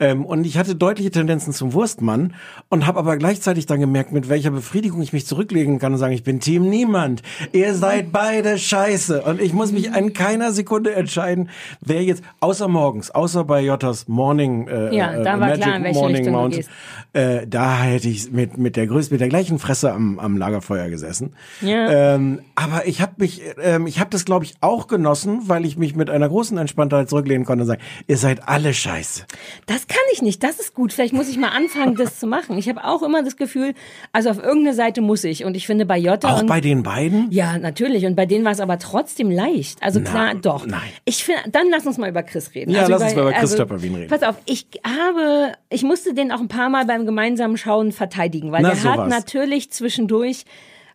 Ähm, 0.00 0.24
und 0.24 0.44
ich 0.44 0.58
hatte 0.58 0.74
deutliche 0.74 1.12
Tendenzen 1.12 1.52
zum 1.52 1.72
Wurstmann 1.72 2.34
und 2.68 2.84
habe 2.86 2.98
aber 2.98 3.16
gleichzeitig 3.16 3.66
dann 3.66 3.78
gemerkt, 3.78 4.10
mit 4.10 4.28
welcher 4.28 4.50
Befriedigung 4.50 5.00
ich 5.02 5.12
mich 5.12 5.24
zurücklegen 5.24 5.78
kann 5.78 5.92
und 5.92 5.98
sagen, 5.98 6.12
ich 6.14 6.24
bin 6.24 6.40
Team 6.40 6.68
Niemand. 6.68 7.22
Ihr 7.52 7.74
seid 7.74 8.10
beide 8.10 8.58
scheiße. 8.58 9.22
Und 9.22 9.40
ich 9.40 9.52
muss 9.52 9.70
mich 9.70 9.94
in 9.94 10.14
keiner 10.14 10.50
Sekunde 10.50 10.94
entscheiden, 10.94 11.48
wer 11.80 12.02
jetzt, 12.02 12.24
außer 12.40 12.66
morgens, 12.66 13.12
außer 13.12 13.44
bei 13.44 13.60
Jotas 13.60 14.08
Morning, 14.08 14.66
äh, 14.66 14.96
Ja, 14.96 15.12
äh, 15.12 15.22
da 15.22 15.32
war 15.38 15.48
Magic 15.48 15.62
klar, 15.62 15.78
Morning 15.92 16.16
Richtung 16.26 16.50
gehst. 16.50 16.70
äh, 17.12 17.46
da 17.46 17.78
hätte 17.82 18.08
ich 18.08 18.32
mit, 18.32 18.58
mit 18.58 18.79
der 18.80 18.86
größten, 18.86 19.14
mit 19.14 19.20
der 19.20 19.28
gleichen 19.28 19.58
Fresse 19.58 19.92
am, 19.92 20.18
am 20.18 20.36
Lagerfeuer 20.36 20.88
gesessen. 20.88 21.34
Ja. 21.60 22.14
Ähm, 22.14 22.40
aber 22.54 22.86
ich 22.86 23.00
habe 23.00 23.12
mich, 23.18 23.42
ähm, 23.62 23.86
ich 23.86 24.00
habe 24.00 24.10
das 24.10 24.24
glaube 24.24 24.44
ich 24.44 24.54
auch 24.60 24.86
genossen, 24.86 25.42
weil 25.48 25.64
ich 25.66 25.76
mich 25.76 25.94
mit 25.94 26.10
einer 26.10 26.28
großen 26.28 26.56
Entspanntheit 26.56 27.10
zurücklehnen 27.10 27.44
konnte 27.44 27.62
und 27.62 27.68
sagen, 27.68 27.82
ihr 28.06 28.16
seid 28.16 28.48
alle 28.48 28.72
scheiße. 28.72 29.24
Das 29.66 29.86
kann 29.86 29.98
ich 30.12 30.22
nicht. 30.22 30.42
Das 30.42 30.58
ist 30.58 30.74
gut. 30.74 30.92
Vielleicht 30.92 31.12
muss 31.12 31.28
ich 31.28 31.36
mal 31.36 31.50
anfangen, 31.50 31.94
das 31.94 32.18
zu 32.18 32.26
machen. 32.26 32.56
Ich 32.58 32.68
habe 32.68 32.84
auch 32.84 33.02
immer 33.02 33.22
das 33.22 33.36
Gefühl, 33.36 33.74
also 34.12 34.30
auf 34.30 34.38
irgendeine 34.38 34.74
Seite 34.74 35.00
muss 35.00 35.24
ich. 35.24 35.44
Und 35.44 35.56
ich 35.56 35.66
finde 35.66 35.84
bei 35.86 35.98
Jota 35.98 36.34
Auch 36.34 36.40
und 36.40 36.46
bei 36.46 36.60
den 36.60 36.82
beiden? 36.82 37.30
ja, 37.30 37.58
natürlich. 37.58 38.06
Und 38.06 38.16
bei 38.16 38.26
denen 38.26 38.44
war 38.44 38.52
es 38.52 38.60
aber 38.60 38.78
trotzdem 38.78 39.30
leicht. 39.30 39.82
Also 39.82 40.00
klar, 40.00 40.34
doch. 40.34 40.66
nein. 40.66 40.80
Ich 41.04 41.24
finde, 41.24 41.42
dann 41.50 41.66
lass 41.70 41.86
uns 41.86 41.98
mal 41.98 42.08
über 42.08 42.22
Chris 42.22 42.54
reden. 42.54 42.70
Ja, 42.70 42.80
also 42.80 42.92
lass 42.92 43.02
uns 43.02 43.14
mal 43.14 43.22
über 43.22 43.32
Chris 43.32 43.54
Töpperwien 43.54 43.94
reden. 43.94 44.08
Pass 44.08 44.22
auf, 44.22 44.36
ich 44.46 44.66
habe, 44.84 45.52
ich 45.68 45.82
musste 45.82 46.14
den 46.14 46.32
auch 46.32 46.40
ein 46.40 46.48
paar 46.48 46.68
Mal 46.70 46.86
beim 46.86 47.06
gemeinsamen 47.06 47.56
Schauen 47.56 47.92
verteidigen, 47.92 48.52
weil 48.52 48.62
Na, 48.74 48.82
der 48.82 48.90
hat 48.90 48.96
sowas. 48.96 49.10
natürlich 49.10 49.70
zwischendurch 49.70 50.44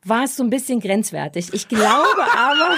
war 0.03 0.23
es 0.23 0.35
so 0.35 0.43
ein 0.43 0.49
bisschen 0.49 0.79
grenzwertig. 0.79 1.53
Ich 1.53 1.67
glaube 1.67 2.23
aber, 2.37 2.75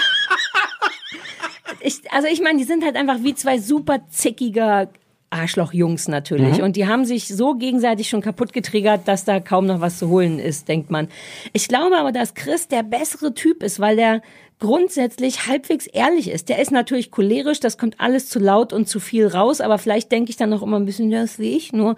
ich, 1.81 2.11
also 2.11 2.27
ich 2.27 2.41
meine, 2.41 2.57
die 2.57 2.63
sind 2.63 2.83
halt 2.83 2.95
einfach 2.95 3.17
wie 3.21 3.35
zwei 3.35 3.59
super 3.59 4.07
zickiger 4.09 4.89
Arschlochjungs 5.29 6.07
natürlich. 6.07 6.59
Mhm. 6.59 6.63
Und 6.63 6.75
die 6.77 6.87
haben 6.87 7.05
sich 7.05 7.27
so 7.27 7.55
gegenseitig 7.55 8.07
schon 8.07 8.21
kaputt 8.21 8.53
getriggert, 8.53 9.07
dass 9.07 9.25
da 9.25 9.39
kaum 9.39 9.65
noch 9.65 9.81
was 9.81 9.99
zu 9.99 10.07
holen 10.07 10.39
ist, 10.39 10.67
denkt 10.69 10.89
man. 10.89 11.09
Ich 11.53 11.67
glaube 11.67 11.97
aber, 11.97 12.11
dass 12.11 12.33
Chris 12.33 12.69
der 12.69 12.83
bessere 12.83 13.33
Typ 13.33 13.61
ist, 13.61 13.79
weil 13.79 13.97
der 13.97 14.21
grundsätzlich 14.59 15.47
halbwegs 15.47 15.85
ehrlich 15.85 16.29
ist. 16.29 16.49
Der 16.49 16.59
ist 16.59 16.71
natürlich 16.71 17.11
cholerisch, 17.11 17.59
das 17.59 17.77
kommt 17.77 17.99
alles 17.99 18.29
zu 18.29 18.39
laut 18.39 18.73
und 18.73 18.87
zu 18.87 18.99
viel 18.99 19.27
raus, 19.27 19.61
aber 19.61 19.77
vielleicht 19.77 20.11
denke 20.11 20.29
ich 20.31 20.37
dann 20.37 20.49
noch 20.49 20.63
immer 20.63 20.77
ein 20.79 20.85
bisschen, 20.85 21.11
ja, 21.11 21.21
das 21.21 21.37
wie 21.39 21.55
ich, 21.55 21.73
nur 21.73 21.95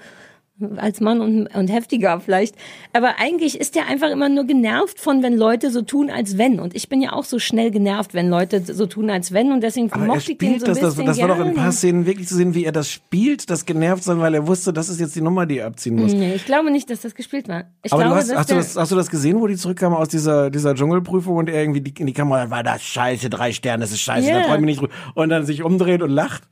als 0.78 1.00
Mann 1.02 1.22
und, 1.22 1.48
und 1.48 1.68
heftiger 1.70 2.20
vielleicht. 2.20 2.56
Aber 2.94 3.16
eigentlich 3.20 3.60
ist 3.60 3.76
der 3.76 3.88
einfach 3.88 4.10
immer 4.10 4.30
nur 4.30 4.46
genervt 4.46 5.00
von, 5.00 5.24
wenn 5.24 5.38
Leute 5.38 5.72
so 5.72 5.82
tun, 5.82 6.10
als 6.10 6.38
wenn. 6.38 6.60
Und 6.60 6.76
ich 6.76 6.90
bin 6.90 7.02
ja 7.02 7.14
auch 7.14 7.24
so 7.24 7.40
schnell 7.40 7.72
genervt, 7.72 8.14
wenn 8.14 8.30
Leute 8.30 8.62
so 8.62 8.86
tun, 8.86 9.10
als 9.10 9.32
wenn. 9.32 9.52
Und 9.52 9.62
deswegen 9.62 9.92
Aber 9.92 10.04
er 10.04 10.08
mochte 10.08 10.32
ich 10.32 10.38
den 10.38 10.60
so 10.60 10.66
ein 10.66 10.72
das, 10.72 10.80
das, 10.80 10.96
bisschen 10.96 11.06
das 11.08 11.20
war 11.20 11.28
doch 11.30 11.40
in 11.40 11.48
ein 11.50 11.54
paar. 11.56 11.72
Szenen 11.72 12.06
wirklich 12.06 12.28
zu 12.28 12.36
sehen, 12.36 12.54
wie 12.56 12.66
er 12.66 12.72
das 12.72 12.90
spielt, 12.90 13.50
das 13.50 13.66
genervt 13.66 14.04
sein, 14.04 14.20
weil 14.20 14.34
er 14.34 14.48
wusste, 14.48 14.74
das 14.74 14.90
ist 14.90 15.00
jetzt 15.00 15.16
die 15.16 15.22
Nummer, 15.22 15.46
die 15.46 15.60
er 15.60 15.68
abziehen 15.68 15.96
muss. 15.96 16.14
Nee, 16.14 16.34
ich 16.36 16.46
glaube 16.46 16.72
nicht, 16.72 16.90
dass 16.90 17.02
das 17.02 17.16
gespielt 17.16 17.48
war. 17.48 17.66
Ich 17.84 17.94
Aber 17.94 18.04
glaube, 18.04 18.16
du 18.16 18.22
hast, 18.22 18.36
hast, 18.36 18.52
du 18.52 18.56
das, 18.56 18.76
hast 18.76 18.92
du 18.92 18.96
das 18.96 19.10
gesehen, 19.10 19.40
wo 19.40 19.48
die 19.48 19.56
zurückkamen 19.56 19.98
aus 19.98 20.10
dieser, 20.10 20.50
dieser 20.50 20.76
Dschungelprüfung 20.76 21.38
und 21.38 21.50
er 21.50 21.62
irgendwie 21.62 21.82
die, 21.82 21.94
in 22.00 22.08
die 22.08 22.14
Kamera 22.14 22.50
war 22.50 22.64
das 22.64 22.82
scheiße, 22.84 23.30
drei 23.30 23.52
Sterne, 23.54 23.82
das 23.82 23.92
ist 23.92 24.02
scheiße, 24.02 24.28
Ja. 24.30 24.40
da 24.40 24.44
freue 24.46 24.56
ich 24.56 24.62
mich 24.62 24.68
nicht 24.68 24.82
drüber. 24.82 24.94
Und 25.16 25.30
dann 25.30 25.46
sich 25.46 25.64
umdreht 25.64 26.02
und 26.02 26.10
lacht. 26.10 26.44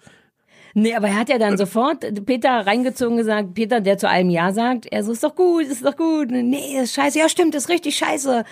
Nee, 0.79 0.93
aber 0.93 1.07
er 1.07 1.15
hat 1.15 1.29
ja 1.29 1.39
dann 1.39 1.57
sofort 1.57 2.05
Peter 2.27 2.67
reingezogen 2.67 3.17
gesagt, 3.17 3.55
Peter, 3.55 3.81
der 3.81 3.97
zu 3.97 4.07
allem 4.07 4.29
Ja 4.29 4.53
sagt, 4.53 4.85
er 4.85 5.03
so, 5.03 5.11
ist 5.11 5.23
doch 5.23 5.33
gut, 5.33 5.63
ist 5.63 5.83
doch 5.83 5.97
gut. 5.97 6.29
Nee, 6.29 6.79
ist 6.79 6.93
scheiße. 6.93 7.17
Ja, 7.17 7.27
stimmt, 7.29 7.55
das 7.55 7.63
ist 7.63 7.69
richtig 7.69 7.97
scheiße. 7.97 8.45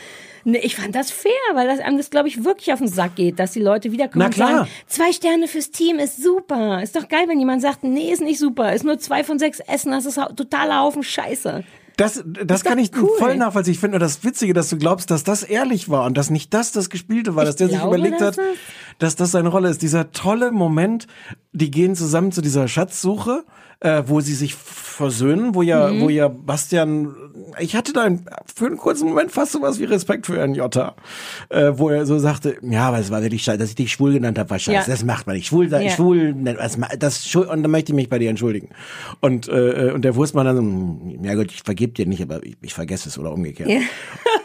Nee, 0.43 0.57
ich 0.57 0.75
fand 0.75 0.95
das 0.95 1.11
fair, 1.11 1.31
weil 1.53 1.67
das 1.67 1.79
einem 1.79 1.97
das, 1.97 2.09
glaube 2.09 2.27
ich, 2.27 2.43
wirklich 2.43 2.73
auf 2.73 2.79
den 2.79 2.87
Sack 2.87 3.15
geht, 3.15 3.37
dass 3.37 3.51
die 3.51 3.61
Leute 3.61 3.91
wiederkommen 3.91 4.21
Na 4.21 4.25
und 4.25 4.33
klar. 4.33 4.49
sagen, 4.49 4.69
zwei 4.87 5.11
Sterne 5.11 5.47
fürs 5.47 5.69
Team 5.69 5.99
ist 5.99 6.23
super. 6.23 6.81
Ist 6.81 6.95
doch 6.95 7.07
geil, 7.07 7.25
wenn 7.27 7.37
jemand 7.37 7.61
sagt, 7.61 7.83
nee, 7.83 8.11
ist 8.11 8.23
nicht 8.23 8.39
super, 8.39 8.73
ist 8.73 8.85
nur 8.85 8.97
zwei 8.97 9.23
von 9.23 9.37
sechs 9.37 9.59
Essen, 9.59 9.91
das 9.91 10.07
ist 10.07 10.19
totaler 10.35 10.79
Haufen 10.79 11.03
Scheiße. 11.03 11.63
Das, 11.97 12.23
das 12.25 12.63
kann 12.63 12.77
ich 12.77 12.91
cool. 12.97 13.09
voll 13.17 13.37
nachvollziehen. 13.37 13.73
Ich 13.73 13.79
finde 13.79 13.97
nur 13.97 13.99
das 13.99 14.23
Witzige, 14.23 14.53
dass 14.53 14.69
du 14.69 14.77
glaubst, 14.77 15.11
dass 15.11 15.23
das 15.23 15.43
ehrlich 15.43 15.89
war 15.89 16.05
und 16.05 16.17
dass 16.17 16.29
nicht 16.29 16.53
das 16.53 16.71
das 16.73 16.89
Gespielte 16.89 17.35
war, 17.35 17.43
Ich 17.43 17.49
dass 17.49 17.55
der 17.55 17.67
sich 17.67 17.77
glaube, 17.77 17.95
überlegt 17.95 18.19
dass 18.19 18.37
hat, 18.37 18.45
dass 18.99 19.15
das 19.15 19.31
seine 19.31 19.49
Rolle 19.49 19.69
ist. 19.69 19.81
Dieser 19.81 20.11
tolle 20.11 20.51
Moment, 20.51 21.07
die 21.53 21.71
gehen 21.71 21.95
zusammen 21.95 22.31
zu 22.31 22.41
dieser 22.41 22.67
Schatzsuche, 22.67 23.43
äh, 23.81 24.03
wo 24.07 24.21
sie 24.21 24.33
sich 24.33 24.55
versöhnen, 24.55 25.53
wo 25.53 25.61
ja, 25.61 25.89
Mhm. 25.91 26.01
wo 26.01 26.09
ja 26.09 26.29
Bastian, 26.29 27.13
ich 27.59 27.75
hatte 27.75 27.91
da 27.91 28.03
ein, 28.03 28.25
für 28.53 28.67
einen 28.67 28.77
kurzen 28.77 29.09
Moment 29.09 29.33
fast 29.33 29.51
sowas 29.51 29.79
wie 29.79 29.83
Respekt 29.83 30.25
für 30.27 30.37
Herrn 30.37 30.55
Jotta, 30.55 30.95
äh, 31.49 31.73
wo 31.75 31.89
er 31.89 32.05
so 32.05 32.17
sagte, 32.17 32.55
ja, 32.61 32.87
aber 32.87 32.99
es 32.99 33.11
war 33.11 33.21
wirklich 33.21 33.43
scheiße, 33.43 33.57
dass 33.57 33.69
ich 33.69 33.75
dich 33.75 33.91
schwul 33.91 34.13
genannt 34.13 34.39
habe, 34.39 34.49
war 34.49 34.59
scheiße, 34.59 34.87
Ja. 34.89 34.93
das 34.93 35.03
macht 35.03 35.27
man 35.27 35.35
nicht. 35.35 35.47
Schwul, 35.47 35.67
Ja. 35.69 35.89
schwul, 35.89 36.33
das, 36.57 36.77
das, 36.97 37.35
und 37.35 37.63
dann 37.63 37.69
möchte 37.69 37.91
ich 37.91 37.95
mich 37.95 38.07
bei 38.07 38.17
dir 38.17 38.29
entschuldigen. 38.29 38.69
Und, 39.19 39.49
äh, 39.49 39.91
und 39.93 40.03
der 40.03 40.15
Wurstmann 40.15 40.45
dann, 40.45 40.55
so, 40.55 40.61
hm, 40.61 41.23
ja 41.25 41.35
gut, 41.35 41.51
ich 41.51 41.61
vergeb 41.63 41.95
dir 41.95 42.05
nicht, 42.05 42.21
aber 42.21 42.41
ich, 42.45 42.55
ich 42.61 42.73
vergesse 42.73 43.09
es 43.09 43.19
oder 43.19 43.33
umgekehrt. 43.33 43.69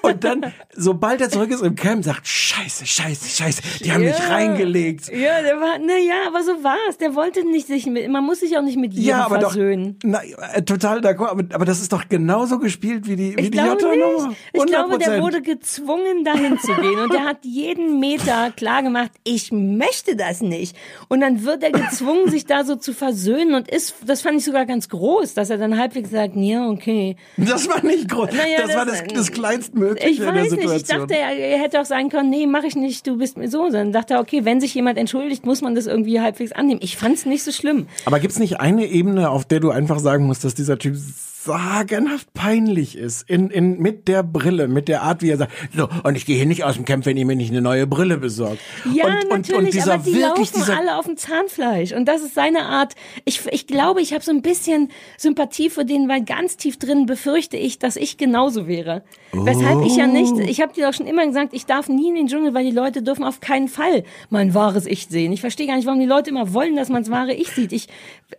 Und 0.02 0.24
dann, 0.24 0.46
sobald 0.74 1.20
er 1.20 1.28
zurück 1.30 1.50
ist 1.50 1.62
im 1.62 1.76
Camp, 1.76 2.04
sagt, 2.04 2.26
scheiße, 2.26 2.84
scheiße, 2.84 3.28
scheiße, 3.28 3.62
die 3.84 3.92
haben 3.92 4.02
mich 4.02 4.18
Ja. 4.18 4.24
Reingelegt. 4.40 5.08
Ja, 5.08 5.42
der 5.42 5.60
war, 5.60 5.78
na 5.78 5.96
ja, 5.98 6.26
aber 6.26 6.42
so 6.42 6.62
war's. 6.62 6.98
Der 6.98 7.14
wollte 7.14 7.44
nicht 7.44 7.66
sich 7.66 7.86
mit, 7.86 8.08
man 8.08 8.24
muss 8.24 8.40
sich 8.40 8.56
auch 8.56 8.62
nicht 8.62 8.76
mit 8.78 8.92
jedem 8.94 9.08
Ja, 9.08 9.24
aber 9.26 9.38
doch, 9.38 9.52
versöhnen. 9.52 9.98
na, 10.02 10.20
äh, 10.54 10.62
total 10.62 11.00
d'accord, 11.00 11.28
aber, 11.28 11.44
aber 11.54 11.64
das 11.64 11.80
ist 11.80 11.92
doch 11.92 12.08
genauso 12.08 12.58
gespielt 12.58 13.06
wie 13.08 13.16
die, 13.16 13.36
wie 13.36 13.40
Ich 13.40 13.50
die 13.50 13.50
glaube 13.50 13.82
Jota-Nummer. 13.82 14.28
nicht. 14.28 14.38
Ich 14.52 14.66
glaube, 14.66 14.98
der 14.98 15.18
100%. 15.18 15.22
wurde 15.22 15.42
gezwungen, 15.42 16.24
dahin 16.24 16.58
zu 16.58 16.74
gehen. 16.74 16.98
Und 16.98 17.12
der 17.12 17.24
hat 17.24 17.38
jeden 17.44 18.00
Meter 18.00 18.50
klar 18.56 18.82
gemacht, 18.82 19.10
ich 19.24 19.52
möchte 19.52 20.16
das 20.16 20.40
nicht. 20.40 20.76
Und 21.08 21.20
dann 21.20 21.44
wird 21.44 21.62
er 21.62 21.72
gezwungen, 21.72 22.28
sich 22.30 22.46
da 22.46 22.64
so 22.64 22.76
zu 22.76 22.92
versöhnen 22.92 23.54
und 23.54 23.68
ist, 23.70 23.94
das 24.06 24.22
fand 24.22 24.38
ich 24.38 24.44
sogar 24.44 24.66
ganz 24.66 24.88
groß, 24.88 25.34
dass 25.34 25.50
er 25.50 25.58
dann 25.58 25.78
halbwegs 25.78 26.10
sagt, 26.10 26.34
ja, 26.36 26.68
okay. 26.68 27.16
Das 27.36 27.68
war 27.68 27.84
nicht 27.84 28.08
groß. 28.08 28.30
Naja, 28.32 28.62
das, 28.66 28.74
war 28.76 28.86
das- 28.86 29.02
das, 29.04 29.12
das 29.14 29.32
kleinstmögliche 29.32 30.08
Ich 30.08 30.18
in 30.18 30.24
der 30.24 30.34
weiß 30.34 30.50
Situation. 30.50 30.72
nicht, 30.74 30.90
ich 30.90 30.96
dachte, 30.96 31.14
er, 31.16 31.30
er 31.36 31.58
hätte 31.58 31.80
auch 31.80 31.84
sagen 31.84 32.08
können, 32.08 32.30
nee, 32.30 32.46
mach 32.46 32.64
ich 32.64 32.76
nicht, 32.76 33.06
du 33.06 33.16
bist 33.16 33.36
mir 33.36 33.48
so. 33.48 33.68
Dann 33.70 33.92
dachte 33.92 34.14
er, 34.14 34.20
okay, 34.20 34.29
wenn 34.32 34.60
sich 34.60 34.74
jemand 34.74 34.98
entschuldigt, 34.98 35.44
muss 35.44 35.62
man 35.62 35.74
das 35.74 35.86
irgendwie 35.86 36.20
halbwegs 36.20 36.52
annehmen. 36.52 36.80
Ich 36.82 36.96
fand's 36.96 37.26
nicht 37.26 37.42
so 37.42 37.52
schlimm. 37.52 37.86
Aber 38.04 38.20
gibt's 38.20 38.38
nicht 38.38 38.60
eine 38.60 38.86
Ebene, 38.86 39.30
auf 39.30 39.44
der 39.44 39.60
du 39.60 39.70
einfach 39.70 39.98
sagen 39.98 40.26
musst, 40.26 40.44
dass 40.44 40.54
dieser 40.54 40.78
Typ 40.78 40.96
sagenhaft 41.44 42.32
peinlich 42.34 42.96
ist? 42.96 43.28
In, 43.28 43.50
in, 43.50 43.78
mit 43.78 44.08
der 44.08 44.22
Brille, 44.22 44.68
mit 44.68 44.88
der 44.88 45.02
Art, 45.02 45.22
wie 45.22 45.30
er 45.30 45.38
sagt, 45.38 45.52
so, 45.74 45.88
und 46.04 46.16
ich 46.16 46.26
gehe 46.26 46.36
hier 46.36 46.46
nicht 46.46 46.64
aus 46.64 46.74
dem 46.74 46.84
Camp, 46.84 47.06
wenn 47.06 47.16
ihr 47.16 47.24
mir 47.26 47.36
nicht 47.36 47.50
eine 47.50 47.62
neue 47.62 47.86
Brille 47.86 48.18
besorgt. 48.18 48.58
Ja, 48.92 49.06
und, 49.06 49.14
und, 49.24 49.28
natürlich, 49.30 49.58
und 49.58 49.74
dieser 49.74 49.94
aber 49.94 50.02
die 50.02 50.14
wirklich, 50.14 50.52
laufen 50.52 50.60
dieser, 50.60 50.78
alle 50.78 50.96
auf 50.98 51.06
dem 51.06 51.16
Zahnfleisch. 51.16 51.92
Und 51.92 52.06
das 52.06 52.22
ist 52.22 52.34
seine 52.34 52.64
Art. 52.64 52.94
Ich, 53.24 53.40
ich 53.50 53.66
glaube, 53.66 54.00
ich 54.02 54.12
habe 54.12 54.22
so 54.22 54.30
ein 54.30 54.42
bisschen 54.42 54.90
Sympathie 55.16 55.70
für 55.70 55.84
den, 55.84 56.08
weil 56.08 56.22
ganz 56.24 56.56
tief 56.56 56.78
drin 56.78 57.06
befürchte 57.06 57.56
ich, 57.56 57.78
dass 57.78 57.96
ich 57.96 58.16
genauso 58.16 58.66
wäre. 58.66 59.02
Weshalb 59.32 59.84
ich 59.84 59.96
ja 59.96 60.06
nicht, 60.06 60.32
Oh. 60.32 60.40
ich 60.40 60.60
habe 60.60 60.72
dir 60.72 60.86
doch 60.86 60.94
schon 60.94 61.06
immer 61.06 61.26
gesagt, 61.26 61.54
ich 61.54 61.66
darf 61.66 61.88
nie 61.88 62.08
in 62.08 62.14
den 62.14 62.26
Dschungel, 62.26 62.52
weil 62.54 62.64
die 62.64 62.70
Leute 62.70 63.02
dürfen 63.02 63.24
auf 63.24 63.40
keinen 63.40 63.68
Fall 63.68 64.04
mein 64.28 64.54
wahres 64.54 64.86
Ich 64.86 65.06
sehen. 65.06 65.32
Ich 65.32 65.40
verstehe 65.40 65.66
gar 65.66 65.76
nicht, 65.76 65.86
warum 65.86 65.98
die 66.00 66.06
Leute 66.06 66.30
immer 66.30 66.52
wollen, 66.52 66.76
dass 66.76 66.88
man 66.88 67.02
das 67.02 67.10
wahre 67.10 67.32
Ich 67.32 67.48
sieht. 67.48 67.72
Ich, 67.72 67.88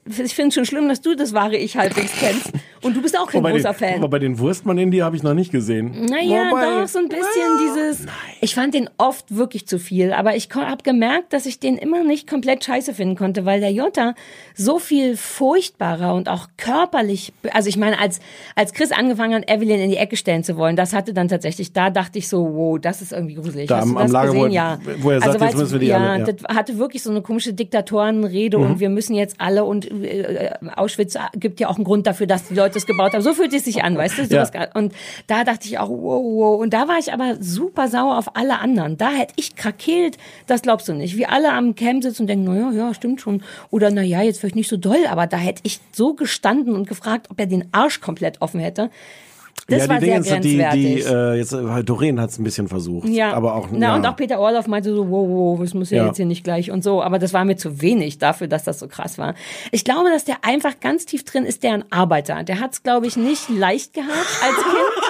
ich 0.05 0.35
finde 0.35 0.49
es 0.49 0.53
schon 0.53 0.65
schlimm, 0.65 0.87
dass 0.87 1.01
du 1.01 1.15
das 1.15 1.33
wahre 1.33 1.57
Ich 1.57 1.77
halbwegs 1.77 2.11
kennst. 2.19 2.51
Und 2.81 2.90
du 2.93 3.01
bist 3.01 3.17
auch 3.17 3.27
kein 3.27 3.41
großer 3.43 3.69
den, 3.71 3.73
Fan. 3.75 3.93
Aber 3.95 4.09
bei 4.09 4.19
den 4.19 4.39
Wurstmann 4.39 4.77
in 4.77 4.91
die 4.91 5.03
habe 5.03 5.15
ich 5.15 5.23
noch 5.23 5.33
nicht 5.33 5.51
gesehen. 5.51 6.05
Naja, 6.09 6.49
Wobei- 6.51 6.81
doch, 6.81 6.87
so 6.87 6.99
ein 6.99 7.07
bisschen 7.09 7.21
dieses. 7.63 8.05
Ich 8.41 8.55
fand 8.55 8.73
den 8.73 8.89
oft 8.97 9.35
wirklich 9.35 9.67
zu 9.67 9.79
viel, 9.79 10.13
aber 10.13 10.35
ich 10.35 10.49
habe 10.53 10.83
gemerkt, 10.83 11.33
dass 11.33 11.45
ich 11.45 11.59
den 11.59 11.77
immer 11.77 12.03
nicht 12.03 12.27
komplett 12.29 12.63
scheiße 12.63 12.93
finden 12.93 13.15
konnte, 13.15 13.45
weil 13.45 13.59
der 13.59 13.71
Jota 13.71 14.15
so 14.55 14.79
viel 14.79 15.15
furchtbarer 15.17 16.13
und 16.13 16.29
auch 16.29 16.47
körperlich, 16.57 17.33
also 17.53 17.69
ich 17.69 17.77
meine, 17.77 17.99
als, 17.99 18.19
als 18.55 18.73
Chris 18.73 18.91
angefangen 18.91 19.35
hat, 19.35 19.49
Evelyn 19.49 19.79
in 19.81 19.89
die 19.89 19.97
Ecke 19.97 20.15
stellen 20.17 20.43
zu 20.43 20.57
wollen, 20.57 20.75
das 20.75 20.93
hatte 20.93 21.13
dann 21.13 21.27
tatsächlich, 21.27 21.73
da 21.73 21.89
dachte 21.89 22.19
ich 22.19 22.27
so, 22.27 22.43
wow, 22.53 22.79
das 22.79 23.01
ist 23.01 23.11
irgendwie 23.11 23.35
gruselig. 23.35 23.67
Da 23.67 23.79
am- 23.81 23.97
am 23.97 24.11
Lager, 24.11 24.35
wo 24.35 24.45
er- 24.45 24.51
ja. 24.51 24.79
wo 24.99 25.11
er 25.11 25.19
sagt, 25.21 25.33
also, 25.33 25.45
jetzt 25.45 25.57
müssen 25.57 25.71
wir 25.73 25.79
die 25.79 25.85
ja, 25.87 25.97
alle, 25.97 26.25
ja. 26.25 26.31
das 26.31 26.55
hatte 26.55 26.77
wirklich 26.77 27.03
so 27.03 27.09
eine 27.11 27.21
komische 27.21 27.53
Diktatorenrede 27.53 28.57
Mhm. 28.57 28.63
und 28.65 28.79
wir 28.79 28.89
müssen 28.89 29.15
jetzt 29.15 29.35
alle 29.39 29.63
und 29.63 29.89
äh, 29.91 30.51
Auschwitz 30.75 31.17
gibt 31.35 31.59
ja 31.59 31.67
auch 31.69 31.75
einen 31.75 31.83
Grund 31.85 32.07
dafür, 32.07 32.27
dass 32.27 32.45
die 32.47 32.55
Leute 32.55 32.79
es 32.81 32.87
gebaut 32.87 33.13
haben. 33.13 33.21
So 33.21 33.33
fühlt 33.33 33.53
es 33.53 33.65
sich 33.65 33.83
an, 33.83 33.97
weißt 33.97 34.17
du? 34.17 34.25
Sowas 34.29 34.51
Ja. 34.53 34.67
Und 34.73 34.93
da 35.27 35.43
dachte 35.43 35.67
ich 35.67 35.79
auch, 35.79 35.89
wow, 35.89 36.23
wow. 36.23 36.59
Und 36.59 36.73
da 36.73 36.87
war 36.87 36.99
ich 36.99 37.13
aber 37.13 37.37
super 37.39 37.87
sauer 37.87 38.17
auf 38.17 38.35
alle 38.35 38.59
anderen. 38.59 38.97
Da 38.97 39.09
hätte 39.09 39.33
ich 39.37 39.55
krakeelt, 39.55 40.17
das 40.47 40.61
glaubst 40.61 40.87
du 40.87 40.93
nicht. 40.93 41.17
Wie 41.17 41.25
alle 41.25 41.51
am 41.53 41.75
Camp 41.75 42.03
sitzen 42.03 42.23
und 42.23 42.27
denken, 42.27 42.45
naja, 42.45 42.71
ja, 42.71 42.93
stimmt 42.93 43.21
schon. 43.21 43.43
Oder 43.69 43.91
naja, 43.91 44.21
jetzt 44.21 44.39
vielleicht 44.39 44.55
nicht 44.55 44.69
so 44.69 44.77
doll, 44.77 45.05
aber 45.09 45.27
da 45.27 45.37
hätte 45.37 45.61
ich 45.63 45.79
so 45.91 46.13
gestanden 46.13 46.75
und 46.75 46.87
gefragt, 46.87 47.27
ob 47.29 47.39
er 47.39 47.47
den 47.47 47.65
Arsch 47.71 48.01
komplett 48.01 48.41
offen 48.41 48.59
hätte. 48.59 48.89
Das 49.67 49.83
ja, 49.83 49.89
war 49.89 49.99
die 49.99 50.05
sehr 50.05 50.19
Dinge, 50.21 50.39
die, 50.41 50.57
grenzwertig. 50.57 50.95
die, 51.05 51.13
äh, 51.13 51.33
jetzt, 51.35 51.53
äh, 51.53 51.83
Doreen 51.83 52.19
hat 52.19 52.29
es 52.31 52.39
ein 52.39 52.43
bisschen 52.43 52.67
versucht. 52.67 53.07
Ja, 53.09 53.33
aber 53.33 53.55
auch, 53.55 53.67
Na, 53.71 53.87
ja. 53.87 53.95
und 53.95 54.05
auch 54.05 54.15
Peter 54.15 54.39
Orloff 54.39 54.67
meinte 54.67 54.93
so, 54.93 55.09
wow, 55.09 55.27
wow, 55.29 55.59
das 55.59 55.73
muss 55.73 55.89
ja, 55.91 55.97
Ja. 55.97 56.07
jetzt 56.07 56.17
hier 56.17 56.25
nicht 56.25 56.43
gleich 56.43 56.71
und 56.71 56.83
so. 56.83 57.01
Aber 57.01 57.19
das 57.19 57.33
war 57.33 57.45
mir 57.45 57.55
zu 57.57 57.81
wenig 57.81 58.17
dafür, 58.17 58.47
dass 58.47 58.63
das 58.63 58.79
so 58.79 58.87
krass 58.87 59.17
war. 59.17 59.35
Ich 59.71 59.83
glaube, 59.83 60.09
dass 60.09 60.25
der 60.25 60.37
einfach 60.43 60.79
ganz 60.79 61.05
tief 61.05 61.23
drin 61.23 61.45
ist, 61.45 61.63
der 61.63 61.73
ein 61.73 61.85
Arbeiter. 61.91 62.43
Der 62.43 62.59
hat 62.59 62.73
es, 62.73 62.83
glaube 62.83 63.07
ich, 63.07 63.17
nicht 63.17 63.49
leicht 63.49 63.93
gehabt 63.93 64.11
als 64.41 64.55
Kind. 64.55 65.05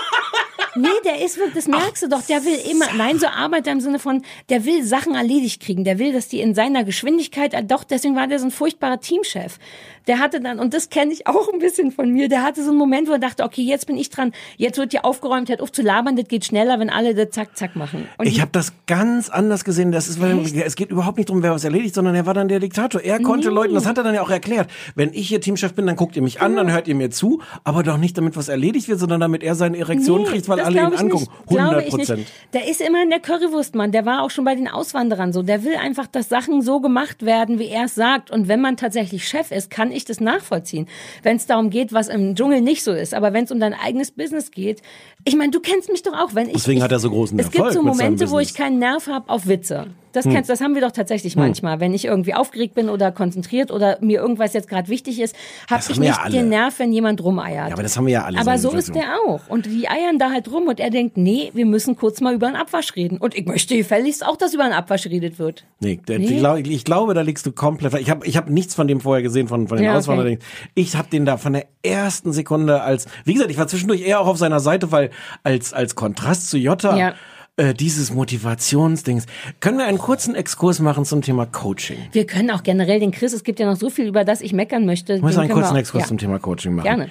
Nee, 0.76 0.88
der 1.04 1.26
ist 1.26 1.38
wirklich, 1.38 1.56
das 1.56 1.68
merkst 1.68 2.04
du 2.04 2.08
doch, 2.08 2.22
der 2.22 2.46
will 2.46 2.58
immer, 2.72 2.86
nein, 2.98 3.20
so 3.20 3.28
Arbeiter 3.28 3.74
im 3.74 3.82
Sinne 3.82 4.00
von, 4.00 4.22
der 4.50 4.64
will 4.64 4.86
Sachen 4.86 5.16
erledigt 5.16 5.62
kriegen, 5.62 5.84
der 5.84 6.00
will, 6.00 6.14
dass 6.14 6.30
die 6.30 6.40
in 6.40 6.56
seiner 6.56 6.86
Geschwindigkeit, 6.86 7.54
äh, 7.54 7.62
doch, 7.62 7.84
deswegen 7.84 8.16
war 8.16 8.28
der 8.28 8.40
so 8.40 8.46
ein 8.46 8.52
furchtbarer 8.52 9.02
Teamchef. 9.02 9.60
Der 10.08 10.20
hatte 10.20 10.40
dann, 10.40 10.60
und 10.60 10.74
das 10.74 10.90
kenne 10.90 11.12
ich 11.14 11.28
auch 11.28 11.52
ein 11.54 11.60
bisschen 11.60 11.92
von 11.92 12.12
mir, 12.12 12.28
der 12.30 12.44
hatte 12.44 12.64
so 12.64 12.70
einen 12.70 12.78
Moment, 12.80 13.08
wo 13.08 13.14
er 13.14 13.20
dachte, 13.20 13.44
okay, 13.44 13.62
jetzt 13.62 13.88
bin 13.88 13.98
ich 13.98 14.10
dran, 14.10 14.32
jetzt 14.58 14.78
wird 14.78 14.92
hier 14.92 15.06
aufgeräumt, 15.06 15.50
hört 15.50 15.62
auf 15.62 15.72
zu 15.72 15.82
labern, 15.82 16.16
das 16.16 16.28
geht 16.28 16.46
schneller, 16.46 16.80
wenn 16.80 16.90
alle 16.90 17.14
das 17.16 17.30
zack, 17.32 17.56
zack 17.58 17.76
machen. 17.76 18.08
Und 18.18 18.28
Ich 18.28 18.42
habe 18.42 18.52
das 18.52 18.74
ganz 18.88 19.30
anders 19.30 19.64
gesehen. 19.64 19.92
Das 19.92 20.08
ist, 20.08 20.22
weil 20.22 20.40
es 20.40 20.76
geht 20.76 20.90
überhaupt 20.92 21.18
nicht 21.18 21.30
darum, 21.30 21.44
wer 21.44 21.52
was 21.52 21.64
erledigt, 21.64 21.94
sondern 21.96 22.16
er 22.16 22.26
war 22.26 22.34
dann 22.34 22.48
der 22.48 22.60
Diktator. 22.60 23.02
Er 23.02 23.20
konnte 23.20 23.50
Nee. 23.50 23.56
Leuten, 23.56 23.74
das 23.74 23.86
hat 23.86 23.98
er 23.98 24.04
dann 24.04 24.16
ja 24.16 24.22
auch 24.22 24.30
erklärt. 24.30 24.70
Wenn 24.96 25.14
ich 25.14 25.28
hier 25.28 25.42
Teamchef 25.42 25.74
bin, 25.74 25.86
dann 25.88 25.96
guckt 25.96 26.16
ihr 26.16 26.22
mich 26.22 26.42
an, 26.42 26.56
dann 26.56 26.72
hört 26.72 26.88
ihr 26.88 26.96
mir 26.96 27.10
zu, 27.12 27.42
aber 27.64 27.84
doch 27.84 27.98
nicht 27.98 28.18
damit 28.18 28.36
was 28.38 28.48
erledigt 28.50 28.88
wird, 28.88 29.00
sondern 29.00 29.20
damit 29.20 29.44
er 29.44 29.56
seine 29.56 29.78
Erektion 29.78 30.22
Nee, 30.24 30.28
kriegt, 30.28 30.48
weil 30.50 30.60
alle 30.62 30.78
ihn 30.80 30.86
angucken. 30.94 31.14
nicht. 31.14 31.48
Glaube 31.48 31.62
100 31.64 31.88
ich 31.88 31.94
nicht. 31.98 32.08
Prozent. 32.08 32.28
Der 32.54 32.68
ist 32.68 32.82
immer 32.82 33.04
in 33.04 33.10
der 33.10 33.20
Currywurstmann. 33.20 33.92
Der 33.92 34.06
war 34.06 34.24
auch 34.24 34.30
schon 34.32 34.46
bei 34.46 34.56
den 34.56 34.68
Auswanderern 34.68 35.34
so. 35.34 35.44
Der 35.44 35.64
will 35.64 35.76
einfach, 35.76 36.08
dass 36.08 36.30
Sachen 36.30 36.62
so 36.62 36.80
gemacht 36.80 37.26
werden, 37.26 37.60
wie 37.60 37.68
er 37.68 37.86
es 37.86 37.96
sagt. 37.96 38.32
Und 38.32 38.48
wenn 38.48 38.62
man 38.62 38.78
tatsächlich 38.78 39.28
Chef 39.28 39.52
ist, 39.52 39.70
kann 39.70 39.91
ich 39.92 40.06
das 40.06 40.20
nachvollziehen. 40.20 40.88
Wenn 41.24 41.38
es 41.38 41.46
darum 41.46 41.70
geht, 41.70 41.94
was 41.94 42.08
im 42.08 42.36
Dschungel 42.36 42.62
nicht 42.62 42.84
so 42.84 42.92
ist. 42.92 43.14
Aber 43.14 43.34
wenn 43.34 43.46
es 43.46 43.52
um 43.52 43.60
dein 43.60 43.74
eigenes 43.74 44.12
Business 44.12 44.52
geht, 44.52 44.82
ich 45.26 45.36
meine, 45.36 45.52
du 45.52 45.60
kennst 45.60 45.90
mich 45.90 46.04
doch 46.04 46.14
auch. 46.14 46.36
Wenn 46.36 46.48
ich, 46.48 46.54
Deswegen 46.54 46.78
ich, 46.78 46.84
hat 46.84 46.92
er 46.92 47.00
so 47.00 47.10
großen 47.10 47.40
Es 47.40 47.48
Erfolg 47.48 47.72
gibt 47.72 47.74
so 47.74 47.84
Momente, 47.84 48.30
wo 48.30 48.40
ich 48.40 48.54
keinen 48.54 48.80
Nerv 48.80 49.08
habe 49.08 49.30
auf 49.30 49.48
Witze. 49.48 49.88
Das 50.12 50.26
kennst, 50.26 50.50
das 50.50 50.62
haben 50.62 50.76
wir 50.76 50.82
doch 50.82 50.92
tatsächlich 50.92 51.36
manchmal. 51.36 51.80
Wenn 51.80 51.94
ich 51.94 52.06
irgendwie 52.06 52.34
aufgeregt 52.34 52.76
bin 52.76 52.90
oder 52.90 53.12
konzentriert 53.12 53.72
oder 53.72 53.98
mir 54.02 54.20
irgendwas 54.20 54.54
jetzt 54.54 54.68
gerade 54.68 54.88
wichtig 54.90 55.20
ist, 55.20 55.36
habe 55.70 55.80
Das 55.82 55.90
ich 55.90 55.98
ja 55.98 56.02
nicht 56.04 56.20
alle. 56.20 56.32
den 56.34 56.50
Nerv, 56.50 56.80
wenn 56.80 56.92
jemand 56.94 57.24
rumeiert. 57.24 57.70
Ja, 57.70 57.74
aber 57.74 57.84
das 57.84 57.98
haben 57.98 58.06
wir 58.06 58.14
ja 58.14 58.24
alle. 58.26 58.40
Aber 58.40 58.58
so 58.58 58.72
so 58.72 58.78
ist 58.78 58.94
der 58.96 59.18
auch. 59.28 59.42
Und 59.48 59.66
die 59.66 59.88
eiern 59.88 60.20
da 60.20 60.32
halt 60.32 60.52
rum 60.52 60.68
und 60.68 60.80
er 60.80 60.90
denkt, 60.90 61.18
nee, 61.18 61.52
wir 61.54 61.66
müssen 61.66 61.96
kurz 61.96 62.22
mal 62.22 62.34
über 62.34 62.48
einen 62.48 62.56
Abwasch 62.56 62.96
reden. 62.96 63.18
Und 63.18 63.36
ich 63.36 63.46
möchte 63.46 63.76
gefälligst 63.78 64.26
auch, 64.26 64.38
dass 64.38 64.54
über 64.54 64.64
einen 64.64 64.74
Abwasch 64.74 65.04
geredet 65.04 65.40
wird. 65.40 65.66
Nee, 65.80 66.00
Nee? 66.08 66.16
Ich, 66.18 66.38
glaube, 66.38 66.60
ich 66.62 66.86
glaube, 66.86 67.14
da 67.14 67.22
liegst 67.22 67.46
du 67.46 67.52
komplett. 67.52 67.94
Ich 67.96 68.10
habe 68.10 68.26
ich 68.26 68.38
hab 68.38 68.50
nichts 68.50 68.76
von 68.76 68.88
dem 68.88 69.02
vorher 69.02 69.24
gesehen, 69.24 69.48
von, 69.48 69.68
von 69.68 69.78
den 69.78 69.86
Ja, 69.86 69.92
okay. 69.92 70.00
Auswanderern. 70.00 70.38
Ich 70.76 70.96
habe 70.96 71.10
den 71.10 71.26
da 71.26 71.38
von 71.38 71.54
der 71.54 71.66
ersten 71.84 72.32
Sekunde 72.34 72.82
als, 72.82 73.08
wie 73.26 73.34
gesagt, 73.34 73.50
ich 73.52 73.58
war 73.58 73.68
zwischendurch 73.68 74.02
eher 74.06 74.20
auch 74.20 74.28
auf 74.28 74.38
seiner 74.38 74.60
Seite, 74.60 74.92
weil 74.92 75.10
als, 75.44 75.74
als 75.74 75.96
Kontrast 75.96 76.50
zu 76.50 76.58
Jota, 76.58 76.96
Ja. 76.98 77.14
Äh, 77.58 77.74
dieses 77.74 78.14
Motivationsdings. 78.14 79.26
Können 79.60 79.78
wir 79.78 79.86
einen 79.86 79.98
kurzen 79.98 80.36
Exkurs 80.36 80.80
machen 80.80 81.06
zum 81.06 81.22
Thema 81.22 81.46
Coaching? 81.46 81.98
Wir 82.12 82.26
können 82.26 82.50
auch 82.52 82.64
generell 82.64 83.00
den 83.00 83.12
Chris, 83.12 83.34
es 83.34 83.44
gibt 83.44 83.60
ja 83.60 83.66
noch 83.66 83.76
so 83.76 83.90
viel, 83.90 84.08
über 84.08 84.24
das 84.24 84.42
ich 84.42 84.54
meckern 84.54 84.86
möchte. 84.86 85.16
Ich 85.16 85.22
muss 85.22 85.38
einen 85.38 85.52
kurzen 85.52 85.76
Exkurs 85.76 86.04
ja, 86.04 86.08
zum 86.08 86.18
Thema 86.18 86.40
Coaching 86.40 86.76
machen. 86.76 86.86
Gerne. 86.86 87.10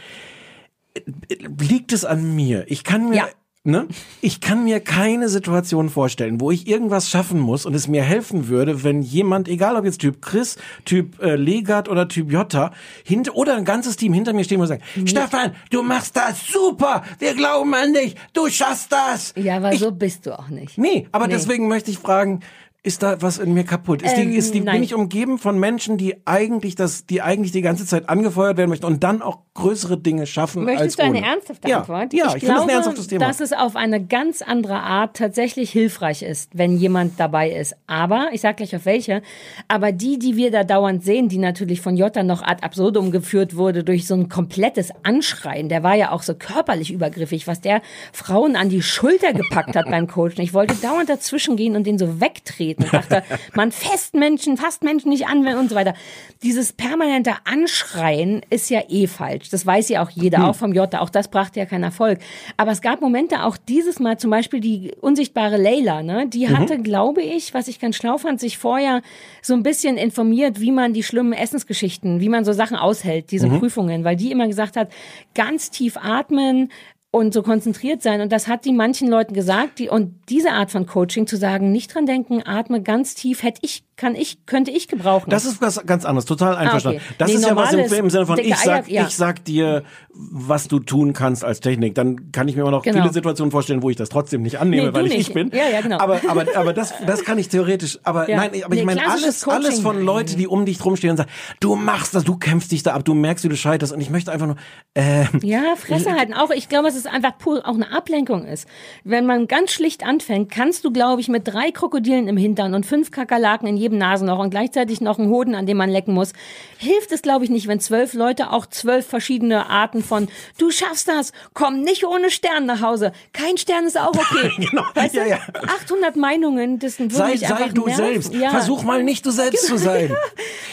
Liegt 1.59 1.93
es 1.93 2.05
an 2.05 2.35
mir? 2.35 2.65
Ich 2.69 2.85
kann 2.85 3.11
mir, 3.11 3.17
Ja. 3.17 3.29
Ne? 3.65 3.87
Ich 4.21 4.41
kann 4.41 4.65
mir 4.65 4.81
keine 4.81 5.29
Situation 5.29 5.91
vorstellen, 5.91 6.41
wo 6.41 6.51
ich 6.51 6.67
irgendwas 6.67 7.11
schaffen 7.11 7.39
muss 7.41 7.67
und 7.67 7.75
es 7.75 7.89
mir 7.89 8.03
helfen 8.03 8.49
würde, 8.49 8.85
wenn 8.85 9.03
jemand, 9.03 9.49
egal 9.49 9.77
ob 9.77 9.85
jetzt 9.85 10.01
Typ 10.01 10.23
Chris, 10.23 10.57
Typ 10.85 11.21
äh, 11.23 11.37
Legat 11.37 11.89
oder 11.89 12.09
Typ 12.09 12.33
Jota, 12.33 12.73
hint 13.05 13.35
oder 13.35 13.57
ein 13.57 13.65
ganzes 13.65 13.97
Team 13.97 14.13
hinter 14.15 14.33
mir 14.33 14.45
stehen 14.45 14.61
und 14.61 14.67
sagen, 14.67 14.83
Mhm. 14.97 15.07
Stefan, 15.07 15.55
du 15.71 15.83
machst 15.83 16.17
das 16.17 16.47
super, 16.47 17.03
wir 17.19 17.35
glauben 17.35 17.75
an 17.75 17.93
dich, 17.93 18.17
du 18.33 18.49
schaffst 18.49 18.91
das. 18.93 19.35
Ja, 19.37 19.57
aber 19.59 19.73
ich, 19.73 19.81
so 19.81 19.93
bist 19.93 20.27
du 20.27 20.39
auch 20.39 20.49
nicht. 20.49 20.79
Nee, 20.79 21.07
aber 21.13 21.27
Nee. 21.27 21.35
deswegen 21.35 21.69
möchte 21.69 21.91
ich 21.91 21.99
fragen, 21.99 22.41
ist 22.83 23.03
da 23.03 23.21
was 23.21 23.37
in 23.37 23.53
mir 23.53 23.65
kaputt? 23.65 24.01
Ist 24.01 24.17
Ähm, 24.17 24.31
die, 24.31 24.37
ist 24.37 24.55
die, 24.55 24.63
bin 24.63 24.83
ich 24.83 24.95
umgeben 24.95 25.37
von 25.37 25.59
Menschen, 25.59 25.99
die 25.99 26.27
eigentlich 26.27 26.77
das, 26.77 27.05
die 27.05 27.21
eigentlich 27.21 27.53
die 27.53 27.61
ganze 27.61 27.85
Zeit 27.85 28.09
angefeuert 28.09 28.57
werden 28.57 28.71
möchten 28.71 28.87
und 28.87 29.05
dann 29.05 29.21
auch 29.21 29.41
größere 29.53 29.99
Dinge 29.99 30.27
schaffen 30.27 30.67
als 30.67 30.79
Möchtest 30.79 30.99
du 30.99 31.03
eine 31.03 31.19
ohne? 31.19 31.27
ernsthafte 31.27 31.69
ja. 31.69 31.81
Antwort? 31.81 32.15
Ja, 32.15 32.35
ich, 32.35 32.41
finde 32.41 32.55
das 32.55 32.63
ein 32.63 32.69
ernsthaftes 32.71 33.07
Thema. 33.09 33.27
dass 33.27 33.41
es 33.41 33.53
auf 33.53 33.77
eine 33.77 34.03
ganz 34.03 34.41
andere 34.41 34.81
Art 34.81 35.15
tatsächlich 35.15 35.71
hilfreich 35.71 36.23
ist, 36.23 36.57
wenn 36.57 36.79
jemand 36.79 37.21
dabei 37.21 37.51
ist. 37.51 37.77
Aber, 37.87 38.31
ich 38.33 38.41
sag 38.41 38.57
gleich 38.57 38.75
auf 38.75 38.87
welche, 38.87 39.21
aber 39.69 39.93
die, 39.93 40.19
die 40.19 40.37
wir 40.37 40.51
da 40.51 40.65
dauernd 40.65 41.05
sehen, 41.05 41.29
die 41.29 41.39
natürlich 41.39 41.83
von 41.83 41.99
Jota 41.99 42.23
noch 42.23 42.41
ad 42.41 42.63
absurdum 42.63 43.11
geführt 43.11 43.57
wurde 43.57 43.85
durch 43.85 44.07
so 44.07 44.15
ein 44.15 44.31
komplettes 44.31 44.91
Anschreien, 45.03 45.69
der 45.69 45.83
war 45.83 45.97
ja 45.97 46.13
auch 46.13 46.23
so 46.23 46.35
körperlich 46.35 46.91
übergriffig, 46.91 47.47
was 47.47 47.61
der 47.61 47.83
Frauen 48.15 48.57
an 48.57 48.71
die 48.71 48.81
Schulter 48.81 49.35
gepackt 49.35 49.77
hat 49.77 49.85
beim 49.91 50.07
Coachen. 50.07 50.41
Ich 50.41 50.55
wollte 50.55 50.75
dauernd 50.77 51.11
dazwischen 51.11 51.57
gehen 51.57 51.77
und 51.77 51.87
den 51.87 51.99
so 51.99 52.23
wegtreten. 52.23 52.70
Ich 52.79 52.91
dachte, 52.91 53.23
man 53.55 53.73
fest 53.73 54.15
Menschen, 54.15 54.57
fasst 54.57 54.83
Menschen 54.83 55.09
nicht 55.11 55.27
an 55.27 55.47
und 55.57 55.71
so 55.71 55.75
weiter. 55.75 55.95
Dieses 56.43 56.73
permanente 56.73 57.33
Anschreien 57.45 58.43
ist 58.51 58.71
ja 58.71 58.83
eh 58.89 59.07
falsch. 59.07 59.51
Das 59.51 59.67
weiß 59.67 59.89
ja 59.89 60.03
auch 60.03 60.11
jeder, 60.11 60.47
auch 60.47 60.55
vom 60.55 60.73
Jota. 60.73 61.01
Auch 61.01 61.11
das 61.11 61.29
brachte 61.29 61.61
ja 61.61 61.67
keinen 61.67 61.85
Erfolg. 61.85 62.19
Aber 62.57 62.71
es 62.73 62.81
gab 62.81 63.01
Momente, 63.01 63.45
auch 63.45 63.57
dieses 63.57 63.99
Mal 63.99 64.19
zum 64.19 64.31
Beispiel 64.31 64.61
die 64.61 64.93
unsichtbare 65.01 65.57
Leila, 65.57 66.03
ne? 66.03 66.29
die 66.29 66.49
hatte, 66.49 66.79
glaube 66.79 67.23
ich, 67.23 67.55
was 67.55 67.69
ich 67.69 67.81
ganz 67.81 67.97
schlau 67.97 68.19
fand, 68.19 68.41
sich 68.41 68.59
vorher 68.59 69.03
so 69.43 69.55
ein 69.55 69.63
bisschen 69.63 69.97
informiert, 69.97 70.61
wie 70.61 70.73
man 70.73 70.93
die 70.93 71.03
schlimmen 71.03 71.33
Essensgeschichten, 71.33 72.21
wie 72.21 72.29
man 72.29 72.45
so 72.45 72.53
Sachen 72.53 72.77
aushält, 72.77 73.31
diese 73.31 73.49
Prüfungen, 73.49 74.05
weil 74.05 74.17
die 74.17 74.31
immer 74.31 74.47
gesagt 74.47 74.77
hat, 74.77 74.91
ganz 75.35 75.71
tief 75.71 75.97
atmen, 75.97 76.71
und 77.11 77.35
so 77.35 77.43
konzentriert 77.43 78.03
sein. 78.03 78.21
Und 78.21 78.31
das 78.31 78.47
hat 78.47 78.65
die 78.65 78.73
manchen 78.73 79.09
Leuten 79.09 79.35
gesagt. 79.35 79.79
Die, 79.79 79.89
und 79.89 80.15
diese 80.29 80.53
Art 80.53 80.71
von 80.71 80.87
Coaching 80.87 81.27
zu 81.27 81.37
sagen, 81.37 81.73
nicht 81.73 81.95
dran 81.95 82.07
denken, 82.07 82.43
atme 82.45 82.83
ganz 82.83 83.15
tief, 83.15 83.43
hätte 83.43 83.61
ich, 83.63 83.83
kann 84.01 84.15
ich, 84.15 84.47
könnte 84.47 84.71
ich 84.71 84.89
gebrauchen. 84.89 85.29
Das 85.29 85.45
ist 85.45 85.61
was 85.61 85.85
ganz 85.85 86.07
anderes, 86.07 86.25
total 86.25 86.57
einverstanden. 86.57 87.01
Ah, 87.01 87.05
okay. 87.07 87.15
Das 87.19 87.29
Nee, 87.29 87.35
ist 87.35 87.45
ja 87.47 87.55
was 87.55 87.73
im, 87.75 87.81
im 88.05 88.09
Sinne 88.11 88.25
von, 88.25 88.39
ich 88.39 88.57
sag, 88.57 88.89
Eier, 88.89 88.91
ja. 88.91 89.07
ich 89.07 89.15
sag 89.15 89.45
dir, 89.45 89.83
was 90.15 90.69
du 90.69 90.79
tun 90.81 91.13
kannst 91.13 91.45
als 91.45 91.61
Technik. 91.61 91.95
Dann 91.95 92.33
kann 92.33 92.49
ich 92.49 92.57
mir 92.57 92.63
immer 92.63 92.71
noch 92.71 92.83
Genau. 92.83 93.03
viele 93.03 93.13
Situationen 93.13 93.51
vorstellen, 93.51 93.83
wo 93.83 93.91
ich 93.91 93.97
das 93.97 94.09
trotzdem 94.09 94.41
nicht 94.41 94.59
annehme, 94.59 94.89
Nee, 94.89 94.95
weil 94.95 95.07
ich 95.07 95.17
nicht. 95.19 95.29
ich 95.29 95.35
bin. 95.35 95.51
Ja, 95.53 95.69
ja, 95.71 95.83
genau. 95.83 95.99
Aber, 95.99 96.19
aber, 96.29 96.47
aber 96.57 96.73
das, 96.73 96.95
das 97.07 97.25
kann 97.25 97.37
ich 97.39 97.49
theoretisch. 97.51 97.99
Aber 98.03 98.29
Ja. 98.29 98.37
nein, 98.39 98.51
aber 98.65 98.73
ich 98.75 98.81
Nee, 98.81 98.87
meine, 98.87 99.03
klassisches 99.03 99.47
alles, 99.47 99.67
alles 99.67 99.81
von. 99.81 100.01
Leuten, 100.03 100.39
die 100.39 100.47
um 100.49 100.65
dich 100.65 100.79
drum 100.79 100.97
stehen 100.97 101.11
und 101.11 101.17
sagen, 101.19 101.31
du 101.61 101.75
machst 101.77 102.15
das, 102.15 102.25
du 102.25 102.39
kämpfst 102.39 102.73
dich 102.73 102.83
da 102.83 102.95
ab, 102.95 103.05
du 103.05 103.13
merkst, 103.13 103.45
wie 103.45 103.49
du 103.51 103.57
scheiterst. 103.57 103.93
Und 103.93 104.01
ich 104.01 104.09
möchte 104.09 104.33
einfach 104.33 104.47
nur, 104.47 104.57
äh, 104.95 105.25
Ja, 105.43 105.75
Fresse 105.77 106.13
halten 106.15 106.33
auch. 106.33 106.51
Ich 106.51 106.71
glaube, 106.71 106.89
es 106.89 106.97
ist 106.97 107.07
einfach 107.07 107.37
pur 107.37 107.61
auch 107.69 107.75
eine 107.75 107.93
Ablenkung 107.95 108.47
ist. 108.47 108.67
Wenn 109.05 109.27
man 109.27 109.47
ganz 109.47 109.73
schlicht 109.73 110.07
anfängt, 110.07 110.51
kannst 110.51 110.85
du, 110.85 110.91
glaube 110.93 111.21
ich, 111.21 111.29
mit 111.29 111.47
drei 111.47 111.71
Krokodilen 111.71 112.29
im 112.29 112.37
Hintern 112.39 112.73
und 112.75 112.87
fünf 112.87 113.11
Kakerlaken 113.11 113.69
in 113.69 113.77
jedem 113.77 113.90
Nasenloch 113.99 114.39
und 114.39 114.51
gleichzeitig 114.51 115.01
noch 115.01 115.19
einen 115.19 115.29
Hoden, 115.29 115.55
an 115.55 115.67
dem 115.67 115.77
man 115.77 115.91
lecken 115.91 116.15
muss, 116.15 116.33
hilft 116.79 117.13
es, 117.13 117.23
glaube 117.23 117.45
ich, 117.45 117.51
nicht, 117.51 117.67
wenn 117.67 117.81
zwölf 117.81 118.15
Leute 118.15 118.53
auch 118.53 118.67
zwölf 118.67 119.07
verschiedene 119.07 119.69
Arten 119.69 120.03
von 120.03 120.29
du 120.59 120.71
schaffst 120.71 121.09
das, 121.09 121.33
komm 121.55 121.83
nicht 121.83 122.05
ohne 122.05 122.31
Stern 122.31 122.67
nach 122.67 122.81
Hause. 122.83 123.13
Kein 123.33 123.57
Stern 123.57 123.87
ist 123.87 123.99
auch 123.99 124.15
okay. 124.15 124.51
Genau. 124.71 124.85
Weißt 124.95 125.15
du? 125.15 125.27
ja. 125.27 125.39
800 125.67 126.17
Meinungen, 126.17 126.79
das 126.79 126.97
sind 126.97 127.13
sei, 127.13 127.27
wirklich 127.27 127.41
sei 127.49 127.55
einfach 127.55 127.73
du 127.73 127.87
nerven. 127.87 128.05
selbst. 128.05 128.35
Ja. 128.35 128.51
Versuch 128.51 128.83
mal 128.83 129.03
nicht 129.03 129.25
du 129.27 129.31
selbst 129.31 129.67
zu 129.67 129.77
sein. 129.77 130.15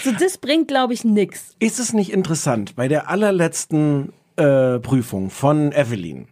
So, 0.04 0.12
das 0.12 0.38
bringt, 0.38 0.68
glaube 0.68 0.94
ich, 0.94 1.04
nix. 1.04 1.56
Ist 1.60 1.80
es 1.80 1.92
nicht 1.92 2.12
interessant, 2.14 2.76
bei 2.76 2.88
der 2.88 3.10
allerletzten 3.10 4.14
äh, 4.38 4.80
Prüfung 4.80 5.30
von 5.30 5.72
Evelyn, 5.72 6.28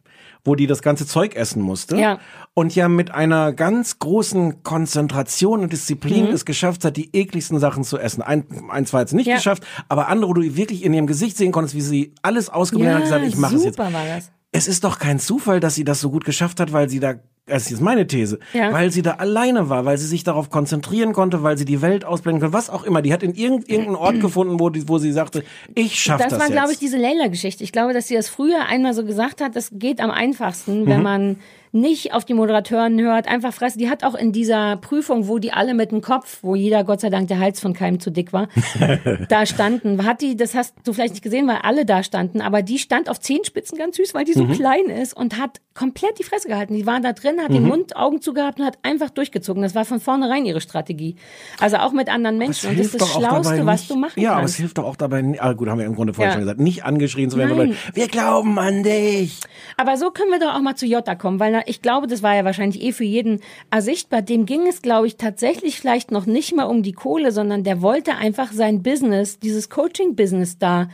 wo 0.46 0.56
die 0.56 0.68
das 0.68 0.82
ganze 0.82 1.06
Zeug 1.08 1.36
essen 1.36 1.62
musste 1.62 1.98
Ja. 1.98 2.20
und 2.54 2.74
ja 2.76 2.88
mit 2.88 3.12
einer 3.12 3.52
ganz 3.52 4.00
großen 4.00 4.64
Konzentration 4.64 5.60
und 5.62 5.74
Disziplin 5.74 6.26
Mhm. 6.28 6.32
es 6.32 6.46
geschafft 6.46 6.86
hat, 6.86 6.96
die 6.98 7.10
ekligsten 7.14 7.60
Sachen 7.60 7.84
zu 7.84 7.98
essen. 7.98 8.22
Ein, 8.22 8.46
eins 8.70 8.94
war 8.94 9.02
jetzt 9.02 9.14
nicht 9.14 9.28
Ja. 9.28 9.36
geschafft, 9.36 9.66
aber 9.90 10.08
andere, 10.08 10.30
wo 10.30 10.34
du 10.36 10.56
wirklich 10.56 10.84
in 10.86 10.94
ihrem 10.94 11.08
Gesicht 11.08 11.36
sehen 11.36 11.52
konntest, 11.52 11.76
wie 11.76 11.82
sie 11.82 12.14
alles 12.22 12.50
ausgeblendet 12.50 12.96
hat 12.96 13.02
und 13.02 13.10
gesagt, 13.10 13.26
ich 13.28 13.36
mache 13.38 13.56
es 13.56 13.64
jetzt. 13.66 13.78
super 13.78 13.92
war 13.92 14.06
das. 14.06 14.32
Es 14.56 14.68
ist 14.68 14.84
doch 14.86 15.00
kein 15.00 15.20
Zufall, 15.20 15.60
dass 15.60 15.76
sie 15.76 15.84
das 15.84 16.00
so 16.00 16.10
gut 16.10 16.24
geschafft 16.24 16.60
hat, 16.62 16.72
weil 16.72 16.90
sie 16.90 17.00
da, 17.02 17.16
das 17.46 17.70
ist 17.72 17.82
meine 17.82 18.08
These, 18.08 18.40
Ja. 18.54 18.72
weil 18.72 18.90
sie 18.90 19.02
da 19.02 19.12
alleine 19.16 19.70
war, 19.70 19.84
weil 19.86 19.98
sie 19.98 20.08
sich 20.08 20.24
darauf 20.24 20.50
konzentrieren 20.50 21.12
konnte, 21.12 21.44
weil 21.44 21.58
sie 21.58 21.66
die 21.66 21.82
Welt 21.82 22.06
ausblenden 22.06 22.40
konnte, 22.42 22.54
was 22.54 22.70
auch 22.70 22.84
immer. 22.86 23.02
Die 23.02 23.12
hat 23.12 23.22
in 23.22 23.34
irgend, 23.36 23.70
irgendeinen 23.70 23.98
Ort 23.98 24.20
gefunden, 24.22 24.60
wo, 24.60 24.70
die, 24.70 24.88
wo 24.88 24.98
sie 24.98 25.12
sagte, 25.12 25.44
ich 25.76 26.00
schaff 26.02 26.22
das, 26.22 26.30
Das 26.30 26.40
war, 26.40 26.48
jetzt. 26.48 26.56
glaube 26.56 26.72
ich, 26.72 26.80
diese 26.80 26.98
Leila-Geschichte. 26.98 27.64
Ich 27.66 27.74
glaube, 27.74 27.94
dass 27.94 28.08
sie 28.08 28.16
das 28.16 28.30
früher 28.30 28.66
einmal 28.68 28.94
so 28.94 29.04
gesagt 29.04 29.42
hat, 29.42 29.56
das 29.58 29.72
geht 29.74 30.00
am 30.00 30.10
einfachsten, 30.12 30.86
wenn 30.88 31.04
man 31.04 31.36
nicht 31.76 32.14
auf 32.14 32.24
die 32.26 32.34
Moderatoren 32.34 33.00
hört, 33.02 33.28
einfach 33.28 33.54
fressen. 33.54 33.80
Die 33.80 33.90
hat 33.90 34.04
auch 34.04 34.16
in 34.16 34.32
dieser 34.32 34.78
Prüfung, 34.78 35.28
wo 35.28 35.40
die 35.40 35.52
alle 35.52 35.74
mit 35.74 35.92
dem 35.92 36.02
Kopf, 36.02 36.40
wo 36.42 36.56
jeder 36.56 36.84
Gott 36.86 37.02
sei 37.02 37.10
Dank 37.10 37.28
der 37.28 37.38
Hals 37.40 37.60
von 37.60 37.74
keinem 37.74 38.00
zu 38.00 38.12
dick 38.12 38.32
war, 38.34 38.48
da 39.30 39.46
standen, 39.46 40.06
hat 40.06 40.22
die, 40.22 40.36
das 40.38 40.56
hast 40.56 40.74
du 40.86 40.94
vielleicht 40.94 41.14
nicht 41.16 41.24
gesehen, 41.24 41.48
weil 41.48 41.58
alle 41.64 41.86
da 41.86 42.02
standen, 42.02 42.42
aber 42.42 42.62
die 42.62 42.80
stand 42.80 43.10
auf 43.10 43.20
Zehenspitzen 43.20 43.78
ganz 43.78 43.98
süß, 43.98 44.14
weil 44.14 44.24
die 44.26 44.34
so 44.34 44.46
klein 44.48 44.86
ist 44.86 45.16
und 45.16 45.38
hat 45.38 45.60
komplett 45.74 46.18
die 46.20 46.24
Fresse 46.24 46.48
gehalten. 46.48 46.74
Die 46.74 46.86
war 46.86 47.02
da 47.02 47.12
drin, 47.12 47.42
hat 47.44 47.54
den 47.54 47.64
Mund, 47.68 47.98
Augen 47.98 48.22
zugehabt 48.22 48.60
und 48.60 48.66
hat 48.66 48.78
einfach 48.84 49.10
durchgezogen. 49.10 49.62
Das 49.62 49.76
war 49.76 49.84
von 49.84 50.00
vornherein 50.00 50.46
ihre 50.46 50.62
Strategie. 50.62 51.18
Also 51.60 51.78
auch 51.78 51.92
mit 51.92 52.08
anderen 52.10 52.38
Menschen. 52.38 52.70
Und 52.70 52.80
das 52.80 52.86
ist 52.88 53.02
das 53.02 53.12
Schlauste, 53.12 53.58
dabei 53.58 53.66
was 53.66 53.82
nicht, 53.82 53.92
du 53.92 53.96
machen 53.98 54.22
Ja, 54.22 54.32
aber 54.32 54.40
kannst. 54.42 54.54
es 54.54 54.60
hilft 54.60 54.78
doch 54.78 54.86
auch 54.86 54.96
dabei, 54.96 55.24
ah, 55.40 55.52
gut, 55.52 55.68
haben 55.68 55.80
wir 55.80 55.86
im 55.86 55.96
Grunde 55.96 56.14
vorhin 56.14 56.30
Ja. 56.30 56.34
schon 56.34 56.42
gesagt, 56.42 56.60
nicht 56.62 56.86
angeschrien 56.86 57.30
zu 57.30 57.38
werden, 57.38 57.50
sondern 57.50 57.76
wir 57.94 58.08
glauben 58.08 58.58
an 58.58 58.84
dich. 58.84 59.42
Aber 59.76 59.98
so 59.98 60.12
können 60.12 60.32
wir 60.32 60.40
doch 60.40 60.56
auch 60.56 60.62
mal 60.62 60.76
zu 60.76 60.86
Jota 60.86 61.16
kommen, 61.16 61.42
weil 61.42 61.65
ich 61.66 61.82
glaube, 61.82 62.08
das 62.08 62.24
war 62.24 62.36
ja 62.36 62.46
wahrscheinlich 62.46 62.82
eh 62.82 62.92
für 62.92 63.04
jeden 63.04 63.42
ersichtbar. 63.72 64.22
Dem 64.22 64.46
ging 64.46 64.68
es, 64.68 64.82
glaube 64.82 65.08
ich, 65.08 65.18
tatsächlich 65.18 65.80
vielleicht 65.80 66.12
noch 66.12 66.26
nicht 66.26 66.56
mal 66.56 66.66
um 66.66 66.84
die 66.84 66.94
Kohle, 66.94 67.32
sondern 67.32 67.64
der 67.64 67.82
wollte 67.82 68.16
einfach 68.16 68.52
sein 68.52 68.84
Business, 68.84 69.40
dieses 69.40 69.70
Coaching-Business 69.70 70.58
da 70.58 70.90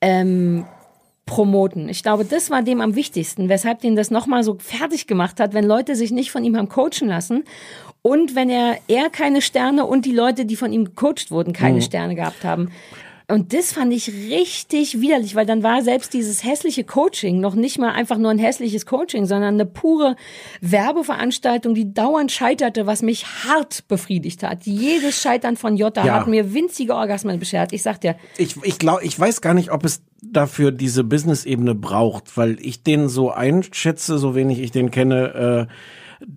ähm, 0.00 0.66
promoten. 1.26 1.88
Ich 1.88 2.02
glaube, 2.02 2.24
das 2.24 2.50
war 2.50 2.62
dem 2.62 2.80
am 2.80 2.94
wichtigsten, 2.94 3.48
weshalb 3.48 3.80
den 3.80 3.96
das 3.96 4.10
nochmal 4.10 4.44
so 4.44 4.56
fertig 4.58 5.06
gemacht 5.06 5.40
hat, 5.40 5.54
wenn 5.54 5.64
Leute 5.64 5.96
sich 5.96 6.10
nicht 6.10 6.30
von 6.30 6.44
ihm 6.44 6.56
haben 6.56 6.68
coachen 6.68 7.08
lassen 7.08 7.44
und 8.02 8.34
wenn 8.34 8.50
er, 8.50 8.76
er 8.88 9.08
keine 9.08 9.40
Sterne 9.40 9.86
und 9.86 10.04
die 10.04 10.12
Leute, 10.12 10.44
die 10.44 10.56
von 10.56 10.72
ihm 10.72 10.84
gecoacht 10.84 11.30
wurden, 11.30 11.54
keine 11.54 11.80
Sterne 11.80 12.14
gehabt 12.14 12.44
haben. 12.44 12.70
Und 13.26 13.54
das 13.54 13.72
fand 13.72 13.90
ich 13.92 14.08
richtig 14.08 15.00
widerlich, 15.00 15.34
weil 15.34 15.46
dann 15.46 15.62
war 15.62 15.82
selbst 15.82 16.12
dieses 16.12 16.44
hässliche 16.44 16.84
Coaching 16.84 17.40
noch 17.40 17.54
nicht 17.54 17.78
mal 17.78 17.92
einfach 17.92 18.18
nur 18.18 18.30
ein 18.30 18.38
hässliches 18.38 18.84
Coaching, 18.84 19.24
sondern 19.24 19.54
eine 19.54 19.64
pure 19.64 20.14
Werbeveranstaltung, 20.60 21.74
die 21.74 21.92
dauernd 21.94 22.30
scheiterte, 22.32 22.86
was 22.86 23.00
mich 23.00 23.24
hart 23.44 23.88
befriedigt 23.88 24.42
hat. 24.42 24.66
Jedes 24.66 25.22
Scheitern 25.22 25.56
von 25.56 25.76
Jota 25.76 26.04
Ja. 26.04 26.14
hat 26.20 26.26
mir 26.26 26.52
winzige 26.52 26.94
Orgasmen 26.94 27.38
beschert. 27.38 27.72
Ich 27.72 27.82
sag 27.82 28.00
dir, 28.02 28.16
Ich, 28.36 28.56
ich 28.62 28.78
glaube, 28.78 29.04
ich 29.04 29.18
weiß 29.18 29.40
gar 29.40 29.54
nicht, 29.54 29.72
ob 29.72 29.84
es 29.84 30.02
dafür 30.22 30.70
diese 30.70 31.02
Business-Ebene 31.02 31.74
braucht, 31.74 32.36
weil 32.36 32.58
ich 32.60 32.82
den 32.82 33.08
so 33.08 33.30
einschätze, 33.30 34.18
so 34.18 34.34
wenig 34.34 34.58
ich 34.60 34.70
den 34.70 34.90
kenne, 34.90 35.68
äh, 35.70 35.74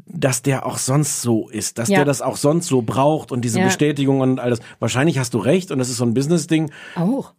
dass 0.05 0.41
der 0.41 0.65
auch 0.65 0.77
sonst 0.77 1.21
so 1.21 1.49
ist, 1.49 1.77
dass 1.77 1.89
Ja. 1.89 1.97
der 1.97 2.05
das 2.05 2.21
auch 2.21 2.37
sonst 2.37 2.67
so 2.67 2.81
braucht 2.81 3.31
und 3.31 3.41
diese 3.43 3.59
Ja. 3.59 3.65
Bestätigung 3.65 4.21
und 4.21 4.39
alles. 4.39 4.59
Wahrscheinlich 4.79 5.19
hast 5.19 5.33
du 5.33 5.37
recht 5.39 5.71
und 5.71 5.79
das 5.79 5.89
ist 5.89 5.97
so 5.97 6.05
ein 6.05 6.13
Business-Ding. 6.13 6.71
auch. 6.95 7.33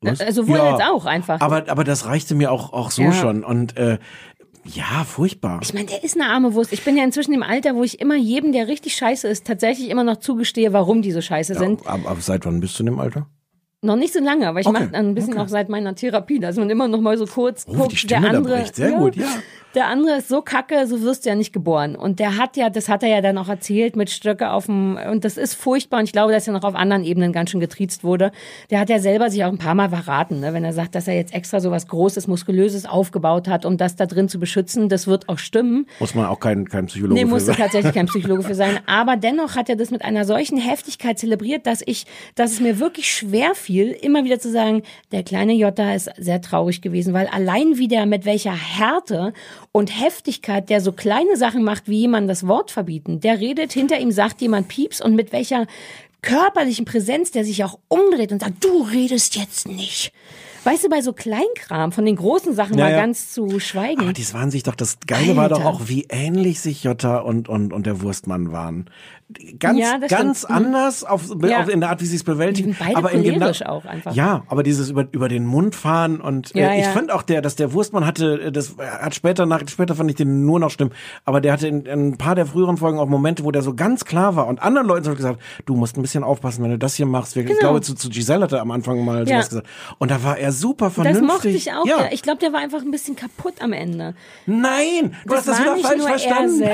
Was? 0.00 0.20
Also 0.20 0.46
wohl 0.46 0.56
Ja. 0.58 0.70
jetzt 0.72 0.82
auch 0.84 1.06
einfach. 1.06 1.40
Aber, 1.40 1.64
aber 1.68 1.82
das 1.82 2.06
reichte 2.06 2.34
mir 2.36 2.52
auch, 2.52 2.72
auch 2.72 2.92
so 2.92 3.02
Ja. 3.02 3.12
schon. 3.12 3.42
Und 3.42 3.76
äh, 3.76 3.98
ja, 4.64 5.04
furchtbar. 5.04 5.58
Ich 5.62 5.74
meine, 5.74 5.86
der 5.86 6.04
ist 6.04 6.14
eine 6.14 6.30
arme 6.30 6.54
Wurst. 6.54 6.72
Ich 6.72 6.84
bin 6.84 6.96
ja 6.96 7.02
inzwischen 7.02 7.32
im 7.34 7.42
Alter, 7.42 7.74
wo 7.74 7.82
ich 7.82 8.00
immer 8.00 8.14
jedem, 8.16 8.52
der 8.52 8.68
richtig 8.68 8.94
scheiße 8.94 9.26
ist, 9.26 9.44
tatsächlich 9.46 9.88
immer 9.90 10.04
noch 10.04 10.18
zugestehe, 10.18 10.72
warum 10.72 11.02
die 11.02 11.10
so 11.10 11.20
scheiße 11.20 11.54
sind. 11.56 11.84
aber, 11.86 12.10
aber 12.10 12.20
seit 12.20 12.46
wann 12.46 12.60
bist 12.60 12.78
du 12.78 12.82
in 12.82 12.86
dem 12.86 13.00
Alter? 13.00 13.26
Noch 13.80 13.96
nicht 13.96 14.12
so 14.12 14.20
lange, 14.20 14.46
aber 14.48 14.60
ich 14.60 14.66
Okay, 14.66 14.86
mache 14.86 14.94
ein 14.94 15.14
bisschen 15.14 15.34
okay. 15.34 15.42
auch 15.42 15.48
seit 15.48 15.68
meiner 15.68 15.94
Therapie, 15.94 16.38
dass 16.40 16.56
man 16.56 16.68
immer 16.68 16.86
noch 16.88 17.00
mal 17.00 17.16
so 17.16 17.26
kurz 17.26 17.64
Oh, 17.68 17.74
guckt, 17.74 18.10
der 18.10 18.18
andere. 18.28 18.66
Sehr 18.72 18.92
gut, 18.92 19.14
ja. 19.16 19.26
Der 19.74 19.86
andere 19.86 20.16
ist 20.16 20.28
so 20.28 20.40
kacke, 20.40 20.86
so 20.86 21.02
wirst 21.02 21.26
du 21.26 21.28
ja 21.28 21.34
nicht 21.34 21.52
geboren. 21.52 21.94
Und 21.94 22.20
der 22.20 22.38
hat 22.38 22.56
ja, 22.56 22.70
das 22.70 22.88
hat 22.88 23.02
er 23.02 23.10
ja 23.10 23.20
dann 23.20 23.36
auch 23.36 23.48
erzählt 23.50 23.96
mit 23.96 24.08
Stöcke 24.08 24.50
auf 24.50 24.64
dem, 24.64 24.98
und 25.10 25.26
das 25.26 25.36
ist 25.36 25.54
furchtbar. 25.54 25.98
Und 26.00 26.04
ich 26.06 26.12
glaube, 26.12 26.32
dass 26.32 26.46
er 26.46 26.54
noch 26.54 26.64
auf 26.64 26.74
anderen 26.74 27.04
Ebenen 27.04 27.32
ganz 27.32 27.50
schön 27.50 27.60
getriezt 27.60 28.02
wurde. 28.02 28.32
Der 28.70 28.80
hat 28.80 28.88
ja 28.88 28.98
selber 28.98 29.30
sich 29.30 29.44
auch 29.44 29.48
ein 29.48 29.58
paar 29.58 29.74
Mal 29.74 29.90
verraten, 29.90 30.40
ne? 30.40 30.54
wenn 30.54 30.64
er 30.64 30.72
sagt, 30.72 30.94
dass 30.94 31.06
er 31.06 31.14
jetzt 31.14 31.34
extra 31.34 31.60
so 31.60 31.70
was 31.70 31.86
Großes, 31.86 32.28
Muskulöses 32.28 32.86
aufgebaut 32.86 33.46
hat, 33.46 33.66
um 33.66 33.76
das 33.76 33.94
da 33.94 34.06
drin 34.06 34.30
zu 34.30 34.38
beschützen. 34.40 34.88
Das 34.88 35.06
wird 35.06 35.28
auch 35.28 35.38
stimmen. 35.38 35.86
Muss 36.00 36.14
man 36.14 36.24
auch 36.26 36.40
kein, 36.40 36.66
kein 36.66 36.86
Psychologe 36.86 37.14
Nee, 37.14 37.26
für 37.26 37.26
musste 37.26 37.48
sein. 37.52 37.56
tatsächlich 37.56 37.92
kein 37.92 38.06
Psychologe 38.08 38.44
für 38.44 38.54
sein. 38.54 38.78
Aber 38.86 39.16
dennoch 39.16 39.54
hat 39.54 39.68
er 39.68 39.76
das 39.76 39.90
mit 39.90 40.02
einer 40.02 40.24
solchen 40.24 40.56
Heftigkeit 40.56 41.18
zelebriert, 41.18 41.66
dass 41.66 41.82
ich, 41.84 42.06
dass 42.36 42.52
es 42.52 42.60
mir 42.60 42.80
wirklich 42.80 43.10
schwer 43.10 43.54
fiel, 43.54 43.90
immer 43.90 44.24
wieder 44.24 44.38
zu 44.38 44.50
sagen, 44.50 44.82
der 45.12 45.24
kleine 45.24 45.52
Jota 45.52 45.92
ist 45.94 46.10
sehr 46.16 46.40
traurig 46.40 46.80
gewesen, 46.80 47.12
weil 47.12 47.26
allein 47.26 47.76
wieder 47.76 48.06
mit 48.06 48.24
welcher 48.24 48.54
Härte 48.54 49.34
und 49.72 49.88
Heftigkeit 49.88 50.70
der 50.70 50.80
so 50.80 50.92
kleine 50.92 51.36
Sachen 51.36 51.62
macht, 51.62 51.88
wie 51.88 52.00
jemand 52.00 52.28
das 52.28 52.46
Wort 52.46 52.70
verbieten. 52.70 53.20
Der 53.20 53.40
redet, 53.40 53.72
hinter 53.72 53.98
ihm 53.98 54.10
sagt 54.10 54.40
jemand 54.40 54.68
Pieps 54.68 55.00
und 55.00 55.14
mit 55.14 55.32
welcher 55.32 55.66
körperlichen 56.22 56.84
Präsenz 56.84 57.30
der 57.30 57.44
sich 57.44 57.64
auch 57.64 57.78
umdreht 57.88 58.32
und 58.32 58.40
sagt, 58.40 58.64
du 58.64 58.82
redest 58.82 59.36
jetzt 59.36 59.68
nicht. 59.68 60.12
Weißt 60.64 60.84
du, 60.84 60.88
bei 60.88 61.00
so 61.00 61.12
Kleinkram, 61.12 61.92
von 61.92 62.04
den 62.04 62.16
großen 62.16 62.52
Sachen 62.54 62.76
Ja, 62.76 62.86
mal 62.86 62.96
ganz 62.96 63.32
zu 63.32 63.60
schweigen. 63.60 64.00
Aber 64.00 64.12
die 64.12 64.32
waren 64.34 64.50
sich 64.50 64.64
doch, 64.64 64.74
das 64.74 64.98
Geile 65.06 65.36
war 65.36 65.48
doch 65.48 65.58
Alter. 65.58 65.68
auch, 65.68 65.88
wie 65.88 66.06
ähnlich 66.10 66.60
sich 66.60 66.82
Jota 66.82 67.18
und, 67.18 67.48
und, 67.48 67.72
und 67.72 67.86
der 67.86 68.02
Wurstmann 68.02 68.52
waren. 68.52 68.90
Ganz, 69.58 69.78
Ja, 69.78 69.98
das 69.98 70.10
ganz 70.10 70.38
stimmt. 70.44 70.58
Mhm. 70.58 70.66
anders 70.66 71.04
auf, 71.04 71.24
Ja. 71.44 71.60
auf, 71.60 71.68
in 71.68 71.80
der 71.80 71.90
Art, 71.90 72.00
wie 72.00 72.06
sie 72.06 72.16
es 72.16 72.24
bewältigen. 72.24 72.74
Beide 72.78 72.96
aber 72.96 73.12
in 73.12 73.22
genau, 73.22 73.36
cholerisch 73.40 73.62
auch 73.66 73.84
einfach. 73.84 74.14
Ja, 74.14 74.44
aber 74.48 74.62
dieses 74.62 74.88
über, 74.88 75.06
über 75.12 75.28
den 75.28 75.44
Mund 75.44 75.74
fahren 75.74 76.20
und 76.22 76.54
Ja, 76.54 76.68
äh, 76.70 76.80
ich 76.80 76.86
fand 76.86 77.12
auch 77.12 77.20
der, 77.22 77.42
dass 77.42 77.54
der 77.54 77.74
Wurstmann 77.74 78.06
hatte, 78.06 78.40
äh, 78.44 78.52
das 78.52 78.76
hat 78.78 79.14
später 79.14 79.44
nach, 79.44 79.60
später 79.68 79.94
fand 79.94 80.08
ich 80.08 80.16
den 80.16 80.46
nur 80.46 80.58
noch 80.58 80.70
schlimm, 80.70 80.90
aber 81.26 81.42
der 81.42 81.52
hatte 81.52 81.68
in, 81.68 81.84
in 81.84 82.08
ein 82.08 82.16
paar 82.16 82.36
der 82.36 82.46
früheren 82.46 82.78
Folgen 82.78 82.98
auch 82.98 83.06
Momente, 83.06 83.44
wo 83.44 83.50
der 83.50 83.60
so 83.60 83.74
ganz 83.74 84.06
klar 84.06 84.34
war 84.34 84.46
und 84.46 84.62
anderen 84.62 84.86
Leuten 84.86 85.04
so 85.04 85.14
gesagt, 85.14 85.38
du 85.66 85.74
musst 85.74 85.98
ein 85.98 86.02
bisschen 86.02 86.24
aufpassen, 86.24 86.64
wenn 86.64 86.70
du 86.70 86.78
das 86.78 86.94
hier 86.94 87.04
machst. 87.06 87.36
Ich 87.36 87.44
Genau. 87.44 87.58
glaube, 87.60 87.80
zu, 87.82 87.94
zu 87.94 88.08
Giselle 88.08 88.44
hat 88.44 88.52
er 88.52 88.62
am 88.62 88.70
Anfang 88.70 89.04
mal 89.04 89.26
sowas 89.26 89.50
gesagt. 89.50 89.66
Und 89.98 90.10
da 90.10 90.22
war 90.24 90.38
er 90.38 90.52
super 90.52 90.90
vernünftig. 90.90 91.26
Das 91.26 91.34
mochte 91.36 91.48
ich 91.50 91.72
auch. 91.72 91.84
Ja. 91.86 92.08
Ich 92.12 92.22
glaube, 92.22 92.38
der 92.38 92.54
war 92.54 92.60
einfach 92.60 92.80
ein 92.80 92.90
bisschen 92.90 93.14
kaputt 93.14 93.54
am 93.60 93.74
Ende. 93.74 94.14
Nein, 94.46 95.14
du 95.26 95.34
hast 95.34 95.46
das 95.48 95.60
wieder 95.60 95.74
nicht 95.74 95.86
falsch 95.86 96.00
er 96.02 96.08
verstanden. 96.08 96.60
Nein, 96.60 96.72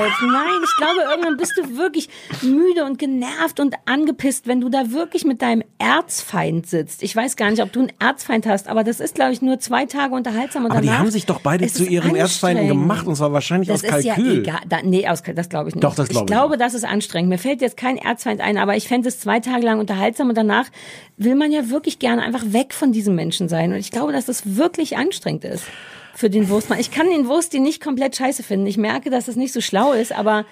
ich 0.63 0.75
glaube, 0.77 1.09
irgendwann 1.11 1.35
bist 1.37 1.51
du 1.57 1.77
wirklich 1.77 2.09
müde 2.45 2.85
und 2.85 2.97
genervt 2.99 3.59
und 3.59 3.75
angepisst, 3.85 4.47
wenn 4.47 4.61
du 4.61 4.69
da 4.69 4.91
wirklich 4.91 5.25
mit 5.25 5.41
deinem 5.41 5.63
Erzfeind 5.77 6.67
sitzt. 6.67 7.03
Ich 7.03 7.15
weiß 7.15 7.35
gar 7.35 7.49
nicht, 7.49 7.61
ob 7.61 7.71
du 7.71 7.81
einen 7.81 7.91
Erzfeind 7.99 8.45
hast, 8.45 8.67
aber 8.67 8.83
das 8.83 8.99
ist, 8.99 9.15
glaube 9.15 9.33
ich, 9.33 9.41
nur 9.41 9.59
zwei 9.59 9.85
Tage 9.85 10.13
unterhaltsam 10.15 10.65
und 10.65 10.71
Aber 10.71 10.81
die 10.81 10.91
haben 10.91 11.11
sich 11.11 11.25
doch 11.25 11.41
beide 11.41 11.67
zu 11.67 11.83
ihren 11.85 12.15
Erzfeinden 12.15 12.67
gemacht 12.67 13.07
und 13.07 13.15
zwar 13.15 13.33
wahrscheinlich 13.33 13.67
Das 13.69 13.83
aus 13.83 13.97
ist 13.97 14.05
ja 14.05 14.15
Kalkül. 14.15 14.39
egal. 14.39 14.61
Da, 14.69 14.81
nee, 14.83 15.07
aus, 15.07 15.23
das 15.23 15.49
glaube 15.49 15.69
ich 15.69 15.75
nicht. 15.75 15.83
Doch, 15.83 15.95
das 15.95 16.09
glaub 16.09 16.23
ich 16.23 16.25
ich 16.25 16.27
glaube, 16.27 16.57
das 16.57 16.73
ist 16.73 16.85
anstrengend. 16.85 17.29
Mir 17.29 17.37
fällt 17.37 17.61
jetzt 17.61 17.77
kein 17.77 17.97
Erzfeind 17.97 18.41
ein, 18.41 18.57
aber 18.57 18.75
ich 18.75 18.87
fände 18.87 19.09
es 19.09 19.19
zwei 19.19 19.39
Tage 19.39 19.65
lang 19.65 19.79
unterhaltsam 19.79 20.29
und 20.29 20.35
danach 20.37 20.67
will 21.17 21.35
man 21.35 21.51
ja 21.51 21.69
wirklich 21.69 21.99
gerne 21.99 22.21
einfach 22.21 22.43
weg 22.47 22.73
von 22.73 22.91
diesem 22.91 23.15
Menschen 23.15 23.49
sein. 23.49 23.71
Und 23.71 23.79
ich 23.79 23.91
glaube, 23.91 24.11
dass 24.11 24.25
das 24.25 24.55
wirklich 24.57 24.97
anstrengend 24.97 25.45
ist 25.45 25.63
für 26.13 26.29
den 26.29 26.49
Wurstmann. 26.49 26.79
Ich 26.79 26.91
kann 26.91 27.07
den 27.07 27.27
Wurst 27.27 27.53
die 27.53 27.59
nicht 27.59 27.83
komplett 27.83 28.15
scheiße 28.15 28.41
finden. 28.43 28.65
Ich 28.67 28.77
merke, 28.77 29.09
dass 29.09 29.27
es 29.27 29.35
nicht 29.35 29.53
so 29.53 29.61
schlau 29.61 29.91
ist, 29.93 30.13
aber 30.13 30.45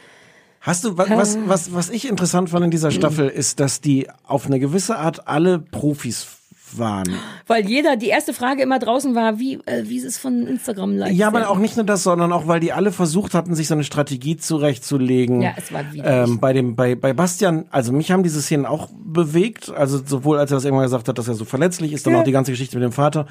Hast 0.66 0.84
du, 0.86 0.98
wa- 0.98 1.06
was, 1.10 1.38
was, 1.46 1.74
was 1.74 1.90
ich 1.90 2.08
interessant 2.08 2.50
fand 2.50 2.64
in 2.66 2.72
dieser 2.72 2.90
Staffel, 2.90 3.28
ist, 3.28 3.60
dass 3.60 3.82
die 3.82 4.08
auf 4.26 4.46
eine 4.48 4.60
gewisse 4.60 4.98
Art 4.98 5.28
alle 5.28 5.60
Profis 5.60 6.28
waren. 6.76 7.08
weil 7.46 7.68
jeder, 7.70 7.98
die 7.98 8.08
erste 8.08 8.34
Frage 8.34 8.64
immer 8.64 8.80
draußen 8.80 9.14
war, 9.14 9.38
wie, 9.38 9.60
äh, 9.68 9.84
wie 9.84 9.98
ist 9.98 10.06
es 10.06 10.18
von 10.18 10.48
Instagram 10.48 10.98
like? 10.98 11.14
Ja, 11.14 11.28
aber 11.28 11.50
auch 11.50 11.60
nicht 11.60 11.76
nur 11.76 11.86
das, 11.86 12.02
sondern 12.02 12.32
auch, 12.34 12.48
weil 12.48 12.60
die 12.62 12.72
alle 12.74 12.92
versucht 12.92 13.36
hatten, 13.36 13.54
sich 13.54 13.68
so 13.68 13.76
eine 13.76 13.84
Strategie 13.84 14.38
zurechtzulegen. 14.38 15.42
Ja, 15.44 15.52
es 15.56 15.72
war 15.72 15.82
widerlich. 15.94 16.30
ähm, 16.32 16.40
bei 16.40 16.52
dem, 16.54 16.76
bei, 16.76 16.96
bei 16.96 17.14
Bastian, 17.14 17.66
also 17.70 17.92
mich 17.92 18.10
haben 18.12 18.24
diese 18.24 18.42
Szenen 18.42 18.66
auch 18.66 18.90
bewegt, 19.06 19.70
also 19.70 20.02
sowohl 20.04 20.40
als 20.40 20.50
er 20.50 20.56
das 20.58 20.66
irgendwann 20.66 20.86
gesagt 20.86 21.08
hat, 21.10 21.18
dass 21.20 21.28
er 21.28 21.36
so 21.36 21.46
verletzlich 21.46 21.94
ist, 21.94 22.08
dann 22.08 22.14
Ja. 22.14 22.22
auch 22.22 22.24
die 22.24 22.32
ganze 22.32 22.52
Geschichte 22.52 22.76
mit 22.78 22.84
dem 22.84 22.92
Vater. 22.94 23.28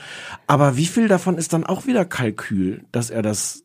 Aber 0.47 0.76
wie 0.76 0.87
viel 0.87 1.09
davon 1.09 1.37
ist 1.37 1.53
dann 1.53 1.64
auch 1.64 1.87
wieder 1.87 2.05
Kalkül, 2.05 2.85
dass 2.93 3.11
er 3.11 3.22
das 3.22 3.62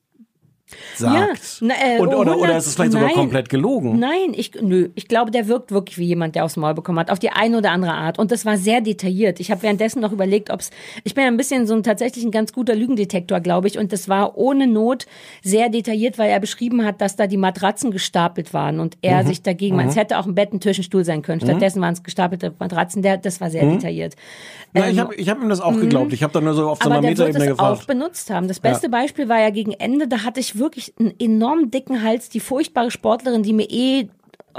sagt? 0.96 1.58
na, 1.62 1.74
äh, 1.76 2.00
Und, 2.00 2.10
oder, 2.10 2.18
100 2.32 2.38
oder 2.38 2.58
ist 2.58 2.68
es 2.68 2.76
vielleicht 2.76 2.92
sogar 2.92 3.08
nein. 3.08 3.16
komplett 3.16 3.50
gelogen? 3.50 4.00
Nein, 4.00 4.34
ich, 4.34 4.52
nö, 4.62 4.90
ich 4.96 5.08
glaube, 5.08 5.32
der 5.32 5.48
wirkt 5.48 5.72
wirklich 5.72 5.98
wie 5.98 6.06
jemand, 6.06 6.36
der 6.36 6.46
aufs 6.46 6.58
Maul 6.58 6.74
bekommen 6.74 7.00
hat, 7.00 7.10
auf 7.12 7.20
die 7.20 7.30
eine 7.30 7.58
oder 7.58 7.72
andere 7.72 7.94
Art. 7.94 8.20
Und 8.20 8.32
das 8.32 8.46
war 8.46 8.58
sehr 8.58 8.82
detailliert. 8.82 9.40
Ich 9.40 9.52
habe 9.52 9.64
währenddessen 9.64 10.02
noch 10.02 10.12
überlegt, 10.12 10.50
ob's, 10.52 10.70
ich 11.04 11.14
bin 11.16 11.24
ja 11.24 11.30
ein 11.30 11.38
bisschen 11.38 11.68
so 11.68 11.74
ein 11.76 11.84
tatsächlich 11.84 12.26
ein 12.26 12.32
ganz 12.32 12.54
guter 12.54 12.76
Lügendetektor, 12.76 13.40
glaube 13.40 13.68
ich. 13.68 13.78
Und 13.78 13.94
das 13.94 14.10
war 14.10 14.38
ohne 14.38 14.68
Not 14.68 15.06
sehr 15.44 15.70
detailliert, 15.70 16.18
weil 16.18 16.30
er 16.30 16.40
beschrieben 16.40 16.84
hat, 16.86 17.02
dass 17.02 17.16
da 17.16 17.28
die 17.28 17.38
Matratzen 17.38 17.92
gestapelt 17.92 18.54
waren 18.54 18.80
und 18.80 18.98
er 19.02 19.24
Mhm. 19.24 19.28
sich 19.28 19.42
dagegen, 19.42 19.80
es 19.80 19.96
hätte 19.96 20.18
auch 20.20 20.26
ein 20.26 20.36
Bett, 20.36 20.54
ein 20.54 20.60
Tisch, 20.60 20.78
ein 20.80 20.84
Stuhl 20.84 21.06
sein 21.06 21.22
können. 21.22 21.42
Stattdessen 21.42 21.82
waren 21.82 21.94
es 21.94 22.04
gestapelte 22.04 22.54
Matratzen. 22.60 23.02
Der, 23.02 23.18
das 23.18 23.40
war 23.42 23.50
sehr 23.50 23.66
detailliert. 23.66 24.16
Na, 24.74 24.88
ich 24.90 24.94
Ähm, 24.94 25.00
habe 25.00 25.16
ich 25.16 25.30
hab 25.30 25.42
ihm 25.42 25.50
das 25.50 25.62
auch 25.62 25.76
geglaubt. 25.76 26.14
Ich 26.14 26.24
habe 26.24 26.34
da 26.34 26.42
nur 26.42 26.54
so 26.54 26.70
auf 26.70 26.80
so 26.82 26.90
einer 26.90 27.02
Metaebene 27.02 27.46
es 27.46 27.52
auch 27.60 27.70
gefragt. 27.72 27.88
benutzt 27.88 28.30
haben. 28.30 28.48
Das 28.48 28.60
beste 28.60 28.90
Beispiel 28.90 29.30
war 29.30 29.40
ja 29.40 29.50
gegen 29.50 29.72
Ende, 29.74 30.08
da 30.08 30.24
hatte 30.24 30.40
ich 30.40 30.57
wirklich 30.60 30.94
einen 31.00 31.14
enorm 31.20 31.72
dicken 31.72 32.04
Hals, 32.04 32.30
die 32.30 32.40
furchtbare 32.40 32.92
Sportlerin, 32.92 33.44
die 33.44 33.54
mir 33.54 33.70
eh 33.70 34.08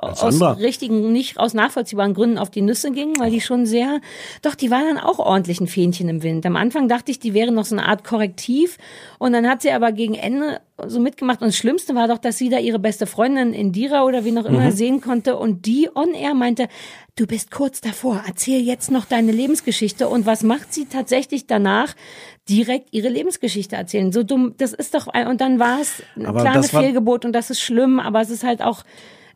aus 0.02 0.40
richtigen, 0.58 1.12
nicht 1.12 1.38
aus 1.38 1.54
nachvollziehbaren 1.54 2.14
Gründen 2.14 2.38
auf 2.38 2.50
die 2.50 2.62
Nüsse 2.62 2.90
ging, 2.90 3.18
weil 3.18 3.30
die 3.30 3.40
schon 3.40 3.66
sehr, 3.66 4.00
doch, 4.42 4.54
die 4.54 4.70
war 4.70 4.82
dann 4.82 4.98
auch 4.98 5.18
ordentlich 5.18 5.60
ein 5.60 5.66
Fähnchen 5.66 6.08
im 6.08 6.22
Wind. 6.22 6.44
Am 6.46 6.56
Anfang 6.56 6.88
dachte 6.88 7.10
ich, 7.10 7.18
die 7.18 7.34
wäre 7.34 7.52
noch 7.52 7.64
so 7.64 7.74
eine 7.76 7.86
Art 7.86 8.04
Korrektiv 8.04 8.78
und 9.18 9.32
dann 9.32 9.48
hat 9.48 9.62
sie 9.62 9.70
aber 9.72 9.92
gegen 9.92 10.14
Ende 10.14 10.60
so 10.86 11.00
mitgemacht 11.00 11.40
und 11.40 11.48
das 11.48 11.56
Schlimmste 11.56 11.94
war 11.94 12.06
doch, 12.06 12.18
dass 12.18 12.38
sie 12.38 12.48
da 12.50 12.58
ihre 12.58 12.78
beste 12.78 13.06
Freundin 13.06 13.52
Indira 13.52 14.04
oder 14.04 14.24
wie 14.24 14.30
noch 14.30 14.44
immer 14.44 14.66
Mhm. 14.66 14.70
sehen 14.70 15.00
konnte 15.00 15.36
und 15.36 15.66
die 15.66 15.88
on 15.94 16.14
air 16.14 16.34
meinte, 16.34 16.68
du 17.16 17.26
bist 17.26 17.50
kurz 17.50 17.80
davor, 17.80 18.22
erzähl 18.26 18.60
jetzt 18.60 18.90
noch 18.92 19.04
deine 19.04 19.32
Lebensgeschichte 19.32 20.08
und 20.08 20.24
was 20.26 20.42
macht 20.44 20.72
sie 20.72 20.86
tatsächlich 20.86 21.46
danach? 21.46 21.94
Direkt 22.48 22.94
ihre 22.94 23.08
Lebensgeschichte 23.08 23.76
erzählen. 23.76 24.10
So 24.12 24.22
dumm, 24.22 24.54
das 24.56 24.72
ist 24.72 24.94
doch, 24.94 25.06
und 25.08 25.40
dann 25.40 25.58
war 25.58 25.80
es 25.80 26.02
ein 26.16 26.22
kleines 26.34 26.70
Fehlgebot 26.70 27.24
und 27.26 27.32
das 27.32 27.50
ist 27.50 27.60
schlimm, 27.60 28.00
aber 28.00 28.20
es 28.22 28.30
ist 28.30 28.42
halt 28.44 28.62
auch, 28.62 28.84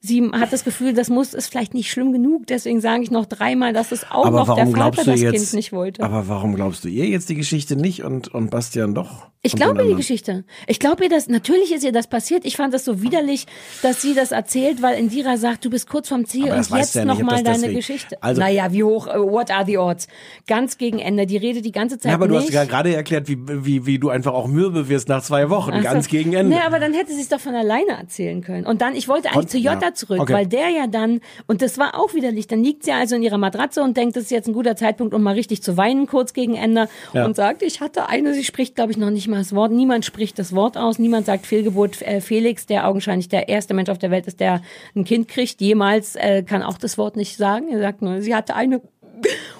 sie 0.05 0.29
hat 0.33 0.53
das 0.53 0.65
Gefühl, 0.65 0.93
das 0.93 1.09
muss, 1.09 1.33
ist 1.33 1.47
vielleicht 1.49 1.73
nicht 1.75 1.91
schlimm 1.91 2.13
genug, 2.13 2.47
deswegen 2.49 2.81
sage 2.81 3.03
ich 3.05 3.11
noch 3.11 3.25
dreimal, 3.25 3.73
dass 3.73 3.93
es 3.93 4.05
auch 4.11 4.27
Aber 4.27 4.41
noch 4.45 4.55
der 4.57 4.67
Vater 4.67 5.05
du 5.05 5.11
das 5.13 5.21
jetzt? 5.21 5.33
Kind 5.35 5.53
nicht 5.55 5.73
wollte. 5.73 6.03
Aber 6.03 6.29
warum 6.29 6.55
glaubst 6.55 6.85
du 6.85 6.89
ihr 6.89 7.07
jetzt 7.07 7.29
die 7.29 7.37
Geschichte 7.37 7.77
nicht 7.77 8.03
und 8.03 8.29
und 8.35 8.51
Bastian 8.51 8.95
doch? 8.95 9.29
Ich 9.45 9.57
glaube 9.57 9.83
ihr 9.83 9.89
die? 9.89 9.95
Geschichte. 9.97 10.45
Ich 10.69 10.79
glaube 10.79 11.03
ihr 11.05 11.11
das, 11.11 11.29
natürlich 11.29 11.73
ist 11.73 11.83
ihr 11.83 11.91
das 11.91 12.07
passiert. 12.07 12.45
Ich 12.45 12.57
fand 12.57 12.73
das 12.75 12.85
so 12.85 13.03
widerlich, 13.03 13.47
dass 13.83 14.01
sie 14.01 14.15
das 14.15 14.31
erzählt, 14.31 14.83
weil 14.83 14.97
Indira 14.97 15.37
sagt, 15.37 15.65
du 15.65 15.71
bist 15.71 15.89
kurz 15.89 16.09
vom 16.09 16.27
Ziel 16.27 16.45
Aber 16.51 16.59
und 16.59 16.71
jetzt 16.71 16.95
du 16.95 17.01
ja 17.01 17.05
nochmal 17.05 17.43
deine 17.43 17.59
deswegen- 17.59 17.75
Geschichte. 17.75 18.23
Also- 18.23 18.41
naja, 18.41 18.71
wie 18.73 18.85
hoch, 18.85 19.07
what 19.09 19.51
are 19.51 19.65
the 19.67 19.79
odds? 19.79 20.07
Ganz 20.47 20.79
gegen 20.79 21.01
Ende. 21.01 21.27
Die 21.27 21.37
redet 21.39 21.65
die 21.65 21.73
ganze 21.73 21.99
Zeit 21.99 22.11
Ja, 22.11 22.15
aber 22.15 22.29
du 22.29 22.35
nicht. 22.35 22.47
hast 22.47 22.53
ja 22.55 22.65
gerade 22.65 22.95
erklärt, 22.95 23.29
wie, 23.29 23.37
wie, 23.65 23.85
wie 23.85 23.99
du 23.99 24.11
einfach 24.11 24.33
auch 24.33 24.47
mürbe 24.47 24.89
wirst 24.89 25.09
nach 25.09 25.23
zwei 25.25 25.51
Wochen, 25.51 25.73
so. 25.77 25.83
ganz 25.83 26.07
gegen 26.07 26.35
Ende. 26.35 26.55
Nee, 26.57 26.63
aber 26.65 26.79
dann 26.79 26.95
hätte 26.95 27.13
sie 27.13 27.21
es 27.21 27.29
doch 27.29 27.41
von 27.41 27.55
alleine 27.57 27.99
erzählen 27.99 28.43
können. 28.43 28.65
Und 28.65 28.81
dann, 28.81 28.95
ich 28.95 29.09
wollte 29.09 29.29
eigentlich 29.31 29.39
Und- 29.43 29.51
zu 29.51 29.59
Jota 29.59 29.87
ja. 29.87 29.92
Papa 29.93 29.95
zurück, 29.95 30.21
Okay. 30.21 30.33
weil 30.33 30.47
der 30.47 30.69
ja 30.71 30.87
dann, 30.87 31.21
und 31.47 31.63
das 31.63 31.79
war 31.79 31.99
auch 31.99 32.15
widerlich, 32.15 32.47
dann 32.47 32.63
liegt 32.63 32.85
sie 32.85 32.93
also 32.93 33.15
in 33.17 33.23
ihrer 33.23 33.39
Matratze 33.39 33.83
und 33.83 33.97
denkt, 33.97 34.17
das 34.17 34.25
ist 34.25 34.31
jetzt 34.31 34.49
ein 34.49 34.53
guter 34.53 34.77
Zeitpunkt, 34.77 35.15
um 35.15 35.23
mal 35.23 35.35
richtig 35.35 35.63
zu 35.63 35.77
weinen, 35.77 36.07
kurz 36.07 36.33
gegen 36.33 36.55
Ende, 36.55 36.89
Ja. 37.13 37.25
und 37.25 37.37
sagt, 37.37 37.63
ich 37.63 37.81
hatte 37.81 38.09
eine, 38.09 38.35
sie 38.35 38.45
spricht, 38.45 38.75
glaube 38.75 38.93
ich, 38.93 38.99
noch 38.99 39.11
nicht 39.11 39.29
mal 39.29 39.39
das 39.39 39.55
Wort, 39.55 39.73
niemand 39.73 40.05
spricht 40.05 40.39
das 40.39 40.55
Wort 40.55 40.77
aus, 40.77 40.99
niemand 40.99 41.27
sagt 41.27 41.47
Fehlgeburt. 41.47 42.03
Äh, 42.03 42.21
Felix, 42.21 42.67
der 42.67 42.87
augenscheinlich 42.89 43.29
der 43.29 43.49
erste 43.49 43.75
Mensch 43.75 43.91
auf 43.91 43.99
der 43.99 44.11
Welt 44.11 44.27
ist, 44.27 44.41
der 44.41 44.63
ein 44.95 45.05
Kind 45.05 45.29
kriegt, 45.29 45.61
jemals, 45.61 46.17
äh, 46.17 46.43
kann 46.43 46.63
auch 46.63 46.79
das 46.79 46.99
Wort 46.99 47.17
nicht 47.17 47.37
sagen, 47.37 47.69
er 47.71 47.79
sagt 47.81 48.03
nur, 48.03 48.21
sie 48.23 48.35
hatte 48.35 48.55
eine 48.55 48.81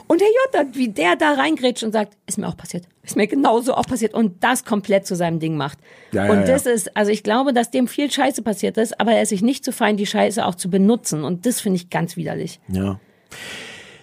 und 0.09 0.21
der 0.21 0.29
Jutta, 0.29 0.77
wie 0.77 0.89
der 0.89 1.17
da 1.17 1.33
reingrätscht 1.33 1.85
und 1.85 1.93
sagt, 1.93 2.17
ist 2.27 2.39
mir 2.39 2.49
auch 2.49 2.57
passiert. 2.57 2.87
Ist 3.03 3.17
mir 3.17 3.27
genauso 3.27 3.75
auch 3.75 3.87
passiert. 3.87 4.15
Und 4.15 4.45
das 4.45 4.65
komplett 4.65 5.07
zu 5.07 5.17
seinem 5.17 5.41
Ding 5.41 5.57
macht. 5.57 5.79
Ja, 6.13 6.27
ja, 6.27 6.33
und 6.33 6.49
das 6.49 6.65
ja. 6.65 6.73
ist, 6.73 6.97
also 6.97 7.11
ich 7.11 7.23
glaube, 7.23 7.53
dass 7.53 7.71
dem 7.71 7.89
viel 7.89 8.11
Scheiße 8.11 8.43
passiert 8.43 8.77
ist, 8.77 9.01
aber 9.01 9.13
er 9.13 9.23
ist 9.23 9.31
sich 9.31 9.43
nicht 9.43 9.65
zu 9.65 9.73
fein, 9.73 9.97
die 9.97 10.07
Scheiße 10.07 10.45
auch 10.45 10.55
zu 10.55 10.71
benutzen. 10.71 11.25
Und 11.25 11.47
das 11.47 11.61
finde 11.61 11.77
ich 11.77 11.91
ganz 11.91 12.17
widerlich. 12.17 12.61
Ja. 12.69 13.01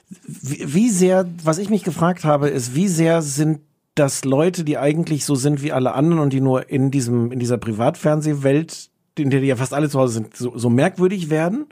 Wie, 0.08 0.74
wie 0.74 0.90
sehr, 0.90 1.28
was 1.44 1.60
ich 1.60 1.70
mich 1.70 1.84
gefragt 1.84 2.24
habe, 2.24 2.50
ist, 2.50 2.76
wie 2.76 2.88
sehr 2.88 3.22
sind 3.22 3.62
das 3.96 4.24
Leute, 4.26 4.64
die 4.64 4.78
eigentlich 4.78 5.26
so 5.26 5.36
sind 5.36 5.62
wie 5.62 5.72
alle 5.72 5.94
anderen 5.94 6.22
und 6.22 6.32
die 6.32 6.42
nur 6.42 6.70
in 6.70 6.90
diesem, 6.90 7.32
in 7.32 7.40
dieser 7.40 7.58
Privatfernsehwelt, 7.58 8.90
in 9.18 9.30
der 9.30 9.42
die 9.42 9.48
ja 9.48 9.58
fast 9.58 9.74
alle 9.74 9.90
zu 9.90 10.00
Hause 10.00 10.14
sind, 10.14 10.36
so, 10.36 10.58
so 10.58 10.70
merkwürdig 10.70 11.30
werden? 11.30 11.68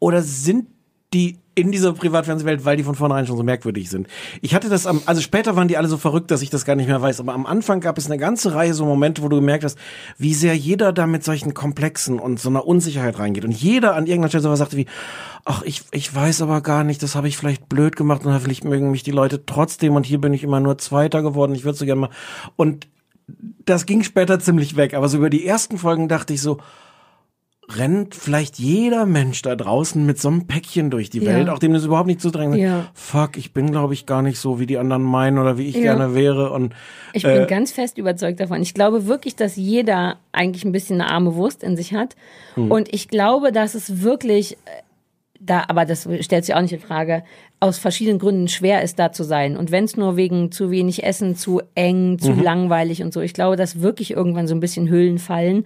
Oder 0.00 0.22
sind 0.22 0.66
die 1.14 1.38
in 1.58 1.72
dieser 1.72 1.92
Privatfernsehwelt, 1.92 2.64
weil 2.64 2.76
die 2.76 2.84
von 2.84 2.94
vornherein 2.94 3.26
schon 3.26 3.36
so 3.36 3.42
merkwürdig 3.42 3.90
sind. 3.90 4.06
Ich 4.40 4.54
hatte 4.54 4.68
das 4.68 4.86
am, 4.86 5.02
also 5.06 5.20
später 5.20 5.56
waren 5.56 5.68
die 5.68 5.76
alle 5.76 5.88
so 5.88 5.96
verrückt, 5.96 6.30
dass 6.30 6.42
ich 6.42 6.50
das 6.50 6.64
gar 6.64 6.76
nicht 6.76 6.86
mehr 6.86 7.02
weiß, 7.02 7.20
aber 7.20 7.34
am 7.34 7.46
Anfang 7.46 7.80
gab 7.80 7.98
es 7.98 8.06
eine 8.06 8.18
ganze 8.18 8.54
Reihe 8.54 8.74
so 8.74 8.84
Momente, 8.84 9.22
wo 9.22 9.28
du 9.28 9.36
gemerkt 9.36 9.64
hast, 9.64 9.78
wie 10.16 10.34
sehr 10.34 10.56
jeder 10.56 10.92
da 10.92 11.06
mit 11.06 11.24
solchen 11.24 11.54
Komplexen 11.54 12.18
und 12.18 12.40
so 12.40 12.48
einer 12.48 12.66
Unsicherheit 12.66 13.18
reingeht 13.18 13.44
und 13.44 13.52
jeder 13.52 13.94
an 13.94 14.06
irgendeiner 14.06 14.28
Stelle 14.28 14.42
sowas 14.42 14.60
sagte 14.60 14.76
wie, 14.76 14.86
ach, 15.44 15.62
ich, 15.62 15.82
ich 15.90 16.14
weiß 16.14 16.42
aber 16.42 16.60
gar 16.60 16.84
nicht, 16.84 17.02
das 17.02 17.14
habe 17.14 17.28
ich 17.28 17.36
vielleicht 17.36 17.68
blöd 17.68 17.96
gemacht 17.96 18.24
und 18.24 18.40
vielleicht 18.40 18.64
mögen 18.64 18.90
mich 18.90 19.02
die 19.02 19.10
Leute 19.10 19.44
trotzdem 19.46 19.96
und 19.96 20.06
hier 20.06 20.20
bin 20.20 20.32
ich 20.32 20.44
immer 20.44 20.60
nur 20.60 20.78
Zweiter 20.78 21.22
geworden, 21.22 21.54
ich 21.54 21.64
würde 21.64 21.78
so 21.78 21.84
gerne 21.84 22.02
mal, 22.02 22.10
und 22.56 22.86
das 23.64 23.84
ging 23.84 24.02
später 24.02 24.40
ziemlich 24.40 24.76
weg, 24.76 24.94
aber 24.94 25.08
so 25.08 25.18
über 25.18 25.30
die 25.30 25.44
ersten 25.44 25.78
Folgen 25.78 26.08
dachte 26.08 26.32
ich 26.32 26.40
so, 26.40 26.58
rennt 27.76 28.14
vielleicht 28.14 28.58
jeder 28.58 29.04
Mensch 29.06 29.42
da 29.42 29.54
draußen 29.56 30.04
mit 30.04 30.18
so 30.20 30.28
einem 30.28 30.46
Päckchen 30.46 30.90
durch 30.90 31.10
die 31.10 31.18
Ja. 31.20 31.34
Welt, 31.34 31.48
auch 31.50 31.58
dem 31.58 31.72
das 31.74 31.84
überhaupt 31.84 32.06
nicht 32.06 32.20
zudrängen. 32.20 32.58
Ja. 32.58 32.86
Fuck, 32.94 33.36
ich 33.36 33.52
bin 33.52 33.70
glaube 33.70 33.94
ich 33.94 34.06
gar 34.06 34.22
nicht 34.22 34.38
so, 34.38 34.58
wie 34.58 34.66
die 34.66 34.78
anderen 34.78 35.02
meinen 35.02 35.38
oder 35.38 35.58
wie 35.58 35.66
ich 35.66 35.74
Ja. 35.76 35.82
gerne 35.94 36.14
wäre 36.14 36.50
und 36.52 36.74
Ich 37.12 37.24
Äh. 37.24 37.38
bin 37.38 37.46
ganz 37.46 37.72
fest 37.72 37.98
überzeugt 37.98 38.40
davon. 38.40 38.60
Ich 38.62 38.74
glaube 38.74 39.06
wirklich, 39.06 39.34
dass 39.36 39.56
jeder 39.56 40.16
eigentlich 40.32 40.64
ein 40.64 40.72
bisschen 40.72 41.00
eine 41.00 41.10
arme 41.10 41.34
Wurst 41.34 41.62
in 41.62 41.76
sich 41.76 41.92
hat. 41.94 42.16
Hm. 42.54 42.70
Und 42.70 42.92
ich 42.92 43.08
glaube, 43.08 43.52
dass 43.52 43.74
es 43.74 44.02
wirklich, 44.02 44.52
äh, 44.52 44.56
da, 45.40 45.64
aber 45.68 45.84
das 45.84 46.08
stellt 46.20 46.44
sich 46.44 46.54
auch 46.54 46.60
nicht 46.60 46.72
in 46.72 46.80
Frage, 46.80 47.22
aus 47.60 47.78
verschiedenen 47.78 48.18
Gründen 48.18 48.48
schwer 48.48 48.82
ist, 48.82 48.98
da 48.98 49.12
zu 49.12 49.22
sein. 49.24 49.56
Und 49.56 49.70
wenn 49.70 49.84
es 49.84 49.96
nur 49.96 50.16
wegen 50.16 50.50
zu 50.52 50.70
wenig 50.70 51.04
Essen, 51.04 51.36
zu 51.36 51.60
eng, 51.74 52.18
zu 52.18 52.32
Mhm. 52.32 52.42
langweilig 52.42 53.02
und 53.02 53.12
so, 53.12 53.20
ich 53.20 53.34
glaube, 53.34 53.56
dass 53.56 53.80
wirklich 53.80 54.10
irgendwann 54.12 54.46
so 54.48 54.54
ein 54.54 54.60
bisschen 54.60 54.88
Hüllen 54.88 55.18
fallen. 55.18 55.64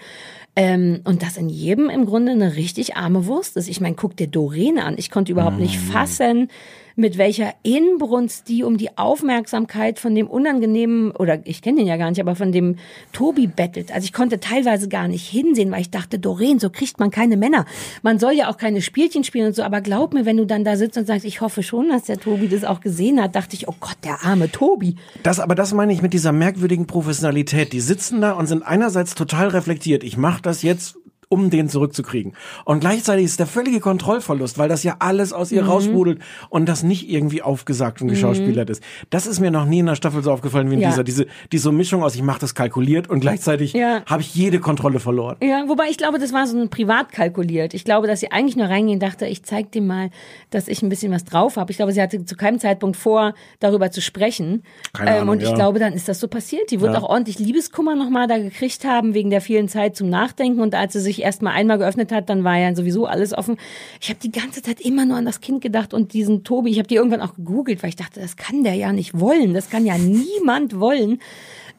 Ähm, 0.55 1.01
und 1.05 1.23
dass 1.23 1.39
in 1.39 1.49
jedem 1.49 1.89
im 1.89 2.05
Grunde 2.05 2.33
eine 2.33 2.57
richtig 2.57 2.97
arme 2.97 3.27
Wurst 3.27 3.57
ist. 3.57 3.69
Ich 3.71 3.81
meine, 3.81 3.95
guck 3.95 4.17
dir 4.19 4.27
Doreen 4.27 4.79
an. 4.79 4.97
Ich 4.99 5.11
konnte 5.11 5.33
überhaupt 5.33 5.59
nicht 5.59 5.77
Mhm. 5.81 5.91
fassen, 5.93 6.49
mit 6.97 7.19
welcher 7.19 7.55
Inbrunst 7.63 8.49
die 8.49 8.65
um 8.65 8.77
die 8.77 8.97
Aufmerksamkeit 8.97 9.99
von 9.99 10.15
dem 10.15 10.27
unangenehmen, 10.27 11.11
oder 11.13 11.41
ich 11.45 11.63
kenne 11.63 11.79
den 11.79 11.87
ja 11.87 11.97
gar 11.97 12.11
nicht, 12.11 12.21
aber 12.21 12.37
von 12.37 12.53
dem 12.53 12.77
Tobi 13.13 13.47
bettelt. 13.47 13.93
Also 13.93 14.05
ich 14.05 14.13
konnte 14.13 14.41
teilweise 14.41 14.89
gar 14.89 15.09
nicht 15.09 15.29
hinsehen, 15.29 15.71
weil 15.71 15.83
ich 15.83 15.91
dachte, 15.91 16.19
Doreen, 16.19 16.59
so 16.59 16.71
kriegt 16.71 17.01
man 17.01 17.11
keine 17.11 17.37
Männer. 17.37 17.67
Man 18.03 18.19
soll 18.19 18.33
ja 18.33 18.51
auch 18.51 18.57
keine 18.57 18.83
Spielchen 18.83 19.25
spielen 19.25 19.49
und 19.49 19.57
so, 19.57 19.63
aber 19.63 19.81
glaub 19.81 20.15
mir, 20.15 20.27
wenn 20.27 20.37
du 20.37 20.47
dann 20.47 20.65
da 20.65 20.77
sitzt 20.77 20.99
und 20.99 21.07
sagst, 21.07 21.25
ich 21.25 21.41
hoffe 21.41 21.63
schon, 21.63 21.89
dass 21.89 22.05
der 22.05 22.19
Tobi 22.19 22.49
das 22.49 22.65
auch 22.65 22.81
gesehen 22.81 23.23
hat, 23.23 23.35
dachte 23.35 23.57
ich, 23.57 23.69
oh 23.69 23.75
Gott, 23.81 23.97
der 24.05 24.25
arme 24.25 24.51
Tobi. 24.51 24.97
Das, 25.23 25.41
aber 25.41 25.55
das 25.55 25.73
meine 25.75 25.93
ich 25.93 26.03
mit 26.03 26.13
dieser 26.13 26.33
merkwürdigen 26.33 26.87
Professionalität. 26.87 27.73
Die 27.73 27.81
sitzen 27.81 28.21
da 28.21 28.33
und 28.33 28.47
sind 28.47 28.63
einerseits 28.63 29.15
total 29.15 29.49
reflektiert. 29.49 30.05
Ich 30.05 30.17
mache 30.17 30.43
das 30.43 30.63
jetzt, 30.63 30.97
um 31.33 31.49
den 31.49 31.69
zurückzukriegen. 31.71 32.35
Und 32.67 32.81
gleichzeitig 32.81 33.25
ist 33.25 33.41
der 33.41 33.47
völlige 33.47 33.81
Kontrollverlust, 33.81 34.59
weil 34.59 34.69
das 34.69 34.83
ja 34.83 34.97
alles 34.99 35.33
aus 35.33 35.51
Mhm. 35.51 35.57
ihr 35.57 35.65
raussprudelt 35.65 36.19
und 36.51 36.69
das 36.69 36.83
nicht 36.83 37.09
irgendwie 37.11 37.41
aufgesagt 37.43 38.03
und 38.03 38.09
geschauspielert 38.09 38.69
ist. 38.69 38.83
Das 39.09 39.27
ist 39.27 39.41
mir 39.41 39.51
noch 39.51 39.65
nie 39.65 39.79
in 39.79 39.87
der 39.87 39.95
Staffel 39.95 40.23
so 40.23 40.31
aufgefallen 40.31 40.71
wie 40.71 40.75
in 40.75 40.81
Ja. 40.81 40.91
dieser. 40.91 41.05
Diese, 41.05 41.27
diese 41.51 41.73
Mischung 41.73 42.03
aus, 42.03 42.15
ich 42.15 42.23
mache 42.23 42.41
das 42.41 42.55
kalkuliert 42.55 43.09
und 43.09 43.21
gleichzeitig 43.21 43.73
Ja. 43.73 44.03
habe 44.07 44.21
ich 44.21 44.35
jede 44.35 44.61
Kontrolle 44.61 45.01
verloren. 45.01 45.37
Ja, 45.43 45.65
wobei 45.69 45.85
ich 45.89 45.97
glaube, 45.97 46.19
das 46.19 46.33
war 46.35 46.47
so 46.47 46.59
ein 46.61 46.69
privat 46.69 47.13
kalkuliert. 47.13 47.73
Ich 47.73 47.85
glaube, 47.85 48.07
dass 48.07 48.21
sie 48.21 48.31
eigentlich 48.31 48.57
nur 48.57 48.67
reingehen 48.67 49.01
dachte, 49.01 49.27
ich 49.27 49.43
zeig 49.43 49.73
dir 49.73 49.81
mal, 49.83 50.11
dass 50.51 50.69
ich 50.69 50.83
ein 50.83 50.91
bisschen 50.91 51.13
was 51.13 51.25
drauf 51.25 51.57
habe. 51.57 51.71
Ich 51.71 51.79
glaube, 51.79 51.93
sie 51.93 52.03
hatte 52.03 52.25
zu 52.27 52.37
keinem 52.37 52.59
Zeitpunkt 52.59 52.97
vor, 52.99 53.33
darüber 53.61 53.91
zu 53.91 54.03
sprechen. 54.03 54.63
Keine 54.93 55.13
Ahnung, 55.13 55.31
und 55.31 55.43
ich 55.43 55.49
ja. 55.49 55.55
glaube, 55.55 55.79
dann 55.79 55.95
ist 55.95 56.09
das 56.09 56.21
so 56.21 56.29
passiert. 56.29 56.71
Die 56.71 56.81
wird 56.83 56.95
auch 56.95 57.09
ordentlich 57.09 57.39
Liebeskummer 57.39 57.97
nochmal 57.97 58.27
da 58.27 58.37
gekriegt 58.39 58.85
haben, 58.85 59.15
wegen 59.15 59.31
der 59.31 59.41
vielen 59.41 59.69
Zeit 59.69 59.97
zum 59.97 60.09
Nachdenken. 60.11 60.61
Und 60.61 60.75
als 60.75 60.93
sie 60.93 61.01
sich 61.01 61.22
erst 61.23 61.43
mal 61.43 61.53
einmal 61.53 61.79
geöffnet 61.79 62.13
hat, 62.13 62.29
dann 62.29 62.45
war 62.45 62.59
ja 62.59 62.75
sowieso 62.75 63.07
alles 63.07 63.33
offen. 63.33 63.57
Ich 64.01 64.09
habe 64.09 64.21
die 64.23 64.33
ganze 64.33 64.63
Zeit 64.63 64.81
immer 64.81 65.07
nur 65.07 65.17
an 65.17 65.25
das 65.25 65.41
Kind 65.41 65.63
gedacht 65.63 65.95
und 65.95 66.13
diesen 66.13 66.45
Tobi. 66.45 66.71
Ich 66.71 66.79
habe 66.79 66.89
die 66.89 66.97
irgendwann 66.97 67.21
auch 67.21 67.35
gegoogelt, 67.35 67.83
weil 67.83 67.91
ich 67.91 67.97
dachte, 67.97 68.21
das 68.21 68.37
kann 68.37 68.65
der 68.65 68.75
ja 68.75 68.93
nicht 68.93 69.19
wollen. 69.19 69.55
Das 69.55 69.71
kann 69.71 69.87
ja 69.87 69.97
niemand 69.99 70.79
wollen. 70.79 71.21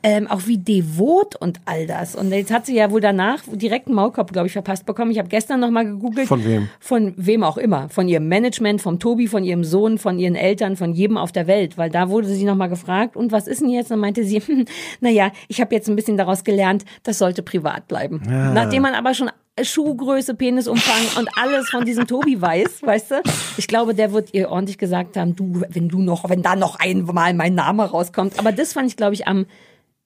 Ähm, 0.05 0.27
auch 0.27 0.41
wie 0.47 0.57
devot 0.57 1.37
und 1.37 1.61
all 1.63 1.87
das. 1.87 2.13
Und 2.13 2.31
jetzt 2.31 2.51
hat 2.51 2.65
sie 2.65 2.75
ja 2.75 2.91
wohl 2.91 2.99
danach 2.99 3.41
direkt 3.49 3.87
einen 3.87 3.95
Maulkorb, 3.95 4.33
glaube 4.33 4.47
ich, 4.47 4.53
verpasst 4.53 4.85
bekommen. 4.85 5.11
Ich 5.11 5.17
habe 5.17 5.29
gestern 5.29 5.61
noch 5.61 5.71
mal 5.71 5.85
gegoogelt. 5.85 6.27
Von 6.27 6.43
wem? 6.43 6.67
Von 6.81 7.13
wem 7.15 7.43
auch 7.43 7.57
immer. 7.57 7.87
Von 7.87 8.09
ihrem 8.09 8.27
Management, 8.27 8.81
vom 8.81 8.99
Tobi, 8.99 9.27
von 9.27 9.45
ihrem 9.45 9.63
Sohn, 9.63 9.97
von 9.97 10.19
ihren 10.19 10.35
Eltern, 10.35 10.75
von 10.75 10.93
jedem 10.93 11.17
auf 11.17 11.31
der 11.31 11.47
Welt. 11.47 11.77
Weil 11.77 11.89
da 11.89 12.09
wurde 12.09 12.27
sie 12.27 12.43
noch 12.43 12.55
mal 12.55 12.67
gefragt, 12.67 13.15
und 13.15 13.31
was 13.31 13.47
ist 13.47 13.61
denn 13.61 13.69
jetzt? 13.69 13.91
Und 13.93 13.99
meinte 13.99 14.25
sie, 14.25 14.39
hm, 14.45 14.65
naja, 14.99 15.31
ich 15.47 15.61
habe 15.61 15.73
jetzt 15.73 15.87
ein 15.87 15.95
bisschen 15.95 16.17
daraus 16.17 16.43
gelernt, 16.43 16.83
das 17.03 17.17
sollte 17.17 17.41
privat 17.41 17.87
bleiben. 17.87 18.21
Nachdem 18.25 18.81
man 18.81 18.95
aber 18.95 19.13
schon 19.13 19.29
Schuhgröße, 19.61 20.33
Penisumfang 20.33 21.19
und 21.19 21.29
alles 21.37 21.69
von 21.69 21.85
diesem 21.85 22.07
Tobi 22.07 22.41
weiß, 22.41 22.81
weißt 22.81 23.11
du? 23.11 23.15
Ich 23.57 23.67
glaube, 23.67 23.93
der 23.93 24.11
wird 24.11 24.33
ihr 24.33 24.49
ordentlich 24.49 24.79
gesagt 24.79 25.15
haben, 25.15 25.35
du, 25.35 25.61
wenn 25.69 25.89
du 25.89 26.01
noch, 26.01 26.27
wenn 26.27 26.41
da 26.41 26.55
noch 26.55 26.79
einmal 26.79 27.33
mein 27.35 27.53
Name 27.53 27.83
rauskommt. 27.83 28.39
Aber 28.39 28.51
das 28.51 28.73
fand 28.73 28.87
ich, 28.87 28.97
glaube 28.97 29.13
ich, 29.13 29.27
am 29.27 29.45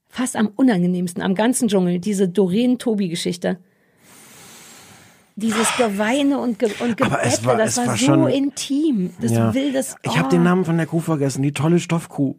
fast 0.09 0.35
am 0.35 0.47
unangenehmsten 0.55 1.21
am 1.21 1.35
ganzen 1.35 1.67
Dschungel, 1.67 1.99
diese 1.99 2.27
Doreen-Tobi-Geschichte. 2.29 3.57
Dieses 5.35 5.67
Geweine 5.77 6.39
und, 6.39 6.57
Ge 6.57 6.69
und 6.79 6.97
Gebette, 6.97 7.11
war- 7.45 7.57
das 7.57 7.71
es 7.73 7.77
war, 7.77 7.87
war 7.87 7.97
so 7.97 8.05
schon- 8.05 8.27
intim. 8.27 9.11
Das 9.21 9.31
Ja. 9.33 9.53
will 9.53 9.71
das. 9.71 9.95
Ich 10.01 10.17
habe 10.17 10.29
den 10.29 10.41
Namen 10.41 10.65
von 10.65 10.77
der 10.77 10.87
Kuh 10.87 10.99
vergessen, 10.99 11.43
die 11.43 11.51
tolle 11.51 11.79
Stoffkuh. 11.79 12.35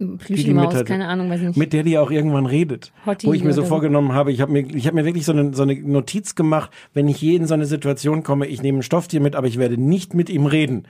die 0.00 0.54
hatte. 0.58 0.84
keine 0.84 1.06
Ahnung, 1.06 1.30
weiß 1.30 1.40
ich 1.40 1.46
nicht. 1.48 1.56
Mit 1.56 1.72
der 1.72 1.82
die 1.84 1.98
auch 1.98 2.10
irgendwann 2.10 2.46
redet. 2.46 2.92
Hottie 3.06 3.26
wo 3.28 3.32
ich 3.32 3.44
mir 3.44 3.52
so 3.52 3.62
vorgenommen 3.64 4.12
habe, 4.12 4.32
ich 4.32 4.40
habe 4.40 4.50
mir, 4.50 4.60
ich 4.74 4.86
habe 4.86 4.96
mir 4.96 5.04
wirklich 5.04 5.24
so 5.24 5.32
eine, 5.32 5.54
so 5.54 5.62
eine 5.62 5.76
Notiz 5.80 6.34
gemacht, 6.34 6.70
wenn 6.94 7.06
ich 7.08 7.20
je 7.22 7.36
in 7.36 7.46
so 7.46 7.54
eine 7.54 7.64
Situation 7.66 8.22
komme, 8.24 8.46
ich 8.46 8.60
nehme 8.60 8.78
ein 8.80 8.82
Stofftier 8.82 9.20
mit, 9.20 9.36
aber 9.36 9.46
ich 9.46 9.56
werde 9.58 9.78
nicht 9.80 10.12
mit 10.14 10.28
ihm 10.30 10.46
reden. 10.46 10.88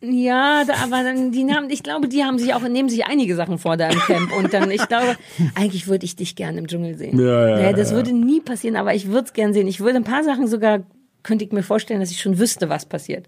Ja, 0.00 0.64
da, 0.64 0.74
aber 0.84 1.02
dann, 1.02 1.32
die 1.32 1.52
haben, 1.52 1.70
ich 1.70 1.82
glaube, 1.82 2.08
die 2.08 2.22
haben 2.22 2.38
sich 2.38 2.54
auch, 2.54 2.62
nehmen 2.62 2.88
sich 2.88 3.06
einige 3.06 3.34
Sachen 3.34 3.58
vor 3.58 3.76
da 3.76 3.88
im 3.88 3.98
Camp. 3.98 4.36
Und 4.36 4.52
dann, 4.54 4.70
ich 4.70 4.86
glaube, 4.86 5.16
eigentlich 5.56 5.88
würde 5.88 6.04
ich 6.04 6.14
dich 6.14 6.36
gerne 6.36 6.58
im 6.58 6.68
Dschungel 6.68 6.96
sehen. 6.96 7.18
Ja, 7.18 7.48
ja, 7.48 7.56
Naja, 7.56 7.72
das 7.72 7.90
ja. 7.90 7.96
würde 7.96 8.12
nie 8.12 8.40
passieren, 8.40 8.76
aber 8.76 8.94
ich 8.94 9.08
würde 9.08 9.26
es 9.26 9.32
gern 9.32 9.52
sehen. 9.52 9.66
Ich 9.66 9.80
würde 9.80 9.96
ein 9.96 10.04
paar 10.04 10.22
Sachen 10.22 10.46
sogar, 10.46 10.80
könnte 11.24 11.44
ich 11.44 11.50
mir 11.52 11.64
vorstellen, 11.64 11.98
dass 12.00 12.12
ich 12.12 12.20
schon 12.20 12.38
wüsste, 12.38 12.68
was 12.68 12.86
passiert. 12.86 13.26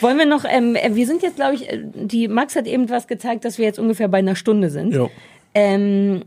Wollen 0.00 0.18
wir 0.18 0.26
noch, 0.26 0.44
ähm, 0.48 0.74
äh, 0.76 0.94
wir 0.94 1.06
sind 1.06 1.22
jetzt, 1.22 1.36
glaube 1.36 1.54
ich, 1.54 1.68
äh, 1.70 1.82
die 1.94 2.26
Max 2.26 2.56
hat 2.56 2.66
eben 2.66 2.88
was 2.88 3.06
gezeigt, 3.06 3.44
dass 3.44 3.58
wir 3.58 3.66
jetzt 3.66 3.78
ungefähr 3.78 4.08
bei 4.08 4.18
einer 4.18 4.34
Stunde 4.34 4.70
sind. 4.70 4.94
Jo. 4.94 5.10
Ähm, 5.54 6.22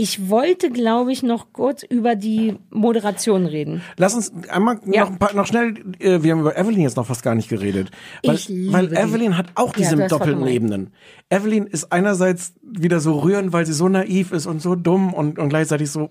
ich 0.00 0.30
wollte, 0.30 0.70
glaube 0.70 1.12
ich, 1.12 1.22
noch 1.22 1.52
kurz 1.52 1.82
über 1.82 2.14
die 2.16 2.56
Moderation 2.70 3.44
reden. 3.44 3.82
Lass 3.98 4.14
uns 4.14 4.32
einmal 4.48 4.80
Ja. 4.86 5.02
noch, 5.04 5.10
ein 5.10 5.18
paar, 5.18 5.34
noch 5.34 5.46
schnell, 5.46 5.74
äh, 5.98 6.22
wir 6.22 6.32
haben 6.32 6.40
über 6.40 6.56
Evelyn 6.56 6.80
jetzt 6.80 6.96
noch 6.96 7.06
fast 7.06 7.22
gar 7.22 7.34
nicht 7.34 7.48
geredet. 7.50 7.90
Weil, 8.24 8.34
Ich 8.36 8.48
liebe 8.48 8.72
weil 8.72 8.88
die. 8.88 8.96
Evelyn 8.96 9.36
hat 9.36 9.48
auch 9.56 9.76
Ja, 9.76 9.82
diese 9.90 10.02
hast 10.02 10.12
doppelten. 10.12 10.46
Ebenen. 10.46 10.92
Evelyn 11.28 11.66
ist 11.66 11.92
einerseits 11.92 12.54
wieder 12.62 13.00
so 13.00 13.18
rührend, 13.18 13.52
weil 13.52 13.66
sie 13.66 13.74
so 13.74 13.88
naiv 13.88 14.32
ist 14.32 14.46
und 14.46 14.62
so 14.62 14.74
dumm 14.74 15.12
und, 15.12 15.38
und 15.38 15.48
gleichzeitig 15.50 15.90
so 15.90 16.10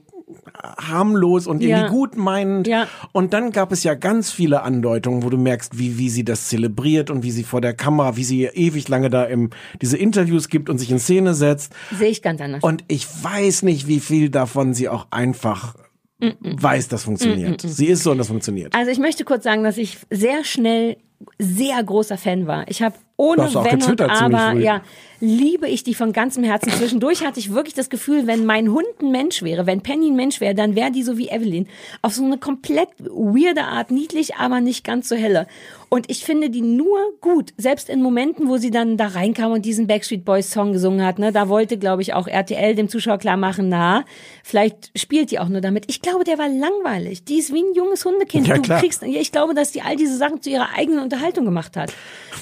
harmlos 0.77 1.47
und 1.47 1.61
irgendwie 1.61 1.81
Ja. 1.81 1.87
gut 1.89 2.15
meinend. 2.17 2.67
Ja. 2.67 2.87
Und 3.11 3.33
dann 3.33 3.51
gab 3.51 3.71
es 3.71 3.83
ja 3.83 3.93
ganz 3.95 4.31
viele 4.31 4.61
Andeutungen, 4.63 5.23
wo 5.23 5.29
du 5.29 5.37
merkst, 5.37 5.77
wie, 5.79 5.97
wie 5.97 6.09
sie 6.09 6.23
das 6.23 6.47
zelebriert 6.49 7.09
und 7.09 7.23
wie 7.23 7.31
sie 7.31 7.43
vor 7.43 7.61
der 7.61 7.73
Kamera, 7.73 8.15
wie 8.15 8.23
sie 8.23 8.43
ewig 8.45 8.87
lange 8.89 9.09
da 9.09 9.23
im, 9.23 9.49
diese 9.81 9.97
Interviews 9.97 10.49
gibt 10.49 10.69
und 10.69 10.77
sich 10.77 10.91
in 10.91 10.99
Szene 10.99 11.33
setzt. 11.33 11.73
Sehe 11.91 12.09
ich 12.09 12.21
ganz 12.21 12.41
anders. 12.41 12.63
Und 12.63 12.83
ich 12.87 13.07
weiß 13.07 13.63
nicht, 13.63 13.87
wie 13.87 13.99
viel 13.99 14.29
davon 14.29 14.73
sie 14.73 14.89
auch 14.89 15.07
einfach 15.11 15.75
weiß, 16.19 16.89
das 16.89 17.03
funktioniert. 17.03 17.61
Sie 17.61 17.85
ist 17.87 18.03
so 18.03 18.11
und 18.11 18.17
das 18.17 18.27
funktioniert. 18.27 18.75
Also 18.75 18.91
ich 18.91 18.99
möchte 18.99 19.23
kurz 19.23 19.45
sagen, 19.45 19.63
dass 19.63 19.77
ich 19.77 19.99
sehr 20.09 20.43
schnell 20.43 20.97
sehr 21.37 21.81
großer 21.83 22.17
Fan 22.17 22.45
war. 22.45 22.67
Ich 22.69 22.81
habe 22.81 22.95
ohne 23.19 23.53
Wenn 23.53 23.83
und 23.83 24.01
Aber, 24.01 24.53
ja, 24.53 24.81
liebe 25.19 25.67
ich 25.67 25.83
die 25.83 25.93
von 25.93 26.13
ganzem 26.13 26.43
Herzen. 26.45 26.71
Zwischendurch 26.71 27.25
hatte 27.25 27.39
ich 27.39 27.53
wirklich 27.53 27.73
das 27.73 27.89
Gefühl, 27.89 28.27
wenn 28.27 28.45
mein 28.45 28.71
Hund 28.71 28.87
ein 29.01 29.11
Mensch 29.11 29.43
wäre, 29.43 29.65
wenn 29.65 29.81
Penny 29.81 30.07
ein 30.07 30.15
Mensch 30.15 30.39
wäre, 30.39 30.55
dann 30.55 30.75
wäre 30.75 30.91
die 30.91 31.03
so 31.03 31.17
wie 31.17 31.27
Evelyn. 31.27 31.67
Auf 32.01 32.13
so 32.13 32.23
eine 32.23 32.37
komplett 32.37 32.87
weirde 32.99 33.65
Art, 33.65 33.91
niedlich, 33.91 34.35
aber 34.35 34.61
nicht 34.61 34.85
ganz 34.85 35.09
so 35.09 35.17
helle. 35.17 35.47
Und 35.89 36.09
ich 36.09 36.23
finde 36.23 36.51
die 36.51 36.61
nur 36.61 36.99
gut, 37.19 37.51
selbst 37.57 37.89
in 37.89 38.01
Momenten, 38.01 38.47
wo 38.47 38.57
sie 38.57 38.69
dann 38.69 38.95
da 38.95 39.07
reinkam 39.07 39.51
und 39.51 39.65
diesen 39.65 39.87
Backstreet 39.87 40.23
Boys 40.23 40.51
Song 40.51 40.71
gesungen 40.71 41.03
hat. 41.03 41.17
Ne, 41.17 41.31
da 41.31 41.49
wollte, 41.49 41.77
glaube 41.77 42.03
ich, 42.03 42.13
auch 42.13 42.27
RTL 42.27 42.75
dem 42.75 42.89
Zuschauer 42.89 43.17
klar 43.17 43.37
machen, 43.37 43.69
na, 43.69 44.05
vielleicht 44.43 44.97
spielt 44.97 45.31
die 45.31 45.39
auch 45.39 45.49
nur 45.49 45.61
damit. 45.61 45.85
Ich 45.87 46.01
glaube, 46.01 46.23
der 46.23 46.37
war 46.37 46.47
langweilig. 46.47 47.25
Die 47.25 47.39
ist 47.39 47.51
wie 47.51 47.63
ein 47.63 47.73
junges 47.73 48.05
Hundekind. 48.05 48.47
Ja, 48.47 48.55
du 48.55 48.61
klar. 48.61 48.79
kriegst, 48.79 49.01
ich 49.01 49.31
glaube, 49.31 49.55
dass 49.55 49.71
die 49.71 49.81
all 49.81 49.95
diese 49.95 50.15
Sachen 50.15 50.41
zu 50.41 50.51
ihrer 50.51 50.69
eigenen 50.77 50.99
Unterhaltung 50.99 51.43
gemacht 51.43 51.75
hat. 51.75 51.91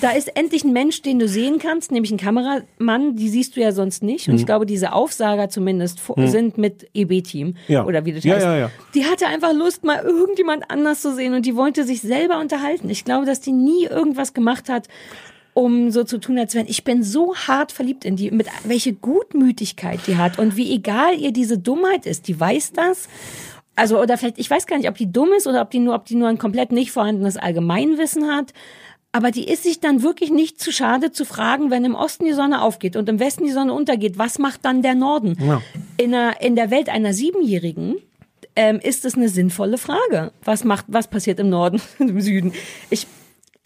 Da 0.02 0.12
ist 0.12 0.36
endlich 0.38 0.66
ein 0.68 0.74
Mensch, 0.74 1.02
den 1.02 1.18
du 1.18 1.28
sehen 1.28 1.58
kannst, 1.58 1.92
nämlich 1.92 2.12
ein 2.12 2.18
Kameramann, 2.18 3.16
die 3.16 3.30
siehst 3.30 3.56
du 3.56 3.62
ja 3.62 3.72
sonst 3.72 4.04
nicht. 4.04 4.28
Und 4.28 4.36
Mhm. 4.36 4.40
ich 4.42 4.46
glaube, 4.46 4.66
diese 4.68 4.94
Aufsager 4.94 5.50
zumindest 5.50 6.00
vo- 6.00 6.28
sind 6.28 6.58
mit 6.60 6.88
EB-Team. 6.94 7.56
Ja. 7.68 7.86
Oder 7.86 8.06
wie 8.06 8.14
das 8.14 8.24
Ja, 8.24 8.36
heißt. 8.36 8.46
ja, 8.46 8.58
ja. 8.58 8.72
Die 8.94 9.06
hatte 9.06 9.26
einfach 9.28 9.54
Lust, 9.54 9.84
mal 9.84 10.04
irgendjemand 10.04 10.70
anders 10.70 11.02
zu 11.02 11.16
sehen 11.16 11.34
und 11.34 11.46
die 11.48 11.56
wollte 11.56 11.84
sich 11.86 12.02
selber 12.02 12.40
unterhalten. 12.40 12.90
Ich 12.92 13.04
glaube, 13.06 13.26
dass 13.26 13.40
die 13.42 13.52
nie 13.54 13.86
irgendwas 13.86 14.34
gemacht 14.36 14.70
hat, 14.70 14.88
um 15.54 15.90
so 15.90 16.04
zu 16.04 16.20
tun, 16.20 16.38
als 16.38 16.54
wenn 16.54 16.68
ich 16.68 16.84
bin 16.84 17.02
so 17.02 17.36
hart 17.36 17.72
verliebt 17.72 18.06
in 18.06 18.16
die, 18.16 18.30
mit 18.30 18.46
welche 18.66 18.94
Gutmütigkeit 18.94 20.00
die 20.06 20.18
hat 20.18 20.38
und 20.38 20.56
wie 20.56 20.72
egal 20.72 21.16
ihr 21.20 21.32
diese 21.32 21.58
Dummheit 21.58 22.06
ist. 22.06 22.28
Die 22.28 22.40
weiß 22.40 22.74
das. 22.74 23.10
Also, 23.76 24.00
oder 24.02 24.18
vielleicht, 24.18 24.40
ich 24.40 24.50
weiß 24.50 24.66
gar 24.66 24.78
nicht, 24.78 24.90
ob 24.90 24.98
die 24.98 25.12
dumm 25.12 25.30
ist 25.38 25.46
oder 25.46 25.62
ob 25.62 25.70
die 25.70 25.80
nur, 25.80 25.94
ob 25.96 26.06
die 26.06 26.16
nur 26.16 26.28
ein 26.28 26.40
komplett 26.40 26.72
nicht 26.72 26.92
vorhandenes 26.92 27.38
Allgemeinwissen 27.38 28.28
hat. 28.28 28.52
Aber 29.12 29.32
die 29.32 29.48
ist 29.48 29.64
sich 29.64 29.80
dann 29.80 30.04
wirklich 30.04 30.32
nicht 30.32 30.60
zu 30.60 30.72
schade 30.72 31.12
zu 31.12 31.26
fragen, 31.26 31.72
wenn 31.72 31.86
im 31.86 31.96
Osten 31.96 32.26
die 32.26 32.34
Sonne 32.34 32.62
aufgeht 32.62 32.96
und 32.96 33.10
im 33.10 33.20
Westen 33.20 33.46
die 33.46 33.52
Sonne 33.52 33.74
untergeht, 33.74 34.18
was 34.18 34.38
macht 34.38 34.66
dann 34.66 34.82
der 34.82 34.96
Norden? 34.96 35.36
Ja. 35.40 35.62
In, 35.98 36.12
der, 36.12 36.42
in 36.42 36.56
der 36.56 36.70
Welt 36.70 36.90
einer 36.90 37.14
Siebenjährigen 37.14 37.96
ähm, 38.56 38.80
ist 38.82 39.06
es 39.06 39.16
eine 39.16 39.30
sinnvolle 39.30 39.78
Frage. 39.78 40.32
Was 40.44 40.64
macht, 40.64 40.86
was 40.90 41.08
passiert 41.08 41.40
im 41.40 41.50
Norden 41.50 41.82
und 42.00 42.10
im 42.10 42.22
Süden? 42.22 42.54
Ich, 42.90 43.08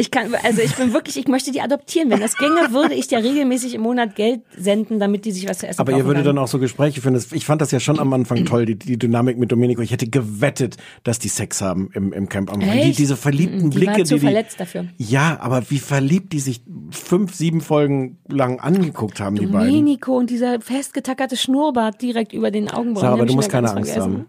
ich 0.01 0.09
kann, 0.09 0.33
also 0.33 0.61
ich 0.61 0.75
bin 0.75 0.93
wirklich, 0.93 1.15
ich 1.15 1.27
möchte 1.27 1.51
die 1.51 1.61
adoptieren. 1.61 2.09
Wenn 2.09 2.19
das 2.19 2.35
ginge, 2.35 2.71
würde 2.71 2.95
ich 2.95 3.07
dir 3.07 3.19
regelmäßig 3.19 3.75
im 3.75 3.81
Monat 3.81 4.15
Geld 4.15 4.41
senden, 4.57 4.99
damit 4.99 5.25
die 5.25 5.31
sich 5.31 5.47
was 5.47 5.59
zu 5.59 5.67
essen 5.67 5.79
Aber 5.79 5.91
ihr 5.91 6.05
würdet 6.05 6.25
kann. 6.25 6.35
dann 6.35 6.43
auch 6.43 6.47
so 6.47 6.57
Gespräche 6.57 7.01
führen. 7.01 7.21
Ich 7.33 7.45
fand 7.45 7.61
das 7.61 7.69
ja 7.69 7.79
schon 7.79 7.99
am 7.99 8.11
Anfang 8.11 8.43
toll, 8.45 8.65
die, 8.65 8.75
die 8.75 8.97
Dynamik 8.97 9.37
mit 9.37 9.51
Domenico. 9.51 9.83
Ich 9.83 9.91
hätte 9.91 10.09
gewettet, 10.09 10.77
dass 11.03 11.19
die 11.19 11.27
Sex 11.27 11.61
haben 11.61 11.91
im, 11.93 12.13
im 12.13 12.29
Camp 12.29 12.51
am. 12.51 12.61
Die, 12.61 12.93
diese 12.93 13.15
verliebten 13.15 13.69
Die 13.69 13.77
Blicke, 13.77 13.99
war 13.99 14.05
zu 14.05 14.15
die, 14.15 14.21
verletzt 14.21 14.59
dafür. 14.59 14.85
Ja, 14.97 15.37
aber 15.39 15.69
wie 15.69 15.77
verliebt 15.77 16.33
die 16.33 16.39
sich 16.39 16.61
fünf, 16.89 17.35
sieben 17.35 17.61
Folgen 17.61 18.17
lang 18.27 18.59
angeguckt 18.59 19.19
haben, 19.19 19.35
die 19.35 19.45
beiden. 19.45 19.69
Domenico 19.69 20.17
und 20.17 20.31
dieser 20.31 20.59
festgetackerte 20.61 21.37
Schnurrbart 21.37 22.01
direkt 22.01 22.33
über 22.33 22.49
den 22.49 22.69
Augenbrauen. 22.69 23.01
Sarah, 23.01 23.13
aber 23.13 23.27
du 23.27 23.35
musst 23.35 23.49
keine 23.51 23.69
Angst 23.69 23.91
vergessen. 23.91 24.01
haben. 24.01 24.25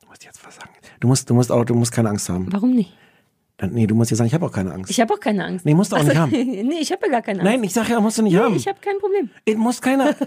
Du 0.00 0.06
musst 0.06 0.24
jetzt 0.24 0.46
was 0.46 0.54
sagen. 0.54 0.70
Du 1.00 1.08
musst, 1.08 1.28
du 1.28 1.34
musst 1.34 1.50
auch, 1.50 1.64
du 1.64 1.74
musst 1.74 1.90
keine 1.90 2.10
Angst 2.10 2.28
haben. 2.28 2.46
Warum 2.52 2.70
nicht? 2.74 2.92
Dann- 3.58 3.72
Nee, 3.72 3.86
du 3.86 3.94
musst 3.94 4.10
jetzt 4.10 4.18
sagen, 4.18 4.26
ich 4.28 4.34
habe 4.34 4.44
auch 4.46 4.50
keine 4.52 4.72
Angst. 4.72 4.90
Ich 4.90 5.00
habe 5.00 5.14
auch 5.14 5.20
keine 5.20 5.44
Angst. 5.44 5.64
Nee, 5.64 5.74
musst 5.74 5.92
du 5.92 5.96
auch 5.96 6.02
nicht 6.02 6.16
haben. 6.16 6.30
nee, 6.32 6.78
ich 6.80 6.90
habe 6.90 7.06
ja 7.06 7.12
gar 7.12 7.22
keine 7.22 7.40
Angst. 7.40 7.52
Nein, 7.52 7.62
ich 7.64 7.72
sag 7.72 7.88
ja, 7.88 8.00
musst 8.00 8.18
du 8.18 8.22
nicht 8.22 8.36
haben. 8.36 8.56
ich 8.56 8.66
habe 8.66 8.78
kein 8.80 8.98
Problem. 8.98 9.30
Ich 9.44 9.56
muss 9.56 9.80
keiner. 9.80 10.14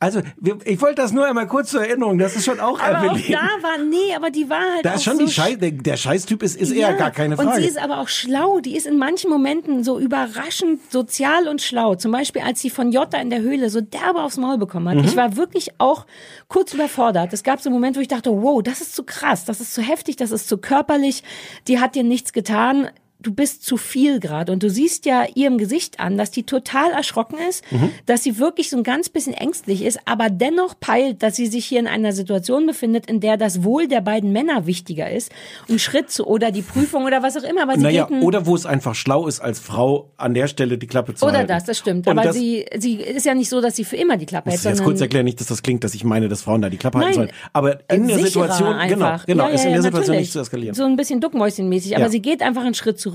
Also, 0.00 0.20
wir, 0.38 0.58
ich 0.64 0.80
wollte 0.82 0.96
das 0.96 1.12
nur 1.12 1.24
einmal 1.26 1.46
kurz 1.46 1.70
zur 1.70 1.82
Erinnerung. 1.86 2.18
Das 2.18 2.36
ist 2.36 2.44
schon 2.44 2.60
auch 2.60 2.78
Aber 2.80 3.12
auch 3.12 3.18
da 3.18 3.48
war, 3.62 3.78
nee, 3.78 4.14
aber 4.14 4.30
die 4.30 4.50
war 4.50 4.60
halt 4.74 4.84
Da 4.84 4.90
auch 4.90 4.94
ist 4.96 5.04
schon 5.04 5.16
so 5.16 5.24
die 5.24 5.32
Scheiß, 5.32 5.58
der, 5.58 5.70
der 5.70 5.96
Scheißtyp 5.96 6.42
ist, 6.42 6.56
ist 6.56 6.72
eher 6.72 6.90
Ja, 6.90 6.92
gar 6.92 7.10
keine 7.10 7.36
Und 7.36 7.44
Frage. 7.46 7.62
sie 7.62 7.68
ist 7.68 7.78
aber 7.78 7.98
auch 8.00 8.08
schlau. 8.08 8.60
Die 8.60 8.76
ist 8.76 8.86
in 8.86 8.98
manchen 8.98 9.30
Momenten 9.30 9.82
so 9.82 9.98
überraschend 9.98 10.80
sozial 10.92 11.48
und 11.48 11.62
schlau. 11.62 11.94
Zum 11.94 12.12
Beispiel, 12.12 12.42
als 12.42 12.60
sie 12.60 12.68
von 12.68 12.92
Jota 12.92 13.18
in 13.18 13.30
der 13.30 13.40
Höhle 13.40 13.70
so 13.70 13.80
derbe 13.80 14.22
aufs 14.22 14.36
Maul 14.36 14.58
bekommen 14.58 14.88
hat. 14.90 14.96
Mhm. 14.96 15.04
Ich 15.04 15.16
war 15.16 15.36
wirklich 15.36 15.70
auch 15.78 16.04
kurz 16.48 16.74
überfordert. 16.74 17.32
Es 17.32 17.42
gab 17.42 17.60
so 17.62 17.70
einen 17.70 17.74
Moment, 17.76 17.96
wo 17.96 18.00
ich 18.00 18.08
dachte, 18.08 18.30
wow, 18.30 18.62
das 18.62 18.80
ist 18.82 18.94
zu 18.94 19.04
krass, 19.04 19.44
das 19.46 19.60
ist 19.60 19.72
zu 19.72 19.80
heftig, 19.80 20.16
das 20.16 20.30
ist 20.32 20.48
zu 20.48 20.58
körperlich. 20.58 21.22
Die 21.68 21.80
hat 21.80 21.94
dir 21.94 22.04
nichts 22.04 22.32
getan. 22.34 22.90
Du 23.24 23.32
bist 23.34 23.64
zu 23.64 23.76
viel 23.76 24.20
gerade 24.20 24.52
und 24.52 24.62
du 24.62 24.70
siehst 24.70 25.06
ja 25.06 25.24
ihrem 25.34 25.58
Gesicht 25.58 25.98
an, 25.98 26.16
dass 26.16 26.30
die 26.30 26.44
total 26.44 26.92
erschrocken 26.92 27.38
ist, 27.48 27.64
Mhm. 27.72 27.90
dass 28.06 28.22
sie 28.22 28.38
wirklich 28.38 28.70
so 28.70 28.76
ein 28.76 28.82
ganz 28.84 29.08
bisschen 29.08 29.34
ängstlich 29.34 29.82
ist, 29.82 29.98
aber 30.04 30.30
dennoch 30.30 30.74
peilt, 30.78 31.22
dass 31.22 31.34
sie 31.36 31.46
sich 31.46 31.64
hier 31.64 31.80
in 31.80 31.86
einer 31.88 32.12
Situation 32.12 32.66
befindet, 32.66 33.06
in 33.06 33.20
der 33.20 33.36
das 33.36 33.64
Wohl 33.64 33.88
der 33.88 34.02
beiden 34.02 34.30
Männer 34.32 34.66
wichtiger 34.66 35.10
ist, 35.10 35.32
ein 35.68 35.78
Schritt 35.78 36.10
zu 36.10 36.26
oder 36.26 36.52
die 36.52 36.62
Prüfung 36.62 37.04
oder 37.04 37.22
was 37.22 37.36
auch 37.36 37.42
immer. 37.48 37.62
Aber 37.62 37.74
sie 37.76 37.80
naja, 37.82 38.06
oder 38.20 38.46
wo 38.46 38.54
es 38.54 38.66
einfach 38.66 38.94
schlau 38.94 39.26
ist, 39.26 39.40
als 39.40 39.58
Frau 39.58 40.10
an 40.18 40.34
der 40.34 40.46
Stelle 40.46 40.76
die 40.78 40.86
Klappe 40.86 41.14
zu 41.14 41.24
oder 41.24 41.38
halten. 41.38 41.48
das, 41.48 41.64
das 41.64 41.78
stimmt. 41.78 42.06
Und 42.06 42.12
aber 42.18 42.28
das, 42.28 42.36
sie, 42.36 42.66
sie 42.78 42.96
ist 42.96 43.24
ja 43.26 43.34
nicht 43.34 43.48
so, 43.48 43.60
dass 43.62 43.74
sie 43.74 43.84
für 43.84 43.96
immer 43.96 44.16
die 44.18 44.26
Klappe 44.26 44.50
hält, 44.50 44.60
ich 44.60 44.66
jetzt 44.66 44.84
kurz 44.84 45.00
erklären, 45.00 45.24
nicht, 45.24 45.40
dass 45.40 45.46
das 45.46 45.62
klingt, 45.62 45.82
dass 45.82 45.94
ich 45.94 46.04
meine, 46.04 46.28
dass 46.28 46.42
Frauen 46.42 46.60
da 46.60 46.68
die 46.68 46.76
Klappe 46.76 46.98
halten 46.98 47.08
Nein, 47.20 47.28
sollen. 47.28 47.38
Aber 47.54 47.78
in 47.90 48.06
der 48.06 48.18
Situation, 48.18 48.68
genau, 48.86 49.06
einfach. 49.06 49.26
genau, 49.26 49.44
Ja, 49.44 49.48
ja, 49.48 49.54
ist 49.54 49.64
in 49.64 49.70
ja, 49.70 49.74
der 49.76 49.82
Situation 49.82 50.00
natürlich. 50.08 50.20
nicht 50.20 50.32
zu 50.32 50.40
eskalieren. 50.40 50.74
So 50.74 50.84
ein 50.84 50.96
bisschen 50.96 51.20
Duckmäuschenmäßig, 51.20 51.96
aber 51.96 52.04
Ja. 52.04 52.10
sie 52.10 52.20
geht 52.20 52.42
einfach 52.42 52.64
einen 52.64 52.74
Schritt 52.74 53.00
zurück. 53.00 53.13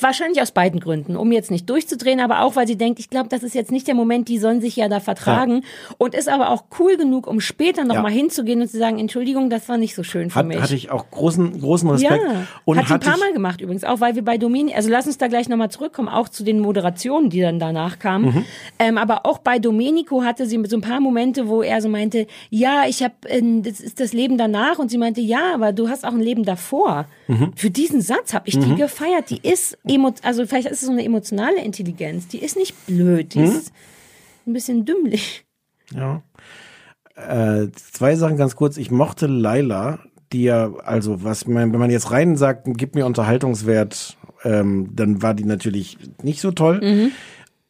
Wahrscheinlich 0.00 0.40
aus 0.42 0.50
beiden 0.50 0.80
Gründen, 0.80 1.16
um 1.16 1.32
jetzt 1.32 1.50
nicht 1.50 1.68
durchzudrehen, 1.70 2.20
aber 2.20 2.42
auch, 2.42 2.56
weil 2.56 2.66
sie 2.66 2.76
denkt, 2.76 2.98
ich 2.98 3.10
glaube, 3.10 3.28
das 3.28 3.42
ist 3.42 3.54
jetzt 3.54 3.70
nicht 3.70 3.86
der 3.86 3.94
Moment, 3.94 4.28
die 4.28 4.38
sollen 4.38 4.60
sich 4.60 4.76
ja 4.76 4.88
da 4.88 5.00
vertragen 5.00 5.62
und 5.98 6.14
ist 6.14 6.28
aber 6.28 6.50
auch 6.50 6.64
cool 6.78 6.96
genug, 6.96 7.26
um 7.26 7.40
später 7.40 7.84
noch 7.84 7.96
Ja. 7.96 8.02
mal 8.02 8.10
hinzugehen 8.12 8.60
und 8.60 8.68
zu 8.68 8.78
sagen, 8.78 8.98
Entschuldigung, 8.98 9.50
das 9.50 9.68
war 9.68 9.76
nicht 9.78 9.94
so 9.94 10.02
schön 10.02 10.30
für 10.30 10.38
Hat, 10.40 10.46
mich. 10.46 10.60
hatte 10.60 10.74
ich 10.74 10.90
auch 10.90 11.10
großen, 11.10 11.60
großen 11.60 11.88
Respekt. 11.90 12.22
Ja, 12.22 12.46
und 12.64 12.78
hat 12.78 12.86
sie 12.88 12.94
ein 12.94 13.00
paar 13.00 13.18
Mal 13.18 13.32
gemacht 13.32 13.60
übrigens, 13.60 13.84
auch 13.84 14.00
weil 14.00 14.14
wir 14.14 14.24
bei 14.24 14.38
Domini, 14.38 14.74
also 14.74 14.90
lass 14.90 15.06
uns 15.06 15.18
da 15.18 15.28
gleich 15.28 15.48
nochmal 15.48 15.70
zurückkommen, 15.70 16.08
auch 16.08 16.28
zu 16.28 16.44
den 16.44 16.60
Moderationen, 16.60 17.30
die 17.30 17.40
dann 17.40 17.58
danach 17.58 17.98
kamen. 17.98 18.24
Mhm. 18.26 18.44
Ähm, 18.78 18.98
aber 18.98 19.26
auch 19.26 19.38
bei 19.38 19.58
Domenico 19.58 20.22
hatte 20.24 20.46
sie 20.46 20.62
so 20.66 20.76
ein 20.76 20.80
paar 20.82 21.00
Momente, 21.00 21.48
wo 21.48 21.62
er 21.62 21.80
so 21.82 21.88
meinte, 21.88 22.26
ja, 22.50 22.84
ich 22.88 23.02
habe, 23.02 23.14
das 23.62 23.80
ist 23.80 24.00
das 24.00 24.12
Leben 24.12 24.38
danach 24.38 24.78
und 24.78 24.90
sie 24.90 24.98
meinte, 24.98 25.20
ja, 25.20 25.54
aber 25.54 25.72
du 25.72 25.88
hast 25.88 26.04
auch 26.04 26.12
ein 26.12 26.20
Leben 26.20 26.44
davor. 26.44 27.06
Mhm. 27.28 27.52
Für 27.56 27.70
diesen 27.70 28.00
Satz 28.00 28.34
habe 28.34 28.48
ich 28.48 28.58
die 28.58 28.74
gefeiert. 28.74 29.25
Die 29.30 29.40
ist, 29.46 29.78
emo 29.84 30.14
also 30.22 30.46
vielleicht 30.46 30.68
ist 30.68 30.80
es 30.80 30.86
so 30.86 30.92
eine 30.92 31.04
emotionale 31.04 31.62
Intelligenz, 31.62 32.28
die 32.28 32.38
ist 32.38 32.56
nicht 32.56 32.86
blöd, 32.86 33.34
die 33.34 33.42
ist 33.42 33.72
ein 34.46 34.52
bisschen 34.52 34.84
dümmlich. 34.84 35.44
Ja. 35.94 36.22
Äh, 37.16 37.70
zwei 37.72 38.16
Sachen 38.16 38.36
ganz 38.36 38.56
kurz. 38.56 38.76
Ich 38.76 38.90
mochte 38.90 39.26
Laila, 39.26 40.00
die 40.32 40.44
ja, 40.44 40.72
also 40.84 41.24
was 41.24 41.46
man, 41.46 41.72
wenn 41.72 41.80
man 41.80 41.90
jetzt 41.90 42.10
rein 42.10 42.36
sagt, 42.36 42.68
gib 42.76 42.94
mir 42.94 43.06
Unterhaltungswert, 43.06 44.16
ähm, 44.44 44.90
dann 44.94 45.22
war 45.22 45.34
die 45.34 45.44
natürlich 45.44 45.98
nicht 46.22 46.40
so 46.40 46.52
toll. 46.52 46.80
Mhm. 46.82 47.12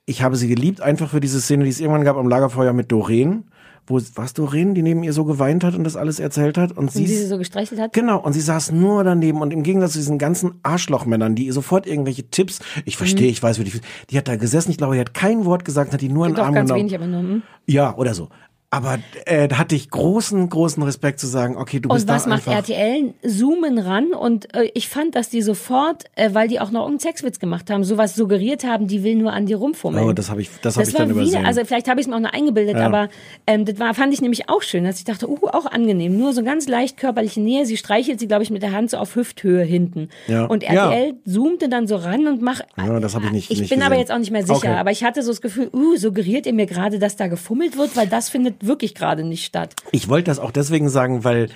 Ich 0.05 0.23
habe 0.23 0.37
sie 0.37 0.49
geliebt, 0.49 0.81
einfach 0.81 1.11
für 1.11 1.21
diese 1.21 1.41
Szene, 1.41 1.65
die 1.65 1.71
es 1.71 1.81
irgendwann 1.81 2.05
gab 2.05 2.17
am 2.17 2.29
Lagerfeuer 2.29 2.73
mit 2.73 2.93
Doreen. 2.93 3.45
Wo 3.89 4.01
was 4.17 4.35
Doreen, 4.35 4.75
die 4.75 4.83
neben 4.83 5.03
ihr 5.05 5.13
so 5.13 5.25
geweint 5.25 5.63
hat 5.63 5.75
und 5.75 5.85
das 5.85 5.95
alles 5.97 6.19
erzählt 6.19 6.59
hat. 6.59 6.73
Und, 6.73 6.79
Und 6.79 6.93
sie 6.93 7.07
sie 7.07 7.27
so 7.27 7.39
gestreichelt 7.39 7.81
hat. 7.81 7.93
Genau, 7.93 8.19
und 8.19 8.33
sie 8.33 8.41
saß 8.41 8.73
nur 8.73 9.05
daneben 9.05 9.41
und 9.41 9.53
im 9.53 9.63
Gegensatz 9.63 9.93
zu 9.93 9.99
diesen 9.99 10.19
ganzen 10.19 10.55
Arschlochmännern, 10.65 11.35
die 11.37 11.47
ihr 11.47 11.53
sofort 11.53 11.87
irgendwelche 11.87 12.29
Tipps, 12.29 12.59
ich 12.85 12.97
verstehe, 12.97 13.29
ich 13.29 13.43
weiß, 13.43 13.59
wie 13.61 13.65
die, 13.65 13.81
die 14.11 14.19
hat 14.19 14.27
da 14.29 14.37
gesessen, 14.37 14.71
ich 14.73 14.79
glaube, 14.79 14.95
die 14.95 15.01
hat 15.01 15.15
kein 15.15 15.45
Wort 15.45 15.65
gesagt, 15.65 15.93
hat 15.93 16.01
die 16.01 16.09
nur 16.09 16.27
einen 16.27 16.35
Doch, 16.35 16.45
Arm 16.45 16.55
ganz 16.55 16.69
genommen. 16.69 16.81
wenig, 16.91 16.95
aber 16.97 17.07
nur. 17.07 17.21
hm. 17.21 17.43
Ja, 17.69 17.97
oder 17.97 18.15
so. 18.15 18.29
Aber 18.77 18.99
äh, 19.25 19.49
da 19.49 19.57
hatte 19.57 19.75
ich 19.75 19.89
großen, 19.89 20.51
großen 20.51 20.83
Respekt 20.83 21.19
zu 21.19 21.27
sagen, 21.27 21.57
okay, 21.57 21.81
du 21.81 21.89
bist 21.89 22.05
Und 22.05 22.13
was 22.15 22.25
da 22.25 22.29
macht 22.29 22.47
einfach. 22.47 22.69
RTL? 22.69 23.15
Zoomen 23.27 23.79
ran 23.79 24.13
und 24.13 24.55
äh, 24.55 24.71
ich 24.75 24.89
fand, 24.91 25.15
dass 25.15 25.31
die 25.31 25.41
sofort, 25.41 26.05
äh, 26.15 26.31
weil 26.35 26.47
die 26.49 26.61
auch 26.61 26.71
noch 26.71 26.83
irgendeinen 26.83 27.01
Sexwitz 27.01 27.39
gemacht 27.39 27.71
haben, 27.71 27.85
sowas 27.85 28.15
suggeriert 28.15 28.65
haben, 28.65 28.87
die 28.87 29.03
will 29.03 29.15
nur 29.15 29.33
an 29.33 29.47
dir 29.47 29.57
rumfummeln. 29.57 30.07
Oh, 30.07 30.13
das 30.13 30.29
habe 30.29 30.43
ich, 30.43 30.51
das 30.61 30.77
habe 30.77 30.83
das 30.85 30.89
ich 30.91 30.95
dann 30.95 31.09
übersehen. 31.11 31.39
wieder, 31.41 31.49
also 31.49 31.65
vielleicht 31.65 31.89
habe 31.89 32.01
ich 32.01 32.07
es 32.07 32.11
mir 32.11 32.17
auch 32.17 32.21
noch 32.21 32.33
eingebildet, 32.35 32.77
Ja. 32.77 32.85
aber 32.87 33.09
ähm, 33.47 33.65
das 33.65 33.79
war, 33.79 33.95
fand 33.95 34.13
ich 34.13 34.21
nämlich 34.21 34.51
auch 34.51 34.61
schön, 34.61 34.85
dass 34.85 34.99
ich 34.99 35.05
dachte, 35.05 35.27
uh, 35.31 35.39
auch 35.53 35.65
angenehm, 35.65 36.19
nur 36.19 36.35
so 36.35 36.43
ganz 36.45 36.69
leicht 36.69 36.99
körperliche 36.99 37.41
Nähe. 37.41 37.65
Sie 37.65 37.79
streichelt 37.79 38.21
sie, 38.21 38.29
glaube 38.29 38.43
ich, 38.43 38.51
mit 38.51 38.63
der 38.63 38.73
Hand 38.73 38.91
so 38.91 38.99
auf 38.99 39.17
Hüfthöhe 39.17 39.65
hinten. 39.65 40.11
Ja. 40.29 40.45
Und 40.45 40.63
RTL 40.65 41.15
zoomte 41.25 41.69
dann 41.71 41.87
so 41.87 41.97
ran 41.97 42.27
und 42.27 42.43
macht. 42.43 42.67
Ja, 42.77 43.01
das 43.01 43.15
habe 43.15 43.25
ich 43.27 43.33
nicht- 43.33 43.51
Ich 43.51 43.61
nicht 43.61 43.71
bin 43.71 43.81
aber 43.81 43.91
gesehen. 43.91 44.01
jetzt 44.01 44.13
auch 44.13 44.19
nicht 44.19 44.31
mehr 44.33 44.43
sicher, 44.43 44.57
Okay. 44.57 44.69
aber 44.69 44.91
ich 44.91 45.03
hatte 45.03 45.23
so 45.23 45.31
das 45.31 45.41
Gefühl, 45.41 45.71
uh, 45.73 45.97
suggeriert 45.97 46.45
ihr 46.47 46.53
mir 46.53 46.67
gerade, 46.67 46.99
dass 46.99 47.17
da 47.17 47.27
gefummelt 47.29 47.79
wird, 47.79 47.97
weil 47.97 48.07
das 48.07 48.29
findet 48.29 48.66
wirklich 48.67 48.95
gerade 48.95 49.25
nicht 49.25 49.45
statt. 49.45 49.75
ich 49.93 50.09
wollte 50.09 50.31
das 50.31 50.39
auch 50.39 50.51
deswegen 50.51 50.89
sagen, 50.89 51.25
weil 51.25 51.49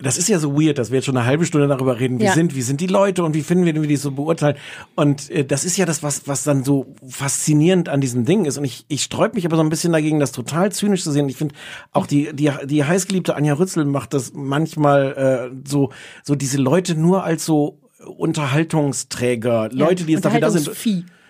das 0.00 0.16
ist 0.16 0.30
ja 0.30 0.38
so 0.38 0.58
weird, 0.58 0.78
dass 0.78 0.90
wir 0.90 0.96
jetzt 0.96 1.04
schon 1.04 1.16
eine 1.16 1.26
halbe 1.26 1.44
Stunde 1.44 1.68
darüber 1.68 2.00
reden, 2.00 2.18
wie 2.18 2.24
Ja. 2.24 2.32
sind, 2.32 2.54
wie 2.54 2.62
sind 2.62 2.80
die 2.80 2.86
Leute 2.86 3.22
und 3.22 3.34
wie 3.34 3.42
finden 3.42 3.66
wir, 3.66 3.82
wie 3.82 3.86
die 3.86 3.96
so 3.96 4.12
beurteilen. 4.12 4.56
Und 4.94 5.28
äh, 5.30 5.44
das 5.44 5.62
ist 5.66 5.76
ja 5.76 5.84
das, 5.84 6.02
was, 6.02 6.26
was 6.26 6.42
dann 6.42 6.64
so 6.64 6.94
faszinierend 7.06 7.90
an 7.90 8.00
diesem 8.00 8.24
Ding 8.24 8.46
ist. 8.46 8.56
Und 8.56 8.64
ich, 8.64 8.86
ich 8.88 9.02
sträub 9.02 9.34
mich 9.34 9.44
aber 9.44 9.56
so 9.56 9.62
ein 9.62 9.68
bisschen 9.68 9.92
dagegen, 9.92 10.20
das 10.20 10.32
total 10.32 10.72
zynisch 10.72 11.02
zu 11.02 11.12
sehen. 11.12 11.28
Ich 11.28 11.36
finde 11.36 11.54
auch 11.92 12.06
die, 12.06 12.30
die, 12.34 12.50
die 12.64 12.82
heißgeliebte 12.82 13.36
Anja 13.36 13.52
Rützel 13.52 13.84
macht 13.84 14.14
das 14.14 14.32
manchmal 14.34 15.50
äh, 15.52 15.68
so, 15.68 15.90
so 16.22 16.34
diese 16.34 16.56
Leute 16.56 16.94
nur 16.94 17.22
als 17.24 17.44
so 17.44 17.78
Unterhaltungsträger, 18.16 19.68
Leute, 19.72 20.04
die 20.04 20.12
jetzt 20.12 20.24
dafür 20.24 20.40
da 20.40 20.50
sind. 20.50 20.70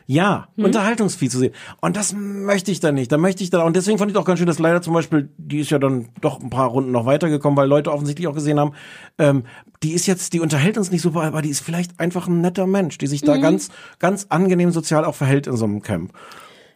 Ja, 0.07 0.49
Hm? 0.57 0.67
Unterhaltungsvieh 0.67 1.29
zu 1.31 1.39
sehen. 1.39 1.55
Und 1.81 1.97
das 1.97 2.13
möchte 2.15 2.71
ich 2.71 2.81
dann 2.81 2.95
nicht. 2.95 3.11
Da 3.11 3.17
möchte 3.17 3.43
ich 3.43 3.51
dann, 3.51 3.63
und 3.63 3.75
deswegen 3.75 3.97
fand 3.99 4.11
ich 4.11 4.17
auch 4.19 4.25
ganz 4.27 4.39
schön, 4.39 4.47
dass 4.47 4.59
leider 4.59 4.83
zum 4.83 4.93
Beispiel, 4.93 5.31
die 5.39 5.61
ist 5.61 5.71
ja 5.71 5.79
dann 5.79 6.09
doch 6.21 6.41
ein 6.43 6.51
paar 6.51 6.69
Runden 6.69 6.93
noch 6.93 7.07
weitergekommen, 7.07 7.57
weil 7.57 7.69
Leute 7.69 7.91
offensichtlich 7.93 8.27
auch 8.29 8.35
gesehen 8.35 8.61
haben, 8.61 8.73
ähm, 9.19 9.45
die 9.83 9.93
ist 9.93 10.07
jetzt, 10.07 10.33
die 10.35 10.41
unterhält 10.41 10.77
uns 10.79 10.91
nicht 10.91 11.03
super, 11.03 11.23
aber 11.23 11.41
die 11.43 11.49
ist 11.51 11.61
vielleicht 11.61 11.99
einfach 12.01 12.27
ein 12.29 12.41
netter 12.43 12.67
Mensch, 12.67 12.99
die 12.99 13.07
sich 13.07 13.23
Mhm. 13.23 13.27
da 13.27 13.37
ganz, 13.39 13.69
ganz 13.99 14.27
angenehm 14.29 14.71
sozial 14.73 15.05
auch 15.07 15.15
verhält 15.15 15.47
in 15.47 15.57
so 15.57 15.65
einem 15.65 15.81
Camp. 15.83 16.13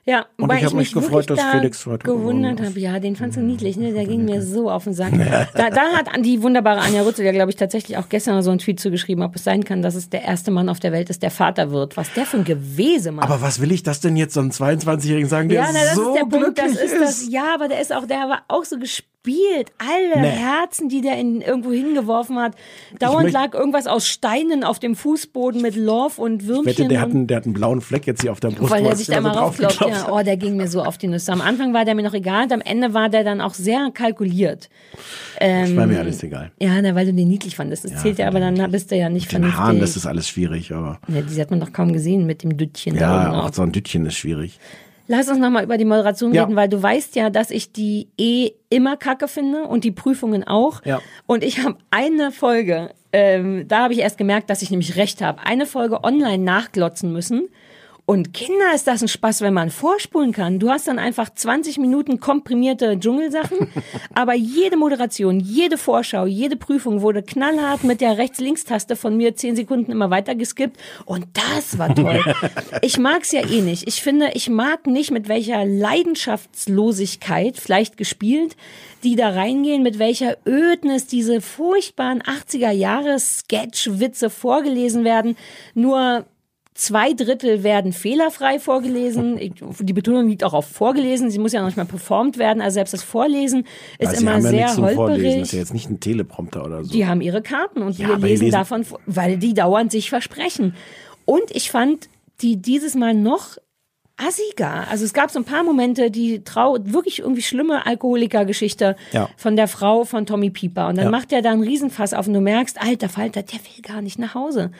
Ja, 0.08 0.24
wobei 0.38 0.56
ich 0.56 0.64
hab 0.64 0.72
mich 0.72 0.94
wirklich 0.94 1.04
gefreut, 1.04 1.28
dass 1.28 1.38
da 1.38 1.50
Felix 1.50 1.84
heute 1.84 2.04
gewundert 2.04 2.62
habe. 2.62 2.80
Ja, 2.80 2.98
den 2.98 3.14
fandst 3.14 3.36
du 3.36 3.42
niedlich, 3.42 3.76
ne? 3.76 3.92
Der 3.92 4.06
ging 4.06 4.24
mir 4.24 4.40
so 4.40 4.70
auf 4.70 4.84
den 4.84 4.94
Sack. 4.94 5.12
Da, 5.54 5.70
da 5.70 5.82
hat 5.96 6.08
die 6.24 6.42
wunderbare 6.42 6.80
Anja 6.80 7.02
Rützel 7.02 7.26
ja, 7.26 7.32
glaube 7.32 7.50
ich, 7.50 7.56
tatsächlich 7.56 7.98
auch 7.98 8.08
gestern 8.08 8.42
so 8.42 8.50
einen 8.50 8.58
Tweet 8.58 8.80
zugeschrieben, 8.80 9.22
ob 9.22 9.36
es 9.36 9.44
sein 9.44 9.64
kann, 9.64 9.82
dass 9.82 9.94
es 9.94 10.08
der 10.08 10.22
erste 10.22 10.50
Mann 10.50 10.68
auf 10.68 10.80
der 10.80 10.92
Welt 10.92 11.10
ist, 11.10 11.22
der 11.22 11.30
Vater 11.30 11.70
wird. 11.70 11.96
Was 11.96 12.12
der 12.14 12.24
für 12.24 12.38
ein 12.38 12.44
Gewese 12.44 13.12
macht. 13.12 13.28
Aber 13.28 13.42
was 13.42 13.60
will 13.60 13.70
ich 13.70 13.82
das 13.82 14.00
denn 14.00 14.16
jetzt 14.16 14.32
so 14.32 14.40
einem 14.40 14.50
22-Jährigen 14.50 15.28
sagen, 15.28 15.50
der 15.50 15.60
ja, 15.60 15.68
na, 15.72 15.80
das 15.80 15.94
so 15.94 16.14
ist 16.14 16.14
der 16.14 16.26
Punkt, 16.26 16.58
das 16.58 16.66
glücklich 16.66 16.92
ist 16.92 17.00
das. 17.00 17.28
Ja, 17.30 17.54
aber 17.54 17.68
der 17.68 17.80
ist 17.80 17.94
auch, 17.94 18.06
der 18.06 18.28
war 18.28 18.42
auch 18.48 18.64
so 18.64 18.78
gespielt. 18.78 19.17
Alle 19.26 20.22
Nee. 20.22 20.28
Herzen, 20.28 20.88
die 20.88 21.00
der 21.00 21.18
in 21.18 21.40
irgendwo 21.40 21.70
hingeworfen 21.70 22.38
hat. 22.38 22.54
Dauernd 22.98 23.30
lag 23.30 23.52
irgendwas 23.52 23.86
aus 23.86 24.06
Steinen 24.06 24.64
auf 24.64 24.78
dem 24.78 24.94
Fußboden 24.96 25.60
mit 25.60 25.76
Love 25.76 26.20
und 26.20 26.46
Würmchen. 26.46 26.70
Ich 26.70 26.78
wette, 26.78 26.88
der 26.88 27.00
hat, 27.00 27.10
einen, 27.10 27.26
der 27.26 27.36
hat 27.38 27.44
einen 27.44 27.52
blauen 27.52 27.80
Fleck 27.80 28.06
jetzt 28.06 28.22
hier 28.22 28.32
auf 28.32 28.40
der 28.40 28.48
Brust. 28.50 28.70
weil 28.70 28.82
wo 28.82 28.86
er 28.86 28.90
er 28.92 28.96
sich 28.96 29.08
da 29.08 29.20
mal 29.20 29.34
so 29.34 29.40
raufklopft. 29.40 29.80
Ja, 29.80 30.10
oh, 30.10 30.22
der 30.22 30.36
ging 30.36 30.56
mir 30.56 30.68
so 30.68 30.82
auf 30.82 30.96
die 30.98 31.08
Nüsse. 31.08 31.32
Am 31.32 31.40
Anfang 31.40 31.74
war 31.74 31.84
der 31.84 31.94
mir 31.94 32.04
noch 32.04 32.14
egal, 32.14 32.44
und 32.44 32.52
am 32.52 32.60
Ende 32.60 32.94
war 32.94 33.08
der 33.08 33.24
dann 33.24 33.40
auch 33.40 33.54
sehr 33.54 33.90
kalkuliert. 33.92 34.70
Das 35.38 35.76
war 35.76 35.86
mir 35.86 35.98
alles 35.98 36.22
egal. 36.22 36.52
Ja, 36.60 36.80
na, 36.80 36.94
weil 36.94 37.06
du 37.06 37.12
den 37.12 37.28
niedlich 37.28 37.56
fandest. 37.56 37.84
Das 37.84 38.02
zählt 38.02 38.18
ja, 38.18 38.28
aber 38.28 38.40
dann 38.40 38.70
bist 38.70 38.90
du 38.90 38.96
ja 38.96 39.08
nicht 39.10 39.30
Den 39.32 39.56
Haaren, 39.56 39.80
das 39.80 39.96
ist 39.96 40.06
alles 40.06 40.28
schwierig, 40.28 40.72
aber 40.72 41.00
ja, 41.08 41.20
die 41.22 41.40
hat 41.40 41.50
man 41.50 41.60
doch 41.60 41.72
kaum 41.72 41.92
gesehen 41.92 42.24
mit 42.24 42.42
dem 42.42 42.56
Düttchen 42.56 42.96
da 42.96 43.00
ja, 43.00 43.28
oben 43.28 43.40
auch 43.40 43.48
auf. 43.48 43.54
so 43.54 43.62
ein 43.62 43.72
Dütchen 43.72 44.06
ist 44.06 44.16
schwierig. 44.16 44.58
Lass 45.08 45.28
uns 45.28 45.38
nochmal 45.38 45.64
über 45.64 45.78
die 45.78 45.86
Moderation 45.86 46.32
Ja. 46.34 46.44
reden, 46.44 46.54
weil 46.54 46.68
du 46.68 46.80
weißt 46.82 47.16
ja, 47.16 47.30
dass 47.30 47.50
ich 47.50 47.72
die 47.72 48.08
eh 48.18 48.52
immer 48.68 48.96
kacke 48.96 49.26
finde 49.26 49.62
und 49.64 49.82
die 49.84 49.90
Prüfungen 49.90 50.46
auch. 50.46 50.84
Ja. 50.84 51.00
Und 51.26 51.42
ich 51.42 51.62
habe 51.64 51.76
eine 51.90 52.30
Folge, 52.30 52.90
ähm, 53.12 53.66
da 53.66 53.84
habe 53.84 53.94
ich 53.94 54.00
erst 54.00 54.18
gemerkt, 54.18 54.50
dass 54.50 54.60
ich 54.60 54.70
nämlich 54.70 54.96
recht 54.96 55.22
habe, 55.22 55.40
eine 55.44 55.64
Folge 55.64 56.04
online 56.04 56.44
nachglotzen 56.44 57.10
müssen. 57.12 57.48
Und 58.08 58.32
Kinder 58.32 58.74
ist 58.74 58.86
das 58.86 59.02
ein 59.02 59.08
Spaß, 59.08 59.42
wenn 59.42 59.52
man 59.52 59.68
vorspulen 59.68 60.32
kann. 60.32 60.58
Du 60.58 60.70
hast 60.70 60.88
dann 60.88 60.98
einfach 60.98 61.28
20 61.28 61.76
Minuten 61.76 62.20
komprimierte 62.20 62.98
Dschungelsachen, 62.98 63.68
aber 64.14 64.32
jede 64.32 64.78
Moderation, 64.78 65.40
jede 65.40 65.76
Vorschau, 65.76 66.24
jede 66.24 66.56
Prüfung 66.56 67.02
wurde 67.02 67.22
knallhart 67.22 67.84
mit 67.84 68.00
der 68.00 68.16
Rechts-Links-Taste 68.16 68.96
von 68.96 69.14
mir 69.14 69.36
10 69.36 69.56
Sekunden 69.56 69.92
immer 69.92 70.08
weiter 70.08 70.34
geskippt. 70.34 70.80
Und 71.04 71.26
das 71.34 71.76
war 71.76 71.94
toll. 71.94 72.24
Ich 72.80 72.96
mag's 72.96 73.32
ja 73.32 73.46
eh 73.46 73.60
nicht. 73.60 73.86
Ich 73.86 74.00
finde, 74.00 74.30
ich 74.32 74.48
mag 74.48 74.86
nicht, 74.86 75.10
mit 75.10 75.28
welcher 75.28 75.66
Leidenschaftslosigkeit, 75.66 77.58
vielleicht 77.58 77.98
gespielt, 77.98 78.56
die 79.04 79.16
da 79.16 79.30
reingehen, 79.30 79.82
mit 79.82 79.98
welcher 79.98 80.38
Ödnis 80.46 81.08
diese 81.08 81.42
furchtbaren 81.42 82.22
80er 82.22 82.70
Jahre 82.70 83.18
Sketch-Witze 83.18 84.30
vorgelesen 84.30 85.04
werden. 85.04 85.36
Nur 85.74 86.24
Zwei 86.80 87.12
Drittel 87.12 87.64
werden 87.64 87.92
fehlerfrei 87.92 88.60
vorgelesen. 88.60 89.36
Die 89.80 89.92
Betonung 89.92 90.28
liegt 90.28 90.44
auch 90.44 90.52
auf 90.54 90.64
vorgelesen. 90.66 91.28
Sie 91.28 91.40
muss 91.40 91.50
ja 91.52 91.58
noch 91.58 91.66
nicht 91.66 91.76
mal 91.76 91.84
performt 91.86 92.38
werden. 92.38 92.62
Also 92.62 92.74
selbst 92.74 92.94
das 92.94 93.02
Vorlesen 93.02 93.66
ist 93.98 94.10
Also, 94.10 94.20
immer 94.22 94.34
ja 94.36 94.40
sehr 94.42 94.66
zum 94.68 94.88
Vorlesen, 94.88 94.94
das 94.94 94.96
holperig. 95.24 95.42
ist 95.42 95.52
ja 95.52 95.58
jetzt 95.58 95.74
nicht 95.74 95.90
ein 95.90 95.98
Teleprompter 95.98 96.64
oder 96.64 96.84
so. 96.84 96.92
Die 96.92 97.04
haben 97.04 97.20
ihre 97.20 97.42
Karten 97.42 97.82
und 97.82 97.98
Ja, 97.98 98.06
wir 98.10 98.16
lesen, 98.18 98.44
lesen- 98.44 98.52
davon, 98.52 98.86
weil 99.06 99.38
die 99.38 99.54
dauernd 99.54 99.90
sich 99.90 100.08
versprechen. 100.08 100.76
Und 101.24 101.50
ich 101.50 101.72
fand 101.72 102.08
die 102.42 102.56
dieses 102.62 102.94
Mal 102.94 103.12
noch 103.12 103.56
assiger. 104.18 104.86
Also 104.90 105.04
es 105.04 105.12
gab 105.14 105.30
so 105.30 105.38
ein 105.38 105.44
paar 105.44 105.62
Momente, 105.62 106.10
die 106.10 106.42
trau 106.44 106.76
wirklich 106.80 107.20
irgendwie 107.20 107.42
schlimme 107.42 107.86
Alkoholikergeschichte 107.86 108.96
Ja. 109.12 109.28
von 109.36 109.56
der 109.56 109.68
Frau 109.68 110.04
von 110.04 110.26
Tommy 110.26 110.50
Pieper. 110.50 110.88
Und 110.88 110.96
dann 110.96 111.06
Ja. 111.06 111.10
macht 111.10 111.32
er 111.32 111.40
da 111.42 111.52
einen 111.52 111.62
Riesenfass 111.62 112.14
auf 112.14 112.26
und 112.26 112.34
du 112.34 112.40
merkst, 112.40 112.80
alter 112.80 113.08
Falter, 113.08 113.42
der 113.42 113.58
will 113.60 113.82
gar 113.82 114.02
nicht 114.02 114.18
nach 114.18 114.34
Hause. 114.34 114.70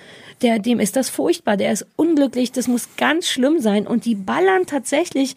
Der, 0.43 0.59
dem 0.59 0.81
ist 0.81 0.97
das 0.97 1.09
furchtbar, 1.09 1.57
der 1.57 1.73
ist 1.73 1.87
unglücklich, 1.97 2.53
das 2.53 2.69
muss 2.69 2.89
ganz 2.97 3.29
schlimm 3.29 3.61
sein. 3.61 3.87
Und 3.87 4.05
die 4.05 4.15
ballern 4.15 4.67
tatsächlich 4.67 5.37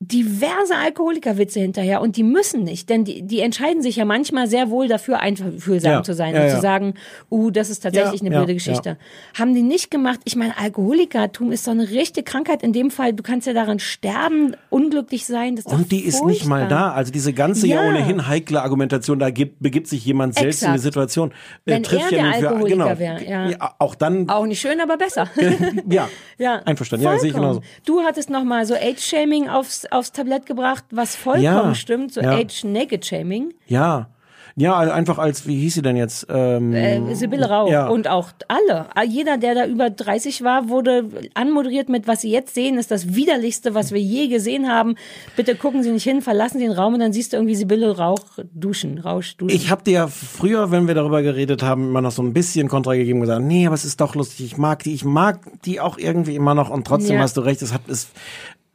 diverse 0.00 0.74
Alkoholikerwitze 0.76 1.60
hinterher 1.60 2.02
und 2.02 2.16
die 2.16 2.24
müssen 2.24 2.64
nicht, 2.64 2.90
denn 2.90 3.04
die, 3.04 3.22
die 3.22 3.40
entscheiden 3.40 3.80
sich 3.80 3.96
ja 3.96 4.04
manchmal 4.04 4.48
sehr 4.48 4.68
wohl 4.68 4.86
dafür, 4.86 5.20
einfühlsam 5.20 5.92
Ja, 5.92 6.02
zu 6.02 6.12
sein 6.14 6.34
ja, 6.34 6.42
und 6.42 6.48
ja. 6.48 6.54
zu 6.56 6.60
sagen, 6.60 6.94
uh, 7.30 7.50
das 7.50 7.70
ist 7.70 7.80
tatsächlich 7.80 8.20
Ja, 8.20 8.26
eine 8.26 8.34
ja, 8.34 8.40
blöde 8.40 8.54
Geschichte. 8.54 8.98
Haben 9.38 9.54
die 9.54 9.62
nicht 9.62 9.90
gemacht. 9.90 10.20
Ich 10.24 10.36
meine, 10.36 10.58
Alkoholikertum 10.58 11.52
ist 11.52 11.64
so 11.64 11.70
eine 11.70 11.88
richtige 11.90 12.24
Krankheit. 12.24 12.62
In 12.62 12.72
dem 12.74 12.90
Fall, 12.90 13.14
du 13.14 13.22
kannst 13.22 13.46
ja 13.46 13.54
daran 13.54 13.78
sterben, 13.78 14.56
unglücklich 14.68 15.24
sein. 15.24 15.56
Das 15.56 15.64
ist 15.64 15.72
doch 15.72 15.78
Und 15.78 15.90
die 15.90 16.00
ist 16.04 16.24
nicht 16.24 16.44
mal 16.44 16.60
furchtbar. 16.62 16.88
da. 16.90 16.92
Also 16.92 17.10
diese 17.12 17.32
ganze 17.32 17.66
ja, 17.66 17.82
Ja. 17.82 17.88
ohnehin 17.88 18.26
heikle 18.26 18.60
Argumentation, 18.62 19.18
da 19.18 19.30
gibt, 19.30 19.60
begibt 19.62 19.86
sich 19.86 20.04
jemand 20.04 20.34
selbst 20.34 20.60
in 20.62 20.68
eine 20.68 20.74
Exakt. 20.76 20.92
Situation. 20.92 21.30
äh, 21.30 21.34
Wenn 21.64 21.84
er 21.84 21.88
der 21.90 22.00
nun 22.00 22.32
für- 22.34 22.48
Alkoholiker 22.48 22.76
genau, 22.84 22.98
wäre, 22.98 23.24
ja. 23.24 23.74
Auch 23.78 23.94
dann, 23.94 24.28
Auch 24.28 24.44
nicht 24.44 24.60
schön, 24.60 24.80
aber 24.80 24.98
besser. 24.98 25.28
ja, 25.88 26.08
Ja, 26.36 26.56
einverstanden. 26.66 27.04
Ja, 27.06 27.18
sehe 27.18 27.30
ich 27.30 27.34
genauso. 27.34 27.62
Du 27.86 28.00
hattest 28.02 28.28
noch 28.28 28.44
mal 28.44 28.66
so 28.66 28.74
Age-Shaming 28.74 29.48
aufs, 29.48 29.83
aufs 29.92 30.12
Tablett 30.12 30.46
gebracht, 30.46 30.84
was 30.90 31.16
vollkommen 31.16 31.42
Ja, 31.44 31.74
stimmt, 31.74 32.12
so 32.12 32.20
ja. 32.20 32.32
Age-Naked-Shaming. 32.36 33.54
Ja. 33.66 34.08
Ja, 34.56 34.78
einfach 34.78 35.18
als, 35.18 35.48
wie 35.48 35.56
hieß 35.62 35.74
sie 35.74 35.82
denn 35.82 35.96
jetzt? 35.96 36.28
Ähm, 36.30 36.72
Äh, 36.72 37.16
Sibylle 37.16 37.48
Rauch 37.50 37.68
Ja. 37.68 37.88
und 37.88 38.06
auch 38.06 38.28
alle. 38.46 38.86
Jeder, 39.04 39.36
der 39.36 39.56
da 39.56 39.66
über 39.66 39.90
30 39.90 40.44
war, 40.44 40.68
wurde 40.68 41.08
anmoderiert 41.34 41.88
mit, 41.88 42.06
was 42.06 42.20
Sie 42.20 42.30
jetzt 42.30 42.54
sehen, 42.54 42.78
ist 42.78 42.92
das 42.92 43.16
widerlichste, 43.16 43.74
was 43.74 43.90
wir 43.90 44.00
je 44.00 44.28
gesehen 44.28 44.68
haben. 44.70 44.94
Bitte 45.34 45.56
gucken 45.56 45.82
Sie 45.82 45.90
nicht 45.90 46.04
hin, 46.04 46.22
verlassen 46.22 46.60
Sie 46.60 46.66
den 46.66 46.72
Raum 46.72 46.94
und 46.94 47.00
dann 47.00 47.12
siehst 47.12 47.32
du 47.32 47.36
irgendwie 47.36 47.56
Sibylle 47.56 47.96
Rauch 47.98 48.20
duschen, 48.54 48.98
Rausch 48.98 49.36
duschen. 49.38 49.56
Ich 49.56 49.70
habe 49.72 49.82
dir 49.82 49.92
ja 49.92 50.06
früher, 50.06 50.70
wenn 50.70 50.86
wir 50.86 50.94
darüber 50.94 51.22
geredet 51.22 51.64
haben, 51.64 51.88
immer 51.88 52.00
noch 52.00 52.12
so 52.12 52.22
ein 52.22 52.32
bisschen 52.32 52.68
Kontra 52.68 52.94
gegeben 52.94 53.18
und 53.18 53.22
gesagt, 53.26 53.42
nee, 53.44 53.66
aber 53.66 53.74
es 53.74 53.84
ist 53.84 54.00
doch 54.00 54.14
lustig, 54.14 54.46
ich 54.46 54.56
mag 54.56 54.84
die, 54.84 54.94
ich 54.94 55.04
mag 55.04 55.40
die 55.64 55.80
auch 55.80 55.98
irgendwie 55.98 56.36
immer 56.36 56.54
noch 56.54 56.70
und 56.70 56.86
trotzdem 56.86 57.16
Ja. 57.16 57.22
hast 57.22 57.36
du 57.36 57.40
recht, 57.40 57.60
es 57.60 57.72
hat 57.74 57.80
es 57.88 58.06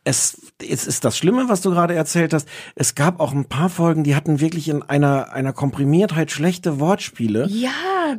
es, 0.06 0.49
es 0.68 0.86
ist 0.88 1.06
das 1.06 1.18
Schlimme, 1.18 1.48
was 1.48 1.62
du 1.62 1.70
gerade 1.72 1.94
erzählt 1.96 2.34
hast. 2.34 2.48
Es 2.76 2.96
gab 2.96 3.20
auch 3.20 3.32
ein 3.32 3.46
paar 3.46 3.70
Folgen, 3.70 4.04
die 4.04 4.16
hatten 4.16 4.40
wirklich 4.42 4.68
in 4.70 4.82
einer, 4.84 5.32
einer 5.32 5.54
Komprimiertheit 5.54 6.32
schlechte 6.32 6.80
Wortspiele. 6.80 7.48
ja, 7.50 7.70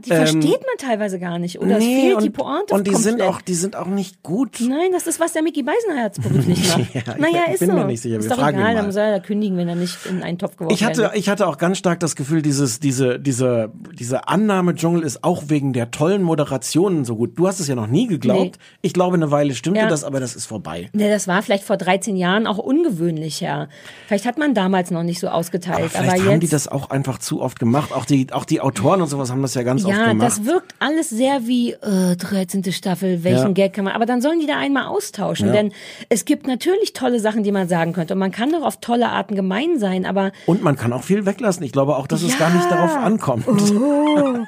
die 0.05 0.09
versteht 0.11 0.45
man 0.45 0.77
teilweise 0.79 1.19
gar 1.19 1.39
nicht. 1.39 1.61
Oder 1.61 1.79
es 1.79 1.85
Ähm, 1.85 1.91
Nee, 1.91 2.01
fehlt 2.03 2.17
und, 2.17 2.23
die 2.23 2.31
Pointe 2.31 2.75
und 2.75 2.87
die 2.87 2.95
sind 2.95 3.19
komplett. 3.19 3.29
auch, 3.29 3.41
die 3.43 3.55
sind 3.55 3.77
auch 3.77 3.87
nicht 3.87 4.23
gut. 4.23 4.59
Nein, 4.61 4.91
das 4.93 5.07
ist, 5.07 5.19
was 5.21 5.33
der 5.33 5.43
Mickey 5.43 5.63
Beisenherz 5.63 6.19
beruflich 6.21 6.69
macht. 6.79 6.95
Ja, 6.95 7.01
ich 7.01 7.07
naja, 7.21 7.45
bin 7.47 7.55
ist 7.55 7.61
mir 7.63 7.67
so. 7.81 7.85
nicht 7.85 8.01
sicher. 8.01 8.17
Ist 8.19 8.25
Wir 8.25 8.31
doch 8.31 8.39
fragen 8.39 8.59
egal, 8.59 8.75
dann 8.75 8.93
soll 8.93 9.03
er 9.03 9.21
kündigen, 9.21 9.57
wenn 9.59 9.69
er 9.69 9.75
nicht 9.75 9.99
in 10.07 10.23
einen 10.23 10.39
Topf 10.39 10.57
geworfen 10.57 10.75
Ich 10.75 10.85
hatte, 10.85 11.03
wird. 11.03 11.17
ich 11.17 11.29
hatte 11.29 11.47
auch 11.47 11.59
ganz 11.59 11.79
stark 11.79 12.01
das 12.01 12.15
Gefühl, 12.17 12.41
dieses, 12.43 12.81
diese, 12.81 13.19
diese, 13.19 13.73
diese 13.99 14.29
Annahme 14.29 14.75
Dschungel 14.75 15.03
ist 15.03 15.25
auch 15.25 15.45
wegen 15.49 15.73
der 15.73 15.91
tollen 15.91 16.23
Moderationen 16.23 17.05
so 17.05 17.17
gut. 17.17 17.39
Du 17.39 17.49
hast 17.49 17.61
es 17.61 17.67
ja 17.69 17.75
noch 17.75 17.89
nie 17.89 18.07
geglaubt. 18.07 18.57
Nee. 18.59 18.79
Ich 18.83 18.93
glaube, 18.93 19.17
eine 19.17 19.31
Weile 19.31 19.55
stimmte 19.55 19.81
Ja. 19.81 19.89
das, 19.89 20.05
aber 20.05 20.21
das 20.21 20.37
ist 20.37 20.47
vorbei. 20.47 20.89
Ne, 20.93 21.11
das 21.11 21.27
war 21.29 21.43
vielleicht 21.43 21.65
vor 21.65 21.77
13 21.77 22.17
Jahren 22.17 22.30
auch 22.47 22.59
ungewöhnlich, 22.59 23.41
ja. 23.41 23.69
Vielleicht 24.07 24.25
hat 24.27 24.39
man 24.39 24.55
damals 24.55 24.91
noch 24.91 25.03
nicht 25.03 25.21
so 25.21 25.29
ausgeteilt, 25.29 25.77
Aber 25.77 25.85
aber, 25.85 26.03
vielleicht 26.05 26.17
jetzt. 26.25 26.29
haben 26.33 26.41
die 26.41 26.49
das 26.49 26.69
auch 26.69 26.91
einfach 26.91 27.19
zu 27.19 27.41
oft 27.43 27.59
gemacht. 27.59 27.93
Auch 27.93 28.05
die, 28.05 28.33
auch 28.33 28.45
die 28.45 28.61
Autoren 28.61 29.03
und 29.03 29.09
sowas 29.09 29.31
haben 29.31 29.43
das 29.43 29.55
ja 29.55 29.63
ganz 29.63 29.85
oft 29.85 29.95
ja, 29.97 30.09
gemacht. 30.09 30.27
das 30.27 30.45
wirkt 30.45 30.75
alles 30.79 31.11
sehr 31.11 31.47
wie 31.47 31.73
äh, 31.73 32.17
13. 32.17 32.73
Staffel, 32.73 33.25
welchen 33.25 33.49
Ja. 33.49 33.53
Gag 33.53 33.75
kann 33.75 33.85
man. 33.85 33.95
Aber 33.95 34.07
dann 34.07 34.21
sollen 34.23 34.41
die 34.41 34.47
da 34.47 34.57
einmal 34.59 34.87
austauschen. 34.87 35.49
Ja. 35.49 35.53
Denn 35.53 35.73
es 36.09 36.25
gibt 36.25 36.47
natürlich 36.47 36.93
tolle 36.93 37.21
Sachen, 37.21 37.43
die 37.43 37.53
man 37.53 37.69
sagen 37.69 37.93
könnte. 37.93 38.15
Und 38.15 38.21
man 38.21 38.31
kann 38.33 38.51
doch 38.53 38.63
auf 38.63 38.79
tolle 38.81 39.09
Arten 39.11 39.35
gemein 39.35 39.79
sein, 39.79 40.07
aber 40.07 40.33
und 40.47 40.63
man 40.63 40.77
kann 40.77 40.93
auch 40.93 41.03
viel 41.05 41.27
weglassen. 41.27 41.63
Ich 41.65 41.73
glaube 41.73 41.97
auch, 41.97 42.07
dass 42.07 42.23
es 42.23 42.33
Ja. 42.33 42.39
gar 42.39 42.51
nicht 42.55 42.71
darauf 42.71 42.97
ankommt. 42.97 43.47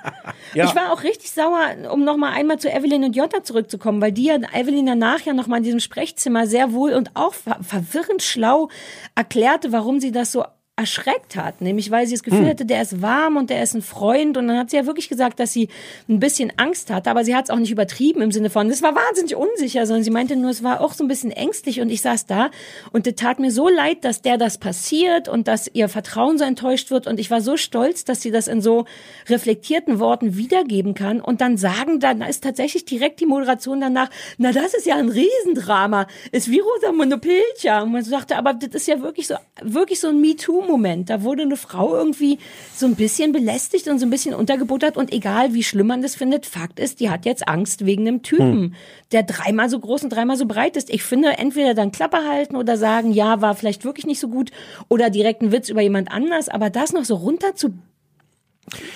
Ja. 0.55 0.67
Ich 0.67 0.75
war 0.77 0.93
auch 0.93 1.03
richtig 1.03 1.31
sauer, 1.31 1.61
um 1.93 2.05
noch 2.05 2.19
mal 2.19 2.33
einmal 2.33 2.59
zu 2.59 2.69
Evelyn 2.71 3.05
und 3.05 3.17
Jutta 3.17 3.43
zurückzukommen, 3.43 4.03
weil 4.03 4.13
die 4.13 4.25
ja 4.25 4.37
Evelyn 4.55 4.85
danach 4.85 5.21
ja 5.21 5.33
noch 5.33 5.47
mal 5.47 5.59
in 5.59 5.63
diesem 5.63 5.81
Sprechzimmer 5.81 6.47
sehr 6.47 6.73
wohl 6.73 6.93
und 6.93 7.11
auch 7.15 7.33
verwirrend 7.73 8.23
schlau 8.23 8.69
erklärte, 9.15 9.73
warum 9.73 9.99
sie 9.99 10.13
das 10.13 10.33
so 10.33 10.45
erschreckt 10.83 11.37
hat, 11.37 11.61
nämlich 11.61 11.93
weil 11.93 12.07
sie 12.09 12.15
das 12.15 12.25
Gefühl 12.25 12.49
hatte, 12.49 12.65
der 12.65 12.83
ist 12.83 13.01
warm 13.01 13.37
und 13.37 13.51
der 13.51 13.63
ist 13.63 13.75
ein 13.75 13.83
Freund. 13.83 14.37
Und 14.37 14.49
dann 14.49 14.59
hat 14.59 14.71
sie 14.71 14.77
ja 14.77 14.85
wirklich 14.85 15.09
gesagt, 15.09 15.39
dass 15.39 15.53
sie 15.53 15.69
ein 16.09 16.19
bisschen 16.19 16.53
Angst 16.57 16.91
hatte, 16.91 17.09
aber 17.09 17.25
sie 17.25 17.37
hat 17.37 17.45
es 17.45 17.51
auch 17.51 17.59
nicht 17.59 17.71
übertrieben 17.71 18.21
im 18.21 18.33
Sinne 18.33 18.51
von, 18.51 18.69
es 18.69 18.83
war 18.83 18.95
wahnsinnig 18.97 19.37
unsicher, 19.37 19.87
sondern 19.87 20.03
sie 20.03 20.11
meinte 20.11 20.35
nur, 20.35 20.51
es 20.51 20.65
war 20.65 20.81
auch 20.81 20.93
so 20.93 21.05
ein 21.05 21.09
bisschen 21.09 21.31
ängstlich. 21.31 21.81
Und 21.81 21.89
ich 21.89 22.03
saß 22.03 22.27
da 22.27 22.51
und 22.91 23.07
es 23.07 23.15
tat 23.15 23.39
mir 23.39 23.53
so 23.53 23.69
leid, 23.69 24.05
dass 24.05 24.23
der 24.23 24.39
das 24.39 24.59
passiert 24.59 25.29
und 25.29 25.47
dass 25.47 25.71
ihr 25.73 25.89
Vertrauen 25.89 26.37
so 26.37 26.45
enttäuscht 26.45 26.91
wird. 26.91 27.07
Und 27.07 27.21
ich 27.21 27.31
war 27.31 27.41
so 27.41 27.57
stolz, 27.57 28.05
dass 28.05 28.21
sie 28.21 28.33
das 28.33 28.49
in 28.49 28.61
so 28.61 28.85
reflektierten 29.29 30.01
Worten 30.01 30.37
wiedergeben 30.37 30.95
kann. 30.95 31.21
Und 31.21 31.41
dann 31.41 31.57
sagen, 31.57 32.01
dann 32.01 32.23
ist 32.23 32.43
tatsächlich 32.43 32.85
direkt 32.85 33.21
die 33.21 33.27
Moderation 33.27 33.81
danach, 33.81 34.11
na 34.39 34.51
das 34.51 34.75
ist 34.75 34.87
ja 34.87 34.97
ein 34.97 35.09
Riesendrama, 35.09 36.09
ist 36.33 36.51
wie 36.51 36.59
Rosa 36.59 36.91
Monopilcha 36.93 37.83
und 37.83 37.93
man 37.93 38.03
sagte, 38.03 38.37
aber 38.37 38.55
das 38.55 38.75
ist 38.75 38.89
ja 38.89 39.01
wirklich 39.01 39.29
so, 39.29 39.37
wirklich 39.63 40.01
so 40.01 40.09
ein 40.09 40.21
MeToo 40.21 40.63
Moment. 40.73 41.11
Da 41.11 41.23
wurde 41.23 41.43
eine 41.43 41.57
Frau 41.57 41.95
irgendwie 41.95 42.39
so 42.75 42.87
ein 42.87 42.97
bisschen 42.97 43.33
belästigt 43.33 43.87
und 43.89 43.99
so 43.99 44.07
ein 44.07 44.11
bisschen 44.11 44.35
untergebuttert 44.35 44.97
und 44.97 45.13
egal 45.13 45.55
wie 45.55 45.63
schlimm 45.63 45.87
man 45.87 46.03
das 46.03 46.17
findet, 46.17 46.47
Fakt 46.47 46.81
ist, 46.81 46.99
die 47.01 47.11
hat 47.11 47.25
jetzt 47.25 47.47
Angst 47.47 47.87
wegen 47.87 48.09
einem 48.09 48.23
Typen, 48.23 48.75
der 49.13 49.23
dreimal 49.23 49.69
so 49.69 49.79
groß 49.79 50.05
und 50.05 50.11
dreimal 50.11 50.37
so 50.37 50.47
breit 50.47 50.77
ist. 50.77 50.91
Ich 50.91 51.03
finde, 51.03 51.39
entweder 51.39 51.75
dann 51.75 51.93
Klappe 51.93 52.27
halten 52.29 52.57
oder 52.57 52.77
sagen, 52.77 53.13
ja, 53.13 53.41
war 53.41 53.55
vielleicht 53.55 53.85
wirklich 53.85 54.07
nicht 54.07 54.21
so 54.21 54.29
gut 54.29 54.51
oder 54.89 55.11
direkt 55.11 55.43
einen 55.43 55.53
Witz 55.53 55.69
über 55.69 55.83
jemand 55.83 56.11
anders, 56.11 56.49
aber 56.49 56.71
das 56.71 56.93
noch 56.93 57.05
so 57.05 57.15
runter 57.15 57.55
zu 57.55 57.75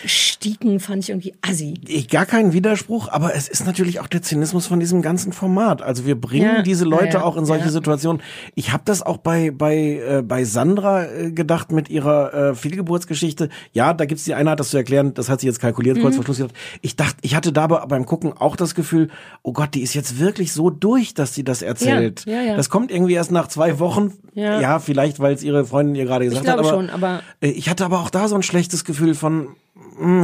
stiegen, 0.07 0.81
fand 0.81 1.03
ich 1.03 1.11
irgendwie 1.11 1.35
assi. 1.43 1.75
Ich, 1.87 2.09
gar 2.09 2.25
keinen 2.27 2.53
Widerspruch, 2.53 3.09
aber 3.09 3.35
es 3.35 3.49
ist 3.49 3.67
natürlich 3.67 4.01
auch 4.01 4.07
der 4.07 4.23
Zynismus 4.23 4.67
von 4.67 4.81
diesem 4.81 5.03
ganzen 5.03 5.33
Format. 5.33 5.83
Also 5.83 6.07
wir 6.07 6.19
bringen 6.21 6.57
Ja, 6.57 6.63
diese 6.63 6.85
Leute 6.85 7.19
ja, 7.19 7.23
auch 7.25 7.37
in 7.37 7.45
solche 7.45 7.67
ja. 7.67 7.71
Situationen. 7.71 8.23
Ich 8.55 8.73
habe 8.73 8.83
das 8.87 9.03
auch 9.03 9.17
bei 9.19 9.51
bei 9.51 9.77
äh, 10.09 10.23
bei 10.23 10.45
Sandra 10.45 11.05
äh, 11.07 11.33
gedacht 11.33 11.73
mit 11.73 11.89
ihrer 11.91 12.33
äh, 12.51 12.55
Fehlgeburtsgeschichte. 12.55 13.49
Ja, 13.73 13.93
da 13.93 14.05
gibt's 14.05 14.25
die 14.25 14.35
eine 14.35 14.51
Art, 14.51 14.61
das 14.61 14.71
zu 14.71 14.77
erklären. 14.77 15.15
Das 15.15 15.29
hat 15.29 15.41
sie 15.41 15.47
jetzt 15.47 15.61
kalkuliert, 15.61 15.97
Mhm. 15.99 16.03
kurz 16.03 16.15
vor 16.17 16.25
Schluss 16.25 16.37
gesagt. 16.39 16.57
Ich 16.83 16.97
dachte, 16.97 17.17
ich 17.23 17.35
hatte 17.35 17.53
da 17.53 17.65
aber 17.65 17.87
beim 17.89 18.07
Gucken 18.07 18.33
auch 18.33 18.57
das 18.57 18.75
Gefühl, 18.75 19.09
oh 19.43 19.53
Gott, 19.53 19.75
die 19.75 19.83
ist 19.83 19.95
jetzt 19.95 20.19
wirklich 20.21 20.53
so 20.53 20.71
durch, 20.71 21.15
dass 21.15 21.35
sie 21.35 21.45
das 21.45 21.63
erzählt. 21.63 22.25
Das 22.27 22.71
kommt 22.71 22.91
irgendwie 22.91 23.15
erst 23.15 23.33
nach 23.33 23.49
zwei 23.49 23.79
Wochen. 23.79 24.13
Ja. 24.35 24.61
ja 24.61 24.79
vielleicht, 24.79 25.19
weil 25.19 25.35
es 25.35 25.43
ihre 25.43 25.65
Freundin 25.65 25.95
ihr 25.95 26.05
gerade 26.05 26.27
gesagt 26.27 26.47
hat. 26.47 26.57
glaube 26.57 26.69
Aber, 26.69 26.79
schon, 26.79 26.91
aber- 26.91 27.23
äh, 27.41 27.49
ich 27.49 27.69
hatte 27.71 27.85
aber 27.85 28.01
auch 28.01 28.11
da 28.11 28.29
so 28.29 28.35
ein 28.37 28.43
schlechtes 28.43 28.85
Gefühl 28.85 29.15
von, 29.15 29.56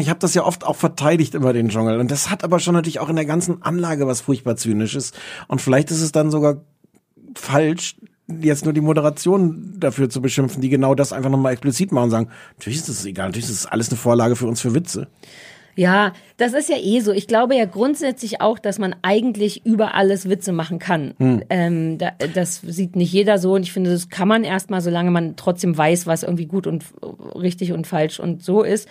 ich 0.00 0.08
habe 0.08 0.20
das 0.20 0.34
ja 0.34 0.44
oft 0.44 0.64
auch 0.64 0.76
verteidigt 0.76 1.34
über 1.34 1.52
den 1.52 1.68
Dschungel. 1.68 1.98
Und 1.98 2.10
das 2.10 2.30
hat 2.30 2.44
aber 2.44 2.58
schon 2.60 2.74
natürlich 2.74 3.00
auch 3.00 3.08
in 3.08 3.16
der 3.16 3.24
ganzen 3.24 3.62
Anlage 3.62 4.06
was 4.06 4.20
furchtbar 4.20 4.56
Zynisches. 4.56 5.12
Und 5.48 5.60
vielleicht 5.60 5.90
ist 5.90 6.02
es 6.02 6.12
dann 6.12 6.30
sogar 6.30 6.62
falsch, 7.34 7.96
jetzt 8.40 8.64
nur 8.64 8.72
die 8.72 8.80
Moderation 8.80 9.74
dafür 9.78 10.08
zu 10.08 10.22
beschimpfen, 10.22 10.60
die 10.62 10.68
genau 10.68 10.94
das 10.94 11.12
einfach 11.12 11.30
nochmal 11.30 11.52
explizit 11.52 11.92
machen 11.92 12.04
und 12.04 12.10
sagen, 12.10 12.28
natürlich 12.58 12.78
ist 12.78 12.88
das 12.88 13.04
egal, 13.04 13.26
natürlich 13.26 13.48
ist 13.48 13.64
das 13.64 13.70
alles 13.70 13.88
eine 13.88 13.98
Vorlage 13.98 14.36
für 14.36 14.46
uns 14.46 14.60
für 14.60 14.74
Witze. 14.74 15.08
Ja, 15.74 16.12
das 16.36 16.52
ist 16.52 16.68
ja 16.68 16.76
eh 16.76 17.00
so. 17.00 17.12
Ich 17.12 17.26
glaube 17.26 17.56
ja 17.56 17.64
grundsätzlich 17.64 18.42
auch, 18.42 18.58
dass 18.58 18.78
man 18.78 18.94
eigentlich 19.00 19.64
über 19.64 19.94
alles 19.94 20.28
Witze 20.28 20.52
machen 20.52 20.78
kann. 20.78 21.14
Hm. 21.18 21.42
Ähm, 21.48 21.98
da, 21.98 22.10
das 22.34 22.60
sieht 22.60 22.94
nicht 22.94 23.12
jeder 23.12 23.38
so 23.38 23.54
und 23.54 23.62
ich 23.62 23.72
finde, 23.72 23.90
das 23.90 24.10
kann 24.10 24.28
man 24.28 24.44
erstmal, 24.44 24.82
solange 24.82 25.10
man 25.10 25.36
trotzdem 25.36 25.76
weiß, 25.76 26.06
was 26.06 26.24
irgendwie 26.24 26.44
gut 26.46 26.66
und 26.66 26.84
richtig 27.34 27.72
und 27.72 27.86
falsch 27.86 28.20
und 28.20 28.42
so 28.42 28.62
ist. 28.62 28.86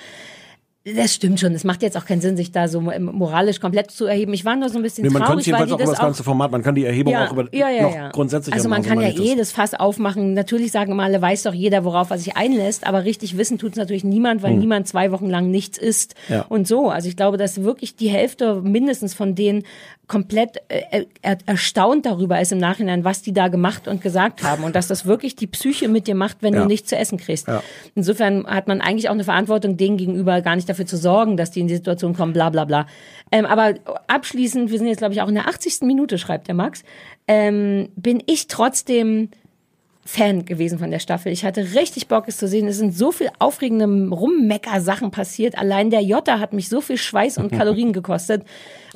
Das 0.83 1.13
stimmt 1.13 1.39
schon. 1.39 1.53
Es 1.53 1.63
macht 1.63 1.83
jetzt 1.83 1.95
auch 1.95 2.05
keinen 2.05 2.21
Sinn, 2.21 2.35
sich 2.35 2.51
da 2.51 2.67
so 2.67 2.81
moralisch 2.81 3.59
komplett 3.59 3.91
zu 3.91 4.05
erheben. 4.07 4.33
Ich 4.33 4.45
war 4.45 4.55
nur 4.55 4.67
so 4.69 4.77
ein 4.79 4.81
bisschen 4.81 5.03
Nee, 5.03 5.11
man 5.11 5.21
traurig, 5.21 5.45
weil 5.51 5.67
jedenfalls 5.67 5.67
die 5.69 5.73
auch 5.73 5.77
über 5.77 5.83
das 5.83 5.89
das 5.91 5.99
auch 5.99 6.03
ganze 6.05 6.23
Format, 6.23 6.51
man 6.51 6.63
kann 6.63 6.73
die 6.73 6.85
Erhebung 6.85 7.15
auch 7.15 7.31
über 7.31 7.43
noch 7.43 8.11
grundsätzlich 8.13 8.55
Also 8.55 8.67
man 8.67 8.81
kann 8.81 8.99
ja 8.99 9.09
eh 9.09 9.35
das. 9.35 9.51
Fass 9.51 9.75
aufmachen. 9.75 10.33
Natürlich 10.33 10.71
sagen 10.71 10.93
immer 10.93 11.03
alle, 11.03 11.21
weiß 11.21 11.43
doch 11.43 11.53
jeder, 11.53 11.85
worauf 11.85 12.09
er 12.09 12.17
sich 12.17 12.35
einlässt, 12.35 12.87
aber 12.87 13.03
richtig 13.05 13.37
wissen 13.37 13.59
tut 13.59 13.73
es 13.73 13.77
natürlich 13.77 14.03
niemand, 14.03 14.41
weil 14.41 14.55
niemand 14.55 14.87
zwei 14.87 15.11
Wochen 15.11 15.29
lang 15.29 15.51
nichts 15.51 15.77
isst 15.77 16.15
Hm. 16.27 16.35
Ja. 16.35 16.45
und 16.49 16.67
so. 16.67 16.89
Also 16.89 17.07
ich 17.09 17.15
glaube, 17.15 17.37
dass 17.37 17.61
wirklich 17.61 17.95
die 17.95 18.09
Hälfte 18.09 18.61
mindestens 18.63 19.13
von 19.13 19.35
denen 19.35 19.63
komplett 20.07 20.57
äh, 20.67 21.05
er, 21.21 21.37
erstaunt 21.45 22.05
darüber 22.05 22.41
ist 22.41 22.51
im 22.51 22.57
Nachhinein, 22.57 23.05
was 23.05 23.21
die 23.21 23.31
da 23.33 23.47
gemacht 23.47 23.87
und 23.87 24.01
gesagt 24.01 24.43
haben 24.43 24.63
und 24.65 24.75
dass 24.75 24.87
das 24.87 25.05
wirklich 25.05 25.35
die 25.37 25.47
Psyche 25.47 25.87
mit 25.87 26.07
dir 26.07 26.15
macht, 26.15 26.37
wenn 26.41 26.53
Ja. 26.53 26.61
du 26.61 26.67
nichts 26.67 26.89
zu 26.89 26.97
essen 26.97 27.17
kriegst. 27.17 27.47
Ja. 27.47 27.61
Insofern 27.95 28.45
hat 28.45 28.67
man 28.67 28.81
eigentlich 28.81 29.07
auch 29.07 29.13
eine 29.13 29.23
Verantwortung 29.23 29.77
denen 29.77 29.95
gegenüber, 29.95 30.41
gar 30.41 30.55
nicht 30.57 30.67
dafür 30.71 30.85
zu 30.85 30.97
sorgen, 30.97 31.37
dass 31.37 31.51
die 31.51 31.61
in 31.61 31.67
die 31.67 31.75
Situation 31.75 32.13
kommen, 32.13 32.33
bla 32.33 32.49
bla 32.49 32.65
bla. 32.65 32.87
Ähm, 33.31 33.45
aber 33.45 33.75
abschließend, 34.07 34.71
wir 34.71 34.77
sind 34.77 34.87
jetzt 34.87 34.99
glaube 34.99 35.13
ich 35.13 35.21
auch 35.21 35.27
in 35.27 35.35
der 35.35 35.47
80. 35.47 35.81
Minute, 35.81 36.17
schreibt 36.17 36.47
der 36.47 36.55
Max, 36.55 36.83
ähm, 37.27 37.89
bin 37.95 38.21
ich 38.25 38.47
trotzdem 38.47 39.29
Fan 40.03 40.45
gewesen 40.45 40.79
von 40.79 40.89
der 40.89 40.97
Staffel. 40.99 41.31
Ich 41.31 41.45
hatte 41.45 41.75
richtig 41.75 42.07
Bock, 42.07 42.25
es 42.27 42.37
zu 42.37 42.47
sehen. 42.47 42.67
Es 42.67 42.77
sind 42.77 42.97
so 42.97 43.11
viel 43.11 43.29
aufregende 43.37 43.85
Rummecker-Sachen 43.85 45.11
passiert. 45.11 45.57
Allein 45.57 45.91
der 45.91 46.01
Jota 46.01 46.39
hat 46.39 46.53
mich 46.53 46.69
so 46.69 46.81
viel 46.81 46.97
Schweiß 46.97 47.37
und 47.37 47.51
Kalorien 47.51 47.93
gekostet. 47.93 48.43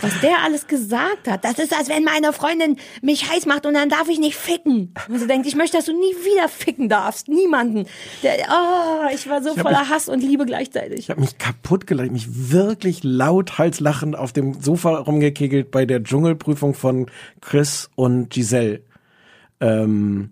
Was 0.01 0.19
der 0.21 0.39
alles 0.43 0.67
gesagt 0.67 1.27
hat. 1.29 1.45
Das 1.45 1.59
ist, 1.59 1.77
als 1.77 1.89
wenn 1.89 2.03
meine 2.03 2.33
Freundin 2.33 2.77
mich 3.01 3.29
heiß 3.31 3.45
macht 3.45 3.65
und 3.67 3.75
dann 3.75 3.87
darf 3.89 4.09
ich 4.09 4.19
nicht 4.19 4.35
ficken. 4.35 4.93
Und 5.07 5.19
sie 5.19 5.27
denkt, 5.27 5.47
ich 5.47 5.55
möchte, 5.55 5.77
dass 5.77 5.85
du 5.85 5.93
nie 5.93 6.15
wieder 6.25 6.49
ficken 6.49 6.89
darfst. 6.89 7.27
Niemanden. 7.29 7.85
Der, 8.23 8.33
oh, 8.49 9.05
ich 9.13 9.29
war 9.29 9.41
so 9.43 9.51
hab 9.51 9.59
voller 9.59 9.81
mich- 9.81 9.89
Hass 9.89 10.09
und 10.09 10.21
Liebe 10.21 10.45
gleichzeitig. 10.45 10.99
Ich 10.99 11.09
habe 11.11 11.21
mich 11.21 11.37
kaputt 11.37 11.85
gelacht, 11.87 12.11
mich 12.11 12.51
wirklich 12.51 13.03
laut 13.03 13.57
halslachend 13.59 14.17
auf 14.17 14.33
dem 14.33 14.59
Sofa 14.59 14.97
rumgekegelt 14.97 15.69
bei 15.71 15.85
der 15.85 16.03
Dschungelprüfung 16.03 16.73
von 16.73 17.05
Chris 17.41 17.89
und 17.95 18.31
Giselle. 18.31 18.81
Ähm, 19.61 20.31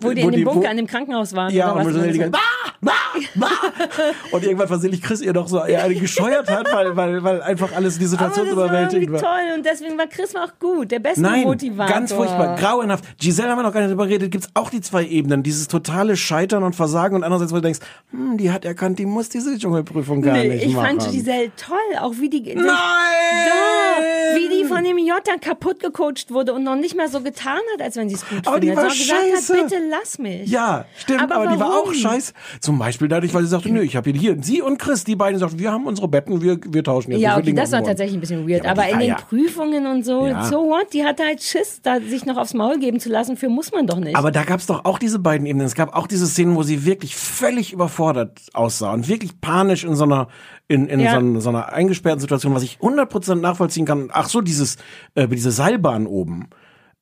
Wo 0.00 0.10
die 0.10 0.20
in 0.20 0.30
dem 0.30 0.44
Bunker, 0.44 0.70
in 0.70 0.76
dem 0.76 0.86
Krankenhaus 0.86 1.34
waren. 1.34 1.52
Ja, 1.52 1.72
oder 1.72 1.80
und 1.80 1.86
was 1.86 1.94
Giselle 1.94 2.12
die 2.12 2.18
das 2.18 2.30
ganze 2.30 2.42
bah, 2.80 2.80
bah, 2.80 3.20
bah. 3.34 4.12
Und 4.30 4.44
irgendwann 4.44 4.68
versehentlich 4.68 5.02
Chris 5.02 5.20
ihr 5.20 5.32
doch 5.32 5.48
so 5.48 5.60
eine 5.60 5.94
gescheuert 5.94 6.50
hat, 6.50 6.72
weil, 6.72 6.96
weil, 6.96 7.22
weil 7.24 7.42
einfach 7.42 7.72
alles 7.74 7.98
die 7.98 8.04
Aber 8.04 8.10
Situation 8.10 8.46
das 8.46 8.56
war 8.56 8.64
überwältigt 8.66 9.12
war. 9.12 9.20
toll 9.20 9.56
und 9.56 9.64
deswegen 9.64 9.98
war 9.98 10.06
Chris 10.06 10.34
auch 10.36 10.52
gut, 10.60 10.90
der 10.90 11.00
beste 11.00 11.22
Nein, 11.22 11.44
Motivator. 11.44 11.94
ganz 11.94 12.12
furchtbar, 12.12 12.56
grauenhaft. 12.56 13.18
Giselle 13.18 13.50
haben 13.50 13.58
wir 13.58 13.62
noch 13.62 13.72
gar 13.72 13.80
nicht 13.80 13.90
drüber 13.90 14.06
geredet, 14.06 14.30
gibt's 14.30 14.48
auch 14.54 14.70
die 14.70 14.80
zwei 14.80 15.04
Ebenen, 15.04 15.42
dieses 15.42 15.68
totale 15.68 16.16
Scheitern 16.16 16.62
und 16.62 16.76
Versagen 16.76 17.16
und 17.16 17.24
andererseits, 17.24 17.52
wo 17.52 17.56
du 17.56 17.62
denkst, 17.62 17.80
hm, 18.10 18.36
die 18.38 18.50
hat 18.50 18.64
erkannt, 18.64 18.98
die 18.98 19.06
muss 19.06 19.28
diese 19.28 19.58
Dschungelprüfung 19.58 20.22
gar 20.22 20.34
nee, 20.34 20.48
nicht 20.48 20.66
ich 20.66 20.74
machen. 20.74 21.00
fand 21.00 21.12
Giselle 21.12 21.50
toll, 21.56 21.98
auch 22.00 22.14
wie 22.20 22.28
die 22.28 22.54
Nein! 22.54 22.64
Doch, 22.66 24.17
wie 24.36 24.48
die 24.48 24.64
von 24.64 24.82
dem 24.84 24.98
Jota 24.98 25.36
kaputt 25.40 25.80
gecoacht 25.80 26.30
wurde 26.30 26.52
und 26.54 26.64
noch 26.64 26.76
nicht 26.76 26.96
mal 26.96 27.08
so 27.08 27.20
getan 27.20 27.58
hat, 27.74 27.82
als 27.82 27.96
wenn 27.96 28.08
sie 28.08 28.16
es 28.16 28.28
gut 28.28 28.46
Aber 28.46 28.60
die 28.60 28.68
findet, 28.68 28.84
war 28.84 28.90
sondern 28.90 28.98
gesagt 29.08 29.48
scheiße. 29.48 29.54
hat, 29.62 29.68
bitte 29.70 29.82
lass 29.90 30.18
mich. 30.18 30.48
Ja, 30.50 30.84
stimmt, 30.96 31.22
aber, 31.22 31.36
Aber 31.36 31.46
die 31.48 31.60
war 31.60 31.74
auch 31.74 31.92
scheiße. 31.92 32.32
Zum 32.60 32.78
Beispiel 32.78 33.08
dadurch, 33.08 33.32
weil 33.34 33.42
sie 33.42 33.48
sagte, 33.48 33.70
nö, 33.72 33.80
ich 33.82 33.96
habe 33.96 34.10
hier, 34.10 34.20
hier, 34.20 34.36
sie 34.42 34.62
und 34.62 34.78
Chris, 34.78 35.04
die 35.04 35.16
beiden 35.16 35.38
sagten, 35.38 35.58
wir 35.58 35.72
haben 35.72 35.86
unsere 35.86 36.08
Betten, 36.08 36.40
wir, 36.42 36.58
wir 36.68 36.84
tauschen 36.84 37.12
jetzt. 37.12 37.20
Ja, 37.20 37.36
okay, 37.38 37.52
das 37.52 37.72
war 37.72 37.82
tatsächlich 37.82 38.16
ein 38.16 38.20
bisschen 38.20 38.48
weird. 38.48 38.64
Ja, 38.64 38.70
aber 38.72 38.82
aber 38.82 38.98
die 38.98 39.04
in 39.04 39.10
war 39.12 39.16
den 39.18 39.26
Prüfungen 39.28 39.86
und 39.86 40.04
so, 40.04 40.26
Ja. 40.26 40.44
so 40.44 40.58
what? 40.68 40.92
Die 40.92 41.04
hatte 41.04 41.24
halt 41.24 41.42
Schiss, 41.42 41.80
da 41.82 42.00
sich 42.00 42.24
noch 42.26 42.36
aufs 42.36 42.54
Maul 42.54 42.78
geben 42.78 43.00
zu 43.00 43.08
lassen. 43.08 43.36
Für 43.36 43.48
muss 43.48 43.72
man 43.72 43.86
doch 43.86 43.98
nicht. 43.98 44.16
Aber 44.16 44.30
da 44.30 44.44
gab's 44.44 44.66
doch 44.66 44.84
auch 44.84 44.98
diese 44.98 45.18
beiden 45.18 45.46
Ebenen. 45.46 45.66
Es 45.66 45.74
gab 45.74 45.94
auch 45.96 46.06
diese 46.06 46.26
Szenen, 46.26 46.54
wo 46.56 46.62
sie 46.62 46.84
wirklich 46.84 47.16
völlig 47.16 47.72
überfordert 47.72 48.38
aussah 48.54 48.92
und 48.92 49.08
wirklich 49.08 49.40
panisch 49.40 49.84
in 49.84 49.94
so 49.96 50.04
einer 50.04 50.28
in, 50.70 50.86
in 50.86 51.00
Ja. 51.00 51.12
so, 51.12 51.16
einer, 51.18 51.40
so 51.40 51.48
einer 51.48 51.72
eingesperrten 51.72 52.20
Situation, 52.20 52.54
was 52.54 52.62
ich 52.62 52.76
100% 52.82 53.36
nachvollziehen 53.36 53.86
kann. 53.86 54.10
Ach 54.18 54.28
so, 54.28 54.40
dieses 54.40 54.76
äh, 55.14 55.28
diese 55.28 55.50
Seilbahn 55.50 56.06
oben. 56.06 56.48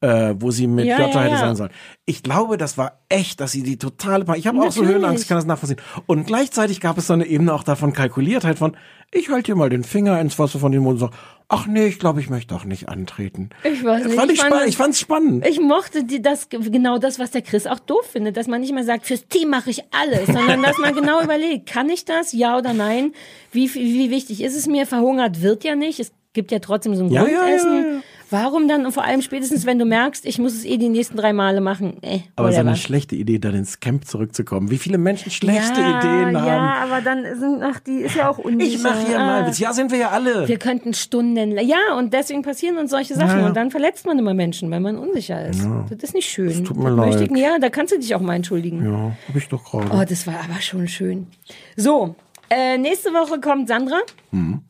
Äh, 0.03 0.35
wo 0.39 0.51
sie 0.51 0.67
mit 0.67 0.85
Ja, 0.85 0.99
Jota 1.01 1.21
ja, 1.21 1.21
hätte 1.23 1.35
ja. 1.37 1.39
sein 1.39 1.57
sollen. 1.57 1.71
Ich 2.05 2.23
glaube, 2.23 2.59
das 2.59 2.77
war 2.77 3.01
echt, 3.09 3.41
dass 3.41 3.53
sie 3.53 3.63
die 3.63 3.79
totale 3.79 4.27
Panik. 4.27 4.41
Ich 4.41 4.47
habe 4.47 4.61
auch 4.61 4.71
so. 4.71 4.85
Höhenangst, 4.85 5.23
ich 5.23 5.29
kann 5.29 5.39
das 5.39 5.47
nachvollziehen. 5.47 5.81
Und 6.05 6.27
gleichzeitig 6.27 6.83
gab 6.83 6.99
es 6.99 7.07
so 7.07 7.15
eine 7.15 7.25
Ebene 7.25 7.55
auch 7.55 7.63
davon 7.63 7.95
Kalkuliertheit 7.95 8.59
von, 8.59 8.77
ich 9.11 9.31
halte 9.31 9.53
dir 9.53 9.57
mal 9.57 9.71
den 9.71 9.85
Finger 9.85 10.21
ins 10.21 10.39
Wasser 10.39 10.59
von 10.59 10.71
dem 10.71 10.83
Mund 10.83 11.01
und 11.01 11.09
sag, 11.09 11.19
ach 11.49 11.67
nee, 11.67 11.87
ich 11.87 11.99
glaube, 11.99 12.21
ich 12.21 12.29
möchte 12.29 12.55
auch 12.55 12.65
nicht 12.65 12.91
antreten. 12.91 13.51
Ich 13.65 13.83
weiß 13.83 14.05
nicht, 14.05 14.17
Fand 14.17 14.31
ich, 14.31 14.37
ich 14.37 14.43
fand 14.43 14.55
spa 14.55 14.65
ich 14.67 14.77
fand's 14.77 15.01
spannend. 15.01 15.47
Ich 15.47 15.61
mochte 15.61 16.05
die, 16.05 16.21
das, 16.21 16.51
genau 16.51 16.99
das, 16.99 17.19
was 17.19 17.31
der 17.31 17.43
Chris 17.43 17.67
auch 17.67 17.79
doof 17.79 18.05
findet, 18.05 18.37
dass 18.37 18.49
man 18.49 18.61
nicht 18.61 18.75
mehr 18.75 18.85
sagt, 18.85 19.07
fürs 19.07 19.27
Team 19.29 19.49
mache 19.49 19.71
ich 19.71 19.83
alles, 19.93 20.27
sondern 20.27 20.63
dass 20.63 20.77
man 20.79 20.95
genau 20.95 21.21
überlegt, 21.25 21.67
kann 21.67 21.89
ich 21.89 22.05
das, 22.05 22.33
ja 22.33 22.59
oder 22.59 22.75
nein? 22.75 23.13
Wie, 23.53 23.73
wie 23.75 24.11
wichtig 24.11 24.43
ist 24.43 24.57
es 24.57 24.67
mir? 24.67 24.87
Verhungert 24.87 25.41
wird 25.41 25.65
ja 25.65 25.75
nicht. 25.75 26.01
Es 26.01 26.13
gibt 26.37 26.53
ja 26.53 26.61
trotzdem 26.61 26.95
so 26.95 27.03
ein 27.05 27.11
Ja, 27.11 27.27
ja, 27.27 27.39
Grundessen. 27.41 27.75
ja, 27.75 27.81
ja. 27.97 28.01
Warum 28.29 28.67
dann? 28.67 28.85
Und 28.85 28.91
vor 28.91 29.05
allem 29.05 29.23
spätestens, 29.23 29.67
wenn 29.67 29.79
du 29.79 29.85
merkst, 29.85 30.27
ich 30.27 30.41
muss 30.41 30.53
es 30.53 30.65
eh 30.65 30.79
die 30.79 30.89
nächsten 30.89 31.17
drei 31.17 31.33
Male 31.33 31.61
machen. 31.61 32.03
Äh, 32.03 32.21
Aber 32.35 32.49
es 32.49 32.57
ist 32.57 32.61
eine 32.61 32.75
schlechte 32.77 33.15
Idee, 33.15 33.39
dann 33.39 33.55
ins 33.55 33.79
Camp 33.79 34.05
zurückzukommen. 34.05 34.69
Wie 34.69 34.79
viele 34.79 34.99
Menschen 34.99 35.31
schlechte 35.31 35.81
ja, 35.81 35.99
Ideen 36.01 36.37
haben. 36.37 36.47
Ja, 36.47 36.75
aber 36.83 37.01
dann 37.03 37.23
sind, 37.39 37.63
ach, 37.63 37.79
die 37.79 37.99
ist 37.99 38.17
ja 38.17 38.29
auch 38.29 38.39
unsicher. 38.39 38.75
Ich 38.79 38.83
mache 38.83 39.07
hier 39.07 39.19
mal 39.19 39.43
Ah. 39.45 39.47
Witz. 39.47 39.61
Ja, 39.61 39.73
sind 39.73 39.93
wir 39.93 39.99
ja 39.99 40.11
alle. 40.11 40.49
Wir 40.49 40.59
könnten 40.59 40.93
Stunden, 40.93 41.57
ja, 41.57 41.77
und 41.97 42.13
deswegen 42.13 42.43
passieren 42.43 42.79
uns 42.79 42.91
solche 42.91 43.15
Sachen. 43.15 43.29
Ja, 43.31 43.39
ja. 43.43 43.47
Und 43.47 43.57
dann 43.57 43.71
verletzt 43.71 44.07
man 44.07 44.19
immer 44.19 44.35
Menschen, 44.35 44.73
weil 44.73 44.81
man 44.81 44.99
unsicher 44.99 45.47
ist. 45.47 45.65
Das 45.91 46.03
ist 46.03 46.15
nicht 46.15 46.29
schön. 46.29 46.65
tut 46.65 46.77
mir 46.79 46.97
das 46.97 47.21
leid. 47.21 47.31
Ich, 47.31 47.39
ja, 47.39 47.59
da 47.61 47.69
kannst 47.71 47.95
du 47.95 47.99
dich 47.99 48.13
auch 48.17 48.21
mal 48.21 48.35
entschuldigen. 48.35 48.85
ja, 48.85 49.13
hab 49.29 49.37
ich 49.37 49.49
doch 49.49 49.63
gerade. 49.65 49.87
Oh, 49.93 50.05
das 50.05 50.27
war 50.27 50.35
aber 50.35 50.61
schon 50.61 50.89
schön. 50.89 51.29
So, 51.77 52.17
äh, 52.51 52.77
nächste 52.77 53.11
Woche 53.13 53.39
kommt 53.41 53.69
Sandra. 53.69 54.01
Mhm. 54.33 54.63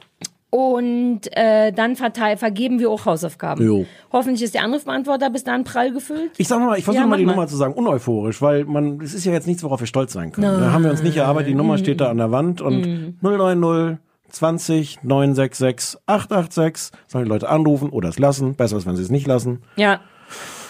Und 0.56 1.20
äh, 1.36 1.70
dann 1.70 1.96
verteil, 1.96 2.38
vergeben 2.38 2.78
wir 2.78 2.88
auch 2.88 3.04
Hausaufgaben. 3.04 3.62
Jo. 3.62 3.84
Hoffentlich 4.10 4.42
ist 4.42 4.54
der 4.54 4.62
Anrufbeantworter 4.64 5.28
bis 5.28 5.44
dahin 5.44 5.64
prall 5.64 5.92
gefüllt. 5.92 6.30
Ich 6.38 6.48
sag 6.48 6.60
mal, 6.60 6.78
ich 6.78 6.84
versuche 6.84 7.02
Ja, 7.02 7.06
mal 7.06 7.18
die 7.18 7.26
mal. 7.26 7.32
Nummer 7.32 7.46
zu 7.46 7.56
sagen, 7.56 7.74
uneuphorisch, 7.74 8.40
weil 8.40 8.64
man, 8.64 9.02
es 9.02 9.12
ist 9.12 9.26
ja 9.26 9.32
jetzt 9.32 9.46
nichts, 9.46 9.62
worauf 9.62 9.80
wir 9.80 9.86
stolz 9.86 10.14
sein 10.14 10.32
können. 10.32 10.58
Da 10.58 10.72
haben 10.72 10.82
wir 10.82 10.90
uns 10.90 11.02
nicht 11.02 11.18
erarbeitet, 11.18 11.50
die 11.50 11.54
Nummer 11.54 11.76
steht 11.76 12.00
da 12.00 12.08
an 12.08 12.16
der 12.16 12.30
Wand 12.30 12.62
und 12.62 13.20
090 13.20 13.98
20 14.30 15.02
966 15.02 16.00
886 16.06 16.98
sollen 17.06 17.24
die 17.26 17.30
Leute 17.30 17.50
anrufen 17.50 17.90
oder 17.90 18.08
es 18.08 18.18
lassen. 18.18 18.54
Besser 18.54 18.78
ist, 18.78 18.86
wenn 18.86 18.96
sie 18.96 19.02
es 19.02 19.10
nicht 19.10 19.26
lassen. 19.26 19.60
Ja, 19.76 20.00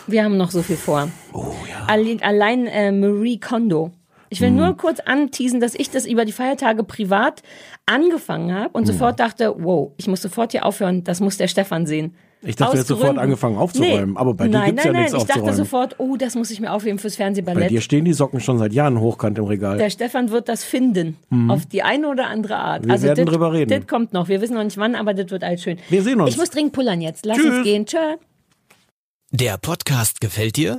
wir 0.08 0.24
haben 0.24 0.36
noch 0.36 0.50
so 0.50 0.62
viel 0.62 0.76
vor. 0.76 1.08
Oh 1.32 1.52
ja. 1.70 1.86
Allein, 1.86 2.20
allein 2.22 2.66
äh, 2.66 2.90
Marie 2.90 3.38
Kondo. 3.38 3.92
Ich 4.28 4.40
will 4.40 4.50
Mhm. 4.50 4.56
nur 4.56 4.76
kurz 4.76 5.00
anteasen, 5.00 5.60
dass 5.60 5.74
ich 5.74 5.90
das 5.90 6.06
über 6.06 6.24
die 6.24 6.32
Feiertage 6.32 6.82
privat 6.84 7.42
angefangen 7.86 8.52
habe 8.54 8.70
und 8.72 8.82
Mhm. 8.82 8.86
sofort 8.92 9.20
dachte, 9.20 9.54
wow, 9.58 9.92
ich 9.96 10.08
muss 10.08 10.22
sofort 10.22 10.52
hier 10.52 10.64
aufhören, 10.64 11.04
das 11.04 11.20
muss 11.20 11.36
der 11.36 11.48
Stefan 11.48 11.86
sehen. 11.86 12.14
Ich 12.42 12.54
dachte, 12.54 12.72
du 12.72 12.78
hättest 12.78 12.92
Aus 12.92 12.98
sofort 13.00 13.18
angefangen 13.18 13.56
aufzuräumen, 13.56 14.16
aber 14.16 14.34
bei 14.34 14.44
dir 14.46 14.50
nein, 14.50 14.66
gibt's 14.66 14.84
nein, 14.84 14.94
ja 14.94 15.00
nichts 15.00 15.12
nein, 15.14 15.20
ich 15.22 15.26
dachte 15.26 15.40
aufzuräumen. 15.40 15.56
sofort, 15.64 15.94
oh, 15.98 16.16
das 16.16 16.34
muss 16.34 16.50
ich 16.50 16.60
mir 16.60 16.70
aufheben 16.72 16.98
fürs 16.98 17.14
Bei 17.14 17.24
Fernsehballett. 17.24 17.70
dir 17.70 17.80
stehen 17.80 18.04
die 18.04 18.12
Socken 18.12 18.40
schon 18.40 18.58
seit 18.58 18.72
Jahren 18.72 19.00
hochkant 19.00 19.38
im 19.38 19.44
Regal. 19.46 19.78
Der 19.78 19.90
Stefan 19.90 20.30
wird 20.30 20.48
das 20.48 20.62
finden. 20.62 21.16
Auf 21.48 21.66
die 21.66 21.82
eine 21.82 22.08
oder 22.08 22.26
andere 22.28 22.56
Art. 22.56 22.82
Mhm. 22.82 22.86
Wir 22.88 22.92
also 22.92 23.06
werden 23.06 23.24
das- 23.26 23.32
drüber 23.32 23.52
reden. 23.52 23.70
Das 23.70 23.86
kommt 23.88 24.12
noch. 24.12 24.28
Wir 24.28 24.40
wissen 24.42 24.54
noch 24.54 24.62
nicht 24.64 24.76
wann, 24.76 24.94
aber 24.94 25.14
das 25.14 25.30
wird 25.30 25.42
alles 25.42 25.62
schön. 25.62 25.78
Wir 25.88 26.02
sehen 26.02 26.20
uns. 26.20 26.30
Ich 26.30 26.36
muss 26.36 26.50
dringend 26.50 26.72
pullern 26.72 27.00
jetzt. 27.00 27.24
Lass 27.26 27.38
Tschüss. 27.38 27.46
uns 27.54 27.64
gehen. 27.64 27.86
Tschö. 27.86 28.16
Der 29.32 29.56
Podcast 29.58 30.20
gefällt 30.20 30.56
dir? 30.56 30.78